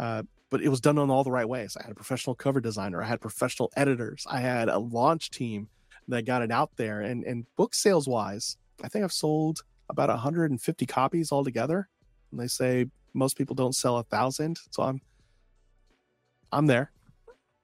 uh, 0.00 0.22
but 0.50 0.62
it 0.62 0.68
was 0.68 0.80
done 0.80 0.98
in 0.98 1.10
all 1.10 1.24
the 1.24 1.30
right 1.30 1.48
ways 1.48 1.76
i 1.78 1.82
had 1.82 1.92
a 1.92 1.94
professional 1.94 2.34
cover 2.34 2.60
designer 2.60 3.02
i 3.02 3.06
had 3.06 3.20
professional 3.20 3.70
editors 3.76 4.26
i 4.28 4.40
had 4.40 4.68
a 4.68 4.78
launch 4.78 5.30
team 5.30 5.68
that 6.08 6.24
got 6.24 6.42
it 6.42 6.50
out 6.50 6.70
there. 6.76 7.00
And 7.00 7.24
and 7.24 7.46
book 7.56 7.74
sales 7.74 8.08
wise 8.08 8.56
i 8.82 8.88
think 8.88 9.04
i've 9.04 9.12
sold 9.12 9.62
about 9.90 10.08
150 10.08 10.86
copies 10.86 11.32
altogether. 11.32 11.88
And 12.30 12.40
they 12.40 12.48
say 12.48 12.86
most 13.14 13.36
people 13.36 13.54
don't 13.54 13.74
sell 13.74 13.96
a 13.96 14.04
thousand. 14.04 14.58
So 14.70 14.82
i'm 14.82 15.00
i'm 16.52 16.66
there. 16.66 16.92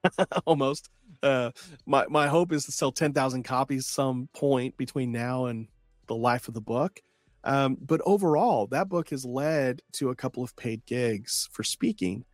Almost. 0.45 0.89
Uh 1.21 1.51
my 1.85 2.05
my 2.09 2.27
hope 2.27 2.51
is 2.51 2.65
to 2.65 2.71
sell 2.71 2.91
10,000 2.91 3.43
copies 3.43 3.87
some 3.87 4.29
point 4.33 4.77
between 4.77 5.11
now 5.11 5.45
and 5.45 5.67
the 6.07 6.15
life 6.15 6.47
of 6.47 6.53
the 6.53 6.61
book. 6.61 7.01
Um, 7.45 7.77
but 7.79 8.01
overall, 8.05 8.65
that 8.67 8.89
book 8.89 9.11
has 9.11 9.23
led 9.23 9.81
to 9.93 10.09
a 10.09 10.15
couple 10.15 10.43
of 10.43 10.55
paid 10.55 10.85
gigs 10.85 11.47
for 11.51 11.63
speaking. 11.63 12.25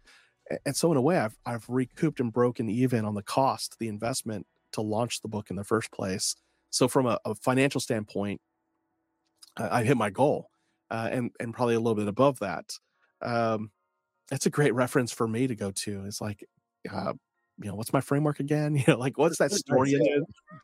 And 0.65 0.75
so, 0.75 0.89
in 0.91 0.97
a 0.97 1.01
way, 1.01 1.17
I've, 1.17 1.37
I've 1.45 1.65
recouped 1.67 2.19
and 2.19 2.31
broken 2.31 2.69
even 2.69 3.05
on 3.05 3.15
the 3.15 3.21
cost, 3.21 3.77
the 3.79 3.89
investment 3.89 4.47
to 4.73 4.81
launch 4.81 5.21
the 5.21 5.27
book 5.27 5.49
in 5.49 5.55
the 5.55 5.63
first 5.63 5.91
place. 5.91 6.35
So, 6.69 6.87
from 6.87 7.05
a, 7.05 7.19
a 7.25 7.35
financial 7.35 7.81
standpoint, 7.81 8.41
uh, 9.57 9.69
I 9.71 9.83
hit 9.83 9.97
my 9.97 10.09
goal 10.09 10.49
uh, 10.89 11.09
and, 11.11 11.31
and 11.39 11.53
probably 11.53 11.75
a 11.75 11.79
little 11.79 11.95
bit 11.95 12.07
above 12.07 12.39
that. 12.39 12.65
Um, 13.21 13.71
that's 14.29 14.45
a 14.45 14.49
great 14.49 14.73
reference 14.73 15.11
for 15.11 15.27
me 15.27 15.47
to 15.47 15.55
go 15.55 15.71
to. 15.71 16.05
It's 16.05 16.21
like, 16.21 16.45
uh, 16.91 17.13
you 17.61 17.69
know, 17.69 17.75
what's 17.75 17.93
my 17.93 18.01
framework 18.01 18.39
again? 18.39 18.75
You 18.87 18.93
know, 18.93 18.97
like 18.97 19.17
what's 19.17 19.37
that 19.39 19.51
story 19.51 19.95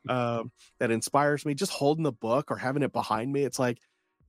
um, 0.09 0.51
that 0.79 0.91
inspires 0.91 1.45
me? 1.45 1.53
Just 1.53 1.73
holding 1.73 2.03
the 2.03 2.11
book 2.11 2.49
or 2.49 2.57
having 2.57 2.83
it 2.83 2.93
behind 2.93 3.31
me. 3.31 3.43
It's 3.43 3.59
like, 3.59 3.79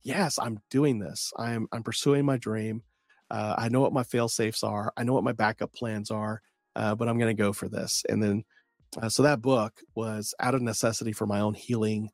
yes, 0.03 0.37
I'm 0.39 0.59
doing 0.69 0.99
this. 0.99 1.31
I'm 1.37 1.67
I'm 1.71 1.83
pursuing 1.83 2.25
my 2.25 2.37
dream. 2.37 2.83
Uh, 3.31 3.55
I 3.57 3.69
know 3.69 3.81
what 3.81 3.93
my 3.93 4.03
fail 4.03 4.27
safes 4.27 4.63
are. 4.63 4.91
I 4.97 5.03
know 5.03 5.13
what 5.13 5.23
my 5.23 5.31
backup 5.31 5.73
plans 5.73 6.11
are. 6.11 6.41
Uh, 6.75 6.95
but 6.95 7.09
I'm 7.09 7.17
going 7.17 7.35
to 7.35 7.41
go 7.41 7.51
for 7.51 7.67
this. 7.67 8.03
And 8.09 8.21
then, 8.21 8.43
uh, 8.97 9.09
so 9.09 9.23
that 9.23 9.41
book 9.41 9.73
was 9.95 10.33
out 10.39 10.55
of 10.55 10.61
necessity 10.61 11.11
for 11.11 11.27
my 11.27 11.39
own 11.39 11.53
healing, 11.53 12.09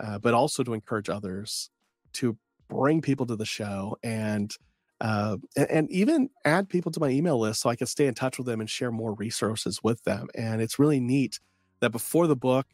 uh, 0.00 0.18
but 0.18 0.34
also 0.34 0.62
to 0.62 0.74
encourage 0.74 1.08
others 1.08 1.70
to 2.14 2.36
bring 2.68 3.00
people 3.00 3.26
to 3.26 3.36
the 3.36 3.46
show 3.46 3.96
and 4.02 4.54
uh, 5.00 5.36
and, 5.70 5.88
even 5.92 6.28
add 6.44 6.68
people 6.68 6.90
to 6.90 6.98
my 6.98 7.08
email 7.08 7.38
list 7.38 7.60
so 7.60 7.70
I 7.70 7.76
can 7.76 7.86
stay 7.86 8.08
in 8.08 8.14
touch 8.14 8.36
with 8.36 8.48
them 8.48 8.58
and 8.58 8.68
share 8.68 8.90
more 8.90 9.14
resources 9.14 9.80
with 9.80 10.02
them. 10.02 10.26
And 10.34 10.60
it's 10.60 10.80
really 10.80 10.98
neat 10.98 11.38
that 11.78 11.90
before 11.90 12.26
the 12.26 12.34
book, 12.34 12.66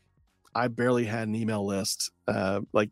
I 0.54 0.68
barely 0.68 1.04
had 1.04 1.28
an 1.28 1.34
email 1.34 1.66
list. 1.66 2.10
Uh, 2.26 2.62
like 2.72 2.90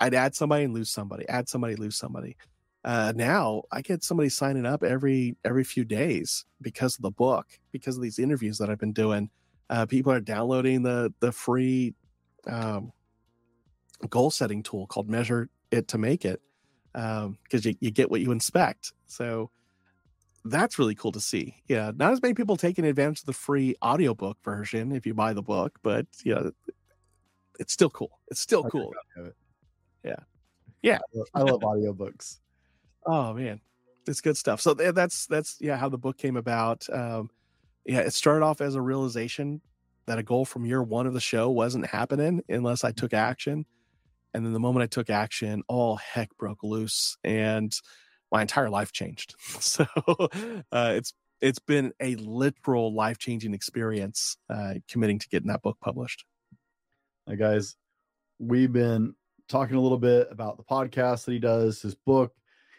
I'd 0.00 0.14
add 0.14 0.34
somebody 0.34 0.64
and 0.64 0.74
lose 0.74 0.90
somebody, 0.90 1.28
add 1.28 1.48
somebody, 1.48 1.76
lose 1.76 1.96
somebody. 1.96 2.36
Uh, 2.84 3.12
now 3.14 3.62
I 3.70 3.82
get 3.82 4.02
somebody 4.02 4.28
signing 4.28 4.66
up 4.66 4.82
every 4.82 5.36
every 5.44 5.62
few 5.62 5.84
days 5.84 6.44
because 6.60 6.96
of 6.96 7.02
the 7.02 7.12
book, 7.12 7.46
because 7.70 7.96
of 7.96 8.02
these 8.02 8.18
interviews 8.18 8.58
that 8.58 8.68
I've 8.68 8.80
been 8.80 8.92
doing. 8.92 9.30
Uh, 9.70 9.86
people 9.86 10.12
are 10.12 10.20
downloading 10.20 10.82
the 10.82 11.12
the 11.20 11.32
free 11.32 11.94
um, 12.46 12.92
goal 14.08 14.30
setting 14.30 14.62
tool 14.62 14.86
called 14.86 15.08
Measure 15.08 15.48
It 15.70 15.88
to 15.88 15.98
Make 15.98 16.24
It 16.24 16.40
because 16.92 17.26
um, 17.26 17.38
you, 17.50 17.74
you 17.80 17.90
get 17.90 18.10
what 18.10 18.20
you 18.20 18.32
inspect. 18.32 18.92
So 19.06 19.50
that's 20.44 20.78
really 20.78 20.94
cool 20.94 21.12
to 21.12 21.20
see. 21.20 21.62
Yeah, 21.68 21.92
not 21.96 22.12
as 22.12 22.20
many 22.20 22.34
people 22.34 22.56
taking 22.56 22.84
advantage 22.84 23.20
of 23.20 23.26
the 23.26 23.32
free 23.32 23.76
audiobook 23.82 24.38
version 24.44 24.92
if 24.92 25.06
you 25.06 25.14
buy 25.14 25.32
the 25.32 25.42
book, 25.42 25.78
but 25.82 26.06
you 26.24 26.34
know, 26.34 26.50
it's 27.58 27.72
still 27.72 27.90
cool. 27.90 28.18
It's 28.28 28.40
still 28.40 28.64
cool. 28.64 28.92
It. 29.16 29.34
Yeah. 30.04 30.16
Yeah. 30.82 30.98
I 31.34 31.42
love, 31.42 31.60
audiobooks. 31.60 32.38
oh 33.06 33.34
man. 33.34 33.60
It's 34.08 34.20
good 34.20 34.36
stuff. 34.36 34.60
So 34.60 34.74
that's 34.74 35.26
that's 35.26 35.58
yeah 35.60 35.76
how 35.76 35.88
the 35.88 35.98
book 35.98 36.18
came 36.18 36.36
about. 36.36 36.84
Um 36.92 37.30
yeah, 37.84 38.00
it 38.00 38.12
started 38.12 38.44
off 38.44 38.60
as 38.60 38.74
a 38.74 38.80
realization 38.80 39.60
that 40.06 40.18
a 40.18 40.22
goal 40.22 40.44
from 40.44 40.64
year 40.64 40.82
one 40.82 41.06
of 41.06 41.14
the 41.14 41.20
show 41.20 41.50
wasn't 41.50 41.86
happening 41.86 42.42
unless 42.48 42.84
I 42.84 42.92
took 42.92 43.12
action. 43.12 43.66
And 44.34 44.44
then 44.44 44.52
the 44.52 44.60
moment 44.60 44.82
I 44.82 44.86
took 44.86 45.10
action, 45.10 45.62
all 45.68 45.96
heck 45.96 46.36
broke 46.38 46.62
loose 46.62 47.16
and 47.22 47.72
my 48.30 48.42
entire 48.42 48.70
life 48.70 48.92
changed. 48.92 49.34
So 49.60 49.86
uh, 50.72 50.94
it's 50.96 51.12
it's 51.40 51.58
been 51.58 51.92
a 52.00 52.14
literal 52.16 52.94
life 52.94 53.18
changing 53.18 53.52
experience 53.52 54.36
uh, 54.48 54.74
committing 54.88 55.18
to 55.18 55.28
getting 55.28 55.48
that 55.48 55.62
book 55.62 55.76
published. 55.80 56.24
Guys, 57.36 57.76
we've 58.38 58.72
been 58.72 59.14
talking 59.48 59.76
a 59.76 59.80
little 59.80 59.98
bit 59.98 60.28
about 60.30 60.56
the 60.56 60.62
podcast 60.62 61.24
that 61.24 61.32
he 61.32 61.38
does, 61.38 61.82
his 61.82 61.94
book, 61.94 62.32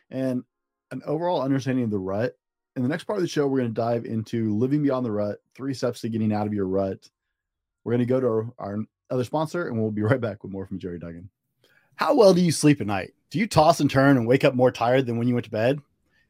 and 0.10 0.44
an 0.92 1.02
overall 1.06 1.42
understanding 1.42 1.86
of 1.86 1.92
the 1.92 2.00
rut. 2.00 2.34
In 2.76 2.82
the 2.82 2.90
next 2.90 3.04
part 3.04 3.18
of 3.18 3.24
the 3.24 3.30
show, 3.30 3.48
we're 3.48 3.60
going 3.60 3.74
to 3.74 3.82
dive 3.82 4.06
into 4.06 4.58
living 4.58 4.82
beyond 4.82 5.06
the 5.06 5.12
rut, 5.12 5.38
three 5.54 5.76
steps 5.76 6.02
to 6.02 6.10
getting 6.10 6.34
out 6.34 6.48
of 6.48 6.54
your 6.54 6.68
rut. 6.68 7.08
We're 7.84 7.92
going 7.92 8.00
to 8.00 8.06
go 8.06 8.20
to 8.20 8.54
our, 8.58 8.80
other 9.12 9.24
sponsor, 9.24 9.68
and 9.68 9.80
we'll 9.80 9.92
be 9.92 10.02
right 10.02 10.20
back 10.20 10.42
with 10.42 10.52
more 10.52 10.66
from 10.66 10.80
Jerry 10.80 10.98
Dugan. 10.98 11.30
How 11.96 12.16
well 12.16 12.34
do 12.34 12.42
you 12.42 12.52
sleep 12.52 12.82
at 12.82 12.88
night? 12.88 13.14
Do 13.30 13.38
you 13.38 13.46
toss 13.46 13.80
and 13.80 13.90
turn 13.90 14.18
and 14.18 14.26
wake 14.26 14.44
up 14.44 14.56
more 14.56 14.72
tired 14.72 15.06
than 15.06 15.18
when 15.18 15.28
you 15.28 15.36
went 15.36 15.46
to 15.46 15.52
bed? 15.52 15.80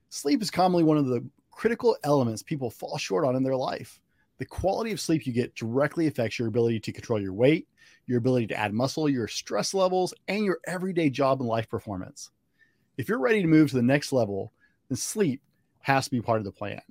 Sleep 0.10 0.42
is 0.42 0.52
commonly 0.52 0.84
one 0.84 0.98
of 0.98 1.06
the 1.06 1.26
critical 1.50 1.96
elements 2.04 2.44
people 2.44 2.70
fall 2.70 2.98
short 2.98 3.24
on 3.26 3.38
in 3.38 3.44
their 3.44 3.56
life. 3.56 4.02
The 4.38 4.46
quality 4.46 4.92
of 4.92 5.00
sleep 5.00 5.26
you 5.26 5.32
get 5.32 5.56
directly 5.56 6.08
affects 6.08 6.38
your 6.38 6.50
ability 6.50 6.82
to 6.82 6.92
control 6.92 7.22
your 7.22 7.32
weight, 7.32 7.68
your 8.06 8.18
ability 8.18 8.48
to 8.48 8.58
add 8.58 8.74
muscle, 8.74 9.08
your 9.08 9.30
stress 9.30 9.74
levels, 9.74 10.14
and 10.28 10.44
your 10.44 10.60
everyday 10.68 11.10
job 11.10 11.40
and 11.40 11.48
life 11.48 11.70
performance. 11.70 12.32
If 12.98 13.08
you're 13.08 13.20
ready 13.20 13.42
to 13.42 13.48
move 13.48 13.70
to 13.70 13.78
the 13.78 13.82
next 13.82 14.12
level, 14.12 14.52
then 14.90 14.98
sleep 14.98 15.42
has 15.84 16.06
to 16.06 16.12
be 16.12 16.22
part 16.22 16.40
of 16.40 16.46
the 16.46 16.52
plan. 16.52 16.82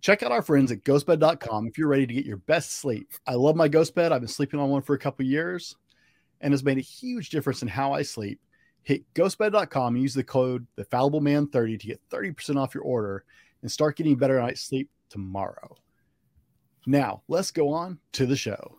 Check 0.00 0.24
out 0.24 0.32
our 0.32 0.42
friends 0.42 0.72
at 0.72 0.82
ghostbed.com 0.82 1.68
if 1.68 1.78
you're 1.78 1.86
ready 1.86 2.06
to 2.06 2.14
get 2.14 2.26
your 2.26 2.38
best 2.38 2.72
sleep. 2.72 3.08
I 3.26 3.34
love 3.34 3.54
my 3.54 3.68
GhostBed. 3.68 4.10
I've 4.10 4.22
been 4.22 4.28
sleeping 4.28 4.58
on 4.58 4.68
one 4.68 4.82
for 4.82 4.94
a 4.94 4.98
couple 4.98 5.24
years 5.24 5.76
and 6.40 6.52
has 6.52 6.64
made 6.64 6.78
a 6.78 6.82
huge 6.82 7.30
difference 7.30 7.62
in 7.62 7.68
how 7.68 7.92
I 7.92 8.02
sleep. 8.02 8.40
Hit 8.82 9.04
ghostbed.com 9.14 9.94
and 9.94 10.02
use 10.02 10.14
the 10.14 10.24
code 10.24 10.66
the 10.74 10.84
fallible 10.84 11.20
man 11.20 11.46
30 11.46 11.78
to 11.78 11.86
get 11.86 12.00
30% 12.10 12.56
off 12.56 12.74
your 12.74 12.82
order 12.82 13.24
and 13.60 13.70
start 13.70 13.96
getting 13.96 14.16
better 14.16 14.40
night's 14.40 14.62
sleep 14.62 14.90
tomorrow. 15.08 15.76
Now, 16.84 17.22
let's 17.28 17.52
go 17.52 17.68
on 17.68 17.98
to 18.12 18.26
the 18.26 18.34
show. 18.34 18.78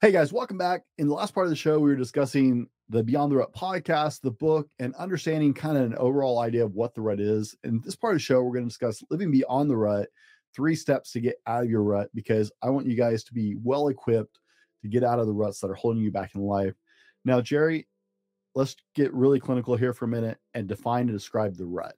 Hey 0.00 0.12
guys, 0.12 0.32
welcome 0.32 0.56
back. 0.56 0.84
In 0.96 1.08
the 1.08 1.14
last 1.14 1.34
part 1.34 1.46
of 1.46 1.50
the 1.50 1.56
show, 1.56 1.78
we 1.78 1.90
were 1.90 1.96
discussing 1.96 2.68
the 2.88 3.02
Beyond 3.02 3.32
the 3.32 3.36
Rut 3.36 3.54
podcast, 3.54 4.20
the 4.20 4.30
book, 4.30 4.68
and 4.78 4.94
understanding 4.96 5.54
kind 5.54 5.76
of 5.76 5.84
an 5.84 5.96
overall 5.96 6.38
idea 6.38 6.64
of 6.64 6.74
what 6.74 6.94
the 6.94 7.00
rut 7.00 7.20
is. 7.20 7.56
In 7.64 7.80
this 7.80 7.96
part 7.96 8.12
of 8.12 8.18
the 8.18 8.22
show, 8.22 8.42
we're 8.42 8.52
going 8.52 8.64
to 8.64 8.68
discuss 8.68 9.02
living 9.10 9.30
beyond 9.30 9.70
the 9.70 9.76
rut, 9.76 10.08
three 10.54 10.74
steps 10.74 11.12
to 11.12 11.20
get 11.20 11.36
out 11.46 11.64
of 11.64 11.70
your 11.70 11.82
rut, 11.82 12.10
because 12.14 12.52
I 12.62 12.70
want 12.70 12.86
you 12.86 12.94
guys 12.94 13.24
to 13.24 13.34
be 13.34 13.56
well 13.62 13.88
equipped 13.88 14.38
to 14.82 14.88
get 14.88 15.02
out 15.02 15.18
of 15.18 15.26
the 15.26 15.32
ruts 15.32 15.60
that 15.60 15.70
are 15.70 15.74
holding 15.74 16.02
you 16.02 16.10
back 16.10 16.34
in 16.34 16.42
life. 16.42 16.74
Now, 17.24 17.40
Jerry, 17.40 17.88
let's 18.54 18.76
get 18.94 19.12
really 19.14 19.40
clinical 19.40 19.76
here 19.76 19.94
for 19.94 20.04
a 20.04 20.08
minute 20.08 20.38
and 20.52 20.68
define 20.68 21.08
and 21.08 21.12
describe 21.12 21.56
the 21.56 21.66
rut. 21.66 21.96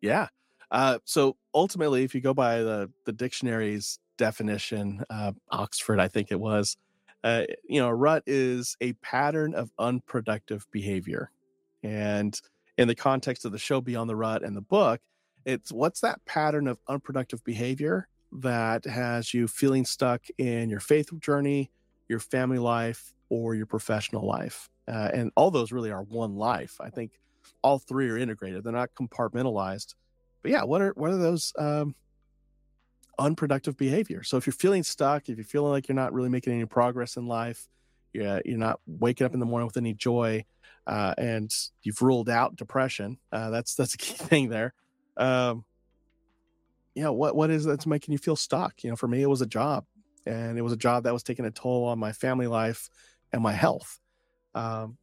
Yeah. 0.00 0.28
Uh, 0.72 0.98
so 1.04 1.36
ultimately, 1.54 2.02
if 2.02 2.14
you 2.14 2.20
go 2.20 2.34
by 2.34 2.58
the 2.58 2.90
the 3.04 3.12
dictionary's 3.12 4.00
definition, 4.18 5.04
uh, 5.08 5.32
Oxford, 5.50 6.00
I 6.00 6.08
think 6.08 6.32
it 6.32 6.40
was, 6.40 6.76
uh, 7.24 7.44
you 7.68 7.80
know, 7.80 7.88
a 7.88 7.94
rut 7.94 8.22
is 8.26 8.76
a 8.80 8.92
pattern 8.94 9.54
of 9.54 9.70
unproductive 9.78 10.66
behavior. 10.70 11.30
And 11.82 12.38
in 12.78 12.88
the 12.88 12.94
context 12.94 13.44
of 13.44 13.52
the 13.52 13.58
show 13.58 13.80
Beyond 13.80 14.08
the 14.10 14.16
Rut 14.16 14.42
and 14.42 14.56
the 14.56 14.60
book, 14.60 15.00
it's 15.44 15.72
what's 15.72 16.00
that 16.00 16.24
pattern 16.24 16.66
of 16.66 16.78
unproductive 16.88 17.42
behavior 17.44 18.08
that 18.32 18.84
has 18.84 19.32
you 19.32 19.46
feeling 19.46 19.84
stuck 19.84 20.22
in 20.38 20.68
your 20.68 20.80
faith 20.80 21.08
journey, 21.20 21.70
your 22.08 22.18
family 22.18 22.58
life, 22.58 23.12
or 23.28 23.54
your 23.54 23.66
professional 23.66 24.26
life. 24.26 24.68
Uh, 24.88 25.10
and 25.12 25.30
all 25.36 25.50
those 25.50 25.72
really 25.72 25.90
are 25.90 26.02
one 26.02 26.36
life. 26.36 26.76
I 26.80 26.90
think 26.90 27.18
all 27.62 27.78
three 27.78 28.08
are 28.10 28.18
integrated. 28.18 28.64
They're 28.64 28.72
not 28.72 28.90
compartmentalized. 28.94 29.94
But 30.42 30.50
yeah, 30.52 30.64
what 30.64 30.80
are 30.82 30.92
what 30.96 31.10
are 31.10 31.16
those 31.16 31.52
um, 31.58 31.94
unproductive 33.18 33.76
behavior. 33.76 34.22
So 34.22 34.36
if 34.36 34.46
you're 34.46 34.52
feeling 34.52 34.82
stuck, 34.82 35.28
if 35.28 35.36
you're 35.36 35.44
feeling 35.44 35.72
like 35.72 35.88
you're 35.88 35.96
not 35.96 36.12
really 36.12 36.28
making 36.28 36.52
any 36.52 36.64
progress 36.66 37.16
in 37.16 37.26
life, 37.26 37.68
you're, 38.12 38.40
you're 38.44 38.58
not 38.58 38.80
waking 38.86 39.24
up 39.24 39.34
in 39.34 39.40
the 39.40 39.46
morning 39.46 39.66
with 39.66 39.76
any 39.76 39.94
joy, 39.94 40.44
uh, 40.86 41.14
and 41.18 41.50
you've 41.82 42.00
ruled 42.00 42.28
out 42.28 42.56
depression, 42.56 43.18
uh, 43.32 43.50
that's 43.50 43.74
that's 43.74 43.94
a 43.94 43.98
key 43.98 44.14
thing 44.16 44.48
there. 44.48 44.72
Um, 45.16 45.64
what 46.94 47.36
what 47.36 47.50
is 47.50 47.64
that's 47.64 47.86
making 47.86 48.12
you 48.12 48.18
feel 48.18 48.36
stuck? 48.36 48.82
You 48.82 48.90
know, 48.90 48.96
for 48.96 49.08
me, 49.08 49.22
it 49.22 49.28
was 49.28 49.42
a 49.42 49.46
job, 49.46 49.84
and 50.24 50.58
it 50.58 50.62
was 50.62 50.72
a 50.72 50.78
job 50.78 51.04
that 51.04 51.12
was 51.12 51.22
taking 51.22 51.44
a 51.44 51.50
toll 51.50 51.84
on 51.84 51.98
my 51.98 52.12
family 52.12 52.46
life 52.46 52.88
and 53.32 53.42
my 53.42 53.52
health. 53.52 54.00
Um, 54.54 54.96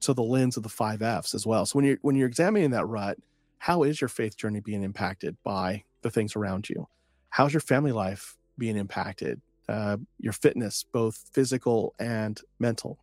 so 0.00 0.12
the 0.12 0.22
lens 0.22 0.56
of 0.56 0.62
the 0.62 0.68
five 0.68 1.02
F's 1.02 1.34
as 1.34 1.46
well. 1.46 1.66
So 1.66 1.76
when 1.76 1.84
you're 1.84 1.98
when 2.02 2.16
you're 2.16 2.28
examining 2.28 2.70
that 2.70 2.86
rut, 2.86 3.18
how 3.58 3.82
is 3.82 4.00
your 4.00 4.08
faith 4.08 4.36
journey 4.36 4.60
being 4.60 4.82
impacted 4.82 5.36
by 5.42 5.84
the 6.02 6.10
things 6.10 6.36
around 6.36 6.68
you? 6.68 6.86
How's 7.34 7.52
your 7.52 7.60
family 7.60 7.90
life 7.90 8.36
being 8.58 8.76
impacted? 8.76 9.40
Uh, 9.68 9.96
your 10.20 10.32
fitness, 10.32 10.84
both 10.92 11.16
physical 11.32 11.92
and 11.98 12.40
mental. 12.60 12.96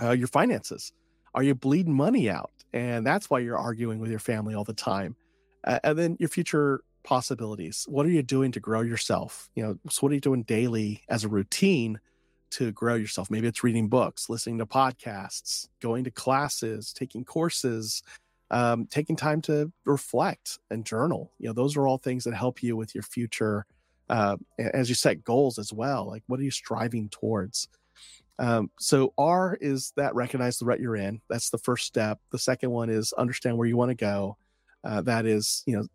Uh, 0.00 0.10
your 0.10 0.26
finances. 0.26 0.92
Are 1.34 1.42
you 1.42 1.54
bleeding 1.54 1.94
money 1.94 2.28
out? 2.28 2.50
And 2.74 3.06
that's 3.06 3.30
why 3.30 3.38
you're 3.38 3.56
arguing 3.56 3.98
with 3.98 4.10
your 4.10 4.18
family 4.18 4.54
all 4.54 4.64
the 4.64 4.74
time. 4.74 5.16
Uh, 5.64 5.78
and 5.82 5.98
then 5.98 6.16
your 6.20 6.28
future 6.28 6.82
possibilities. 7.02 7.86
What 7.88 8.04
are 8.04 8.10
you 8.10 8.22
doing 8.22 8.52
to 8.52 8.60
grow 8.60 8.82
yourself? 8.82 9.48
You 9.54 9.62
know, 9.62 9.78
so 9.88 10.00
what 10.00 10.12
are 10.12 10.16
you 10.16 10.20
doing 10.20 10.42
daily 10.42 11.02
as 11.08 11.24
a 11.24 11.28
routine 11.28 11.98
to 12.50 12.72
grow 12.72 12.94
yourself? 12.94 13.30
Maybe 13.30 13.48
it's 13.48 13.64
reading 13.64 13.88
books, 13.88 14.28
listening 14.28 14.58
to 14.58 14.66
podcasts, 14.66 15.66
going 15.80 16.04
to 16.04 16.10
classes, 16.10 16.92
taking 16.92 17.24
courses, 17.24 18.02
um, 18.50 18.86
taking 18.86 19.16
time 19.16 19.40
to 19.42 19.72
reflect 19.84 20.58
and 20.70 20.84
journal. 20.84 21.32
You 21.38 21.48
know, 21.48 21.52
those 21.52 21.76
are 21.76 21.86
all 21.86 21.98
things 21.98 22.24
that 22.24 22.34
help 22.34 22.62
you 22.62 22.76
with 22.76 22.94
your 22.94 23.02
future. 23.02 23.66
Uh, 24.08 24.36
as 24.58 24.88
you 24.88 24.94
set 24.94 25.22
goals 25.22 25.58
as 25.58 25.72
well, 25.72 26.06
like 26.06 26.24
what 26.26 26.40
are 26.40 26.44
you 26.44 26.50
striving 26.50 27.08
towards? 27.10 27.68
Um, 28.40 28.70
so 28.80 29.12
R 29.18 29.56
is 29.60 29.92
that 29.96 30.14
recognize 30.14 30.58
the 30.58 30.64
rut 30.64 30.80
you're 30.80 30.96
in. 30.96 31.20
That's 31.28 31.50
the 31.50 31.58
first 31.58 31.86
step. 31.86 32.18
The 32.30 32.38
second 32.38 32.70
one 32.70 32.90
is 32.90 33.12
understand 33.12 33.56
where 33.56 33.68
you 33.68 33.76
want 33.76 33.90
to 33.90 33.94
go. 33.94 34.36
Uh, 34.82 35.02
that 35.02 35.26
is, 35.26 35.62
you 35.66 35.76
know, 35.76 35.86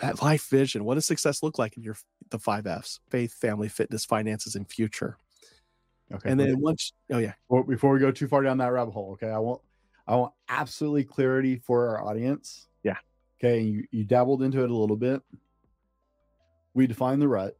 that 0.00 0.22
life 0.22 0.48
vision. 0.48 0.84
What 0.84 0.94
does 0.94 1.06
success 1.06 1.42
look 1.42 1.58
like 1.58 1.76
in 1.76 1.82
your 1.82 1.96
the 2.30 2.38
five 2.38 2.66
F's: 2.66 3.00
faith, 3.10 3.34
family, 3.34 3.68
fitness, 3.68 4.04
finances, 4.04 4.56
and 4.56 4.68
future. 4.68 5.18
Okay. 6.12 6.30
And 6.30 6.38
then 6.38 6.60
once, 6.60 6.92
oh 7.12 7.18
yeah. 7.18 7.34
Well, 7.48 7.62
before 7.62 7.92
we 7.92 8.00
go 8.00 8.10
too 8.10 8.28
far 8.28 8.42
down 8.42 8.58
that 8.58 8.72
rabbit 8.72 8.92
hole, 8.92 9.12
okay, 9.12 9.30
I 9.30 9.38
won't 9.38 9.60
I 10.06 10.16
want 10.16 10.32
absolutely 10.48 11.04
clarity 11.04 11.56
for 11.56 11.88
our 11.88 12.04
audience. 12.04 12.68
Yeah. 12.82 12.96
Okay. 13.38 13.60
You, 13.60 13.84
you 13.90 14.04
dabbled 14.04 14.42
into 14.42 14.62
it 14.62 14.70
a 14.70 14.76
little 14.76 14.96
bit. 14.96 15.22
We 16.74 16.86
define 16.86 17.20
the 17.20 17.28
rut. 17.28 17.56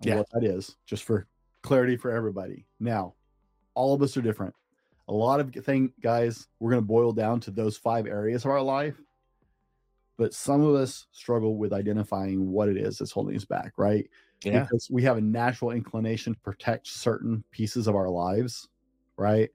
Yeah. 0.00 0.16
What 0.16 0.28
that 0.32 0.44
is, 0.44 0.76
just 0.84 1.04
for 1.04 1.26
clarity 1.62 1.96
for 1.96 2.10
everybody. 2.10 2.66
Now, 2.80 3.14
all 3.74 3.94
of 3.94 4.02
us 4.02 4.16
are 4.16 4.22
different. 4.22 4.54
A 5.08 5.12
lot 5.12 5.40
of 5.40 5.52
thing 5.64 5.92
guys, 6.00 6.48
we're 6.58 6.70
going 6.70 6.82
to 6.82 6.86
boil 6.86 7.12
down 7.12 7.40
to 7.40 7.50
those 7.50 7.76
five 7.76 8.06
areas 8.06 8.44
of 8.44 8.50
our 8.50 8.62
life. 8.62 9.00
But 10.18 10.34
some 10.34 10.60
of 10.60 10.74
us 10.74 11.06
struggle 11.12 11.56
with 11.56 11.72
identifying 11.72 12.50
what 12.50 12.68
it 12.68 12.76
is 12.76 12.98
that's 12.98 13.12
holding 13.12 13.36
us 13.36 13.44
back, 13.44 13.72
right? 13.76 14.08
Yeah. 14.44 14.60
Because 14.60 14.88
we 14.90 15.02
have 15.02 15.16
a 15.16 15.22
natural 15.22 15.70
inclination 15.70 16.34
to 16.34 16.40
protect 16.40 16.86
certain 16.86 17.42
pieces 17.50 17.86
of 17.86 17.94
our 17.96 18.08
lives, 18.08 18.68
right? 19.16 19.50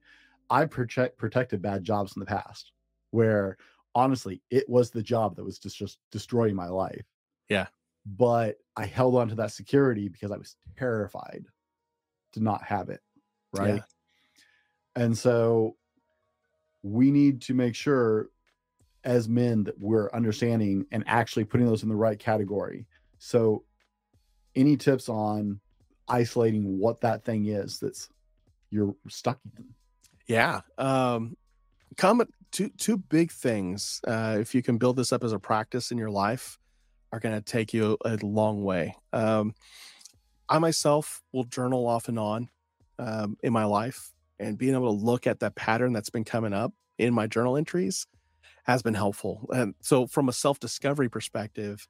I 0.50 0.64
protect 0.64 1.18
protected 1.18 1.62
bad 1.62 1.84
jobs 1.84 2.14
in 2.16 2.20
the 2.20 2.26
past 2.26 2.72
where 3.10 3.56
honestly 3.94 4.42
it 4.50 4.68
was 4.68 4.90
the 4.90 5.02
job 5.02 5.36
that 5.36 5.44
was 5.44 5.58
just 5.58 5.76
just 5.76 5.98
destroying 6.10 6.54
my 6.54 6.68
life. 6.68 7.04
Yeah. 7.48 7.66
But 8.06 8.56
I 8.76 8.86
held 8.86 9.16
on 9.16 9.28
to 9.28 9.34
that 9.36 9.52
security 9.52 10.08
because 10.08 10.30
I 10.30 10.36
was 10.36 10.56
terrified 10.76 11.44
to 12.32 12.40
not 12.40 12.62
have 12.62 12.88
it. 12.88 13.00
Right. 13.52 13.76
Yeah. 13.76 15.02
And 15.02 15.16
so 15.16 15.76
we 16.82 17.10
need 17.10 17.42
to 17.42 17.54
make 17.54 17.74
sure 17.74 18.30
as 19.04 19.28
men 19.28 19.64
that 19.64 19.78
we're 19.78 20.10
understanding 20.12 20.86
and 20.90 21.04
actually 21.06 21.44
putting 21.44 21.66
those 21.66 21.82
in 21.82 21.88
the 21.88 21.96
right 21.96 22.18
category. 22.18 22.86
So 23.18 23.64
any 24.54 24.76
tips 24.76 25.08
on 25.08 25.60
isolating 26.08 26.78
what 26.78 27.00
that 27.02 27.24
thing 27.24 27.46
is 27.46 27.78
that's 27.78 28.08
you're 28.70 28.94
stuck 29.08 29.38
in? 29.56 29.64
Yeah. 30.28 30.60
Um, 30.76 31.36
two 32.50 32.68
two 32.70 32.96
big 32.96 33.32
things. 33.32 34.00
Uh, 34.06 34.36
if 34.40 34.54
you 34.54 34.62
can 34.62 34.78
build 34.78 34.96
this 34.96 35.12
up 35.12 35.24
as 35.24 35.32
a 35.32 35.38
practice 35.38 35.90
in 35.90 35.98
your 35.98 36.10
life, 36.10 36.58
are 37.12 37.20
going 37.20 37.34
to 37.34 37.40
take 37.40 37.72
you 37.72 37.96
a 38.04 38.16
long 38.22 38.62
way. 38.62 38.94
Um, 39.12 39.54
I 40.48 40.58
myself 40.58 41.22
will 41.32 41.44
journal 41.44 41.86
off 41.86 42.08
and 42.08 42.18
on 42.18 42.48
um, 42.98 43.36
in 43.42 43.52
my 43.52 43.64
life, 43.64 44.12
and 44.38 44.56
being 44.56 44.74
able 44.74 44.96
to 44.96 45.04
look 45.04 45.26
at 45.26 45.40
that 45.40 45.54
pattern 45.54 45.92
that's 45.92 46.10
been 46.10 46.24
coming 46.24 46.52
up 46.52 46.72
in 46.98 47.14
my 47.14 47.26
journal 47.26 47.56
entries 47.56 48.06
has 48.64 48.82
been 48.82 48.94
helpful. 48.94 49.46
And 49.50 49.74
so, 49.80 50.06
from 50.06 50.28
a 50.28 50.32
self 50.32 50.60
discovery 50.60 51.08
perspective, 51.08 51.88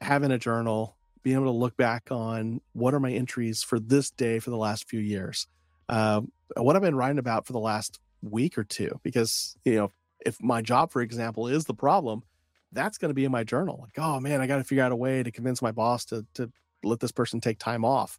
having 0.00 0.32
a 0.32 0.38
journal, 0.38 0.96
being 1.22 1.36
able 1.36 1.46
to 1.46 1.58
look 1.58 1.76
back 1.76 2.08
on 2.10 2.60
what 2.72 2.94
are 2.94 3.00
my 3.00 3.12
entries 3.12 3.62
for 3.62 3.78
this 3.78 4.10
day 4.10 4.38
for 4.38 4.50
the 4.50 4.56
last 4.56 4.88
few 4.88 5.00
years. 5.00 5.46
Um, 5.88 6.32
what 6.56 6.76
I've 6.76 6.82
been 6.82 6.96
writing 6.96 7.18
about 7.18 7.46
for 7.46 7.52
the 7.52 7.60
last 7.60 8.00
week 8.22 8.58
or 8.58 8.64
two, 8.64 9.00
because, 9.02 9.56
you 9.64 9.76
know, 9.76 9.92
if 10.24 10.36
my 10.42 10.62
job, 10.62 10.90
for 10.90 11.00
example, 11.02 11.46
is 11.46 11.64
the 11.64 11.74
problem, 11.74 12.22
that's 12.72 12.98
going 12.98 13.08
to 13.08 13.14
be 13.14 13.24
in 13.24 13.32
my 13.32 13.44
journal. 13.44 13.78
Like, 13.82 13.98
oh 13.98 14.20
man, 14.20 14.40
I 14.40 14.46
got 14.46 14.58
to 14.58 14.64
figure 14.64 14.84
out 14.84 14.92
a 14.92 14.96
way 14.96 15.22
to 15.22 15.30
convince 15.30 15.62
my 15.62 15.72
boss 15.72 16.04
to, 16.06 16.26
to 16.34 16.50
let 16.84 17.00
this 17.00 17.12
person 17.12 17.40
take 17.40 17.58
time 17.58 17.84
off. 17.84 18.18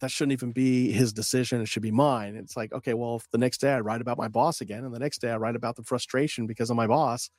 That 0.00 0.10
shouldn't 0.10 0.32
even 0.32 0.52
be 0.52 0.92
his 0.92 1.12
decision. 1.12 1.60
It 1.60 1.66
should 1.66 1.82
be 1.82 1.90
mine. 1.90 2.36
It's 2.36 2.56
like, 2.56 2.72
okay, 2.72 2.94
well, 2.94 3.16
if 3.16 3.28
the 3.30 3.38
next 3.38 3.58
day 3.58 3.72
I 3.72 3.80
write 3.80 4.00
about 4.00 4.18
my 4.18 4.28
boss 4.28 4.60
again, 4.60 4.84
and 4.84 4.94
the 4.94 5.00
next 5.00 5.20
day 5.20 5.30
I 5.30 5.36
write 5.36 5.56
about 5.56 5.74
the 5.74 5.82
frustration 5.82 6.46
because 6.46 6.70
of 6.70 6.76
my 6.76 6.86
boss, 6.86 7.30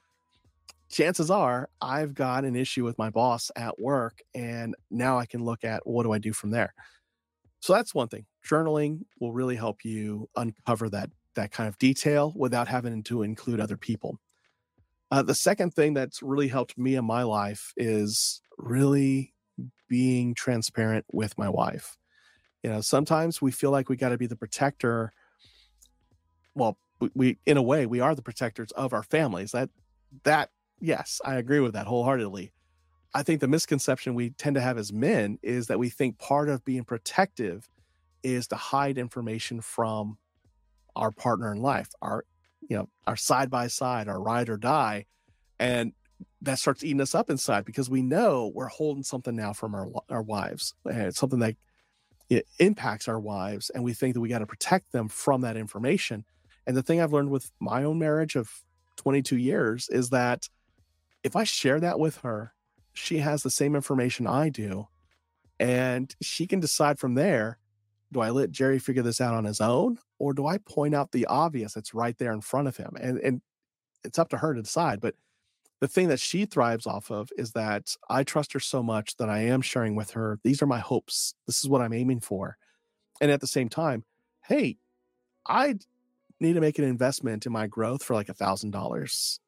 chances 0.90 1.32
are 1.32 1.70
I've 1.82 2.14
got 2.14 2.44
an 2.44 2.56
issue 2.56 2.84
with 2.84 2.98
my 2.98 3.10
boss 3.10 3.52
at 3.56 3.80
work. 3.80 4.22
And 4.36 4.76
now 4.91 5.18
I 5.18 5.26
can 5.26 5.44
look 5.44 5.64
at 5.64 5.88
what 5.88 6.03
do 6.03 6.11
I 6.11 6.18
do 6.18 6.34
from 6.34 6.52
there. 6.52 6.74
So 7.61 7.73
that's 7.73 7.94
one 7.94 8.07
thing. 8.07 8.26
Journaling 8.48 9.02
will 9.19 9.34
really 9.34 9.56
help 9.56 9.84
you 9.84 10.30
uncover 10.36 10.90
that 10.90 11.10
that 11.36 11.52
kind 11.52 11.68
of 11.68 11.77
detail 11.77 12.34
without 12.36 12.68
having 12.68 13.03
to 13.03 13.22
include 13.23 13.60
other 13.60 13.77
people. 13.77 14.19
Uh, 15.11 15.22
the 15.22 15.36
second 15.36 15.73
thing 15.73 15.94
that's 15.94 16.22
really 16.22 16.48
helped 16.48 16.77
me 16.77 16.95
in 16.95 17.06
my 17.06 17.23
life 17.23 17.73
is 17.77 18.41
really 18.57 19.34
being 19.88 20.34
transparent 20.34 21.06
with 21.11 21.38
my 21.38 21.49
wife. 21.49 21.98
You 22.64 22.69
know, 22.69 22.81
sometimes 22.81 23.41
we 23.41 23.52
feel 23.52 23.72
like 23.72 23.90
we 23.90 23.95
got 23.95 24.10
to 24.10 24.18
be 24.18 24.27
the 24.27 24.36
protector. 24.36 25.11
Well, 26.56 26.77
we, 26.99 27.10
we, 27.15 27.38
in 27.45 27.57
a 27.57 27.61
way 27.61 27.86
we 27.86 28.02
are 28.02 28.15
the 28.15 28.22
protectors 28.22 28.72
of 28.72 28.94
our 28.94 29.03
families. 29.03 29.52
That 29.52 29.69
that 30.23 30.49
yes, 30.80 31.22
I 31.23 31.36
agree 31.36 31.60
with 31.60 31.73
that 31.73 31.88
wholeheartedly. 31.88 32.52
I 33.14 33.23
think 33.23 33.41
the 33.41 33.48
misconception 33.48 34.14
we 34.14 34.31
tend 34.31 34.56
to 34.56 34.61
have 34.61 34.77
as 34.77 34.94
men 34.94 35.40
is 35.41 35.68
that 35.68 35.80
we 35.80 35.90
think 35.90 36.19
part 36.19 36.49
of 36.49 36.64
being 36.64 36.84
protective 36.84 37.68
is 38.22 38.48
to 38.48 38.56
hide 38.56 38.98
information 38.98 39.61
from 39.61 40.18
our 40.95 41.11
partner 41.11 41.52
in 41.52 41.61
life, 41.61 41.90
our 42.02 42.26
you 42.69 42.77
know, 42.77 42.88
our 43.07 43.15
side 43.15 43.49
by 43.49 43.68
side, 43.68 44.07
our 44.07 44.22
ride 44.22 44.49
or 44.49 44.57
die. 44.57 45.06
And 45.60 45.94
that 46.41 46.60
starts 46.60 46.84
eating 46.84 47.02
us 47.02 47.15
up 47.15 47.30
inside 47.30 47.65
because 47.65 47.90
we 47.90 48.02
know 48.02 48.52
we're 48.53 48.68
holding 48.68 49.03
something 49.03 49.36
now 49.36 49.53
from 49.53 49.73
our 49.73 49.90
our 50.10 50.22
wives. 50.22 50.76
And 50.86 51.03
it's 51.03 51.19
something 51.19 51.40
that 51.40 51.56
it 52.30 52.45
impacts 52.60 53.07
our 53.07 53.19
wives 53.19 53.72
and 53.72 53.84
we 53.84 53.94
think 53.94 54.14
that 54.14 54.22
we 54.22 54.30
got 54.30 54.40
to 54.40 54.45
protect 54.45 54.91
them 54.91 55.07
from 55.07 55.41
that 55.41 55.57
information. 55.57 56.26
And 56.68 56.77
the 56.77 56.84
thing 56.84 57.02
I've 57.02 57.14
learned 57.14 57.31
with 57.31 57.52
my 57.60 57.84
own 57.84 57.98
marriage 57.98 58.36
of 58.36 58.52
22 58.98 59.38
years 59.38 59.90
is 59.90 60.10
that 60.10 60.48
if 61.23 61.36
I 61.36 61.44
share 61.44 61.80
that 61.80 61.98
with 61.98 62.18
her, 62.18 62.53
she 63.00 63.18
has 63.18 63.44
the 63.44 63.50
same 63.50 63.76
information 63.76 64.28
I 64.28 64.50
do. 64.50 64.88
And 65.60 66.14
she 66.22 66.48
can 66.48 66.60
decide 66.60 67.00
from 67.00 67.16
there 67.16 67.60
do 68.12 68.22
I 68.22 68.32
let 68.32 68.50
Jerry 68.50 68.80
figure 68.80 69.04
this 69.04 69.22
out 69.22 69.36
on 69.36 69.46
his 69.46 69.62
own 69.62 70.00
or 70.18 70.34
do 70.34 70.48
I 70.48 70.58
point 70.58 70.96
out 70.96 71.12
the 71.12 71.28
obvious 71.28 71.74
that's 71.74 71.94
right 71.94 72.18
there 72.18 72.34
in 72.34 72.42
front 72.42 72.68
of 72.68 72.76
him? 72.76 72.96
And 73.00 73.20
and 73.20 73.42
it's 74.04 74.18
up 74.18 74.30
to 74.30 74.38
her 74.38 74.54
to 74.54 74.62
decide. 74.62 75.00
But 75.00 75.16
the 75.80 75.88
thing 75.88 76.08
that 76.08 76.20
she 76.20 76.46
thrives 76.46 76.88
off 76.88 77.12
of 77.12 77.30
is 77.38 77.52
that 77.52 77.96
I 78.10 78.24
trust 78.24 78.54
her 78.54 78.60
so 78.60 78.82
much 78.82 79.18
that 79.18 79.30
I 79.30 79.42
am 79.42 79.62
sharing 79.62 79.96
with 79.96 80.12
her, 80.12 80.40
these 80.44 80.62
are 80.62 80.68
my 80.68 80.80
hopes. 80.80 81.36
This 81.46 81.60
is 81.60 81.70
what 81.70 81.82
I'm 81.82 81.94
aiming 81.94 82.22
for. 82.22 82.58
And 83.22 83.30
at 83.32 83.42
the 83.42 83.48
same 83.48 83.70
time, 83.70 84.04
hey, 84.46 84.78
I 85.48 85.76
need 86.40 86.54
to 86.54 86.62
make 86.62 86.80
an 86.80 86.86
investment 86.86 87.46
in 87.46 87.52
my 87.52 87.68
growth 87.68 88.04
for 88.04 88.14
like 88.14 88.30
a 88.30 88.34
thousand 88.34 88.72
dollars. 88.72 89.40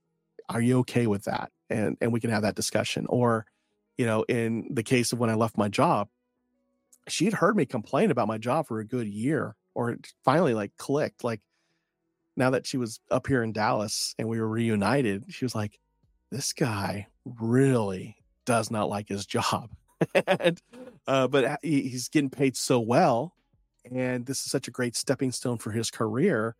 Are 0.50 0.62
you 0.62 0.80
okay 0.80 1.08
with 1.08 1.24
that? 1.24 1.52
And 1.72 1.98
and 2.02 2.12
we 2.12 2.20
can 2.20 2.30
have 2.30 2.44
that 2.44 2.56
discussion. 2.56 3.06
Or, 3.10 3.46
you 3.98 4.06
know, 4.06 4.24
in 4.24 4.68
the 4.72 4.84
case 4.84 5.14
of 5.14 5.20
when 5.20 5.30
I 5.30 5.36
left 5.36 5.58
my 5.58 5.70
job, 5.70 6.10
she'd 7.08 7.34
heard 7.34 7.56
me 7.56 7.66
complain 7.66 8.12
about 8.12 8.28
my 8.28 8.38
job 8.38 8.68
for 8.68 8.80
a 8.80 8.86
good 8.86 9.08
year 9.08 9.56
or 9.74 9.92
it 9.92 10.08
finally 10.24 10.54
like 10.54 10.76
clicked 10.78 11.24
like 11.24 11.42
now 12.36 12.50
that 12.50 12.66
she 12.66 12.78
was 12.78 13.00
up 13.10 13.28
here 13.28 13.44
in 13.44 13.52
Dallas 13.52 14.16
and 14.18 14.28
we 14.28 14.40
were 14.40 14.48
reunited 14.48 15.26
she 15.30 15.46
was 15.46 15.56
like 15.56 15.80
this 16.32 16.54
guy 16.54 17.08
really 17.26 18.16
does 18.46 18.72
not 18.72 18.90
like 18.90 19.10
his 19.10 19.26
job 19.26 19.70
and, 20.28 20.62
uh, 21.08 21.28
but 21.28 21.60
he's 21.62 22.10
getting 22.10 22.30
paid 22.30 22.56
so 22.56 22.80
well 22.80 23.34
and 23.90 24.26
this 24.26 24.40
is 24.46 24.52
such 24.52 24.68
a 24.68 24.72
great 24.72 24.96
stepping 24.96 25.32
stone 25.32 25.58
for 25.58 25.72
his 25.72 25.90
career 25.90 26.56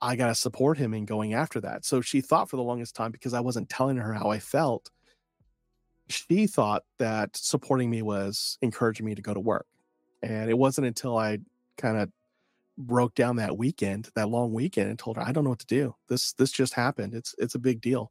I 0.00 0.16
got 0.16 0.28
to 0.28 0.34
support 0.34 0.78
him 0.78 0.94
in 0.94 1.04
going 1.04 1.34
after 1.34 1.60
that. 1.62 1.84
So 1.84 2.00
she 2.00 2.20
thought 2.20 2.48
for 2.48 2.56
the 2.56 2.62
longest 2.62 2.94
time 2.94 3.10
because 3.10 3.34
I 3.34 3.40
wasn't 3.40 3.68
telling 3.68 3.96
her 3.96 4.12
how 4.12 4.30
I 4.30 4.38
felt 4.38 4.90
she 6.08 6.46
thought 6.46 6.84
that 6.98 7.36
supporting 7.36 7.90
me 7.90 8.02
was 8.02 8.58
encouraging 8.62 9.06
me 9.06 9.14
to 9.14 9.22
go 9.22 9.34
to 9.34 9.40
work. 9.40 9.66
And 10.22 10.50
it 10.50 10.58
wasn't 10.58 10.86
until 10.86 11.16
I 11.16 11.38
kind 11.76 11.98
of 11.98 12.10
broke 12.76 13.14
down 13.14 13.36
that 13.36 13.58
weekend, 13.58 14.08
that 14.14 14.28
long 14.28 14.52
weekend, 14.52 14.88
and 14.88 14.98
told 14.98 15.16
her, 15.16 15.22
I 15.22 15.32
don't 15.32 15.44
know 15.44 15.50
what 15.50 15.58
to 15.60 15.66
do. 15.66 15.94
This 16.08 16.32
this 16.34 16.50
just 16.50 16.74
happened. 16.74 17.14
It's 17.14 17.34
it's 17.38 17.54
a 17.54 17.60
big 17.60 17.80
deal. 17.80 18.10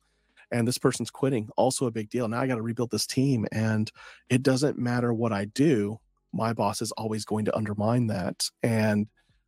And 0.51 0.67
this 0.67 0.77
person's 0.77 1.11
quitting, 1.11 1.49
also 1.57 1.87
a 1.87 1.91
big 1.91 2.09
deal. 2.09 2.27
Now 2.27 2.39
I 2.39 2.47
got 2.47 2.55
to 2.55 2.61
rebuild 2.61 2.91
this 2.91 3.05
team. 3.05 3.45
And 3.51 3.91
it 4.29 4.43
doesn't 4.43 4.77
matter 4.77 5.13
what 5.13 5.33
I 5.33 5.45
do, 5.45 5.99
my 6.31 6.53
boss 6.53 6.81
is 6.81 6.93
always 6.93 7.25
going 7.25 7.45
to 7.45 7.55
undermine 7.55 8.07
that. 8.07 8.49
And 8.63 9.07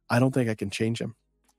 I 0.09 0.19
don't 0.19 0.33
think 0.33 0.49
I 0.49 0.55
can 0.55 0.69
change 0.69 0.99
him. 0.99 1.15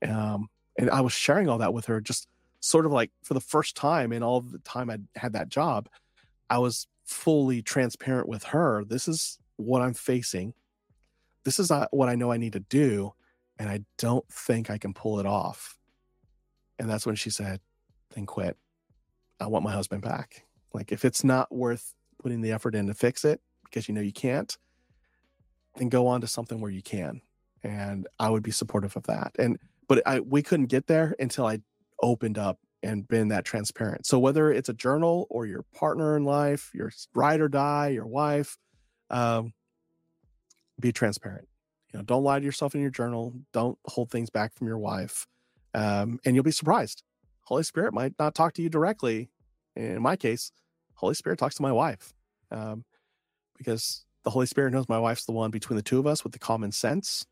Um, 0.07 0.49
and 0.77 0.89
I 0.89 1.01
was 1.01 1.13
sharing 1.13 1.49
all 1.49 1.57
that 1.59 1.73
with 1.73 1.85
her 1.85 2.01
just 2.01 2.27
sort 2.59 2.85
of 2.85 2.91
like 2.91 3.11
for 3.23 3.33
the 3.33 3.41
first 3.41 3.75
time 3.75 4.11
in 4.13 4.23
all 4.23 4.41
the 4.41 4.59
time 4.59 4.89
I'd 4.89 5.07
had 5.15 5.33
that 5.33 5.49
job 5.49 5.89
I 6.51 6.57
was 6.57 6.87
fully 7.05 7.61
transparent 7.61 8.27
with 8.27 8.43
her. 8.43 8.83
This 8.83 9.07
is 9.07 9.39
what 9.55 9.81
I'm 9.81 9.93
facing. 9.93 10.53
This 11.45 11.59
is 11.59 11.71
what 11.91 12.09
I 12.09 12.15
know 12.15 12.31
I 12.31 12.37
need 12.37 12.53
to 12.53 12.59
do. 12.59 13.13
And 13.57 13.69
I 13.69 13.85
don't 13.97 14.27
think 14.27 14.69
I 14.69 14.77
can 14.77 14.93
pull 14.93 15.19
it 15.21 15.25
off. 15.25 15.77
And 16.77 16.89
that's 16.89 17.05
when 17.05 17.15
she 17.15 17.29
said, 17.29 17.61
then 18.15 18.25
quit. 18.25 18.57
I 19.39 19.47
want 19.47 19.63
my 19.63 19.71
husband 19.71 20.01
back. 20.01 20.45
Like, 20.73 20.91
if 20.91 21.05
it's 21.05 21.23
not 21.23 21.53
worth 21.53 21.93
putting 22.21 22.41
the 22.41 22.51
effort 22.51 22.75
in 22.75 22.87
to 22.87 22.93
fix 22.93 23.23
it 23.23 23.39
because 23.63 23.87
you 23.87 23.93
know 23.93 24.01
you 24.01 24.11
can't, 24.11 24.57
then 25.77 25.87
go 25.87 26.07
on 26.07 26.19
to 26.19 26.27
something 26.27 26.59
where 26.59 26.71
you 26.71 26.81
can. 26.81 27.21
And 27.63 28.07
I 28.19 28.29
would 28.29 28.43
be 28.43 28.51
supportive 28.51 28.97
of 28.97 29.03
that. 29.03 29.35
And, 29.39 29.57
but 29.91 30.07
I, 30.07 30.21
we 30.21 30.41
couldn't 30.41 30.67
get 30.67 30.87
there 30.87 31.13
until 31.19 31.45
I 31.45 31.59
opened 32.01 32.37
up 32.37 32.59
and 32.81 33.05
been 33.05 33.27
that 33.27 33.43
transparent. 33.43 34.05
So 34.05 34.19
whether 34.19 34.49
it's 34.49 34.69
a 34.69 34.73
journal 34.73 35.27
or 35.29 35.45
your 35.45 35.65
partner 35.75 36.15
in 36.15 36.23
life, 36.23 36.71
your 36.73 36.93
ride 37.13 37.41
or 37.41 37.49
die, 37.49 37.89
your 37.89 38.07
wife, 38.07 38.57
um, 39.09 39.51
be 40.79 40.93
transparent. 40.93 41.45
You 41.91 41.99
know, 41.99 42.05
don't 42.05 42.23
lie 42.23 42.39
to 42.39 42.45
yourself 42.45 42.73
in 42.73 42.79
your 42.79 42.89
journal. 42.89 43.33
Don't 43.51 43.77
hold 43.85 44.09
things 44.09 44.29
back 44.29 44.53
from 44.53 44.67
your 44.67 44.77
wife, 44.77 45.27
um, 45.73 46.19
and 46.23 46.35
you'll 46.35 46.45
be 46.45 46.51
surprised. 46.51 47.03
Holy 47.41 47.63
Spirit 47.63 47.93
might 47.93 48.13
not 48.17 48.33
talk 48.33 48.53
to 48.53 48.61
you 48.61 48.69
directly. 48.69 49.29
In 49.75 50.01
my 50.01 50.15
case, 50.15 50.53
Holy 50.93 51.15
Spirit 51.15 51.37
talks 51.37 51.55
to 51.55 51.63
my 51.63 51.73
wife, 51.73 52.13
um, 52.49 52.85
because 53.57 54.05
the 54.23 54.29
Holy 54.29 54.45
Spirit 54.45 54.71
knows 54.71 54.87
my 54.87 54.99
wife's 54.99 55.25
the 55.25 55.33
one 55.33 55.51
between 55.51 55.75
the 55.75 55.83
two 55.83 55.99
of 55.99 56.07
us 56.07 56.23
with 56.23 56.31
the 56.31 56.39
common 56.39 56.71
sense. 56.71 57.25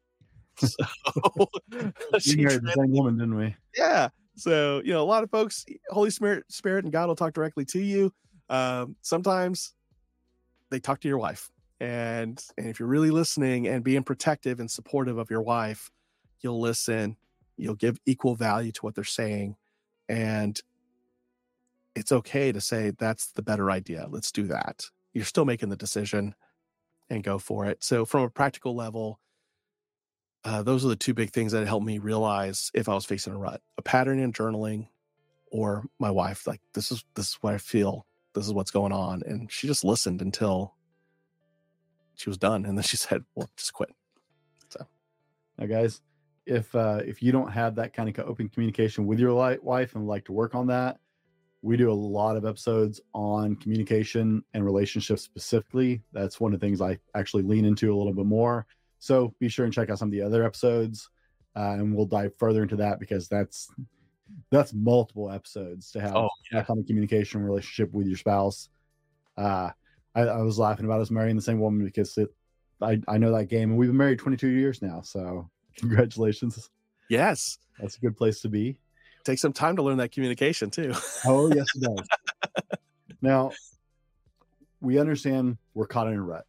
So 1.14 1.50
she 2.20 2.44
married 2.44 2.64
the 2.64 2.74
same 2.76 2.92
woman, 2.92 3.18
didn't 3.18 3.36
we? 3.36 3.56
Yeah. 3.78 4.10
So, 4.36 4.82
you 4.86 4.94
know, 4.94 5.02
a 5.02 5.06
lot 5.06 5.24
of 5.24 5.30
folks, 5.30 5.66
Holy 5.90 6.10
Spirit, 6.10 6.46
Spirit 6.50 6.86
and 6.86 6.94
God 6.94 7.08
will 7.08 7.16
talk 7.16 7.34
directly 7.34 7.66
to 7.66 7.80
you. 7.80 8.14
Um, 8.50 8.96
sometimes 9.02 9.74
they 10.70 10.80
talk 10.80 11.02
to 11.02 11.08
your 11.08 11.18
wife. 11.18 11.50
And, 11.80 12.42
and 12.58 12.68
if 12.68 12.80
you're 12.80 12.90
really 12.90 13.12
listening 13.12 13.68
and 13.68 13.84
being 13.84 14.04
protective 14.04 14.60
and 14.60 14.70
supportive 14.70 15.18
of 15.18 15.30
your 15.30 15.42
wife, 15.42 15.90
you'll 16.42 16.60
listen, 16.60 17.18
you'll 17.58 17.76
give 17.76 18.00
equal 18.06 18.36
value 18.36 18.72
to 18.72 18.82
what 18.82 18.96
they're 18.96 19.04
saying. 19.04 19.56
And 20.08 20.60
it's 21.96 22.12
okay 22.12 22.52
to 22.52 22.62
say, 22.62 22.92
that's 22.98 23.32
the 23.32 23.42
better 23.42 23.70
idea. 23.72 24.08
Let's 24.10 24.32
do 24.32 24.48
that. 24.48 24.86
You're 25.14 25.26
still 25.26 25.46
making 25.46 25.70
the 25.70 25.76
decision 25.76 26.36
and 27.10 27.24
go 27.24 27.40
for 27.40 27.66
it. 27.66 27.84
So, 27.84 28.06
from 28.06 28.24
a 28.24 28.30
practical 28.30 28.76
level, 28.76 29.20
uh, 30.46 30.64
those 30.64 30.86
are 30.86 30.90
the 30.90 30.96
two 30.96 31.14
big 31.14 31.32
things 31.32 31.52
that 31.52 31.68
helped 31.68 31.86
me 31.86 31.98
realize 31.98 32.72
if 32.74 32.88
I 32.88 32.94
was 32.94 33.06
facing 33.06 33.34
a 33.34 33.38
rut: 33.38 33.62
a 33.78 33.82
pattern 33.82 34.20
in 34.20 34.32
journaling, 34.32 34.88
or 35.52 35.84
my 36.00 36.10
wife. 36.10 36.48
Like 36.48 36.62
this 36.74 36.92
is 36.92 37.04
this 37.16 37.30
is 37.30 37.38
what 37.42 37.54
I 37.54 37.58
feel. 37.58 38.06
This 38.34 38.46
is 38.46 38.54
what's 38.54 38.72
going 38.72 38.94
on, 38.94 39.22
and 39.26 39.52
she 39.52 39.68
just 39.68 39.84
listened 39.84 40.22
until 40.22 40.76
she 42.16 42.30
was 42.30 42.38
done, 42.38 42.66
and 42.66 42.78
then 42.78 42.84
she 42.84 42.98
said, 42.98 43.24
"Well, 43.36 43.50
just 43.58 43.74
quit." 43.74 43.90
So, 44.70 44.88
now, 45.58 45.66
guys, 45.66 46.02
if 46.46 46.74
uh, 46.74 47.02
if 47.06 47.22
you 47.22 47.32
don't 47.34 47.52
have 47.52 47.76
that 47.76 47.94
kind 47.94 48.08
of 48.08 48.26
open 48.26 48.48
communication 48.50 49.06
with 49.06 49.20
your 49.20 49.34
wife 49.62 49.96
and 49.96 50.08
like 50.08 50.26
to 50.26 50.32
work 50.32 50.56
on 50.56 50.68
that, 50.68 51.00
we 51.62 51.76
do 51.76 51.92
a 51.92 51.94
lot 51.94 52.38
of 52.38 52.46
episodes 52.46 53.02
on 53.14 53.58
communication 53.58 54.42
and 54.54 54.64
relationships 54.64 55.22
specifically. 55.22 56.02
That's 56.14 56.40
one 56.40 56.54
of 56.54 56.62
the 56.62 56.66
things 56.66 56.80
I 56.80 56.98
actually 57.14 57.44
lean 57.44 57.66
into 57.66 57.94
a 57.94 57.98
little 57.98 58.14
bit 58.14 58.26
more 58.26 58.66
so 59.00 59.34
be 59.40 59.50
sure 59.50 59.66
and 59.66 59.74
check 59.74 59.90
out 59.90 60.00
some 60.00 60.10
of 60.10 60.12
the 60.12 60.22
other 60.22 60.44
episodes, 60.44 61.10
uh, 61.56 61.72
and 61.72 61.96
we'll 61.96 62.06
dive 62.06 62.34
further 62.38 62.62
into 62.62 62.76
that 62.78 63.00
because 63.00 63.28
that's 63.28 63.70
that's 64.52 64.74
multiple 64.74 65.32
episodes 65.32 65.92
to 65.92 66.02
have 66.02 66.16
oh, 66.16 66.30
yeah. 66.52 66.60
that 66.60 66.68
kind 66.68 66.80
of 66.80 66.86
communication 66.86 67.42
relationship 67.42 67.92
with 67.94 68.08
your 68.08 68.18
spouse. 68.18 68.70
Uh, 69.38 69.70
I, 70.16 70.22
I 70.22 70.42
was 70.42 70.60
laughing 70.60 70.86
about 70.86 71.02
us 71.02 71.12
marrying 71.12 71.36
the 71.36 71.42
same 71.42 71.60
woman 71.60 71.86
because 71.86 72.18
it, 72.18 72.30
I, 72.82 73.02
I 73.08 73.18
know 73.18 73.32
that 73.36 73.46
game 73.46 73.72
and 73.72 73.80
we've 73.80 73.90
been 73.90 73.98
married 73.98 74.20
22 74.20 74.48
years 74.48 74.82
now. 74.82 75.02
So 75.02 75.50
congratulations. 75.78 76.70
Yes. 77.10 77.58
That's 77.80 77.98
a 77.98 78.00
good 78.00 78.18
place 78.18 78.42
to 78.42 78.50
be. 78.50 78.78
Take 79.24 79.40
some 79.40 79.54
time 79.54 79.76
to 79.76 79.84
learn 79.84 79.98
that 79.98 80.12
communication 80.12 80.70
too. 80.70 80.94
Oh, 81.26 81.54
yes, 81.54 81.68
it 81.76 81.82
does. 81.82 82.08
now, 83.22 83.52
we 84.82 84.98
understand 84.98 85.58
we're 85.74 85.88
caught 85.88 86.08
in 86.08 86.14
a 86.14 86.22
rut. 86.22 86.46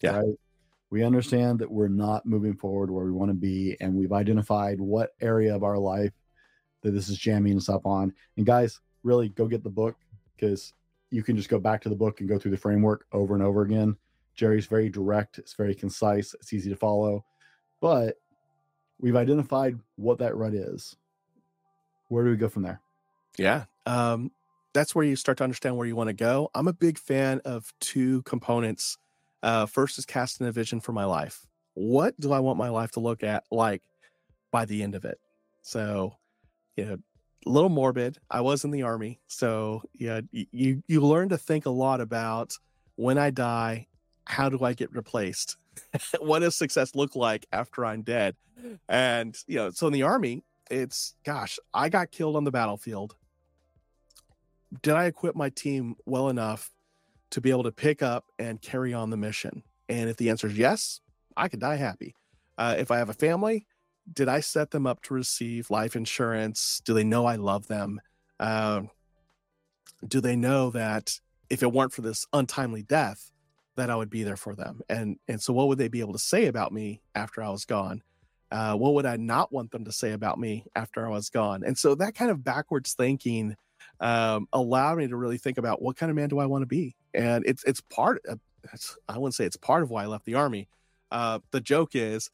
Yeah. 0.00 0.18
Right? 0.18 0.34
We 0.90 1.04
understand 1.04 1.58
that 1.58 1.70
we're 1.70 1.88
not 1.88 2.24
moving 2.24 2.54
forward 2.54 2.90
where 2.90 3.04
we 3.04 3.12
want 3.12 3.30
to 3.30 3.34
be, 3.34 3.76
and 3.80 3.94
we've 3.94 4.12
identified 4.12 4.80
what 4.80 5.10
area 5.20 5.54
of 5.54 5.62
our 5.62 5.78
life 5.78 6.12
that 6.82 6.92
this 6.92 7.08
is 7.08 7.18
jamming 7.18 7.56
us 7.56 7.68
up 7.68 7.84
on. 7.84 8.12
And 8.36 8.46
guys, 8.46 8.80
really 9.02 9.28
go 9.28 9.46
get 9.46 9.62
the 9.62 9.70
book 9.70 9.96
because 10.36 10.72
you 11.10 11.22
can 11.22 11.36
just 11.36 11.48
go 11.48 11.58
back 11.58 11.82
to 11.82 11.88
the 11.88 11.96
book 11.96 12.20
and 12.20 12.28
go 12.28 12.38
through 12.38 12.52
the 12.52 12.56
framework 12.56 13.06
over 13.12 13.34
and 13.34 13.42
over 13.42 13.62
again. 13.62 13.96
Jerry's 14.34 14.66
very 14.66 14.88
direct, 14.88 15.38
it's 15.38 15.54
very 15.54 15.74
concise, 15.74 16.34
it's 16.34 16.52
easy 16.52 16.70
to 16.70 16.76
follow. 16.76 17.24
But 17.80 18.16
we've 19.00 19.16
identified 19.16 19.78
what 19.96 20.18
that 20.18 20.36
rut 20.36 20.54
is. 20.54 20.96
Where 22.08 22.24
do 22.24 22.30
we 22.30 22.36
go 22.36 22.48
from 22.48 22.62
there? 22.62 22.80
Yeah. 23.36 23.64
Um, 23.86 24.30
that's 24.74 24.94
where 24.94 25.04
you 25.04 25.16
start 25.16 25.38
to 25.38 25.44
understand 25.44 25.76
where 25.76 25.86
you 25.86 25.96
want 25.96 26.08
to 26.08 26.14
go. 26.14 26.50
I'm 26.54 26.68
a 26.68 26.72
big 26.72 26.98
fan 26.98 27.40
of 27.44 27.72
two 27.80 28.22
components. 28.22 28.96
Uh, 29.42 29.66
first 29.66 29.98
is 29.98 30.06
casting 30.06 30.46
a 30.46 30.52
vision 30.52 30.80
for 30.80 30.92
my 30.92 31.04
life. 31.04 31.46
What 31.74 32.18
do 32.18 32.32
I 32.32 32.40
want 32.40 32.58
my 32.58 32.70
life 32.70 32.92
to 32.92 33.00
look 33.00 33.22
at 33.22 33.44
like 33.50 33.82
by 34.50 34.64
the 34.64 34.82
end 34.82 34.94
of 34.94 35.04
it? 35.04 35.18
So, 35.62 36.16
you 36.76 36.84
know, 36.84 36.98
a 37.46 37.48
little 37.48 37.68
morbid. 37.68 38.18
I 38.30 38.40
was 38.40 38.64
in 38.64 38.70
the 38.70 38.82
army, 38.82 39.20
so 39.28 39.82
yeah, 39.94 40.20
you 40.32 40.82
you 40.86 41.00
learn 41.00 41.28
to 41.28 41.38
think 41.38 41.66
a 41.66 41.70
lot 41.70 42.00
about 42.00 42.56
when 42.96 43.16
I 43.16 43.30
die, 43.30 43.86
how 44.24 44.48
do 44.48 44.64
I 44.64 44.72
get 44.72 44.92
replaced? 44.92 45.56
what 46.20 46.40
does 46.40 46.56
success 46.56 46.94
look 46.94 47.14
like 47.14 47.46
after 47.52 47.84
I'm 47.84 48.02
dead? 48.02 48.34
And 48.88 49.36
you 49.46 49.56
know, 49.56 49.70
so 49.70 49.86
in 49.86 49.92
the 49.92 50.02
army, 50.02 50.42
it's 50.70 51.14
gosh, 51.24 51.58
I 51.72 51.88
got 51.88 52.10
killed 52.10 52.36
on 52.36 52.44
the 52.44 52.50
battlefield. 52.50 53.14
Did 54.82 54.94
I 54.94 55.06
equip 55.06 55.36
my 55.36 55.48
team 55.50 55.94
well 56.04 56.28
enough 56.28 56.70
to 57.30 57.40
be 57.40 57.50
able 57.50 57.64
to 57.64 57.72
pick 57.72 58.02
up 58.02 58.24
and 58.38 58.60
carry 58.60 58.92
on 58.94 59.10
the 59.10 59.16
mission? 59.16 59.62
And 59.88 60.10
if 60.10 60.16
the 60.16 60.30
answer 60.30 60.46
is 60.46 60.58
yes, 60.58 61.00
I 61.36 61.48
could 61.48 61.60
die 61.60 61.76
happy. 61.76 62.14
Uh, 62.56 62.74
if 62.78 62.90
I 62.90 62.98
have 62.98 63.08
a 63.08 63.14
family, 63.14 63.66
did 64.12 64.28
I 64.28 64.40
set 64.40 64.70
them 64.70 64.86
up 64.86 65.02
to 65.02 65.14
receive 65.14 65.70
life 65.70 65.96
insurance? 65.96 66.80
Do 66.84 66.94
they 66.94 67.04
know 67.04 67.26
I 67.26 67.36
love 67.36 67.68
them? 67.68 68.00
Uh, 68.40 68.82
do 70.06 70.20
they 70.20 70.36
know 70.36 70.70
that 70.70 71.18
if 71.50 71.62
it 71.62 71.72
weren't 71.72 71.92
for 71.92 72.02
this 72.02 72.26
untimely 72.32 72.82
death, 72.82 73.30
that 73.76 73.90
I 73.90 73.96
would 73.96 74.10
be 74.10 74.22
there 74.22 74.36
for 74.36 74.54
them? 74.54 74.80
And 74.88 75.18
and 75.28 75.40
so, 75.40 75.52
what 75.52 75.68
would 75.68 75.78
they 75.78 75.88
be 75.88 76.00
able 76.00 76.12
to 76.12 76.18
say 76.18 76.46
about 76.46 76.72
me 76.72 77.02
after 77.14 77.42
I 77.42 77.50
was 77.50 77.64
gone? 77.64 78.02
Uh, 78.50 78.74
what 78.74 78.94
would 78.94 79.06
I 79.06 79.16
not 79.16 79.52
want 79.52 79.70
them 79.70 79.84
to 79.84 79.92
say 79.92 80.12
about 80.12 80.38
me 80.38 80.64
after 80.74 81.06
I 81.06 81.10
was 81.10 81.30
gone? 81.30 81.62
And 81.64 81.76
so, 81.76 81.94
that 81.96 82.14
kind 82.14 82.30
of 82.30 82.44
backwards 82.44 82.94
thinking 82.94 83.56
um, 84.00 84.48
allowed 84.52 84.98
me 84.98 85.08
to 85.08 85.16
really 85.16 85.38
think 85.38 85.58
about 85.58 85.82
what 85.82 85.96
kind 85.96 86.10
of 86.10 86.16
man 86.16 86.28
do 86.28 86.38
I 86.38 86.46
want 86.46 86.62
to 86.62 86.66
be? 86.66 86.96
And 87.14 87.44
it's 87.46 87.64
it's 87.64 87.80
part. 87.80 88.20
Of, 88.26 88.40
it's, 88.72 88.96
I 89.08 89.18
wouldn't 89.18 89.34
say 89.34 89.44
it's 89.44 89.56
part 89.56 89.82
of 89.82 89.90
why 89.90 90.02
I 90.02 90.06
left 90.06 90.24
the 90.24 90.34
army. 90.34 90.68
Uh, 91.10 91.38
the 91.52 91.60
joke 91.60 91.90
is 91.94 92.30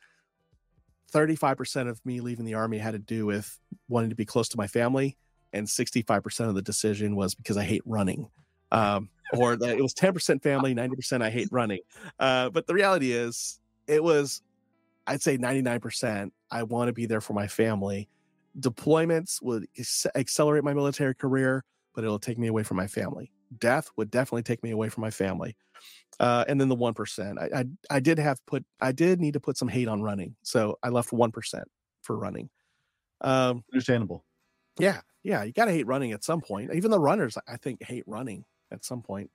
35% 1.14 1.88
of 1.88 2.04
me 2.04 2.20
leaving 2.20 2.44
the 2.44 2.54
army 2.54 2.78
had 2.78 2.92
to 2.92 2.98
do 2.98 3.24
with 3.24 3.58
wanting 3.88 4.10
to 4.10 4.16
be 4.16 4.24
close 4.24 4.48
to 4.48 4.56
my 4.56 4.66
family 4.66 5.16
and 5.52 5.66
65% 5.66 6.48
of 6.48 6.54
the 6.54 6.62
decision 6.62 7.14
was 7.14 7.34
because 7.34 7.56
i 7.56 7.62
hate 7.62 7.82
running 7.86 8.28
um, 8.72 9.08
or 9.32 9.54
that 9.56 9.78
it 9.78 9.82
was 9.82 9.94
10% 9.94 10.42
family 10.42 10.74
90% 10.74 11.22
i 11.22 11.30
hate 11.30 11.48
running 11.52 11.80
uh, 12.18 12.50
but 12.50 12.66
the 12.66 12.74
reality 12.74 13.12
is 13.12 13.60
it 13.86 14.02
was 14.02 14.42
i'd 15.06 15.22
say 15.22 15.38
99% 15.38 16.30
i 16.50 16.62
want 16.64 16.88
to 16.88 16.92
be 16.92 17.06
there 17.06 17.20
for 17.20 17.32
my 17.32 17.46
family 17.46 18.08
deployments 18.58 19.40
would 19.40 19.66
accelerate 20.16 20.64
my 20.64 20.74
military 20.74 21.14
career 21.14 21.64
but 21.94 22.02
it'll 22.02 22.18
take 22.18 22.38
me 22.38 22.48
away 22.48 22.64
from 22.64 22.76
my 22.76 22.88
family 22.88 23.30
death 23.60 23.90
would 23.96 24.10
definitely 24.10 24.42
take 24.42 24.62
me 24.62 24.70
away 24.70 24.88
from 24.88 25.02
my 25.02 25.10
family 25.10 25.56
uh, 26.20 26.44
and 26.48 26.60
then 26.60 26.68
the 26.68 26.74
one 26.74 26.94
percent. 26.94 27.38
I, 27.38 27.60
I 27.60 27.64
I 27.90 28.00
did 28.00 28.18
have 28.18 28.44
put 28.46 28.64
I 28.80 28.92
did 28.92 29.20
need 29.20 29.34
to 29.34 29.40
put 29.40 29.56
some 29.56 29.68
hate 29.68 29.88
on 29.88 30.02
running, 30.02 30.36
so 30.42 30.78
I 30.82 30.88
left 30.88 31.12
one 31.12 31.32
percent 31.32 31.64
for 32.02 32.16
running. 32.16 32.50
Um, 33.20 33.64
Understandable. 33.72 34.24
Yeah, 34.78 35.00
yeah, 35.22 35.42
you 35.44 35.52
got 35.52 35.66
to 35.66 35.72
hate 35.72 35.86
running 35.86 36.12
at 36.12 36.24
some 36.24 36.40
point. 36.40 36.72
Even 36.74 36.90
the 36.90 37.00
runners, 37.00 37.38
I 37.48 37.56
think, 37.56 37.82
hate 37.82 38.04
running 38.06 38.44
at 38.70 38.84
some 38.84 39.02
point. 39.02 39.30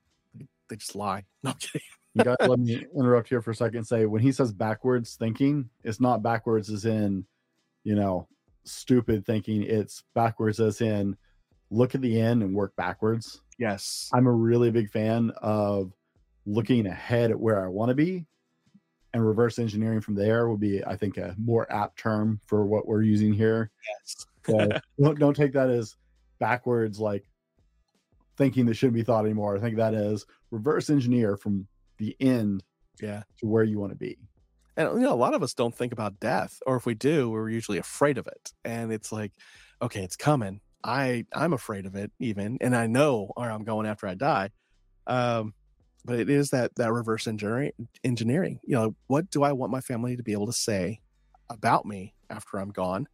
They, 0.68 0.76
just 0.76 0.94
lie. 0.94 1.24
No 1.42 1.50
I'm 1.50 1.56
kidding. 1.56 1.80
you 2.14 2.24
got 2.24 2.48
let 2.48 2.58
me 2.58 2.84
interrupt 2.96 3.28
here 3.28 3.42
for 3.42 3.50
a 3.50 3.54
second. 3.54 3.84
say 3.84 4.06
when 4.06 4.22
he 4.22 4.32
says 4.32 4.52
backwards 4.52 5.16
thinking, 5.16 5.68
it's 5.84 6.00
not 6.00 6.22
backwards 6.22 6.70
as 6.70 6.84
in, 6.84 7.24
you 7.84 7.94
know, 7.94 8.28
stupid 8.64 9.26
thinking. 9.26 9.62
It's 9.62 10.04
backwards 10.14 10.60
as 10.60 10.80
in 10.80 11.16
look 11.70 11.94
at 11.94 12.00
the 12.00 12.20
end 12.20 12.42
and 12.42 12.54
work 12.54 12.74
backwards. 12.76 13.40
Yes. 13.60 14.10
I'm 14.12 14.26
a 14.26 14.32
really 14.32 14.70
big 14.70 14.90
fan 14.90 15.30
of 15.36 15.92
looking 16.46 16.86
ahead 16.86 17.30
at 17.30 17.38
where 17.38 17.62
I 17.62 17.68
want 17.68 17.90
to 17.90 17.94
be 17.94 18.26
and 19.12 19.26
reverse 19.26 19.58
engineering 19.58 20.00
from 20.00 20.14
there 20.14 20.48
would 20.48 20.60
be, 20.60 20.84
I 20.84 20.96
think, 20.96 21.18
a 21.18 21.34
more 21.38 21.70
apt 21.70 21.98
term 21.98 22.40
for 22.46 22.64
what 22.64 22.86
we're 22.86 23.02
using 23.02 23.32
here. 23.32 23.70
Yes. 23.88 24.26
so 24.46 24.68
don't, 25.02 25.18
don't 25.18 25.36
take 25.36 25.52
that 25.52 25.68
as 25.68 25.96
backwards, 26.38 26.98
like 26.98 27.24
thinking 28.36 28.66
that 28.66 28.74
shouldn't 28.74 28.94
be 28.94 29.02
thought 29.02 29.24
anymore. 29.24 29.56
I 29.56 29.60
think 29.60 29.76
that 29.76 29.94
is 29.94 30.24
reverse 30.50 30.88
engineer 30.88 31.36
from 31.36 31.66
the 31.98 32.16
end 32.18 32.64
yeah. 33.02 33.24
to 33.40 33.46
where 33.46 33.64
you 33.64 33.78
want 33.78 33.92
to 33.92 33.98
be. 33.98 34.16
And 34.76 34.94
you 34.94 35.00
know, 35.00 35.12
a 35.12 35.14
lot 35.14 35.34
of 35.34 35.42
us 35.42 35.52
don't 35.52 35.74
think 35.74 35.92
about 35.92 36.18
death, 36.20 36.58
or 36.66 36.76
if 36.76 36.86
we 36.86 36.94
do, 36.94 37.30
we're 37.30 37.50
usually 37.50 37.78
afraid 37.78 38.16
of 38.16 38.26
it. 38.26 38.52
And 38.64 38.92
it's 38.92 39.12
like, 39.12 39.32
okay, 39.82 40.02
it's 40.02 40.16
coming. 40.16 40.60
I 40.82 41.26
I'm 41.34 41.52
afraid 41.52 41.86
of 41.86 41.94
it 41.96 42.10
even, 42.18 42.58
and 42.60 42.74
I 42.74 42.86
know 42.86 43.32
where 43.34 43.50
I'm 43.50 43.64
going 43.64 43.86
after 43.86 44.06
I 44.06 44.14
die. 44.14 44.50
Um, 45.06 45.54
but 46.04 46.18
it 46.18 46.30
is 46.30 46.50
that 46.50 46.74
that 46.76 46.92
reverse 46.92 47.26
engineering 47.26 47.72
engineering 48.04 48.58
you 48.64 48.74
know 48.74 48.94
what 49.06 49.30
do 49.30 49.42
i 49.42 49.52
want 49.52 49.72
my 49.72 49.80
family 49.80 50.16
to 50.16 50.22
be 50.22 50.32
able 50.32 50.46
to 50.46 50.52
say 50.52 51.00
about 51.48 51.86
me 51.86 52.14
after 52.30 52.58
i'm 52.58 52.70
gone 52.70 53.06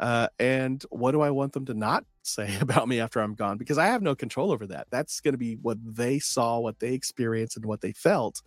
uh, 0.00 0.26
and 0.40 0.84
what 0.90 1.12
do 1.12 1.20
i 1.20 1.30
want 1.30 1.52
them 1.52 1.64
to 1.64 1.74
not 1.74 2.04
say 2.22 2.56
about 2.60 2.88
me 2.88 3.00
after 3.00 3.20
i'm 3.20 3.34
gone 3.34 3.58
because 3.58 3.78
i 3.78 3.86
have 3.86 4.02
no 4.02 4.14
control 4.14 4.52
over 4.52 4.66
that 4.66 4.86
that's 4.90 5.20
going 5.20 5.34
to 5.34 5.38
be 5.38 5.56
what 5.62 5.78
they 5.84 6.18
saw 6.18 6.58
what 6.58 6.78
they 6.78 6.92
experienced 6.92 7.56
and 7.56 7.66
what 7.66 7.80
they 7.80 7.92
felt 7.92 8.42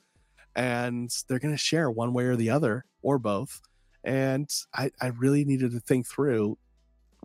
and 0.55 1.11
they're 1.27 1.39
going 1.39 1.53
to 1.53 1.57
share 1.57 1.91
one 1.91 2.13
way 2.13 2.23
or 2.25 2.35
the 2.35 2.49
other 2.49 2.85
or 3.01 3.19
both 3.19 3.61
and 4.05 4.47
I, 4.73 4.91
I 5.01 5.07
really 5.07 5.45
needed 5.45 5.71
to 5.71 5.79
think 5.79 6.07
through 6.07 6.59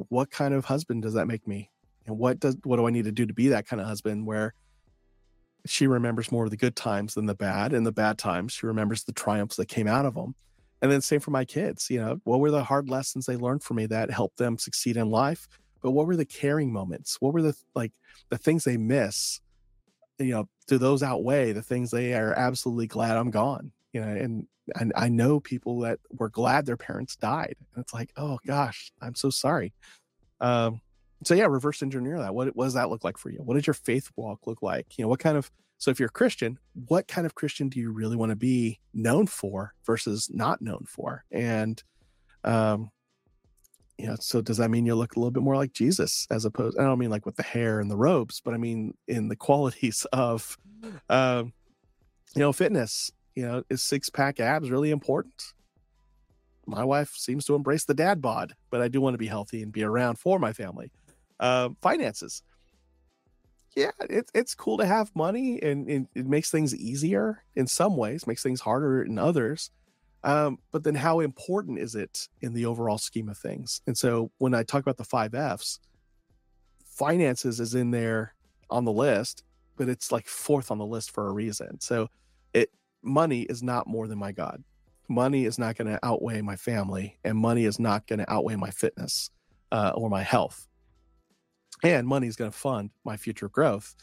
what 0.09 0.31
kind 0.31 0.55
of 0.55 0.65
husband 0.65 1.03
does 1.03 1.15
that 1.15 1.27
make 1.27 1.47
me 1.47 1.71
and 2.07 2.19
what 2.19 2.41
does 2.41 2.57
what 2.65 2.77
do 2.77 2.87
i 2.87 2.91
need 2.91 3.05
to 3.05 3.13
do 3.13 3.27
to 3.27 3.35
be 3.35 3.49
that 3.49 3.67
kind 3.67 3.81
of 3.81 3.87
husband 3.87 4.27
where 4.27 4.55
she 5.67 5.87
remembers 5.87 6.33
more 6.33 6.45
of 6.45 6.51
the 6.51 6.57
good 6.57 6.77
times 6.77 7.15
than 7.15 7.27
the 7.27 7.35
bad. 7.35 7.73
And 7.73 7.87
the 7.87 7.93
bad 7.93 8.19
times, 8.19 8.53
she 8.53 8.67
remembers 8.67 9.05
the 9.05 9.13
triumphs 9.13 9.57
that 9.57 9.69
came 9.69 9.87
out 9.87 10.07
of 10.07 10.15
them. 10.15 10.35
And 10.83 10.91
then 10.91 11.03
same 11.03 11.21
for 11.21 11.31
my 11.31 11.45
kids. 11.45 11.91
You 11.91 12.01
know, 12.01 12.21
what 12.25 12.41
were 12.41 12.51
the 12.51 12.65
hard 12.65 12.89
lessons 12.89 13.27
they 13.27 13.37
learned 13.37 13.63
from 13.63 13.77
me 13.77 13.87
that 13.87 14.11
helped 14.11 14.39
them 14.39 14.59
succeed 14.59 14.97
in 14.97 15.11
life? 15.11 15.47
But 15.83 15.91
what 15.91 16.07
were 16.07 16.17
the 16.17 16.25
caring 16.25 16.73
moments? 16.73 17.17
What 17.21 17.35
were 17.35 17.43
the 17.43 17.55
like 17.75 17.93
the 18.31 18.39
things 18.39 18.65
they 18.65 18.77
miss? 18.77 19.41
You 20.19 20.33
know, 20.33 20.49
do 20.67 20.79
those 20.79 21.03
outweigh 21.03 21.53
the 21.53 21.63
things 21.63 21.91
they 21.91 22.15
are 22.15 22.33
absolutely 22.33 22.87
glad 22.87 23.17
I'm 23.17 23.31
gone? 23.31 23.73
You 23.93 24.01
know, 24.01 24.09
and 24.09 24.47
and 24.79 24.93
I 24.97 25.09
know 25.09 25.41
people 25.41 25.81
that 25.81 25.99
were 26.11 26.29
glad 26.29 26.67
their 26.67 26.77
parents 26.77 27.17
died. 27.17 27.57
And 27.75 27.83
it's 27.83 27.93
like, 27.93 28.13
oh 28.17 28.39
gosh, 28.47 28.93
I'm 29.03 29.15
so 29.15 29.31
sorry. 29.31 29.73
Um, 30.41 30.81
so 31.25 31.35
yeah 31.35 31.47
reverse 31.47 31.83
engineer 31.83 32.19
that 32.19 32.35
what, 32.35 32.55
what 32.57 32.65
does 32.65 32.75
that 32.75 32.91
look 32.91 33.05
like 33.05 33.19
for 33.19 33.31
you 33.31 33.39
what 33.43 33.55
does 33.55 33.67
your 33.67 33.75
faith 33.75 34.09
walk 34.17 34.47
look 34.47 34.63
like 34.63 34.99
you 34.99 35.05
know 35.05 35.09
what 35.09 35.21
kind 35.21 35.37
of 35.37 35.51
so 35.79 35.91
if 35.91 35.99
you're 35.99 36.09
a 36.09 36.13
christian 36.13 36.59
what 36.87 37.09
kind 37.09 37.27
of 37.27 37.35
christian 37.35 37.69
do 37.69 37.79
you 37.79 37.91
really 37.91 38.17
want 38.17 38.31
to 38.31 38.37
be 38.37 38.79
known 38.95 39.27
for 39.27 39.75
versus 39.85 40.29
not 40.33 40.61
known 40.63 40.85
for 40.89 41.25
and 41.31 41.83
um 42.45 42.91
you 43.99 44.07
know 44.07 44.17
so 44.19 44.41
does 44.41 44.57
that 44.57 44.71
mean 44.71 44.87
you 44.87 44.95
look 44.95 45.17
a 45.17 45.19
little 45.19 45.31
bit 45.31 45.43
more 45.43 45.57
like 45.57 45.73
jesus 45.73 46.27
as 46.31 46.45
opposed 46.45 46.79
i 46.79 46.83
don't 46.83 46.99
mean 46.99 47.11
like 47.11 47.27
with 47.27 47.37
the 47.37 47.43
hair 47.43 47.81
and 47.81 47.91
the 47.91 47.97
robes 47.97 48.41
but 48.43 48.55
i 48.55 48.57
mean 48.57 48.95
in 49.09 49.29
the 49.29 49.37
qualities 49.51 50.07
of 50.13 50.57
um 51.09 51.53
you 52.35 52.41
know 52.41 52.53
fitness 52.53 53.11
you 53.41 53.47
know 53.47 53.63
is 53.71 53.83
six 53.83 54.09
pack 54.09 54.39
abs 54.41 54.71
really 54.71 54.91
important 54.91 55.43
my 56.67 56.85
wife 56.85 57.13
seems 57.17 57.45
to 57.45 57.55
embrace 57.55 57.85
the 57.85 57.95
dad 57.95 58.21
bod 58.21 58.55
but 58.71 58.81
i 58.81 58.89
do 58.89 59.01
want 59.01 59.15
to 59.15 59.19
be 59.19 59.27
healthy 59.27 59.63
and 59.63 59.73
be 59.73 59.83
around 59.83 60.19
for 60.19 60.39
my 60.39 60.53
family 60.53 60.91
uh, 61.41 61.71
finances. 61.81 62.43
Yeah, 63.75 63.91
it's 64.01 64.31
it's 64.35 64.55
cool 64.55 64.79
to 64.79 64.87
have 64.87 65.15
money, 65.15 65.61
and, 65.63 65.89
and, 65.89 66.09
it 66.15 66.27
makes 66.27 66.51
things 66.51 66.75
easier 66.75 67.45
in 67.55 67.67
some 67.67 67.97
ways, 67.97 68.27
makes 68.27 68.43
things 68.43 68.61
harder 68.61 69.03
in 69.03 69.19
others. 69.19 69.71
Um, 70.23 70.59
but 70.73 70.83
then, 70.85 70.97
how 70.97 71.21
important 71.21 71.79
is 71.79 71.95
it 71.95 72.29
in 72.43 72.53
the 72.53 72.67
overall 72.67 72.99
scheme 72.99 73.29
of 73.29 73.39
things? 73.39 73.81
And 73.87 73.97
so, 73.97 74.33
when 74.39 74.55
I 74.55 74.65
talk 74.65 74.83
about 74.83 74.97
the 74.97 75.05
five 75.05 75.35
Fs, 75.35 75.79
finances 76.85 77.61
is 77.61 77.75
in 77.75 77.93
there 77.93 78.35
on 78.71 78.85
the 78.85 78.93
list, 78.93 79.45
but 79.77 79.89
it's 79.89 80.11
like 80.11 80.27
fourth 80.27 80.73
on 80.73 80.79
the 80.79 80.87
list 80.87 81.13
for 81.13 81.29
a 81.29 81.33
reason. 81.33 81.81
So 81.81 82.09
it 82.53 82.71
money 83.03 83.43
is 83.43 83.63
not 83.63 83.87
more 83.87 84.09
than 84.09 84.19
my 84.19 84.33
God. 84.33 84.63
Money 85.09 85.45
is 85.45 85.59
not 85.59 85.77
going 85.77 85.89
to 85.89 85.99
outweigh 86.05 86.41
my 86.41 86.57
family, 86.57 87.19
and 87.25 87.37
money 87.37 87.65
is 87.65 87.81
not 87.81 88.07
going 88.07 88.21
to 88.21 88.33
outweigh 88.33 88.57
my 88.57 88.71
fitness 88.71 89.31
uh, 89.73 89.93
or 89.95 90.09
my 90.09 90.23
health. 90.23 90.69
And 91.83 92.07
money 92.07 92.27
is 92.27 92.37
going 92.37 92.51
to 92.51 92.57
fund 92.57 92.91
my 93.05 93.17
future 93.17 93.49
growth. 93.49 93.95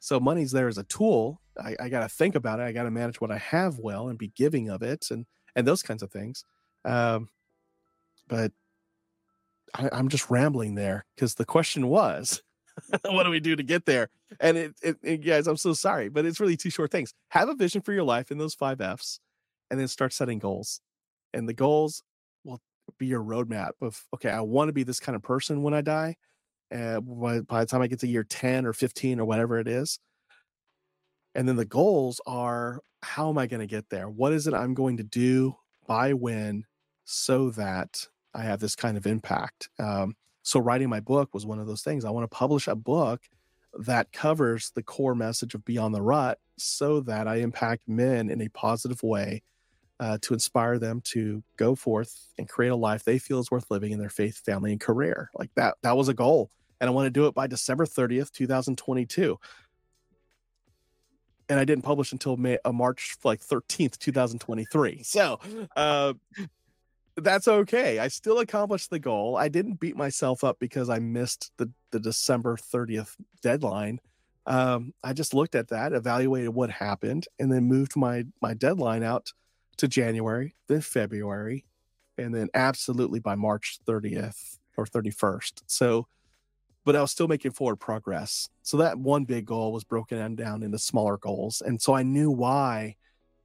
So 0.00 0.18
money's 0.18 0.52
there 0.52 0.68
as 0.68 0.78
a 0.78 0.84
tool. 0.84 1.40
I, 1.62 1.76
I 1.78 1.88
got 1.88 2.00
to 2.00 2.08
think 2.08 2.34
about 2.34 2.60
it. 2.60 2.64
I 2.64 2.72
got 2.72 2.84
to 2.84 2.90
manage 2.90 3.20
what 3.20 3.30
I 3.30 3.38
have 3.38 3.78
well 3.78 4.08
and 4.08 4.18
be 4.18 4.32
giving 4.34 4.70
of 4.70 4.82
it, 4.82 5.06
and 5.10 5.26
and 5.54 5.66
those 5.66 5.82
kinds 5.82 6.02
of 6.02 6.10
things. 6.10 6.44
Um, 6.84 7.28
but 8.28 8.52
I, 9.74 9.88
I'm 9.92 10.08
just 10.08 10.30
rambling 10.30 10.74
there 10.74 11.04
because 11.14 11.34
the 11.34 11.44
question 11.44 11.88
was, 11.88 12.42
what 13.04 13.24
do 13.24 13.30
we 13.30 13.40
do 13.40 13.56
to 13.56 13.62
get 13.62 13.86
there? 13.86 14.08
And 14.40 14.56
it, 14.56 14.74
it, 14.82 14.96
it, 15.02 15.16
guys, 15.18 15.46
I'm 15.46 15.56
so 15.56 15.72
sorry, 15.72 16.08
but 16.08 16.24
it's 16.24 16.40
really 16.40 16.56
two 16.56 16.70
short 16.70 16.90
things. 16.90 17.14
Have 17.30 17.48
a 17.48 17.54
vision 17.54 17.82
for 17.82 17.92
your 17.92 18.04
life 18.04 18.30
in 18.30 18.38
those 18.38 18.54
five 18.54 18.80
F's, 18.80 19.20
and 19.70 19.78
then 19.78 19.88
start 19.88 20.12
setting 20.12 20.38
goals. 20.38 20.80
And 21.32 21.48
the 21.48 21.54
goals 21.54 22.02
will 22.44 22.60
be 22.98 23.06
your 23.06 23.22
roadmap 23.22 23.70
of 23.80 24.02
okay, 24.14 24.30
I 24.30 24.40
want 24.40 24.68
to 24.68 24.72
be 24.72 24.82
this 24.82 25.00
kind 25.00 25.16
of 25.16 25.22
person 25.22 25.62
when 25.62 25.74
I 25.74 25.80
die. 25.80 26.16
And 26.70 27.06
by, 27.20 27.40
by 27.40 27.60
the 27.60 27.66
time 27.66 27.80
I 27.80 27.86
get 27.86 28.00
to 28.00 28.06
year 28.06 28.24
10 28.24 28.66
or 28.66 28.72
15 28.72 29.20
or 29.20 29.24
whatever 29.24 29.58
it 29.58 29.68
is. 29.68 29.98
And 31.34 31.48
then 31.48 31.56
the 31.56 31.64
goals 31.64 32.20
are 32.26 32.80
how 33.02 33.28
am 33.28 33.38
I 33.38 33.46
going 33.46 33.60
to 33.60 33.66
get 33.66 33.90
there? 33.90 34.08
What 34.08 34.32
is 34.32 34.46
it 34.46 34.54
I'm 34.54 34.74
going 34.74 34.96
to 34.96 35.02
do 35.02 35.56
by 35.86 36.12
when 36.12 36.64
so 37.04 37.50
that 37.50 38.06
I 38.34 38.42
have 38.42 38.60
this 38.60 38.74
kind 38.74 38.96
of 38.96 39.06
impact? 39.06 39.68
Um, 39.78 40.14
so 40.48 40.58
writing 40.58 40.88
my 40.88 41.00
book 41.00 41.34
was 41.34 41.44
one 41.44 41.58
of 41.58 41.66
those 41.66 41.82
things. 41.82 42.06
I 42.06 42.10
want 42.10 42.24
to 42.24 42.34
publish 42.34 42.68
a 42.68 42.74
book 42.74 43.20
that 43.80 44.12
covers 44.12 44.70
the 44.74 44.82
core 44.82 45.14
message 45.14 45.54
of 45.54 45.62
Beyond 45.62 45.94
the 45.94 46.00
Rut 46.00 46.38
so 46.56 47.00
that 47.00 47.28
I 47.28 47.36
impact 47.36 47.82
men 47.86 48.30
in 48.30 48.40
a 48.40 48.48
positive 48.48 49.02
way 49.02 49.42
uh, 50.00 50.16
to 50.22 50.32
inspire 50.32 50.78
them 50.78 51.02
to 51.02 51.42
go 51.58 51.74
forth 51.74 52.28
and 52.38 52.48
create 52.48 52.70
a 52.70 52.76
life 52.76 53.04
they 53.04 53.18
feel 53.18 53.40
is 53.40 53.50
worth 53.50 53.70
living 53.70 53.92
in 53.92 53.98
their 53.98 54.08
faith, 54.08 54.38
family, 54.38 54.72
and 54.72 54.80
career. 54.80 55.30
Like 55.34 55.50
that, 55.56 55.74
that 55.82 55.98
was 55.98 56.08
a 56.08 56.14
goal. 56.14 56.50
And 56.80 56.88
I 56.88 56.94
want 56.94 57.04
to 57.04 57.10
do 57.10 57.26
it 57.26 57.34
by 57.34 57.46
December 57.46 57.84
30th, 57.84 58.30
2022. 58.30 59.38
And 61.50 61.60
I 61.60 61.66
didn't 61.66 61.84
publish 61.84 62.12
until 62.12 62.38
May, 62.38 62.56
uh, 62.64 62.72
March 62.72 63.16
like 63.22 63.42
13th, 63.42 63.98
2023. 63.98 65.02
So, 65.02 65.40
uh, 65.76 66.14
that's 67.22 67.48
okay. 67.48 67.98
I 67.98 68.08
still 68.08 68.38
accomplished 68.38 68.90
the 68.90 68.98
goal. 68.98 69.36
I 69.36 69.48
didn't 69.48 69.80
beat 69.80 69.96
myself 69.96 70.44
up 70.44 70.58
because 70.58 70.88
I 70.88 70.98
missed 70.98 71.52
the 71.56 71.70
the 71.90 72.00
December 72.00 72.56
30th 72.56 73.14
deadline. 73.42 74.00
Um, 74.46 74.94
I 75.04 75.12
just 75.12 75.34
looked 75.34 75.54
at 75.54 75.68
that, 75.68 75.92
evaluated 75.92 76.50
what 76.50 76.70
happened, 76.70 77.26
and 77.38 77.52
then 77.52 77.64
moved 77.64 77.96
my 77.96 78.24
my 78.40 78.54
deadline 78.54 79.02
out 79.02 79.32
to 79.78 79.88
January, 79.88 80.54
then 80.68 80.80
February, 80.80 81.64
and 82.16 82.34
then 82.34 82.48
absolutely 82.54 83.20
by 83.20 83.34
March 83.34 83.78
30th 83.86 84.58
or 84.76 84.86
31st. 84.86 85.62
So, 85.66 86.06
but 86.84 86.96
I 86.96 87.00
was 87.00 87.10
still 87.10 87.28
making 87.28 87.52
forward 87.52 87.76
progress. 87.76 88.48
So 88.62 88.78
that 88.78 88.98
one 88.98 89.24
big 89.24 89.46
goal 89.46 89.72
was 89.72 89.84
broken 89.84 90.34
down 90.34 90.62
into 90.62 90.78
smaller 90.78 91.18
goals, 91.18 91.62
and 91.64 91.80
so 91.80 91.94
I 91.94 92.02
knew 92.02 92.30
why 92.30 92.96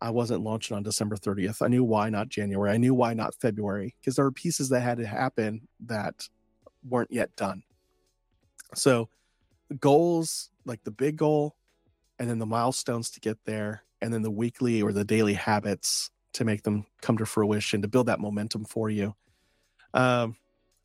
I 0.03 0.09
wasn't 0.09 0.43
launching 0.43 0.75
on 0.75 0.83
December 0.83 1.15
30th. 1.15 1.61
I 1.61 1.69
knew 1.69 1.81
why 1.81 2.09
not 2.09 2.27
January. 2.27 2.71
I 2.71 2.77
knew 2.77 2.93
why 2.93 3.13
not 3.13 3.35
February 3.35 3.95
because 4.01 4.17
there 4.17 4.25
were 4.25 4.33
pieces 4.33 4.67
that 4.67 4.81
had 4.81 4.97
to 4.97 5.07
happen 5.07 5.69
that 5.85 6.27
weren't 6.83 7.09
yet 7.09 7.33
done. 7.37 7.63
So, 8.75 9.07
goals 9.79 10.49
like 10.65 10.83
the 10.83 10.91
big 10.91 11.15
goal 11.15 11.55
and 12.19 12.29
then 12.29 12.37
the 12.37 12.45
milestones 12.45 13.11
to 13.11 13.21
get 13.21 13.37
there 13.45 13.83
and 14.01 14.13
then 14.13 14.23
the 14.23 14.29
weekly 14.29 14.81
or 14.81 14.91
the 14.91 15.05
daily 15.05 15.35
habits 15.35 16.11
to 16.33 16.43
make 16.43 16.63
them 16.63 16.85
come 17.01 17.17
to 17.17 17.25
fruition 17.25 17.81
to 17.81 17.87
build 17.87 18.07
that 18.07 18.19
momentum 18.19 18.65
for 18.65 18.89
you. 18.89 19.15
Um, 19.93 20.35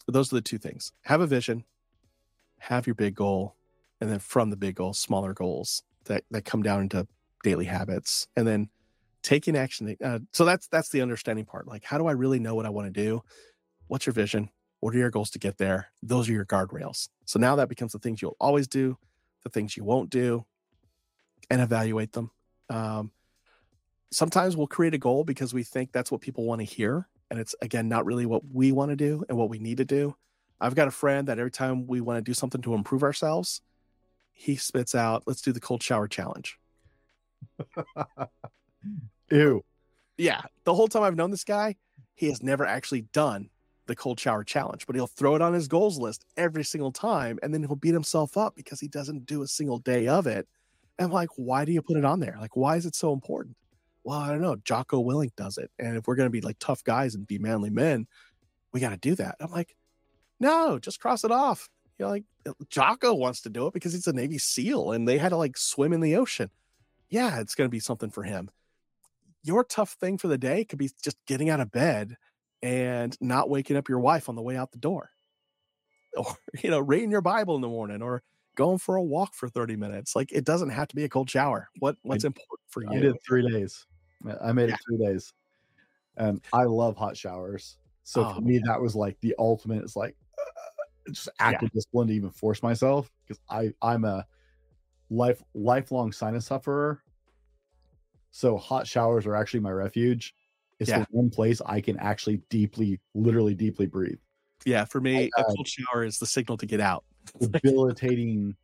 those 0.07 0.32
are 0.32 0.36
the 0.36 0.43
two 0.43 0.59
things. 0.59 0.93
Have 1.03 1.20
a 1.20 1.27
vision, 1.27 1.65
have 2.59 2.86
your 2.86 2.95
big 2.95 3.16
goal, 3.16 3.57
and 4.01 4.09
then 4.09 4.20
from 4.20 4.51
the 4.51 4.57
big 4.57 4.77
goal, 4.77 4.93
smaller 4.93 5.35
goals 5.35 5.82
that 6.05 6.23
that 6.31 6.45
come 6.45 6.62
down 6.62 6.82
into 6.82 7.09
daily 7.43 7.65
habits. 7.65 8.28
And 8.36 8.47
then 8.47 8.69
taking 9.29 9.57
action 9.57 9.95
uh, 10.03 10.19
so 10.33 10.47
that's 10.47 10.69
that's 10.69 10.89
the 10.89 11.03
understanding 11.03 11.45
part 11.45 11.69
like 11.69 11.85
how 11.85 11.99
do 11.99 12.07
i 12.07 12.13
really 12.13 12.39
know 12.39 12.55
what 12.55 12.65
i 12.65 12.71
want 12.71 12.87
to 12.87 13.03
do? 13.03 13.23
What's 13.87 14.07
your 14.07 14.15
vision? 14.15 14.49
What 14.81 14.95
are 14.95 14.99
your 14.99 15.11
goals 15.11 15.31
to 15.33 15.39
get 15.39 15.59
there? 15.59 15.89
Those 16.03 16.31
are 16.31 16.33
your 16.33 16.47
guardrails. 16.47 17.11
So 17.27 17.39
now 17.39 17.57
that 17.57 17.69
becomes 17.69 17.93
the 17.93 17.99
things 17.99 18.23
you'll 18.23 18.39
always 18.41 18.67
do 18.69 18.97
the 19.45 19.51
things 19.51 19.77
you 19.77 19.85
won't 19.85 20.09
do 20.09 20.47
and 21.51 21.61
evaluate 21.61 22.13
them. 22.13 22.31
Um, 22.71 23.13
sometimes 24.11 24.57
we'll 24.57 24.67
create 24.67 24.95
a 24.95 24.99
goal 24.99 25.25
because 25.25 25.53
we 25.53 25.63
think 25.63 25.93
that's 25.93 26.11
what 26.11 26.23
people 26.23 26.45
want 26.45 26.61
to 26.63 26.65
hear 26.65 27.07
and 27.31 27.39
it's 27.39 27.55
again 27.61 27.87
not 27.87 28.07
really 28.07 28.25
what 28.25 28.43
we 28.51 28.73
want 28.73 28.91
to 28.93 28.97
do 28.97 29.25
and 29.29 29.37
what 29.37 29.51
we 29.51 29.59
need 29.59 29.77
to 29.77 29.85
do. 29.85 30.17
I've 30.59 30.75
got 30.75 30.89
a 30.89 30.91
friend 30.91 31.29
that 31.29 31.39
every 31.39 31.51
time 31.51 31.87
we 31.87 32.01
want 32.01 32.17
to 32.17 32.23
do 32.23 32.33
something 32.33 32.63
to 32.63 32.73
improve 32.73 33.03
ourselves 33.03 33.61
he 34.33 34.55
spits 34.55 34.95
out 34.95 35.25
let's 35.27 35.43
do 35.43 35.51
the 35.51 35.59
cold 35.59 35.83
shower 35.83 36.07
challenge 36.07 36.61
Ew. 39.31 39.65
Yeah. 40.17 40.43
The 40.65 40.75
whole 40.75 40.89
time 40.89 41.03
I've 41.03 41.17
known 41.17 41.31
this 41.31 41.45
guy, 41.45 41.77
he 42.15 42.27
has 42.27 42.43
never 42.43 42.67
actually 42.67 43.03
done 43.13 43.51
the 43.87 43.97
cold 43.97 44.21
shower 44.21 44.45
challenge, 44.45 44.87
but 44.87 44.97
he'll 44.97 45.07
throw 45.07 45.35
it 45.35 45.43
on 45.43 45.55
his 45.55 45.69
goals 45.69 45.99
list 45.99 46.25
every 46.37 46.65
single 46.65 46.93
time. 46.93 47.39
And 47.43 47.55
then 47.55 47.63
he'll 47.63 47.77
beat 47.77 47.95
himself 47.95 48.37
up 48.37 48.55
because 48.55 48.81
he 48.81 48.89
doesn't 48.89 49.27
do 49.27 49.43
a 49.43 49.47
single 49.47 49.79
day 49.79 50.09
of 50.09 50.27
it. 50.27 50.47
And 50.99 51.13
like, 51.13 51.31
why 51.37 51.65
do 51.65 51.73
you 51.73 51.81
put 51.81 51.97
it 51.97 52.05
on 52.05 52.21
there? 52.21 52.37
Like, 52.41 52.57
why 52.57 52.77
is 52.77 52.85
it 52.85 52.95
so 52.95 53.13
important? 53.13 53.57
Well, 54.05 54.19
I 54.19 54.29
don't 54.29 54.43
know. 54.43 54.57
Jocko 54.57 55.03
Willink 55.03 55.35
does 55.37 55.59
it. 55.59 55.71
And 55.79 55.97
if 55.97 56.07
we're 56.07 56.17
going 56.17 56.27
to 56.27 56.31
be 56.31 56.41
like 56.41 56.59
tough 56.59 56.83
guys 56.83 57.15
and 57.15 57.27
be 57.27 57.39
manly 57.39 57.71
men, 57.71 58.07
we 58.73 58.81
got 58.81 58.91
to 58.91 58.97
do 58.97 59.15
that. 59.15 59.37
I'm 59.41 59.51
like, 59.51 59.77
no, 60.41 60.79
just 60.79 61.01
cross 61.01 61.25
it 61.25 61.31
off. 61.31 61.69
You 61.99 62.05
know, 62.05 62.11
like 62.11 62.25
Jocko 62.69 63.15
wants 63.15 63.43
to 63.43 63.51
do 63.51 63.67
it 63.67 63.75
because 63.75 63.93
he's 63.93 64.07
a 64.07 64.13
Navy 64.13 64.39
SEAL 64.39 64.93
and 64.93 65.07
they 65.07 65.19
had 65.19 65.31
to 65.31 65.37
like 65.37 65.57
swim 65.57 65.93
in 65.93 66.01
the 66.01 66.17
ocean. 66.17 66.51
Yeah, 67.11 67.41
it's 67.41 67.55
going 67.55 67.69
to 67.69 67.73
be 67.73 67.81
something 67.81 68.11
for 68.11 68.23
him 68.23 68.51
your 69.43 69.65
tough 69.65 69.93
thing 70.01 70.19
for 70.19 70.28
the 70.28 70.39
day 70.39 70.65
could 70.65 70.78
be 70.78 70.90
just 71.02 71.16
getting 71.27 71.51
out 71.51 71.60
of 71.60 71.70
bed 71.70 72.16
and 72.62 73.16
not 73.20 73.48
waking 73.48 73.77
up 73.77 73.89
your 73.89 74.01
wife 74.01 74.28
on 74.28 74.35
the 74.35 74.43
way 74.43 74.56
out 74.56 74.73
the 74.73 74.78
door 74.78 75.10
or 76.16 76.36
you 76.62 76.70
know 76.70 76.81
reading 76.81 77.10
your 77.10 77.20
bible 77.20 77.55
in 77.55 77.60
the 77.60 77.69
morning 77.69 78.02
or 78.02 78.23
going 78.56 78.78
for 78.78 78.97
a 78.97 79.02
walk 79.02 79.35
for 79.35 79.48
30 79.48 79.77
minutes 79.77 80.16
like 80.16 80.32
it 80.32 80.44
doesn't 80.44 80.70
have 80.70 80.89
to 80.89 80.97
be 80.97 81.05
a 81.05 81.09
cold 81.09 81.31
shower 81.31 81.69
what 81.78 81.97
what's 82.02 82.24
I, 82.24 82.28
important 82.28 82.60
for 82.69 82.82
you 82.82 82.90
i 82.90 82.98
did 82.98 83.16
three 83.27 83.48
days 83.48 83.86
i 84.43 84.52
made 84.52 84.69
yeah. 84.69 84.74
it 84.74 84.81
three 84.86 84.98
days 85.06 85.32
and 86.16 86.40
i 86.52 86.65
love 86.65 86.97
hot 86.97 87.16
showers 87.16 87.77
so 88.02 88.24
oh, 88.24 88.35
for 88.35 88.40
me 88.40 88.55
man. 88.55 88.62
that 88.66 88.81
was 88.81 88.97
like 88.97 89.16
the 89.20 89.35
ultimate 89.39 89.85
it's 89.85 89.94
like 89.94 90.16
uh, 90.39 90.73
just 91.12 91.28
act 91.39 91.62
yeah. 91.62 91.69
discipline 91.73 92.09
to 92.09 92.15
even 92.15 92.31
force 92.31 92.62
myself 92.62 93.09
because 93.24 93.40
i 93.48 93.73
i'm 93.81 94.05
a 94.05 94.27
life 95.10 95.40
lifelong 95.55 96.10
sinus 96.10 96.47
sufferer 96.47 97.01
so 98.31 98.57
hot 98.57 98.87
showers 98.87 99.27
are 99.27 99.35
actually 99.35 99.61
my 99.61 99.71
refuge. 99.71 100.35
It's 100.79 100.91
yeah. 100.91 101.01
the 101.01 101.07
one 101.11 101.31
place 101.31 101.61
I 101.67 101.81
can 101.81 101.99
actually 101.99 102.41
deeply, 102.51 103.01
literally 103.15 103.55
deeply 103.55 103.87
breathe. 103.87 104.19
Yeah, 104.65 104.85
for 104.85 105.01
me, 105.01 105.31
a 105.37 105.45
cold 105.45 105.67
shower 105.67 106.05
is 106.05 106.19
the 106.19 106.27
signal 106.27 106.57
to 106.59 106.67
get 106.67 106.81
out. 106.81 107.05
debilitating 107.41 108.57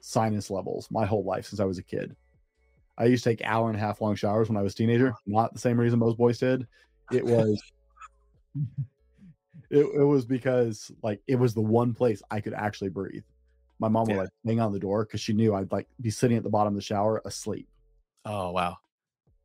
sinus 0.00 0.50
levels 0.50 0.88
my 0.90 1.04
whole 1.04 1.24
life 1.24 1.46
since 1.46 1.60
I 1.60 1.64
was 1.64 1.78
a 1.78 1.82
kid. 1.82 2.14
I 2.96 3.04
used 3.04 3.24
to 3.24 3.30
take 3.30 3.42
hour 3.44 3.68
and 3.68 3.76
a 3.76 3.80
half 3.80 4.00
long 4.00 4.14
showers 4.14 4.48
when 4.48 4.56
I 4.56 4.62
was 4.62 4.72
a 4.72 4.76
teenager. 4.76 5.14
Not 5.26 5.52
the 5.52 5.58
same 5.58 5.78
reason 5.78 5.98
most 5.98 6.18
boys 6.18 6.38
did. 6.38 6.66
It 7.12 7.24
was 7.24 7.62
it, 9.70 9.84
it 9.84 10.04
was 10.04 10.26
because 10.26 10.90
like 11.02 11.20
it 11.26 11.36
was 11.36 11.54
the 11.54 11.60
one 11.60 11.94
place 11.94 12.22
I 12.30 12.40
could 12.40 12.54
actually 12.54 12.90
breathe. 12.90 13.24
My 13.78 13.88
mom 13.88 14.08
would 14.08 14.16
like 14.16 14.28
hang 14.44 14.60
on 14.60 14.72
the 14.72 14.80
door 14.80 15.04
because 15.04 15.20
she 15.20 15.32
knew 15.32 15.54
I'd 15.54 15.70
like 15.70 15.86
be 16.00 16.10
sitting 16.10 16.36
at 16.36 16.42
the 16.42 16.50
bottom 16.50 16.72
of 16.72 16.76
the 16.76 16.82
shower 16.82 17.22
asleep. 17.24 17.68
Oh 18.24 18.50
wow 18.50 18.78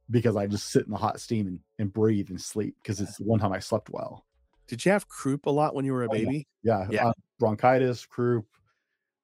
because 0.10 0.36
I 0.36 0.48
just 0.48 0.70
sit 0.70 0.86
in 0.86 0.92
the 0.92 0.98
hot 0.98 1.20
steam 1.20 1.48
and, 1.48 1.60
and 1.80 1.94
breathe 1.94 2.30
and 2.30 2.40
sleep 2.40 2.76
because 2.82 3.00
it's 3.00 3.18
the 3.18 3.24
one 3.24 3.40
time 3.40 3.54
I 3.54 3.60
slept 3.60 3.90
well. 3.90 4.26
Did 4.68 4.86
you 4.86 4.92
have 4.92 5.08
croup 5.08 5.46
a 5.46 5.50
lot 5.50 5.76
when 5.76 5.86
you 5.86 5.94
were 5.94 6.04
a 6.04 6.10
baby? 6.10 6.48
Oh, 6.48 6.60
yeah, 6.64 6.88
yeah. 6.90 7.08
Uh, 7.08 7.14
bronchitis, 7.40 8.06
croup. 8.06 8.46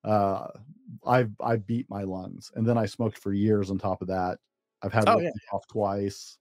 Uh, 0.03 0.47
I 1.05 1.25
I 1.41 1.57
beat 1.57 1.89
my 1.89 2.03
lungs, 2.03 2.51
and 2.55 2.67
then 2.67 2.77
I 2.77 2.85
smoked 2.85 3.17
for 3.17 3.33
years. 3.33 3.69
On 3.69 3.77
top 3.77 4.01
of 4.01 4.07
that, 4.09 4.39
I've 4.81 4.93
had 4.93 5.07
oh, 5.07 5.19
yeah. 5.19 5.31
off 5.51 5.67
twice. 5.67 6.37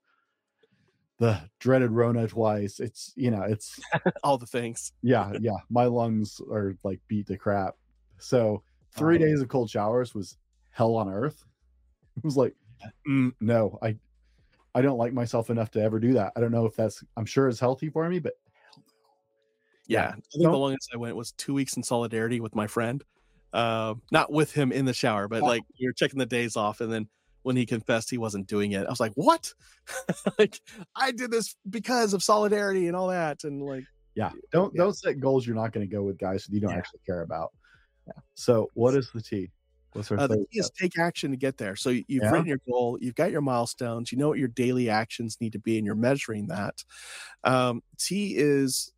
The 1.18 1.40
dreaded 1.58 1.90
Rona 1.90 2.28
twice. 2.28 2.80
It's 2.80 3.12
you 3.16 3.30
know 3.30 3.42
it's 3.42 3.78
all 4.24 4.38
the 4.38 4.46
things. 4.46 4.92
Yeah, 5.02 5.32
yeah. 5.40 5.56
My 5.70 5.84
lungs 5.84 6.40
are 6.50 6.76
like 6.84 7.00
beat 7.08 7.26
to 7.28 7.36
crap. 7.36 7.74
So 8.18 8.62
three 8.96 9.16
oh. 9.16 9.18
days 9.18 9.40
of 9.40 9.48
cold 9.48 9.70
showers 9.70 10.14
was 10.14 10.36
hell 10.70 10.96
on 10.96 11.08
earth. 11.08 11.44
It 12.16 12.24
was 12.24 12.36
like, 12.36 12.54
mm, 13.08 13.32
no, 13.40 13.78
I 13.82 13.96
I 14.74 14.82
don't 14.82 14.98
like 14.98 15.12
myself 15.12 15.50
enough 15.50 15.70
to 15.72 15.82
ever 15.82 15.98
do 15.98 16.12
that. 16.14 16.32
I 16.36 16.40
don't 16.40 16.52
know 16.52 16.66
if 16.66 16.76
that's 16.76 17.02
I'm 17.16 17.24
sure 17.24 17.48
it's 17.48 17.60
healthy 17.60 17.88
for 17.88 18.08
me, 18.08 18.18
but 18.18 18.34
yeah, 19.86 20.08
I 20.08 20.12
think 20.12 20.22
the 20.44 20.50
longest 20.50 20.90
I 20.94 20.98
went 20.98 21.16
was 21.16 21.32
two 21.32 21.54
weeks 21.54 21.76
in 21.76 21.82
solidarity 21.82 22.40
with 22.40 22.54
my 22.54 22.66
friend. 22.66 23.02
Um, 23.54 24.02
not 24.12 24.30
with 24.30 24.52
him 24.52 24.70
in 24.72 24.84
the 24.84 24.92
shower, 24.92 25.26
but 25.26 25.42
like 25.42 25.62
you're 25.76 25.94
checking 25.94 26.18
the 26.18 26.26
days 26.26 26.56
off, 26.56 26.82
and 26.82 26.92
then 26.92 27.08
when 27.42 27.56
he 27.56 27.64
confessed 27.64 28.10
he 28.10 28.18
wasn't 28.18 28.46
doing 28.46 28.72
it, 28.72 28.86
I 28.86 28.90
was 28.90 29.00
like, 29.00 29.12
"What? 29.14 29.52
like 30.38 30.60
I 30.94 31.12
did 31.12 31.30
this 31.30 31.56
because 31.70 32.12
of 32.12 32.22
solidarity 32.22 32.88
and 32.88 32.94
all 32.96 33.08
that." 33.08 33.44
And 33.44 33.62
like, 33.62 33.84
yeah, 34.14 34.30
don't 34.52 34.74
yeah. 34.74 34.82
don't 34.82 34.96
set 34.96 35.18
goals 35.18 35.46
you're 35.46 35.56
not 35.56 35.72
going 35.72 35.88
to 35.88 35.90
go 35.90 36.02
with 36.02 36.18
guys 36.18 36.44
that 36.44 36.54
you 36.54 36.60
don't 36.60 36.72
yeah. 36.72 36.76
actually 36.76 37.00
care 37.06 37.22
about. 37.22 37.52
Yeah. 38.06 38.20
So, 38.34 38.68
what 38.74 38.94
is 38.94 39.10
the 39.12 39.22
T? 39.22 39.50
What's 39.92 40.10
our 40.10 40.18
uh, 40.18 40.26
the 40.26 40.46
key 40.52 40.58
is 40.60 40.70
take 40.70 40.98
action 40.98 41.30
to 41.30 41.36
get 41.36 41.56
there. 41.56 41.76
So 41.76 41.90
you've 41.90 42.04
yeah. 42.08 42.30
written 42.30 42.46
your 42.46 42.60
goal, 42.68 42.98
you've 43.00 43.14
got 43.14 43.30
your 43.30 43.40
milestones, 43.40 44.12
you 44.12 44.18
know 44.18 44.28
what 44.28 44.38
your 44.38 44.48
daily 44.48 44.90
actions 44.90 45.38
need 45.40 45.52
to 45.52 45.58
be, 45.58 45.78
and 45.78 45.86
you're 45.86 45.94
measuring 45.94 46.48
that. 46.48 46.84
Um, 47.44 47.82
T 47.98 48.34
is 48.36 48.92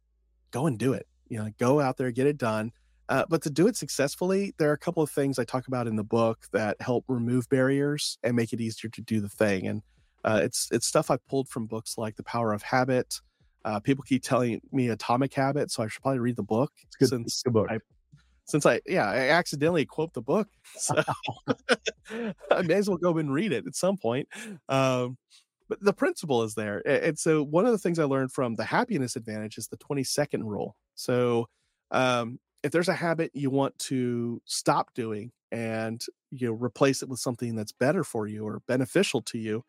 go 0.51 0.67
and 0.67 0.79
do 0.79 0.93
it. 0.93 1.07
You 1.29 1.39
know, 1.39 1.51
go 1.59 1.81
out 1.81 1.97
there, 1.97 2.11
get 2.11 2.27
it 2.27 2.39
done. 2.39 2.73
Uh, 3.09 3.25
but 3.29 3.43
to 3.43 3.51
do 3.51 3.67
it 3.67 3.77
successfully, 3.77 4.55
there 4.59 4.71
are 4.71 4.75
a 4.75 4.79
couple 4.79 5.03
of 5.03 5.11
things 5.11 5.39
I 5.39 5.45
talk 5.45 5.67
about 5.67 5.89
in 5.89 5.97
the 5.97 6.05
book 6.05 6.47
that 6.53 6.81
help 6.81 7.05
remove 7.09 7.49
barriers 7.49 8.19
and 8.23 8.37
make 8.37 8.53
it 8.53 8.61
easier 8.61 8.89
to 8.91 9.01
do 9.03 9.21
the 9.21 9.29
thing. 9.29 9.67
And 9.67 9.83
uh, 10.25 10.41
it's 10.43 10.69
it's 10.71 10.87
stuff 10.87 11.11
I 11.11 11.17
pulled 11.29 11.49
from 11.49 11.67
books 11.67 11.99
like 11.99 12.17
The 12.17 12.23
Power 12.23 12.53
of 12.53 12.63
Habit. 12.63 13.21
Uh, 13.65 13.81
people 13.81 14.05
keep 14.07 14.23
telling 14.23 14.61
me 14.73 14.89
Atomic 14.89 15.35
Habit, 15.35 15.71
so 15.71 15.83
I 15.83 15.89
should 15.89 16.03
probably 16.03 16.21
read 16.21 16.37
the 16.37 16.43
book. 16.43 16.73
It's 16.85 16.97
good, 16.97 17.09
since 17.09 17.43
good 17.43 17.53
book. 17.53 17.69
I 17.71 17.79
since 18.47 18.67
I 18.67 18.81
yeah 18.87 19.09
I 19.09 19.29
accidentally 19.31 19.85
quote 19.87 20.13
the 20.13 20.23
book, 20.23 20.49
so 20.77 21.03
I 22.51 22.63
may 22.63 22.75
as 22.75 22.89
well 22.89 22.99
go 22.99 23.17
and 23.19 23.33
read 23.33 23.53
it 23.53 23.67
at 23.67 23.77
some 23.77 23.97
point. 23.97 24.29
Um, 24.69 25.17
but 25.69 25.81
the 25.83 25.93
principle 25.93 26.43
is 26.43 26.55
there, 26.55 26.83
and 26.87 27.19
so 27.19 27.45
one 27.45 27.65
of 27.65 27.73
the 27.73 27.79
things 27.79 27.99
I 27.99 28.05
learned 28.05 28.33
from 28.33 28.57
the 28.57 28.65
happiness 28.65 29.17
advantage 29.17 29.57
is 29.59 29.69
the 29.69 29.77
twenty 29.77 30.05
second 30.05 30.45
rule. 30.45 30.77
So 30.97 31.47
um, 31.93 32.39
if 32.63 32.73
there's 32.73 32.89
a 32.89 32.95
habit 32.95 33.31
you 33.35 33.51
want 33.51 33.79
to 33.79 34.41
stop 34.45 34.93
doing 34.95 35.33
and 35.53 36.05
you 36.31 36.49
know 36.49 36.55
replace 36.55 37.03
it 37.03 37.09
with 37.09 37.19
something 37.19 37.55
that's 37.55 37.73
better 37.73 38.05
for 38.05 38.27
you 38.27 38.47
or 38.47 38.63
beneficial 38.67 39.23
to 39.23 39.39
you 39.39 39.65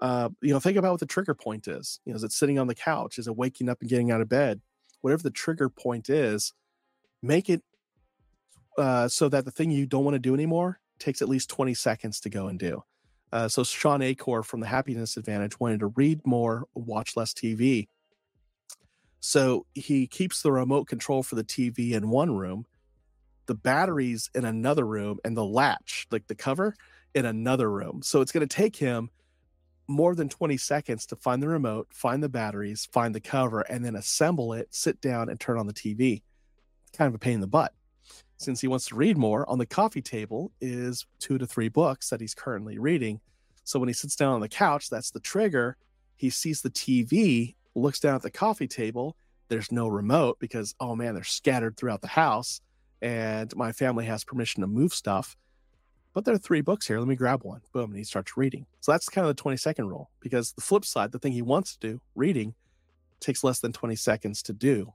uh, 0.00 0.28
you 0.40 0.52
know 0.52 0.60
think 0.60 0.76
about 0.76 0.92
what 0.92 1.00
the 1.00 1.06
trigger 1.06 1.34
point 1.34 1.68
is 1.68 2.00
you 2.04 2.12
know 2.12 2.16
is 2.16 2.24
it 2.24 2.32
sitting 2.32 2.58
on 2.58 2.66
the 2.66 2.74
couch 2.74 3.18
is 3.18 3.26
it 3.26 3.36
waking 3.36 3.68
up 3.68 3.80
and 3.80 3.90
getting 3.90 4.10
out 4.10 4.20
of 4.20 4.28
bed 4.28 4.60
whatever 5.00 5.22
the 5.22 5.30
trigger 5.30 5.68
point 5.68 6.08
is 6.08 6.52
make 7.22 7.48
it 7.48 7.62
uh, 8.78 9.08
so 9.08 9.28
that 9.28 9.44
the 9.44 9.50
thing 9.50 9.70
you 9.70 9.86
don't 9.86 10.04
want 10.04 10.14
to 10.14 10.20
do 10.20 10.34
anymore 10.34 10.80
takes 10.98 11.22
at 11.22 11.28
least 11.28 11.50
20 11.50 11.74
seconds 11.74 12.20
to 12.20 12.30
go 12.30 12.46
and 12.46 12.58
do. 12.58 12.82
Uh, 13.32 13.48
so 13.48 13.62
Shawn 13.62 14.02
Achor 14.02 14.42
from 14.42 14.60
the 14.60 14.66
Happiness 14.66 15.16
Advantage 15.16 15.58
wanted 15.58 15.80
to 15.80 15.86
read 15.88 16.26
more, 16.26 16.66
watch 16.74 17.16
less 17.16 17.32
TV. 17.32 17.88
So 19.20 19.66
he 19.74 20.06
keeps 20.06 20.42
the 20.42 20.52
remote 20.52 20.86
control 20.86 21.22
for 21.22 21.36
the 21.36 21.44
TV 21.44 21.92
in 21.92 22.10
one 22.10 22.34
room, 22.34 22.66
the 23.46 23.54
batteries 23.54 24.30
in 24.34 24.44
another 24.44 24.86
room, 24.86 25.18
and 25.24 25.36
the 25.36 25.44
latch, 25.44 26.06
like 26.10 26.26
the 26.26 26.34
cover, 26.34 26.74
in 27.14 27.24
another 27.24 27.70
room. 27.70 28.00
So 28.02 28.20
it's 28.20 28.32
going 28.32 28.46
to 28.46 28.54
take 28.54 28.76
him 28.76 29.10
more 29.86 30.14
than 30.14 30.28
20 30.28 30.56
seconds 30.56 31.06
to 31.06 31.16
find 31.16 31.42
the 31.42 31.48
remote, 31.48 31.88
find 31.92 32.22
the 32.22 32.28
batteries, 32.28 32.88
find 32.92 33.14
the 33.14 33.20
cover, 33.20 33.60
and 33.60 33.84
then 33.84 33.96
assemble 33.96 34.52
it, 34.54 34.68
sit 34.70 35.00
down, 35.00 35.28
and 35.28 35.38
turn 35.38 35.58
on 35.58 35.66
the 35.66 35.72
TV. 35.72 36.22
Kind 36.96 37.08
of 37.08 37.14
a 37.14 37.18
pain 37.18 37.34
in 37.34 37.40
the 37.40 37.46
butt 37.46 37.74
since 38.40 38.62
he 38.62 38.68
wants 38.68 38.86
to 38.86 38.94
read 38.94 39.18
more, 39.18 39.48
on 39.50 39.58
the 39.58 39.66
coffee 39.66 40.00
table 40.00 40.50
is 40.62 41.06
two 41.18 41.36
to 41.36 41.46
three 41.46 41.68
books 41.68 42.08
that 42.08 42.22
he's 42.22 42.34
currently 42.34 42.78
reading. 42.78 43.20
So 43.64 43.78
when 43.78 43.88
he 43.88 43.92
sits 43.92 44.16
down 44.16 44.32
on 44.32 44.40
the 44.40 44.48
couch, 44.48 44.88
that's 44.88 45.10
the 45.10 45.20
trigger. 45.20 45.76
He 46.16 46.30
sees 46.30 46.62
the 46.62 46.70
TV, 46.70 47.54
looks 47.74 48.00
down 48.00 48.14
at 48.14 48.22
the 48.22 48.30
coffee 48.30 48.66
table. 48.66 49.14
There's 49.48 49.70
no 49.70 49.88
remote 49.88 50.38
because, 50.40 50.74
oh 50.80 50.96
man, 50.96 51.14
they're 51.14 51.22
scattered 51.22 51.76
throughout 51.76 52.00
the 52.00 52.08
house. 52.08 52.62
And 53.02 53.54
my 53.56 53.72
family 53.72 54.06
has 54.06 54.24
permission 54.24 54.62
to 54.62 54.66
move 54.66 54.94
stuff. 54.94 55.36
But 56.14 56.24
there 56.24 56.34
are 56.34 56.38
three 56.38 56.62
books 56.62 56.86
here. 56.86 56.98
Let 56.98 57.08
me 57.08 57.16
grab 57.16 57.44
one. 57.44 57.60
Boom. 57.74 57.90
And 57.90 57.98
he 57.98 58.04
starts 58.04 58.38
reading. 58.38 58.64
So 58.80 58.92
that's 58.92 59.10
kind 59.10 59.26
of 59.26 59.36
the 59.36 59.40
20 59.40 59.58
second 59.58 59.86
rule 59.86 60.10
because 60.20 60.52
the 60.52 60.62
flip 60.62 60.86
side, 60.86 61.12
the 61.12 61.18
thing 61.18 61.32
he 61.32 61.42
wants 61.42 61.76
to 61.76 61.88
do, 61.88 62.00
reading, 62.14 62.54
takes 63.20 63.44
less 63.44 63.60
than 63.60 63.72
20 63.72 63.96
seconds 63.96 64.42
to 64.44 64.54
do. 64.54 64.94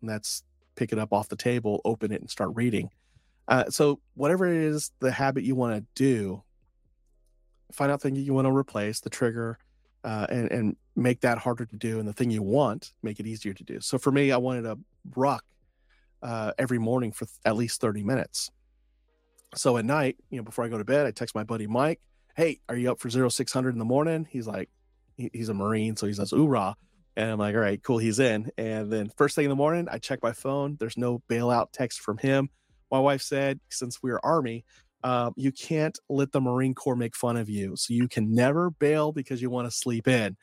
And 0.00 0.10
that's 0.10 0.42
pick 0.76 0.92
it 0.92 0.98
up 0.98 1.12
off 1.12 1.28
the 1.28 1.36
table, 1.36 1.80
open 1.84 2.12
it, 2.12 2.20
and 2.20 2.30
start 2.30 2.50
reading. 2.54 2.90
Uh, 3.48 3.68
so 3.68 4.00
whatever 4.14 4.46
it 4.46 4.56
is, 4.56 4.92
the 5.00 5.10
habit 5.10 5.44
you 5.44 5.54
want 5.54 5.74
to 5.74 5.84
do, 5.94 6.42
find 7.72 7.90
out 7.90 8.00
thing 8.00 8.14
you 8.14 8.32
want 8.32 8.46
to 8.46 8.56
replace, 8.56 9.00
the 9.00 9.10
trigger, 9.10 9.58
uh, 10.04 10.26
and 10.30 10.50
and 10.50 10.76
make 10.96 11.20
that 11.20 11.38
harder 11.38 11.66
to 11.66 11.76
do, 11.76 11.98
and 11.98 12.08
the 12.08 12.12
thing 12.12 12.30
you 12.30 12.42
want, 12.42 12.92
make 13.02 13.20
it 13.20 13.26
easier 13.26 13.52
to 13.52 13.64
do. 13.64 13.80
So 13.80 13.98
for 13.98 14.12
me, 14.12 14.32
I 14.32 14.36
wanted 14.36 14.66
a 14.66 14.78
ruck 15.16 15.44
uh, 16.22 16.52
every 16.58 16.78
morning 16.78 17.12
for 17.12 17.26
at 17.44 17.56
least 17.56 17.80
thirty 17.80 18.02
minutes. 18.02 18.50
So 19.54 19.76
at 19.76 19.84
night, 19.84 20.16
you 20.30 20.38
know, 20.38 20.44
before 20.44 20.64
I 20.64 20.68
go 20.68 20.78
to 20.78 20.84
bed, 20.84 21.06
I 21.06 21.10
text 21.10 21.34
my 21.34 21.44
buddy 21.44 21.66
Mike, 21.66 22.00
"Hey, 22.36 22.60
are 22.68 22.76
you 22.76 22.90
up 22.90 23.00
for 23.00 23.10
zero 23.10 23.28
six 23.28 23.52
hundred 23.52 23.74
in 23.74 23.78
the 23.78 23.84
morning?" 23.84 24.26
He's 24.30 24.46
like, 24.46 24.70
he, 25.16 25.30
he's 25.32 25.48
a 25.48 25.54
Marine, 25.54 25.96
so 25.96 26.06
he 26.06 26.12
says, 26.12 26.30
"Hoorah!" 26.30 26.76
And 27.20 27.32
I'm 27.32 27.38
like, 27.38 27.54
all 27.54 27.60
right, 27.60 27.82
cool, 27.82 27.98
he's 27.98 28.18
in. 28.18 28.50
And 28.56 28.90
then 28.90 29.10
first 29.14 29.36
thing 29.36 29.44
in 29.44 29.50
the 29.50 29.54
morning, 29.54 29.88
I 29.90 29.98
check 29.98 30.20
my 30.22 30.32
phone. 30.32 30.78
There's 30.80 30.96
no 30.96 31.22
bailout 31.28 31.66
text 31.70 32.00
from 32.00 32.16
him. 32.16 32.48
My 32.90 32.98
wife 32.98 33.20
said, 33.20 33.60
since 33.68 34.02
we're 34.02 34.18
Army, 34.24 34.64
um, 35.04 35.34
you 35.36 35.52
can't 35.52 35.98
let 36.08 36.32
the 36.32 36.40
Marine 36.40 36.72
Corps 36.72 36.96
make 36.96 37.14
fun 37.14 37.36
of 37.36 37.50
you. 37.50 37.76
So 37.76 37.92
you 37.92 38.08
can 38.08 38.34
never 38.34 38.70
bail 38.70 39.12
because 39.12 39.42
you 39.42 39.50
want 39.50 39.66
to 39.66 39.70
sleep 39.70 40.08
in. 40.08 40.34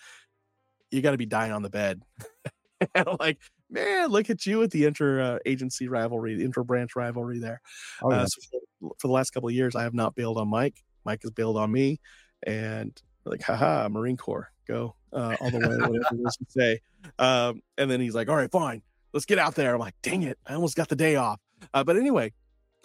You 0.92 1.02
got 1.02 1.12
to 1.12 1.18
be 1.18 1.26
dying 1.26 1.52
on 1.52 1.64
the 1.64 1.72
bed. 1.72 2.04
and 2.94 3.08
I'm 3.08 3.18
like, 3.20 3.40
man, 3.72 4.10
look 4.10 4.30
at 4.30 4.46
you 4.46 4.60
with 4.60 4.70
the 4.70 4.86
inter 4.86 5.20
uh, 5.20 5.40
agency 5.48 5.88
rivalry, 5.88 6.36
the 6.36 6.46
inter 6.46 6.64
branch 6.64 6.96
rivalry 6.96 7.40
there. 7.40 7.60
Oh, 8.04 8.12
yeah. 8.12 8.22
uh, 8.22 8.26
so 8.28 8.60
for, 8.80 8.92
for, 9.00 9.08
the 9.08 9.14
last 9.14 9.32
couple 9.32 9.50
of 9.50 9.56
years, 9.56 9.76
I 9.76 9.82
have 9.82 9.96
not 9.96 10.14
bailed 10.14 10.38
on 10.38 10.48
Mike. 10.48 10.84
Mike 11.06 11.24
has 11.24 11.32
bailed 11.32 11.58
on 11.58 11.72
me. 11.72 12.00
And 12.46 12.96
like, 13.26 13.42
haha, 13.42 13.90
Marine 13.90 14.18
Corps, 14.18 14.52
go 14.68 14.96
uh, 15.14 15.36
all 15.40 15.50
the 15.50 15.60
way, 15.60 15.68
whatever 15.68 15.96
it 15.96 16.28
is 16.28 16.38
you 16.40 16.46
say. 16.50 16.82
Um, 17.20 17.62
and 17.78 17.90
then 17.90 18.00
he's 18.00 18.16
like, 18.16 18.30
all 18.30 18.36
right, 18.36 18.52
fine, 18.52 18.82
let's 19.14 19.26
get 19.26 19.40
out 19.40 19.56
there. 19.56 19.74
I'm 19.74 19.80
like, 19.80 19.96
dang 20.02 20.24
it, 20.24 20.38
I 20.46 20.54
almost 20.54 20.76
got 20.76 20.90
the 20.90 20.96
day 20.96 21.16
off. 21.16 21.40
Uh, 21.74 21.84
but 21.84 21.98
anyway, 21.98 22.34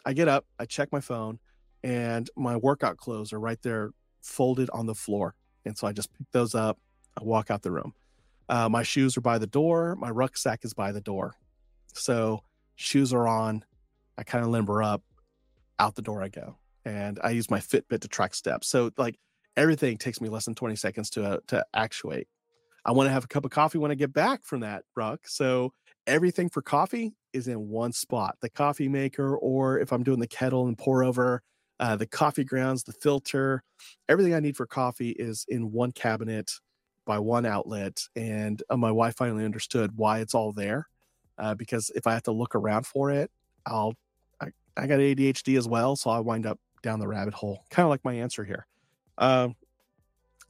I 0.05 0.13
get 0.13 0.29
up, 0.29 0.47
I 0.59 0.65
check 0.67 0.91
my 0.93 1.01
phone, 1.01 1.39
and 1.83 2.29
my 2.37 2.57
workout 2.57 2.97
clothes 2.97 3.33
are 3.33 3.41
right 3.41 3.61
there 3.63 3.91
folded 4.21 4.71
on 4.71 4.87
the 4.87 4.95
floor. 4.95 5.35
And 5.65 5.77
so 5.77 5.87
I 5.87 5.93
just 5.93 6.13
pick 6.17 6.27
those 6.33 6.55
up, 6.55 6.79
I 7.19 7.25
walk 7.25 7.51
out 7.51 7.63
the 7.63 7.71
room. 7.71 7.95
Uh, 8.49 8.69
my 8.69 8.83
shoes 8.83 9.17
are 9.17 9.23
by 9.23 9.39
the 9.39 9.47
door, 9.47 9.97
my 9.97 10.11
rucksack 10.11 10.65
is 10.65 10.75
by 10.75 10.93
the 10.93 11.01
door. 11.01 11.35
So 11.95 12.43
shoes 12.77 13.13
are 13.13 13.27
on, 13.27 13.65
I 14.17 14.23
kind 14.25 14.45
of 14.45 14.51
limber 14.51 14.83
up, 14.83 15.03
out 15.79 15.95
the 15.95 16.03
door 16.03 16.23
I 16.23 16.29
go. 16.29 16.57
And 16.85 17.21
I 17.23 17.31
use 17.31 17.51
my 17.51 17.61
Fitbit 17.61 18.01
to 18.01 18.09
track 18.09 18.35
steps. 18.35 18.67
So, 18.69 18.91
like, 18.97 19.17
everything 19.57 19.99
takes 19.99 20.21
me 20.21 20.29
less 20.29 20.45
than 20.45 20.55
20 20.55 20.77
seconds 20.77 21.11
to 21.11 21.25
uh, 21.25 21.39
to 21.49 21.65
actuate. 21.75 22.29
I 22.85 22.93
want 22.93 23.07
to 23.07 23.13
have 23.13 23.25
a 23.25 23.29
cup 23.29 23.45
of 23.45 23.51
coffee 23.51 23.79
when 23.79 23.91
I 23.91 23.95
get 23.95 24.13
back 24.13 24.45
from 24.45 24.61
that, 24.61 24.85
Ruck. 24.97 25.21
So 25.29 25.73
everything 26.07 26.49
for 26.49 26.63
coffee 26.63 27.15
is 27.33 27.47
in 27.47 27.69
one 27.69 27.93
spot. 27.93 28.37
The 28.41 28.51
coffee 28.51 28.89
maker, 28.89 29.37
or 29.37 29.79
if 29.79 29.93
I'm 29.93 30.03
doing 30.03 30.19
the 30.19 30.27
kettle 30.27 30.67
and 30.67 30.77
pour 30.77 31.05
over, 31.05 31.43
uh, 31.79 31.97
the 31.97 32.07
coffee 32.07 32.45
grounds, 32.45 32.83
the 32.83 32.93
filter, 32.93 33.63
everything 34.09 34.35
I 34.35 34.41
need 34.41 34.57
for 34.57 34.67
coffee 34.67 35.11
is 35.11 35.47
in 35.49 35.71
one 35.73 35.93
cabinet 35.93 36.51
by 37.07 37.19
one 37.19 37.47
outlet. 37.47 38.03
And 38.17 38.63
uh, 38.69 38.77
my 38.77 38.91
wife 38.91 39.17
finally 39.17 39.45
understood 39.45 39.93
why 39.97 40.19
it's 40.19 40.35
all 40.35 40.53
there. 40.53 40.89
Uh, 41.39 41.55
because 41.55 41.91
if 41.95 42.07
I 42.07 42.13
have 42.13 42.23
to 42.25 42.33
look 42.33 42.55
around 42.55 42.87
for 42.87 43.11
it, 43.11 43.31
I'll 43.65 43.95
I, 44.41 44.49
I 44.77 44.87
got 44.87 44.99
ADHD 44.99 45.57
as 45.57 45.67
well, 45.69 45.97
so 45.97 46.11
I 46.11 46.21
wind 46.21 46.47
up 46.47 46.59
down 46.83 46.99
the 46.99 47.09
rabbit 47.09 47.35
hole. 47.35 47.65
Kind 47.71 47.85
of 47.85 47.91
like 47.91 48.05
my 48.05 48.15
answer 48.15 48.45
here. 48.45 48.67
Um, 49.23 49.55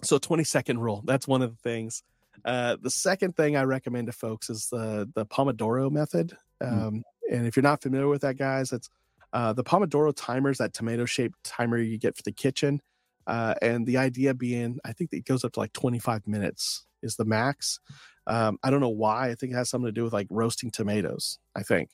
so 0.02 0.18
20 0.18 0.44
second 0.44 0.80
rule. 0.80 1.02
That's 1.04 1.28
one 1.28 1.42
of 1.42 1.50
the 1.50 1.62
things. 1.62 2.02
Uh, 2.44 2.76
the 2.80 2.90
second 2.90 3.36
thing 3.36 3.56
I 3.56 3.64
recommend 3.64 4.06
to 4.06 4.12
folks 4.12 4.50
is 4.50 4.68
the 4.68 5.08
the 5.14 5.26
Pomodoro 5.26 5.90
method. 5.90 6.36
Hmm. 6.60 6.68
Um, 6.68 6.94
mm. 6.94 7.02
And 7.30 7.46
if 7.46 7.56
you're 7.56 7.62
not 7.62 7.82
familiar 7.82 8.08
with 8.08 8.22
that, 8.22 8.36
guys, 8.36 8.72
it's 8.72 8.88
uh, 9.32 9.52
the 9.52 9.62
Pomodoro 9.64 10.12
timer 10.14 10.50
is 10.50 10.58
that 10.58 10.74
tomato 10.74 11.04
shaped 11.04 11.42
timer 11.44 11.78
you 11.78 11.98
get 11.98 12.16
for 12.16 12.22
the 12.22 12.32
kitchen. 12.32 12.80
Uh, 13.26 13.54
and 13.62 13.86
the 13.86 13.98
idea 13.98 14.34
being, 14.34 14.78
I 14.84 14.92
think 14.92 15.12
it 15.12 15.24
goes 15.24 15.44
up 15.44 15.52
to 15.52 15.60
like 15.60 15.72
25 15.72 16.26
minutes 16.26 16.84
is 17.02 17.16
the 17.16 17.24
max. 17.24 17.78
Um, 18.26 18.58
I 18.62 18.70
don't 18.70 18.80
know 18.80 18.88
why. 18.88 19.30
I 19.30 19.34
think 19.34 19.52
it 19.52 19.56
has 19.56 19.70
something 19.70 19.86
to 19.86 19.92
do 19.92 20.04
with 20.04 20.12
like 20.12 20.26
roasting 20.30 20.70
tomatoes, 20.70 21.38
I 21.54 21.62
think. 21.62 21.90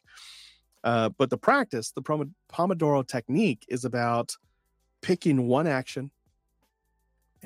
Uh, 0.83 1.11
but 1.11 1.31
the 1.31 1.37
practice, 1.37 1.91
the 1.91 2.03
Pomodoro 2.03 3.07
technique 3.07 3.65
is 3.69 3.85
about 3.85 4.37
picking 5.03 5.47
one 5.47 5.67
action 5.67 6.11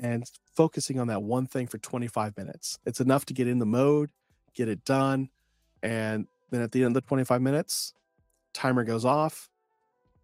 and 0.03 0.29
focusing 0.55 0.99
on 0.99 1.07
that 1.07 1.23
one 1.23 1.47
thing 1.47 1.65
for 1.65 1.77
25 1.77 2.37
minutes. 2.37 2.77
It's 2.85 2.99
enough 2.99 3.25
to 3.25 3.33
get 3.33 3.47
in 3.47 3.59
the 3.59 3.65
mode, 3.65 4.11
get 4.53 4.67
it 4.67 4.83
done. 4.83 5.29
And 5.81 6.27
then 6.51 6.61
at 6.61 6.73
the 6.73 6.83
end 6.83 6.95
of 6.95 7.03
the 7.03 7.07
25 7.07 7.41
minutes, 7.41 7.93
timer 8.53 8.83
goes 8.83 9.05
off. 9.05 9.49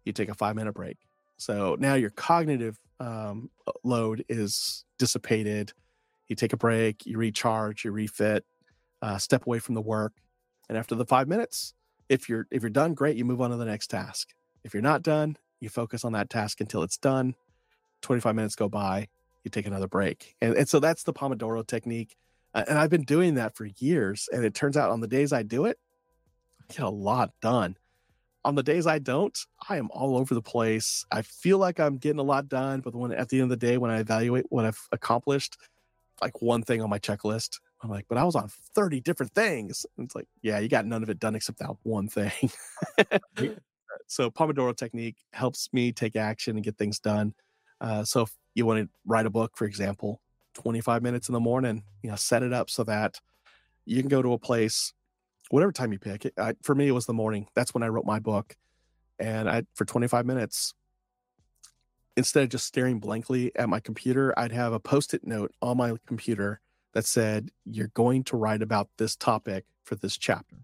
You 0.04 0.12
take 0.12 0.28
a 0.28 0.34
five 0.34 0.54
minute 0.54 0.74
break. 0.74 0.98
So 1.38 1.76
now 1.80 1.94
your 1.94 2.10
cognitive 2.10 2.78
um, 3.00 3.50
load 3.82 4.24
is 4.28 4.84
dissipated. 4.98 5.72
You 6.28 6.36
take 6.36 6.52
a 6.52 6.58
break, 6.58 7.06
you 7.06 7.16
recharge, 7.16 7.84
you 7.84 7.90
refit, 7.90 8.44
uh, 9.02 9.18
step 9.18 9.46
away 9.46 9.58
from 9.58 9.74
the 9.74 9.80
work. 9.80 10.12
And 10.68 10.76
after 10.76 10.94
the 10.94 11.06
five 11.06 11.26
minutes, 11.26 11.74
if 12.08 12.28
you're 12.28 12.46
if 12.50 12.62
you're 12.62 12.70
done, 12.70 12.92
great, 12.94 13.16
you 13.16 13.24
move 13.24 13.40
on 13.40 13.50
to 13.50 13.56
the 13.56 13.64
next 13.64 13.88
task. 13.88 14.28
If 14.62 14.74
you're 14.74 14.82
not 14.82 15.02
done, 15.02 15.36
you 15.58 15.70
focus 15.70 16.04
on 16.04 16.12
that 16.12 16.28
task 16.28 16.60
until 16.60 16.82
it's 16.82 16.98
done. 16.98 17.34
25 18.02 18.34
minutes 18.34 18.54
go 18.54 18.68
by, 18.68 19.08
you 19.44 19.50
take 19.50 19.66
another 19.66 19.88
break. 19.88 20.36
And, 20.40 20.54
and 20.54 20.68
so 20.68 20.80
that's 20.80 21.02
the 21.02 21.12
Pomodoro 21.12 21.66
technique. 21.66 22.16
Uh, 22.54 22.64
and 22.68 22.78
I've 22.78 22.90
been 22.90 23.04
doing 23.04 23.34
that 23.34 23.56
for 23.56 23.66
years. 23.78 24.28
And 24.32 24.44
it 24.44 24.54
turns 24.54 24.76
out 24.76 24.90
on 24.90 25.00
the 25.00 25.06
days 25.06 25.32
I 25.32 25.42
do 25.42 25.64
it, 25.66 25.78
I 26.62 26.72
get 26.72 26.82
a 26.82 26.90
lot 26.90 27.32
done. 27.40 27.76
On 28.44 28.54
the 28.54 28.62
days 28.62 28.86
I 28.86 28.98
don't, 28.98 29.36
I 29.68 29.76
am 29.76 29.90
all 29.92 30.16
over 30.16 30.34
the 30.34 30.42
place. 30.42 31.04
I 31.10 31.22
feel 31.22 31.58
like 31.58 31.78
I'm 31.78 31.98
getting 31.98 32.20
a 32.20 32.24
lot 32.24 32.48
done, 32.48 32.80
but 32.80 32.94
when 32.94 33.12
at 33.12 33.28
the 33.28 33.36
end 33.36 33.52
of 33.52 33.60
the 33.60 33.66
day, 33.66 33.76
when 33.76 33.90
I 33.90 34.00
evaluate 34.00 34.46
what 34.48 34.64
I've 34.64 34.80
accomplished, 34.92 35.58
like 36.22 36.40
one 36.40 36.62
thing 36.62 36.80
on 36.80 36.88
my 36.88 36.98
checklist, 36.98 37.58
I'm 37.82 37.90
like, 37.90 38.06
but 38.08 38.18
I 38.18 38.24
was 38.24 38.36
on 38.36 38.48
30 38.74 39.00
different 39.00 39.32
things. 39.32 39.86
And 39.96 40.06
it's 40.06 40.14
like, 40.14 40.26
yeah, 40.42 40.58
you 40.58 40.68
got 40.68 40.86
none 40.86 41.02
of 41.02 41.10
it 41.10 41.18
done 41.18 41.34
except 41.34 41.58
that 41.58 41.76
one 41.82 42.08
thing. 42.08 42.50
so 44.06 44.30
Pomodoro 44.30 44.76
technique 44.76 45.16
helps 45.32 45.70
me 45.72 45.92
take 45.92 46.16
action 46.16 46.56
and 46.56 46.64
get 46.64 46.76
things 46.76 46.98
done. 46.98 47.34
Uh, 47.80 48.04
so 48.04 48.26
you 48.54 48.66
want 48.66 48.80
to 48.80 48.88
write 49.06 49.26
a 49.26 49.30
book, 49.30 49.56
for 49.56 49.64
example, 49.64 50.20
25 50.54 51.02
minutes 51.02 51.28
in 51.28 51.32
the 51.32 51.40
morning, 51.40 51.84
you 52.02 52.10
know, 52.10 52.16
set 52.16 52.42
it 52.42 52.52
up 52.52 52.70
so 52.70 52.84
that 52.84 53.20
you 53.84 54.00
can 54.00 54.08
go 54.08 54.22
to 54.22 54.32
a 54.32 54.38
place, 54.38 54.92
whatever 55.50 55.72
time 55.72 55.92
you 55.92 55.98
pick. 55.98 56.30
I, 56.36 56.54
for 56.62 56.74
me, 56.74 56.88
it 56.88 56.92
was 56.92 57.06
the 57.06 57.12
morning. 57.12 57.46
That's 57.54 57.74
when 57.74 57.82
I 57.82 57.88
wrote 57.88 58.06
my 58.06 58.18
book. 58.18 58.56
And 59.18 59.48
I, 59.48 59.64
for 59.74 59.84
25 59.84 60.26
minutes, 60.26 60.74
instead 62.16 62.42
of 62.42 62.48
just 62.48 62.66
staring 62.66 62.98
blankly 62.98 63.52
at 63.54 63.68
my 63.68 63.80
computer, 63.80 64.36
I'd 64.38 64.52
have 64.52 64.72
a 64.72 64.80
post 64.80 65.14
it 65.14 65.26
note 65.26 65.52
on 65.62 65.76
my 65.76 65.94
computer 66.06 66.60
that 66.92 67.06
said, 67.06 67.50
You're 67.64 67.88
going 67.88 68.24
to 68.24 68.36
write 68.36 68.62
about 68.62 68.88
this 68.96 69.14
topic 69.14 69.64
for 69.84 69.94
this 69.94 70.16
chapter. 70.16 70.56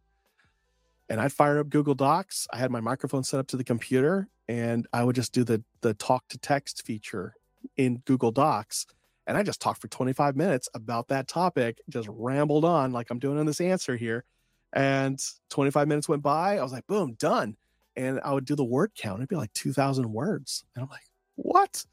And 1.09 1.21
I'd 1.21 1.33
fire 1.33 1.61
up 1.61 1.69
Google 1.69 1.95
Docs. 1.95 2.49
I 2.53 2.57
had 2.57 2.71
my 2.71 2.81
microphone 2.81 3.23
set 3.23 3.39
up 3.39 3.47
to 3.49 3.57
the 3.57 3.63
computer 3.63 4.29
and 4.49 4.87
I 4.93 5.05
would 5.05 5.17
just 5.17 5.33
do 5.33 5.45
the 5.45 5.63
the 5.81 5.95
talk 5.95 6.29
to 6.29 6.39
text 6.39 6.85
feature 6.85 7.35
in 7.77 8.03
Google 8.05 8.31
Docs. 8.31 8.87
And 9.27 9.37
I 9.37 9.43
just 9.43 9.61
talked 9.61 9.81
for 9.81 9.89
25 9.89 10.37
minutes 10.37 10.69
about 10.75 11.09
that 11.09 11.29
topic, 11.29 11.81
just 11.89 12.09
rambled 12.11 12.65
on 12.65 12.93
like 12.93 13.11
I'm 13.11 13.19
doing 13.19 13.39
in 13.39 13.47
this 13.47 13.61
answer 13.61 13.97
here. 13.97 14.25
And 14.73 15.19
25 15.51 15.89
minutes 15.89 16.09
went 16.09 16.23
by. 16.23 16.59
I 16.59 16.63
was 16.63 16.73
like, 16.73 16.87
boom, 16.87 17.15
done. 17.19 17.57
And 17.97 18.21
I 18.23 18.33
would 18.33 18.45
do 18.45 18.55
the 18.55 18.65
word 18.65 18.93
count. 18.95 19.21
It'd 19.21 19.29
be 19.29 19.37
like 19.37 19.53
2,000 19.55 20.13
words. 20.13 20.65
And 20.75 20.85
I'm 20.85 20.91
like, 20.91 21.09
what? 21.37 21.85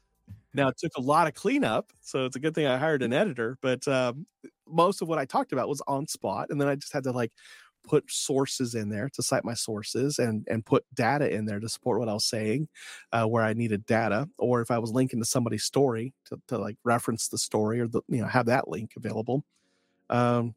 Now 0.54 0.68
it 0.68 0.78
took 0.78 0.92
a 0.96 1.00
lot 1.00 1.26
of 1.26 1.34
cleanup, 1.34 1.92
so 2.00 2.26
it's 2.26 2.36
a 2.36 2.40
good 2.40 2.54
thing 2.54 2.66
I 2.66 2.78
hired 2.78 3.02
an 3.02 3.12
editor. 3.12 3.58
But 3.60 3.86
um, 3.88 4.26
most 4.68 5.02
of 5.02 5.08
what 5.08 5.18
I 5.18 5.24
talked 5.24 5.52
about 5.52 5.68
was 5.68 5.82
on 5.88 6.06
spot, 6.06 6.48
and 6.50 6.60
then 6.60 6.68
I 6.68 6.76
just 6.76 6.92
had 6.92 7.04
to 7.04 7.12
like 7.12 7.32
put 7.86 8.10
sources 8.10 8.74
in 8.74 8.88
there 8.88 9.08
to 9.10 9.22
cite 9.22 9.44
my 9.44 9.54
sources 9.54 10.18
and 10.18 10.46
and 10.48 10.64
put 10.64 10.84
data 10.94 11.32
in 11.32 11.44
there 11.44 11.60
to 11.60 11.68
support 11.68 11.98
what 12.00 12.08
I 12.08 12.14
was 12.14 12.24
saying, 12.24 12.68
uh, 13.12 13.24
where 13.24 13.44
I 13.44 13.52
needed 13.52 13.86
data, 13.86 14.28
or 14.38 14.60
if 14.60 14.70
I 14.70 14.78
was 14.78 14.90
linking 14.90 15.20
to 15.20 15.26
somebody's 15.26 15.64
story 15.64 16.12
to, 16.26 16.40
to 16.48 16.58
like 16.58 16.76
reference 16.84 17.28
the 17.28 17.38
story 17.38 17.80
or 17.80 17.88
the 17.88 18.02
you 18.08 18.20
know 18.20 18.28
have 18.28 18.46
that 18.46 18.68
link 18.68 18.92
available. 18.96 19.44
Um, 20.10 20.54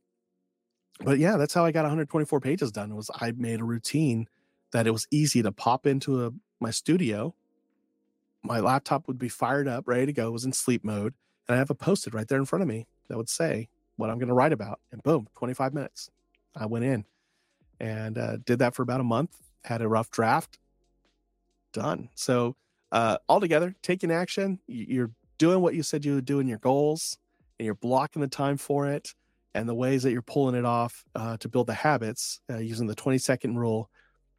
but 1.01 1.19
yeah, 1.19 1.37
that's 1.37 1.53
how 1.53 1.63
I 1.63 1.71
got 1.71 1.83
124 1.83 2.39
pages 2.39 2.71
done. 2.71 2.95
Was 2.95 3.11
I 3.13 3.31
made 3.31 3.61
a 3.61 3.65
routine 3.65 4.27
that 4.71 4.87
it 4.87 4.91
was 4.91 5.07
easy 5.11 5.41
to 5.43 5.51
pop 5.51 5.85
into 5.85 6.25
a, 6.25 6.31
my 6.59 6.71
studio 6.71 7.33
my 8.47 8.59
laptop 8.59 9.07
would 9.07 9.17
be 9.17 9.29
fired 9.29 9.67
up, 9.67 9.87
ready 9.87 10.05
to 10.05 10.13
go, 10.13 10.31
was 10.31 10.45
in 10.45 10.53
sleep 10.53 10.83
mode, 10.83 11.13
and 11.47 11.55
I 11.55 11.57
have 11.57 11.69
a 11.69 11.75
post-it 11.75 12.13
right 12.13 12.27
there 12.27 12.39
in 12.39 12.45
front 12.45 12.63
of 12.63 12.67
me 12.67 12.87
that 13.09 13.17
would 13.17 13.29
say 13.29 13.67
what 13.97 14.09
I'm 14.09 14.17
going 14.17 14.29
to 14.29 14.33
write 14.33 14.53
about, 14.53 14.79
and 14.91 15.03
boom, 15.03 15.27
25 15.37 15.73
minutes. 15.73 16.09
I 16.55 16.65
went 16.65 16.85
in 16.85 17.05
and 17.79 18.17
uh, 18.17 18.37
did 18.45 18.59
that 18.59 18.75
for 18.75 18.83
about 18.83 19.01
a 19.01 19.05
month. 19.05 19.35
Had 19.63 19.81
a 19.81 19.87
rough 19.87 20.09
draft, 20.11 20.59
done. 21.73 22.09
So 22.15 22.55
uh, 22.91 23.17
altogether, 23.27 23.75
taking 23.81 24.11
action, 24.11 24.59
you're 24.67 25.11
doing 25.37 25.61
what 25.61 25.75
you 25.75 25.83
said 25.83 26.05
you 26.05 26.15
would 26.15 26.25
do 26.25 26.39
in 26.39 26.47
your 26.47 26.57
goals, 26.59 27.17
and 27.59 27.65
you're 27.65 27.75
blocking 27.75 28.21
the 28.21 28.27
time 28.27 28.57
for 28.57 28.87
it, 28.87 29.13
and 29.53 29.67
the 29.67 29.75
ways 29.75 30.03
that 30.03 30.11
you're 30.11 30.21
pulling 30.21 30.55
it 30.55 30.65
off 30.65 31.03
uh, 31.15 31.37
to 31.37 31.49
build 31.49 31.67
the 31.67 31.73
habits 31.73 32.39
uh, 32.49 32.57
using 32.57 32.87
the 32.87 32.95
20 32.95 33.17
second 33.17 33.57
rule 33.57 33.89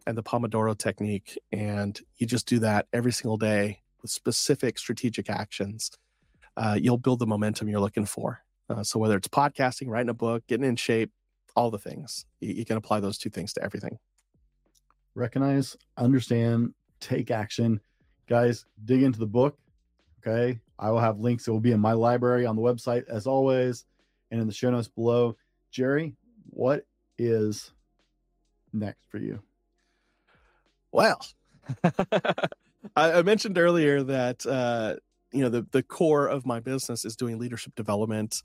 and 0.06 0.16
the 0.16 0.22
Pomodoro 0.22 0.76
technique. 0.76 1.38
And 1.52 1.98
you 2.16 2.26
just 2.26 2.46
do 2.46 2.58
that 2.60 2.86
every 2.92 3.12
single 3.12 3.36
day 3.36 3.82
with 4.00 4.10
specific 4.10 4.78
strategic 4.78 5.28
actions, 5.28 5.90
uh, 6.56 6.76
you'll 6.80 6.98
build 6.98 7.18
the 7.18 7.26
momentum 7.26 7.68
you're 7.68 7.80
looking 7.80 8.06
for. 8.06 8.40
Uh, 8.70 8.82
so 8.82 8.98
whether 8.98 9.16
it's 9.16 9.28
podcasting, 9.28 9.88
writing 9.88 10.10
a 10.10 10.14
book, 10.14 10.46
getting 10.46 10.66
in 10.66 10.76
shape, 10.76 11.10
all 11.58 11.70
the 11.70 11.78
things, 11.78 12.24
you, 12.40 12.54
you 12.54 12.64
can 12.64 12.76
apply 12.76 13.00
those 13.00 13.18
two 13.18 13.30
things 13.30 13.52
to 13.54 13.62
everything. 13.64 13.98
Recognize, 15.14 15.76
understand, 15.96 16.72
take 17.00 17.32
action. 17.32 17.80
Guys, 18.28 18.64
dig 18.84 19.02
into 19.02 19.18
the 19.18 19.26
book. 19.26 19.58
Okay. 20.20 20.60
I 20.78 20.90
will 20.90 21.00
have 21.00 21.18
links. 21.18 21.48
It 21.48 21.50
will 21.50 21.60
be 21.60 21.72
in 21.72 21.80
my 21.80 21.94
library 21.94 22.46
on 22.46 22.54
the 22.54 22.62
website 22.62 23.08
as 23.08 23.26
always 23.26 23.84
and 24.30 24.40
in 24.40 24.46
the 24.46 24.52
show 24.52 24.70
notes 24.70 24.86
below. 24.86 25.36
Jerry, 25.72 26.14
what 26.50 26.86
is 27.18 27.72
next 28.72 29.04
for 29.10 29.18
you? 29.18 29.40
Well, 30.92 31.20
I, 31.84 32.38
I, 32.96 33.22
mentioned 33.22 33.58
earlier 33.58 34.02
that 34.04 34.46
uh, 34.46 34.96
you 35.32 35.42
know 35.42 35.48
the 35.50 35.66
the 35.72 35.82
core 35.82 36.26
of 36.26 36.46
my 36.46 36.60
business 36.60 37.04
is 37.04 37.16
doing 37.16 37.38
leadership 37.38 37.74
development, 37.74 38.42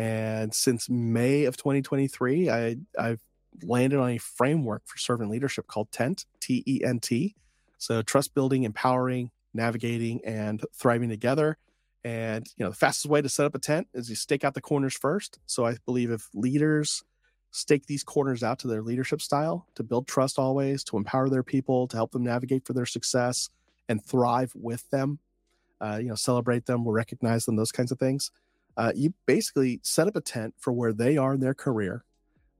and 0.00 0.54
since 0.54 0.88
May 0.88 1.44
of 1.44 1.58
2023, 1.58 2.48
I 2.48 2.76
I've 2.98 3.20
landed 3.62 3.98
on 3.98 4.08
a 4.08 4.16
framework 4.18 4.80
for 4.86 4.96
servant 4.96 5.30
leadership 5.30 5.66
called 5.66 5.92
TENT, 5.92 6.24
T 6.40 6.62
E 6.66 6.80
N 6.82 7.00
T. 7.00 7.34
So 7.76 8.00
trust 8.00 8.32
building, 8.32 8.62
empowering, 8.62 9.30
navigating, 9.52 10.24
and 10.24 10.64
thriving 10.74 11.10
together. 11.10 11.58
And 12.02 12.46
you 12.56 12.64
know 12.64 12.70
the 12.70 12.76
fastest 12.76 13.10
way 13.10 13.20
to 13.20 13.28
set 13.28 13.44
up 13.44 13.54
a 13.54 13.58
tent 13.58 13.88
is 13.92 14.08
you 14.08 14.16
stake 14.16 14.42
out 14.42 14.54
the 14.54 14.62
corners 14.62 14.96
first. 14.96 15.38
So 15.44 15.66
I 15.66 15.76
believe 15.84 16.10
if 16.10 16.30
leaders 16.32 17.04
stake 17.50 17.84
these 17.84 18.02
corners 18.02 18.42
out 18.42 18.58
to 18.60 18.68
their 18.68 18.80
leadership 18.80 19.20
style 19.20 19.66
to 19.74 19.82
build 19.82 20.08
trust 20.08 20.38
always, 20.38 20.82
to 20.84 20.96
empower 20.96 21.28
their 21.28 21.42
people, 21.42 21.88
to 21.88 21.96
help 21.98 22.12
them 22.12 22.24
navigate 22.24 22.64
for 22.64 22.72
their 22.72 22.86
success, 22.86 23.50
and 23.90 24.02
thrive 24.02 24.50
with 24.54 24.88
them. 24.88 25.18
Uh, 25.78 25.98
you 26.00 26.08
know, 26.08 26.14
celebrate 26.14 26.64
them, 26.64 26.88
recognize 26.88 27.44
them, 27.44 27.56
those 27.56 27.72
kinds 27.72 27.92
of 27.92 27.98
things. 27.98 28.30
Uh, 28.80 28.92
you 28.94 29.12
basically 29.26 29.78
set 29.82 30.08
up 30.08 30.16
a 30.16 30.22
tent 30.22 30.54
for 30.58 30.72
where 30.72 30.94
they 30.94 31.18
are 31.18 31.34
in 31.34 31.40
their 31.40 31.52
career 31.52 32.02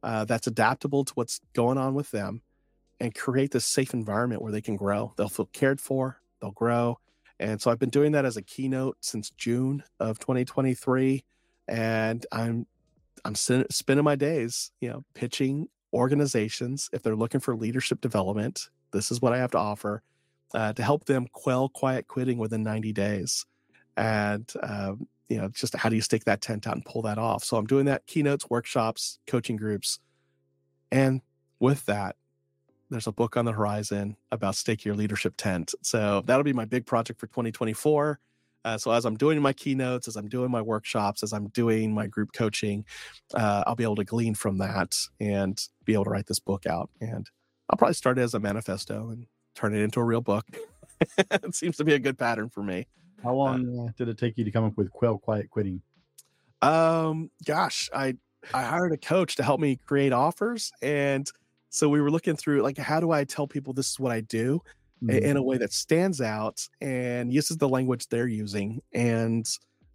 uh, 0.03 0.23
that's 0.27 0.47
adaptable 0.47 1.03
to 1.03 1.15
what's 1.15 1.41
going 1.55 1.79
on 1.79 1.95
with 1.95 2.11
them 2.11 2.43
and 3.01 3.15
create 3.15 3.53
this 3.53 3.65
safe 3.65 3.95
environment 3.95 4.43
where 4.43 4.53
they 4.53 4.61
can 4.61 4.77
grow. 4.77 5.15
They'll 5.17 5.31
feel 5.31 5.49
cared 5.55 5.81
for, 5.81 6.21
they'll 6.43 6.51
grow. 6.51 6.99
And 7.39 7.59
so 7.59 7.71
I've 7.71 7.79
been 7.79 7.89
doing 7.89 8.13
that 8.13 8.27
as 8.27 8.37
a 8.37 8.43
keynote 8.43 8.99
since 9.01 9.31
June 9.31 9.83
of 9.99 10.19
2023. 10.19 11.25
And 11.69 12.27
I'm 12.31 12.67
I'm 13.25 13.35
spending 13.35 14.05
my 14.05 14.17
days, 14.17 14.73
you 14.83 14.91
know, 14.91 15.03
pitching 15.15 15.69
organizations 15.95 16.91
if 16.93 17.03
they're 17.03 17.17
looking 17.17 17.41
for 17.41 17.57
leadership 17.57 18.03
development. 18.03 18.69
This 18.93 19.11
is 19.11 19.23
what 19.23 19.33
I 19.33 19.39
have 19.39 19.53
to 19.53 19.59
offer 19.59 20.03
uh, 20.53 20.75
to 20.75 20.83
help 20.83 21.07
them 21.07 21.29
quell 21.33 21.71
quiet 21.71 22.09
quitting 22.09 22.37
within 22.37 22.63
90 22.63 22.93
days. 22.93 23.47
And, 23.97 24.51
um, 24.63 25.09
you 25.31 25.39
know, 25.39 25.49
just 25.49 25.75
how 25.77 25.89
do 25.89 25.95
you 25.95 26.03
stake 26.03 26.25
that 26.25 26.43
tent 26.43 26.67
out 26.67 26.75
and 26.75 26.85
pull 26.85 27.03
that 27.03 27.17
off? 27.17 27.45
So 27.45 27.57
I'm 27.57 27.67
doing 27.67 27.87
that 27.87 28.07
keynotes, 28.07 28.51
workshops, 28.51 29.21
coaching 29.27 29.57
groups. 29.57 30.01
And 30.91 31.23
with 31.61 31.87
that, 31.87 32.17
there's 32.91 33.07
a 33.07 33.13
book 33.13 33.37
on 33.37 33.45
the 33.45 33.53
horizon 33.53 34.17
about 34.33 34.57
stake 34.57 34.85
your 34.85 34.97
leadership 34.97 35.35
tent. 35.37 35.73
So 35.83 36.23
that'll 36.27 36.43
be 36.43 36.53
my 36.53 36.65
big 36.65 36.85
project 36.85 37.21
for 37.21 37.29
2024. 37.29 38.19
Uh, 38.65 38.77
so 38.77 38.91
as 38.91 39.05
I'm 39.05 39.17
doing 39.17 39.41
my 39.41 39.53
keynotes, 39.53 40.09
as 40.09 40.17
I'm 40.17 40.29
doing 40.29 40.51
my 40.51 40.61
workshops, 40.61 41.23
as 41.23 41.33
I'm 41.33 41.49
doing 41.49 41.95
my 41.95 42.09
group 42.09 42.33
coaching, 42.35 42.85
uh, 43.33 43.63
I'll 43.67 43.77
be 43.77 43.85
able 43.85 43.97
to 43.97 44.05
glean 44.05 44.35
from 44.35 44.59
that 44.59 44.97
and 45.21 45.59
be 45.85 45.95
able 45.95 46.05
to 46.05 46.11
write 46.11 46.27
this 46.27 46.41
book 46.41 46.67
out. 46.67 46.91
And 47.01 47.31
I'll 47.71 47.79
probably 47.79 47.95
start 47.95 48.19
it 48.19 48.23
as 48.23 48.35
a 48.35 48.41
manifesto 48.41 49.11
and 49.11 49.27
turn 49.55 49.75
it 49.75 49.81
into 49.81 50.01
a 50.01 50.05
real 50.05 50.21
book. 50.21 50.45
it 51.19 51.55
seems 51.55 51.77
to 51.77 51.85
be 51.85 51.95
a 51.95 51.99
good 51.99 52.19
pattern 52.19 52.51
for 52.51 52.63
me. 52.63 52.87
How 53.23 53.31
uh, 53.31 53.35
long 53.35 53.89
uh, 53.89 53.93
did 53.97 54.09
it 54.09 54.19
take 54.19 54.39
you 54.39 54.45
to 54.45 54.51
come 54.51 54.65
up 54.65 54.77
with 54.77 54.91
Quell 54.91 55.19
Quiet 55.19 55.51
Quitting? 55.51 55.83
Um, 56.63 57.31
gosh, 57.45 57.89
I 57.95 58.17
I 58.55 58.63
hired 58.63 58.93
a 58.93 58.97
coach 58.97 59.37
to 59.37 59.43
help 59.43 59.61
me 59.61 59.79
create 59.87 60.13
offers, 60.13 60.73
and 60.83 61.31
so 61.69 61.89
we 61.89 62.01
were 62.01 62.11
looking 62.11 62.37
through 62.37 62.63
like 62.63 62.79
how 62.79 63.01
do 63.01 63.11
I 63.11 63.25
tell 63.25 63.47
people 63.47 63.73
this 63.73 63.91
is 63.91 64.01
what 64.01 64.13
I 64.13 64.21
do 64.21 64.61
mm-hmm. 65.03 65.11
in 65.11 65.37
a 65.37 65.43
way 65.43 65.59
that 65.59 65.73
stands 65.73 66.21
out 66.21 66.67
and 66.81 67.33
uses 67.33 67.57
the 67.57 67.69
language 67.69 68.09
they're 68.09 68.29
using, 68.29 68.81
and 68.93 69.47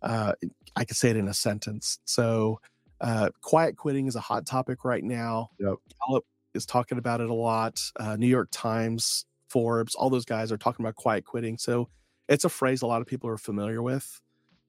uh, 0.01 0.33
I 0.75 0.85
could 0.85 0.97
say 0.97 1.09
it 1.09 1.17
in 1.17 1.27
a 1.27 1.33
sentence. 1.33 1.99
So, 2.05 2.59
uh, 3.01 3.29
quiet 3.41 3.77
quitting 3.77 4.07
is 4.07 4.15
a 4.15 4.21
hot 4.21 4.45
topic 4.45 4.85
right 4.85 5.03
now. 5.03 5.49
Yep. 5.59 5.75
Gallup 6.07 6.25
is 6.53 6.65
talking 6.65 6.97
about 6.97 7.21
it 7.21 7.29
a 7.29 7.33
lot. 7.33 7.81
Uh, 7.99 8.15
New 8.15 8.27
York 8.27 8.49
Times 8.51 9.25
Forbes, 9.49 9.95
all 9.95 10.09
those 10.09 10.25
guys 10.25 10.51
are 10.51 10.57
talking 10.57 10.85
about 10.85 10.95
quiet 10.95 11.25
quitting. 11.25 11.57
So 11.57 11.89
it's 12.27 12.43
a 12.43 12.49
phrase 12.49 12.81
a 12.81 12.87
lot 12.87 13.01
of 13.01 13.07
people 13.07 13.29
are 13.29 13.37
familiar 13.37 13.81
with. 13.81 14.21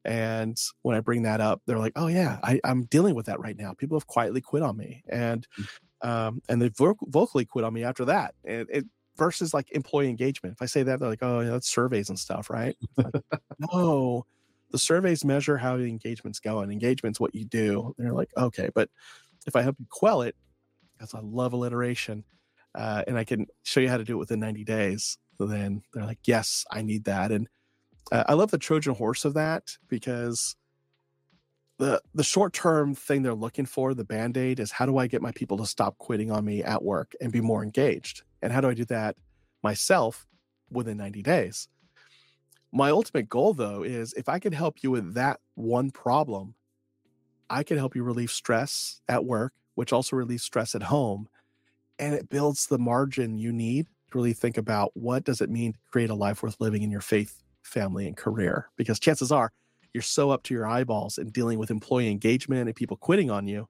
And 0.05 0.57
when 0.83 0.97
I 0.97 1.01
bring 1.01 1.23
that 1.23 1.41
up, 1.41 1.63
they're 1.67 1.81
like, 1.81 1.95
"Oh 1.97 2.07
yeah, 2.07 2.39
I, 2.43 2.61
am 2.63 2.85
dealing 2.85 3.17
with 3.17 3.27
that 3.27 3.41
right 3.41 3.57
now. 3.57 3.73
People 3.73 3.99
have 3.99 4.07
quietly 4.07 4.41
quit 4.41 4.63
on 4.63 4.77
me, 4.77 5.03
and 5.09 5.45
mm. 5.59 6.09
um, 6.09 6.41
and 6.49 6.63
they 6.63 6.69
vo- 6.69 6.95
vocally 7.03 7.45
quit 7.45 7.65
on 7.65 7.75
me 7.75 7.83
after 7.83 8.05
that. 8.05 8.35
And 8.45 8.69
it, 8.71 8.85
versus 9.17 9.55
like 9.55 9.71
employee 9.73 10.09
engagement. 10.09 10.55
If 10.55 10.63
I 10.63 10.67
say 10.67 10.83
that, 10.83 11.01
they're 11.01 11.09
like, 11.09 11.23
oh, 11.23 11.41
yeah, 11.41 11.51
that's 11.51 11.69
surveys 11.69 12.09
and 12.09 12.19
stuff, 12.19 12.51
right? 12.51 12.77
Like, 12.97 13.15
no, 13.73 14.27
the 14.71 14.79
surveys 14.79 15.25
measure 15.25 15.57
how 15.57 15.77
the 15.77 15.85
engagement's 15.85 16.41
going. 16.41 16.71
Engagement's 16.71 17.21
what 17.21 17.35
you 17.35 17.45
do. 17.45 17.95
They're 17.99 18.13
like, 18.13 18.31
okay, 18.37 18.71
but 18.75 18.91
if 19.47 19.57
I 19.57 19.63
help 19.63 19.77
you 19.79 19.87
quell 19.91 20.23
it, 20.23 20.37
because 20.97 21.15
I 21.15 21.21
love 21.23 21.53
alliteration, 21.53 22.25
uh, 22.75 23.05
and 23.07 23.17
I 23.17 23.25
can 23.25 23.47
show 23.63 23.81
you 23.81 23.89
how 23.89 23.97
to 23.97 24.05
do 24.05 24.15
it 24.15 24.19
within 24.19 24.41
90 24.41 24.65
days, 24.65 25.19
then 25.45 25.83
they're 25.93 26.07
like, 26.07 26.21
yes, 26.25 26.65
I 26.71 26.83
need 26.83 27.05
that. 27.05 27.31
And 27.31 27.49
uh, 28.11 28.25
I 28.27 28.35
love 28.35 28.51
the 28.51 28.59
Trojan 28.59 28.95
horse 28.95 29.25
of 29.25 29.35
that 29.35 29.77
because 29.89 30.57
the 31.79 32.01
the 32.15 32.25
short 32.25 32.53
term 32.53 32.95
thing 32.95 33.23
they're 33.23 33.35
looking 33.35 33.67
for, 33.67 33.93
the 33.93 34.05
band 34.05 34.37
aid, 34.37 34.61
is 34.61 34.73
how 34.73 34.87
do 34.87 34.97
I 34.99 35.07
get 35.07 35.23
my 35.23 35.33
people 35.33 35.59
to 35.59 35.67
stop 35.67 35.99
quitting 35.99 36.31
on 36.31 36.45
me 36.45 36.63
at 36.63 36.83
work 36.83 37.15
and 37.21 37.33
be 37.33 37.41
more 37.41 37.63
engaged? 37.63 38.23
And 38.43 38.53
how 38.53 38.61
do 38.61 38.69
I 38.69 38.75
do 38.75 38.85
that 38.87 39.17
myself 39.63 40.27
within 40.71 40.97
90 40.97 41.23
days? 41.23 41.69
My 42.73 42.91
ultimate 42.91 43.29
goal, 43.29 43.55
though, 43.55 43.83
is 43.83 44.13
if 44.15 44.29
I 44.29 44.39
can 44.39 44.53
help 44.53 44.83
you 44.83 44.91
with 44.91 45.15
that 45.15 45.41
one 45.55 45.91
problem, 45.91 46.55
I 47.49 47.63
can 47.63 47.79
help 47.79 47.95
you 47.95 48.03
relieve 48.03 48.31
stress 48.31 49.01
at 49.09 49.25
work, 49.25 49.53
which 49.75 49.93
also 49.93 50.17
relieves 50.17 50.43
stress 50.43 50.75
at 50.75 50.85
home. 50.85 51.29
And 51.99 52.15
it 52.15 52.29
builds 52.29 52.67
the 52.67 52.79
margin 52.79 53.39
you 53.39 53.53
need 53.53 53.87
to 54.11 54.19
really 54.19 54.33
think 54.33 54.57
about 54.57 54.91
what 54.95 55.25
does 55.25 55.41
it 55.41 55.51
mean 55.51 55.73
to 55.73 55.79
create 55.91 56.11
a 56.11 56.15
life 56.15 56.43
worth 56.43 56.57
living 56.61 56.83
in 56.83 56.91
your 56.91 57.01
faith, 57.01 57.43
family, 57.63 58.07
and 58.07 58.17
career? 58.17 58.69
Because 58.77 58.99
chances 58.99 59.33
are 59.33 59.53
you're 59.93 60.03
so 60.03 60.31
up 60.31 60.43
to 60.45 60.55
your 60.55 60.67
eyeballs 60.67 61.17
in 61.17 61.31
dealing 61.31 61.59
with 61.59 61.71
employee 61.71 62.11
engagement 62.11 62.69
and 62.69 62.77
people 62.77 62.97
quitting 62.97 63.31
on 63.31 63.47
you 63.47 63.67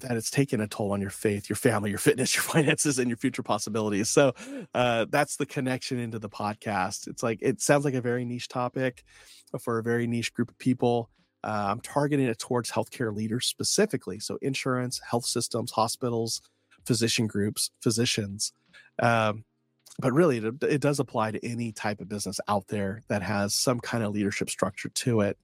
that 0.00 0.16
it's 0.16 0.30
taken 0.30 0.60
a 0.60 0.66
toll 0.66 0.92
on 0.92 1.00
your 1.00 1.10
faith, 1.10 1.48
your 1.48 1.56
family, 1.56 1.90
your 1.90 1.98
fitness, 2.00 2.34
your 2.34 2.42
finances, 2.42 2.98
and 2.98 3.08
your 3.08 3.16
future 3.16 3.42
possibilities. 3.42 4.10
So 4.10 4.32
uh, 4.74 5.06
that's 5.08 5.36
the 5.36 5.46
connection 5.46 5.98
into 5.98 6.18
the 6.18 6.28
podcast. 6.28 7.06
It's 7.08 7.22
like 7.22 7.38
it 7.42 7.60
sounds 7.60 7.84
like 7.84 7.94
a 7.94 8.00
very 8.00 8.24
niche 8.24 8.48
topic 8.48 9.04
for 9.60 9.78
a 9.78 9.82
very 9.82 10.06
niche 10.06 10.32
group 10.34 10.50
of 10.50 10.58
people. 10.58 11.10
Uh, 11.44 11.66
I'm 11.68 11.80
targeting 11.80 12.26
it 12.26 12.38
towards 12.38 12.70
healthcare 12.70 13.14
leaders 13.14 13.46
specifically, 13.46 14.20
so 14.20 14.38
insurance, 14.42 15.00
health 15.08 15.26
systems, 15.26 15.72
hospitals, 15.72 16.40
physician 16.86 17.26
groups, 17.26 17.70
physicians. 17.80 18.52
Um, 19.00 19.44
but 19.98 20.12
really, 20.12 20.38
it, 20.38 20.62
it 20.62 20.80
does 20.80 21.00
apply 21.00 21.32
to 21.32 21.46
any 21.46 21.72
type 21.72 22.00
of 22.00 22.08
business 22.08 22.40
out 22.48 22.66
there 22.68 23.02
that 23.08 23.22
has 23.22 23.54
some 23.54 23.80
kind 23.80 24.02
of 24.02 24.12
leadership 24.12 24.50
structure 24.50 24.88
to 24.88 25.20
it. 25.20 25.38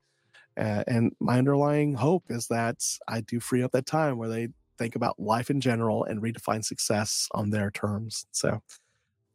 Uh, 0.56 0.82
and 0.86 1.12
my 1.20 1.38
underlying 1.38 1.94
hope 1.94 2.24
is 2.30 2.48
that 2.48 2.84
I 3.06 3.20
do 3.20 3.38
free 3.38 3.62
up 3.62 3.72
that 3.72 3.86
time 3.86 4.18
where 4.18 4.28
they 4.28 4.48
think 4.76 4.96
about 4.96 5.20
life 5.20 5.50
in 5.50 5.60
general 5.60 6.04
and 6.04 6.22
redefine 6.22 6.64
success 6.64 7.28
on 7.32 7.50
their 7.50 7.70
terms. 7.70 8.26
So, 8.32 8.60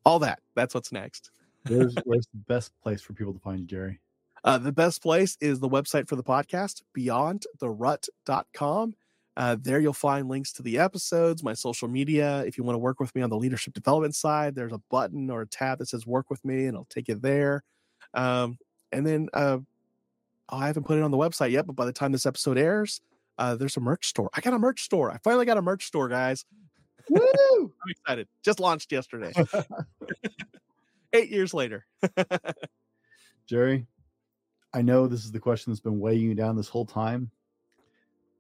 all 0.06 0.19
that, 0.19 0.40
that's 0.56 0.76
what's 0.76 0.91
next. 0.91 1.31
where's, 1.68 1.95
where's 2.03 2.27
the 2.34 2.40
best 2.48 2.73
place 2.81 3.02
for 3.02 3.14
people 3.14 3.34
to 3.34 3.40
find 3.40 3.60
you, 3.61 3.68
Jerry? 3.68 4.02
Uh, 4.44 4.57
the 4.57 4.73
best 4.73 5.02
place 5.02 5.38
is 5.40 5.61
the 5.61 5.69
website 5.69 6.10
for 6.10 6.18
the 6.18 6.23
podcast, 6.23 6.81
beyondtherut.com. 6.98 8.95
Uh, 9.35 9.57
there 9.60 9.80
you'll 9.80 9.93
find 9.93 10.30
links 10.30 10.51
to 10.53 10.61
the 10.61 10.77
episodes, 10.77 11.43
my 11.43 11.53
social 11.53 11.88
media. 11.88 12.43
If 12.45 12.57
you 12.57 12.64
want 12.64 12.76
to 12.76 12.80
work 12.80 12.99
with 12.99 13.14
me 13.15 13.22
on 13.22 13.30
the 13.30 13.38
leadership 13.38 13.73
development 13.73 14.15
side, 14.15 14.53
there's 14.53 14.73
a 14.73 14.81
button 14.91 15.30
or 15.30 15.41
a 15.41 15.47
tab 15.47 15.80
that 15.80 15.88
says 15.88 16.05
work 16.05 16.30
with 16.30 16.43
me, 16.45 16.65
and 16.65 16.77
I'll 16.77 16.85
take 16.85 17.07
you 17.07 17.15
there. 17.15 17.64
Um, 18.14 18.57
and 18.91 19.05
then 19.05 19.30
uh, 19.34 19.57
oh, 20.49 20.57
I 20.57 20.68
haven't 20.68 20.84
put 20.84 20.97
it 20.97 21.03
on 21.03 21.11
the 21.11 21.18
website 21.18 21.51
yet, 21.51 21.65
but 21.65 21.76
by 21.76 21.85
the 21.85 21.93
time 21.93 22.11
this 22.11 22.26
episode 22.26 22.57
airs, 22.57 23.01
uh, 23.38 23.55
there's 23.55 23.77
a 23.77 23.81
merch 23.81 24.07
store. 24.07 24.30
I 24.34 24.41
got 24.41 24.53
a 24.53 24.60
merch 24.60 24.84
store. 24.84 25.11
I 25.11 25.18
finally 25.23 25.45
got 25.45 25.57
a 25.57 25.61
merch 25.61 25.85
store, 25.85 26.07
guys. 26.07 26.45
Woo! 27.10 27.19
I'm 27.60 27.89
excited. 27.89 28.27
Just 28.43 28.60
launched 28.60 28.91
yesterday. 28.91 29.34
Eight 31.14 31.30
years 31.30 31.53
later. 31.53 31.85
Jerry, 33.47 33.88
I 34.73 34.81
know 34.81 35.07
this 35.07 35.26
is 35.26 35.31
the 35.31 35.39
question 35.39 35.72
that's 35.72 35.81
been 35.81 35.99
weighing 35.99 36.22
you 36.22 36.35
down 36.35 36.55
this 36.55 36.69
whole 36.69 36.85
time. 36.85 37.30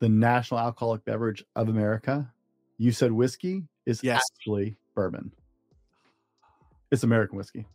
The 0.03 0.09
national 0.09 0.59
alcoholic 0.59 1.05
beverage 1.05 1.45
of 1.55 1.69
America, 1.69 2.29
you 2.77 2.91
said 2.91 3.13
whiskey, 3.13 3.63
is 3.85 4.03
yes. 4.03 4.21
actually 4.35 4.75
bourbon. 4.95 5.31
It's 6.91 7.03
American 7.03 7.37
whiskey. 7.37 7.65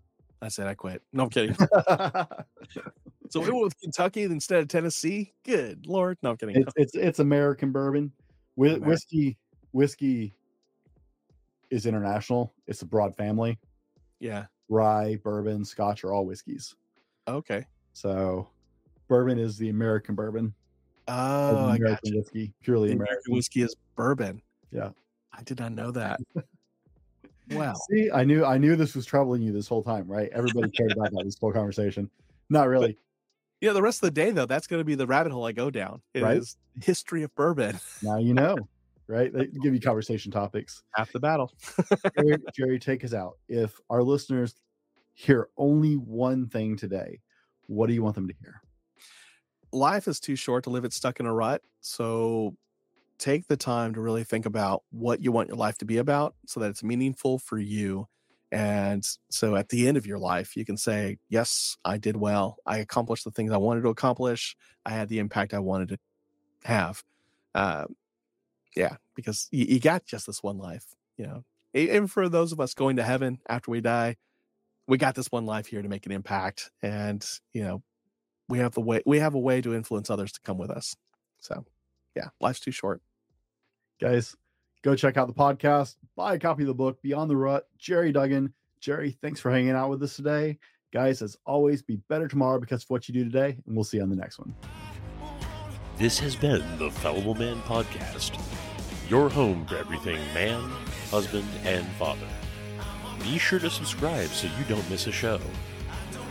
I 0.43 0.49
said 0.49 0.67
I 0.67 0.75
quit. 0.75 1.01
No, 1.15 1.23
I'm 1.23 1.31
kidding. 1.31 1.55
so 3.31 3.41
went 3.41 3.55
with 3.55 3.81
Kentucky 3.81 4.25
instead 4.25 4.61
of 4.61 4.69
Tennessee. 4.69 5.33
Good 5.43 5.87
lord. 5.87 6.19
No, 6.23 6.33
I'm 6.33 6.37
kidding. 6.37 6.57
It's 6.57 6.73
it's, 6.77 6.95
it's 6.95 7.19
American 7.19 7.73
bourbon. 7.73 8.13
Wh- 8.57 8.65
American. 8.65 8.89
Whiskey 8.89 9.39
whiskey 9.73 10.35
is 11.71 11.87
international. 11.87 12.53
It's 12.67 12.83
a 12.83 12.87
broad 12.87 13.17
family. 13.17 13.59
Yeah. 14.21 14.45
Rye, 14.69 15.19
bourbon, 15.25 15.65
scotch 15.65 16.05
are 16.05 16.13
all 16.13 16.27
whiskeys. 16.27 16.75
Okay. 17.27 17.65
So 17.95 18.51
bourbon 19.09 19.39
is 19.39 19.57
the 19.57 19.71
American 19.71 20.15
bourbon. 20.15 20.53
Oh, 21.09 21.71
American 21.71 22.17
whiskey, 22.17 22.53
purely 22.63 22.93
American. 22.93 23.13
American 23.13 23.35
whiskey 23.35 23.63
is 23.63 23.75
bourbon. 23.97 24.43
Yeah. 24.71 24.91
I 25.33 25.43
did 25.43 25.59
not 25.59 25.73
know 25.73 25.91
that. 25.93 26.21
Wow. 27.51 27.75
See, 27.91 28.11
I 28.13 28.25
knew 28.25 28.45
I 28.45 28.59
knew 28.59 28.77
this 28.77 28.95
was 28.95 29.07
troubling 29.07 29.43
you 29.43 29.53
this 29.53 29.69
whole 29.69 29.83
time, 29.83 30.07
right? 30.07 30.29
Everybody 30.33 30.71
cared 30.71 30.93
about 30.93 31.13
that 31.13 31.25
this 31.25 31.39
whole 31.41 31.53
conversation. 31.53 32.11
Not 32.51 32.69
really. 32.69 32.89
But, 32.89 32.97
yeah, 33.61 33.73
the 33.73 33.83
rest 33.83 34.03
of 34.03 34.09
the 34.09 34.11
day 34.11 34.31
though, 34.31 34.47
that's 34.47 34.67
going 34.67 34.81
to 34.81 34.85
be 34.85 34.95
the 34.95 35.07
rabbit 35.07 35.33
hole 35.33 35.47
I 35.47 35.53
go 35.53 35.71
down. 35.71 36.03
It 36.15 36.23
right? 36.23 36.37
is 36.37 36.57
history 36.83 37.23
of 37.23 37.35
bourbon. 37.35 37.79
Now 38.03 38.19
you 38.19 38.35
know, 38.35 38.57
right? 39.07 39.33
They 39.33 39.47
give 39.47 39.75
you 39.75 39.81
conversation 39.81 40.31
topics. 40.31 40.83
Half 40.95 41.13
the 41.13 41.21
battle. 41.21 41.53
Jerry, 42.19 42.37
Jerry, 42.55 42.79
take 42.79 43.03
us 43.03 43.15
out. 43.15 43.39
If 43.49 43.81
our 43.91 44.03
listeners 44.03 44.55
hear 45.15 45.49
only 45.57 45.95
one 45.95 46.49
thing 46.49 46.77
today, 46.77 47.21
what 47.67 47.87
do 47.87 47.95
you 47.95 48.03
want 48.03 48.15
them 48.15 48.29
to 48.29 48.35
hear? 48.41 48.61
Life 49.73 50.09
is 50.09 50.21
too 50.21 50.37
short 50.37 50.65
to 50.65 50.71
live 50.71 50.85
it 50.85 50.93
stuck 50.93 51.21
in 51.21 51.27
a 51.27 51.33
rut. 51.33 51.63
So 51.81 52.57
take 53.19 53.49
the 53.49 53.57
time 53.57 53.95
to 53.95 54.01
really 54.01 54.25
think 54.25 54.47
about 54.47 54.83
what 54.91 55.23
you 55.23 55.33
want 55.33 55.49
your 55.49 55.57
life 55.57 55.79
to 55.79 55.85
be 55.85 55.99
about 55.99 56.35
so 56.47 56.61
that 56.61 56.71
it's 56.71 56.83
meaningful 56.83 57.39
for 57.39 57.59
you. 57.59 58.07
And 58.51 59.07
so 59.31 59.57
at 59.57 59.69
the 59.69 59.89
end 59.89 59.97
of 59.97 60.07
your 60.07 60.19
life, 60.19 60.57
you 60.57 60.65
can 60.65 60.77
say, 60.77 61.19
Yes, 61.29 61.77
I 61.85 61.99
did 61.99 62.17
well. 62.17 62.57
I 62.65 62.79
accomplished 62.79 63.25
the 63.25 63.31
things 63.31 63.53
I 63.53 63.59
wanted 63.59 63.83
to 63.83 63.89
accomplish. 63.89 64.57
I 64.87 64.91
had 64.91 65.09
the 65.09 65.19
impact 65.19 65.53
I 65.53 65.59
wanted 65.59 65.89
to 65.91 65.99
have. 66.65 67.03
Uh, 67.55 67.85
yeah, 68.75 68.97
because 69.15 69.49
you, 69.51 69.67
you 69.67 69.81
got 69.81 70.07
just 70.07 70.27
this 70.27 70.43
one 70.43 70.57
life, 70.57 70.87
you 71.17 71.27
know. 71.27 71.45
And 71.75 72.11
for 72.11 72.29
those 72.29 72.53
of 72.53 72.61
us 72.61 72.73
going 72.73 72.97
to 72.97 73.03
heaven 73.03 73.41
after 73.49 73.71
we 73.71 73.81
die, 73.81 74.17
we 74.87 74.97
got 74.97 75.15
this 75.15 75.31
one 75.31 75.45
life 75.45 75.67
here 75.67 75.83
to 75.83 75.89
make 75.89 76.07
an 76.07 76.13
impact. 76.13 76.71
And, 76.83 77.25
you 77.53 77.63
know, 77.63 77.83
we 78.49 78.59
have 78.59 78.73
the 78.73 78.81
way 78.81 79.03
we 79.07 79.19
have 79.19 79.35
a 79.35 79.39
way 79.39 79.61
to 79.61 79.75
influence 79.75 80.11
others 80.11 80.33
to 80.33 80.41
come 80.41 80.59
with 80.59 80.71
us. 80.71 80.97
So 81.39 81.65
yeah, 82.15 82.29
life's 82.41 82.61
too 82.61 82.71
short 82.71 83.03
guys, 84.01 84.37
go 84.83 84.95
check 84.95 85.17
out 85.17 85.27
the 85.27 85.35
podcast, 85.35 85.97
buy 86.17 86.35
a 86.35 86.39
copy 86.39 86.63
of 86.63 86.69
the 86.69 86.75
book, 86.75 87.01
Beyond 87.03 87.31
the 87.31 87.37
Rut. 87.37 87.67
Jerry 87.79 88.13
Dugan. 88.13 88.53
Jerry, 88.81 89.17
thanks 89.21 89.41
for 89.41 89.51
hanging 89.51 89.73
out 89.73 89.91
with 89.91 90.03
us 90.03 90.17
today. 90.17 90.59
Guys, 90.93 91.21
as 91.21 91.37
always, 91.45 91.83
be 91.83 91.97
better 92.09 92.29
tomorrow 92.29 92.59
because 92.59 92.85
of 92.85 92.91
what 92.91 93.09
you 93.09 93.13
do 93.13 93.25
today, 93.25 93.59
and 93.67 93.75
we'll 93.77 93.85
see 93.85 93.99
you 93.99 94.03
on 94.03 94.09
the 94.09 94.17
next 94.17 94.39
one. 94.39 94.55
This 95.99 96.19
has 96.21 96.37
been 96.37 96.63
the 96.79 96.91
Fallible 96.91 97.35
Man 97.35 97.61
Podcast, 97.63 98.41
your 99.11 99.29
home 99.29 99.67
for 99.67 99.77
everything 99.77 100.19
man, 100.33 100.63
husband, 101.11 101.47
and 101.65 101.87
father. 101.99 102.29
Be 103.23 103.37
sure 103.37 103.59
to 103.59 103.69
subscribe 103.69 104.29
so 104.29 104.47
you 104.47 104.65
don't 104.69 104.89
miss 104.89 105.09
a 105.09 105.13
show. 105.13 105.41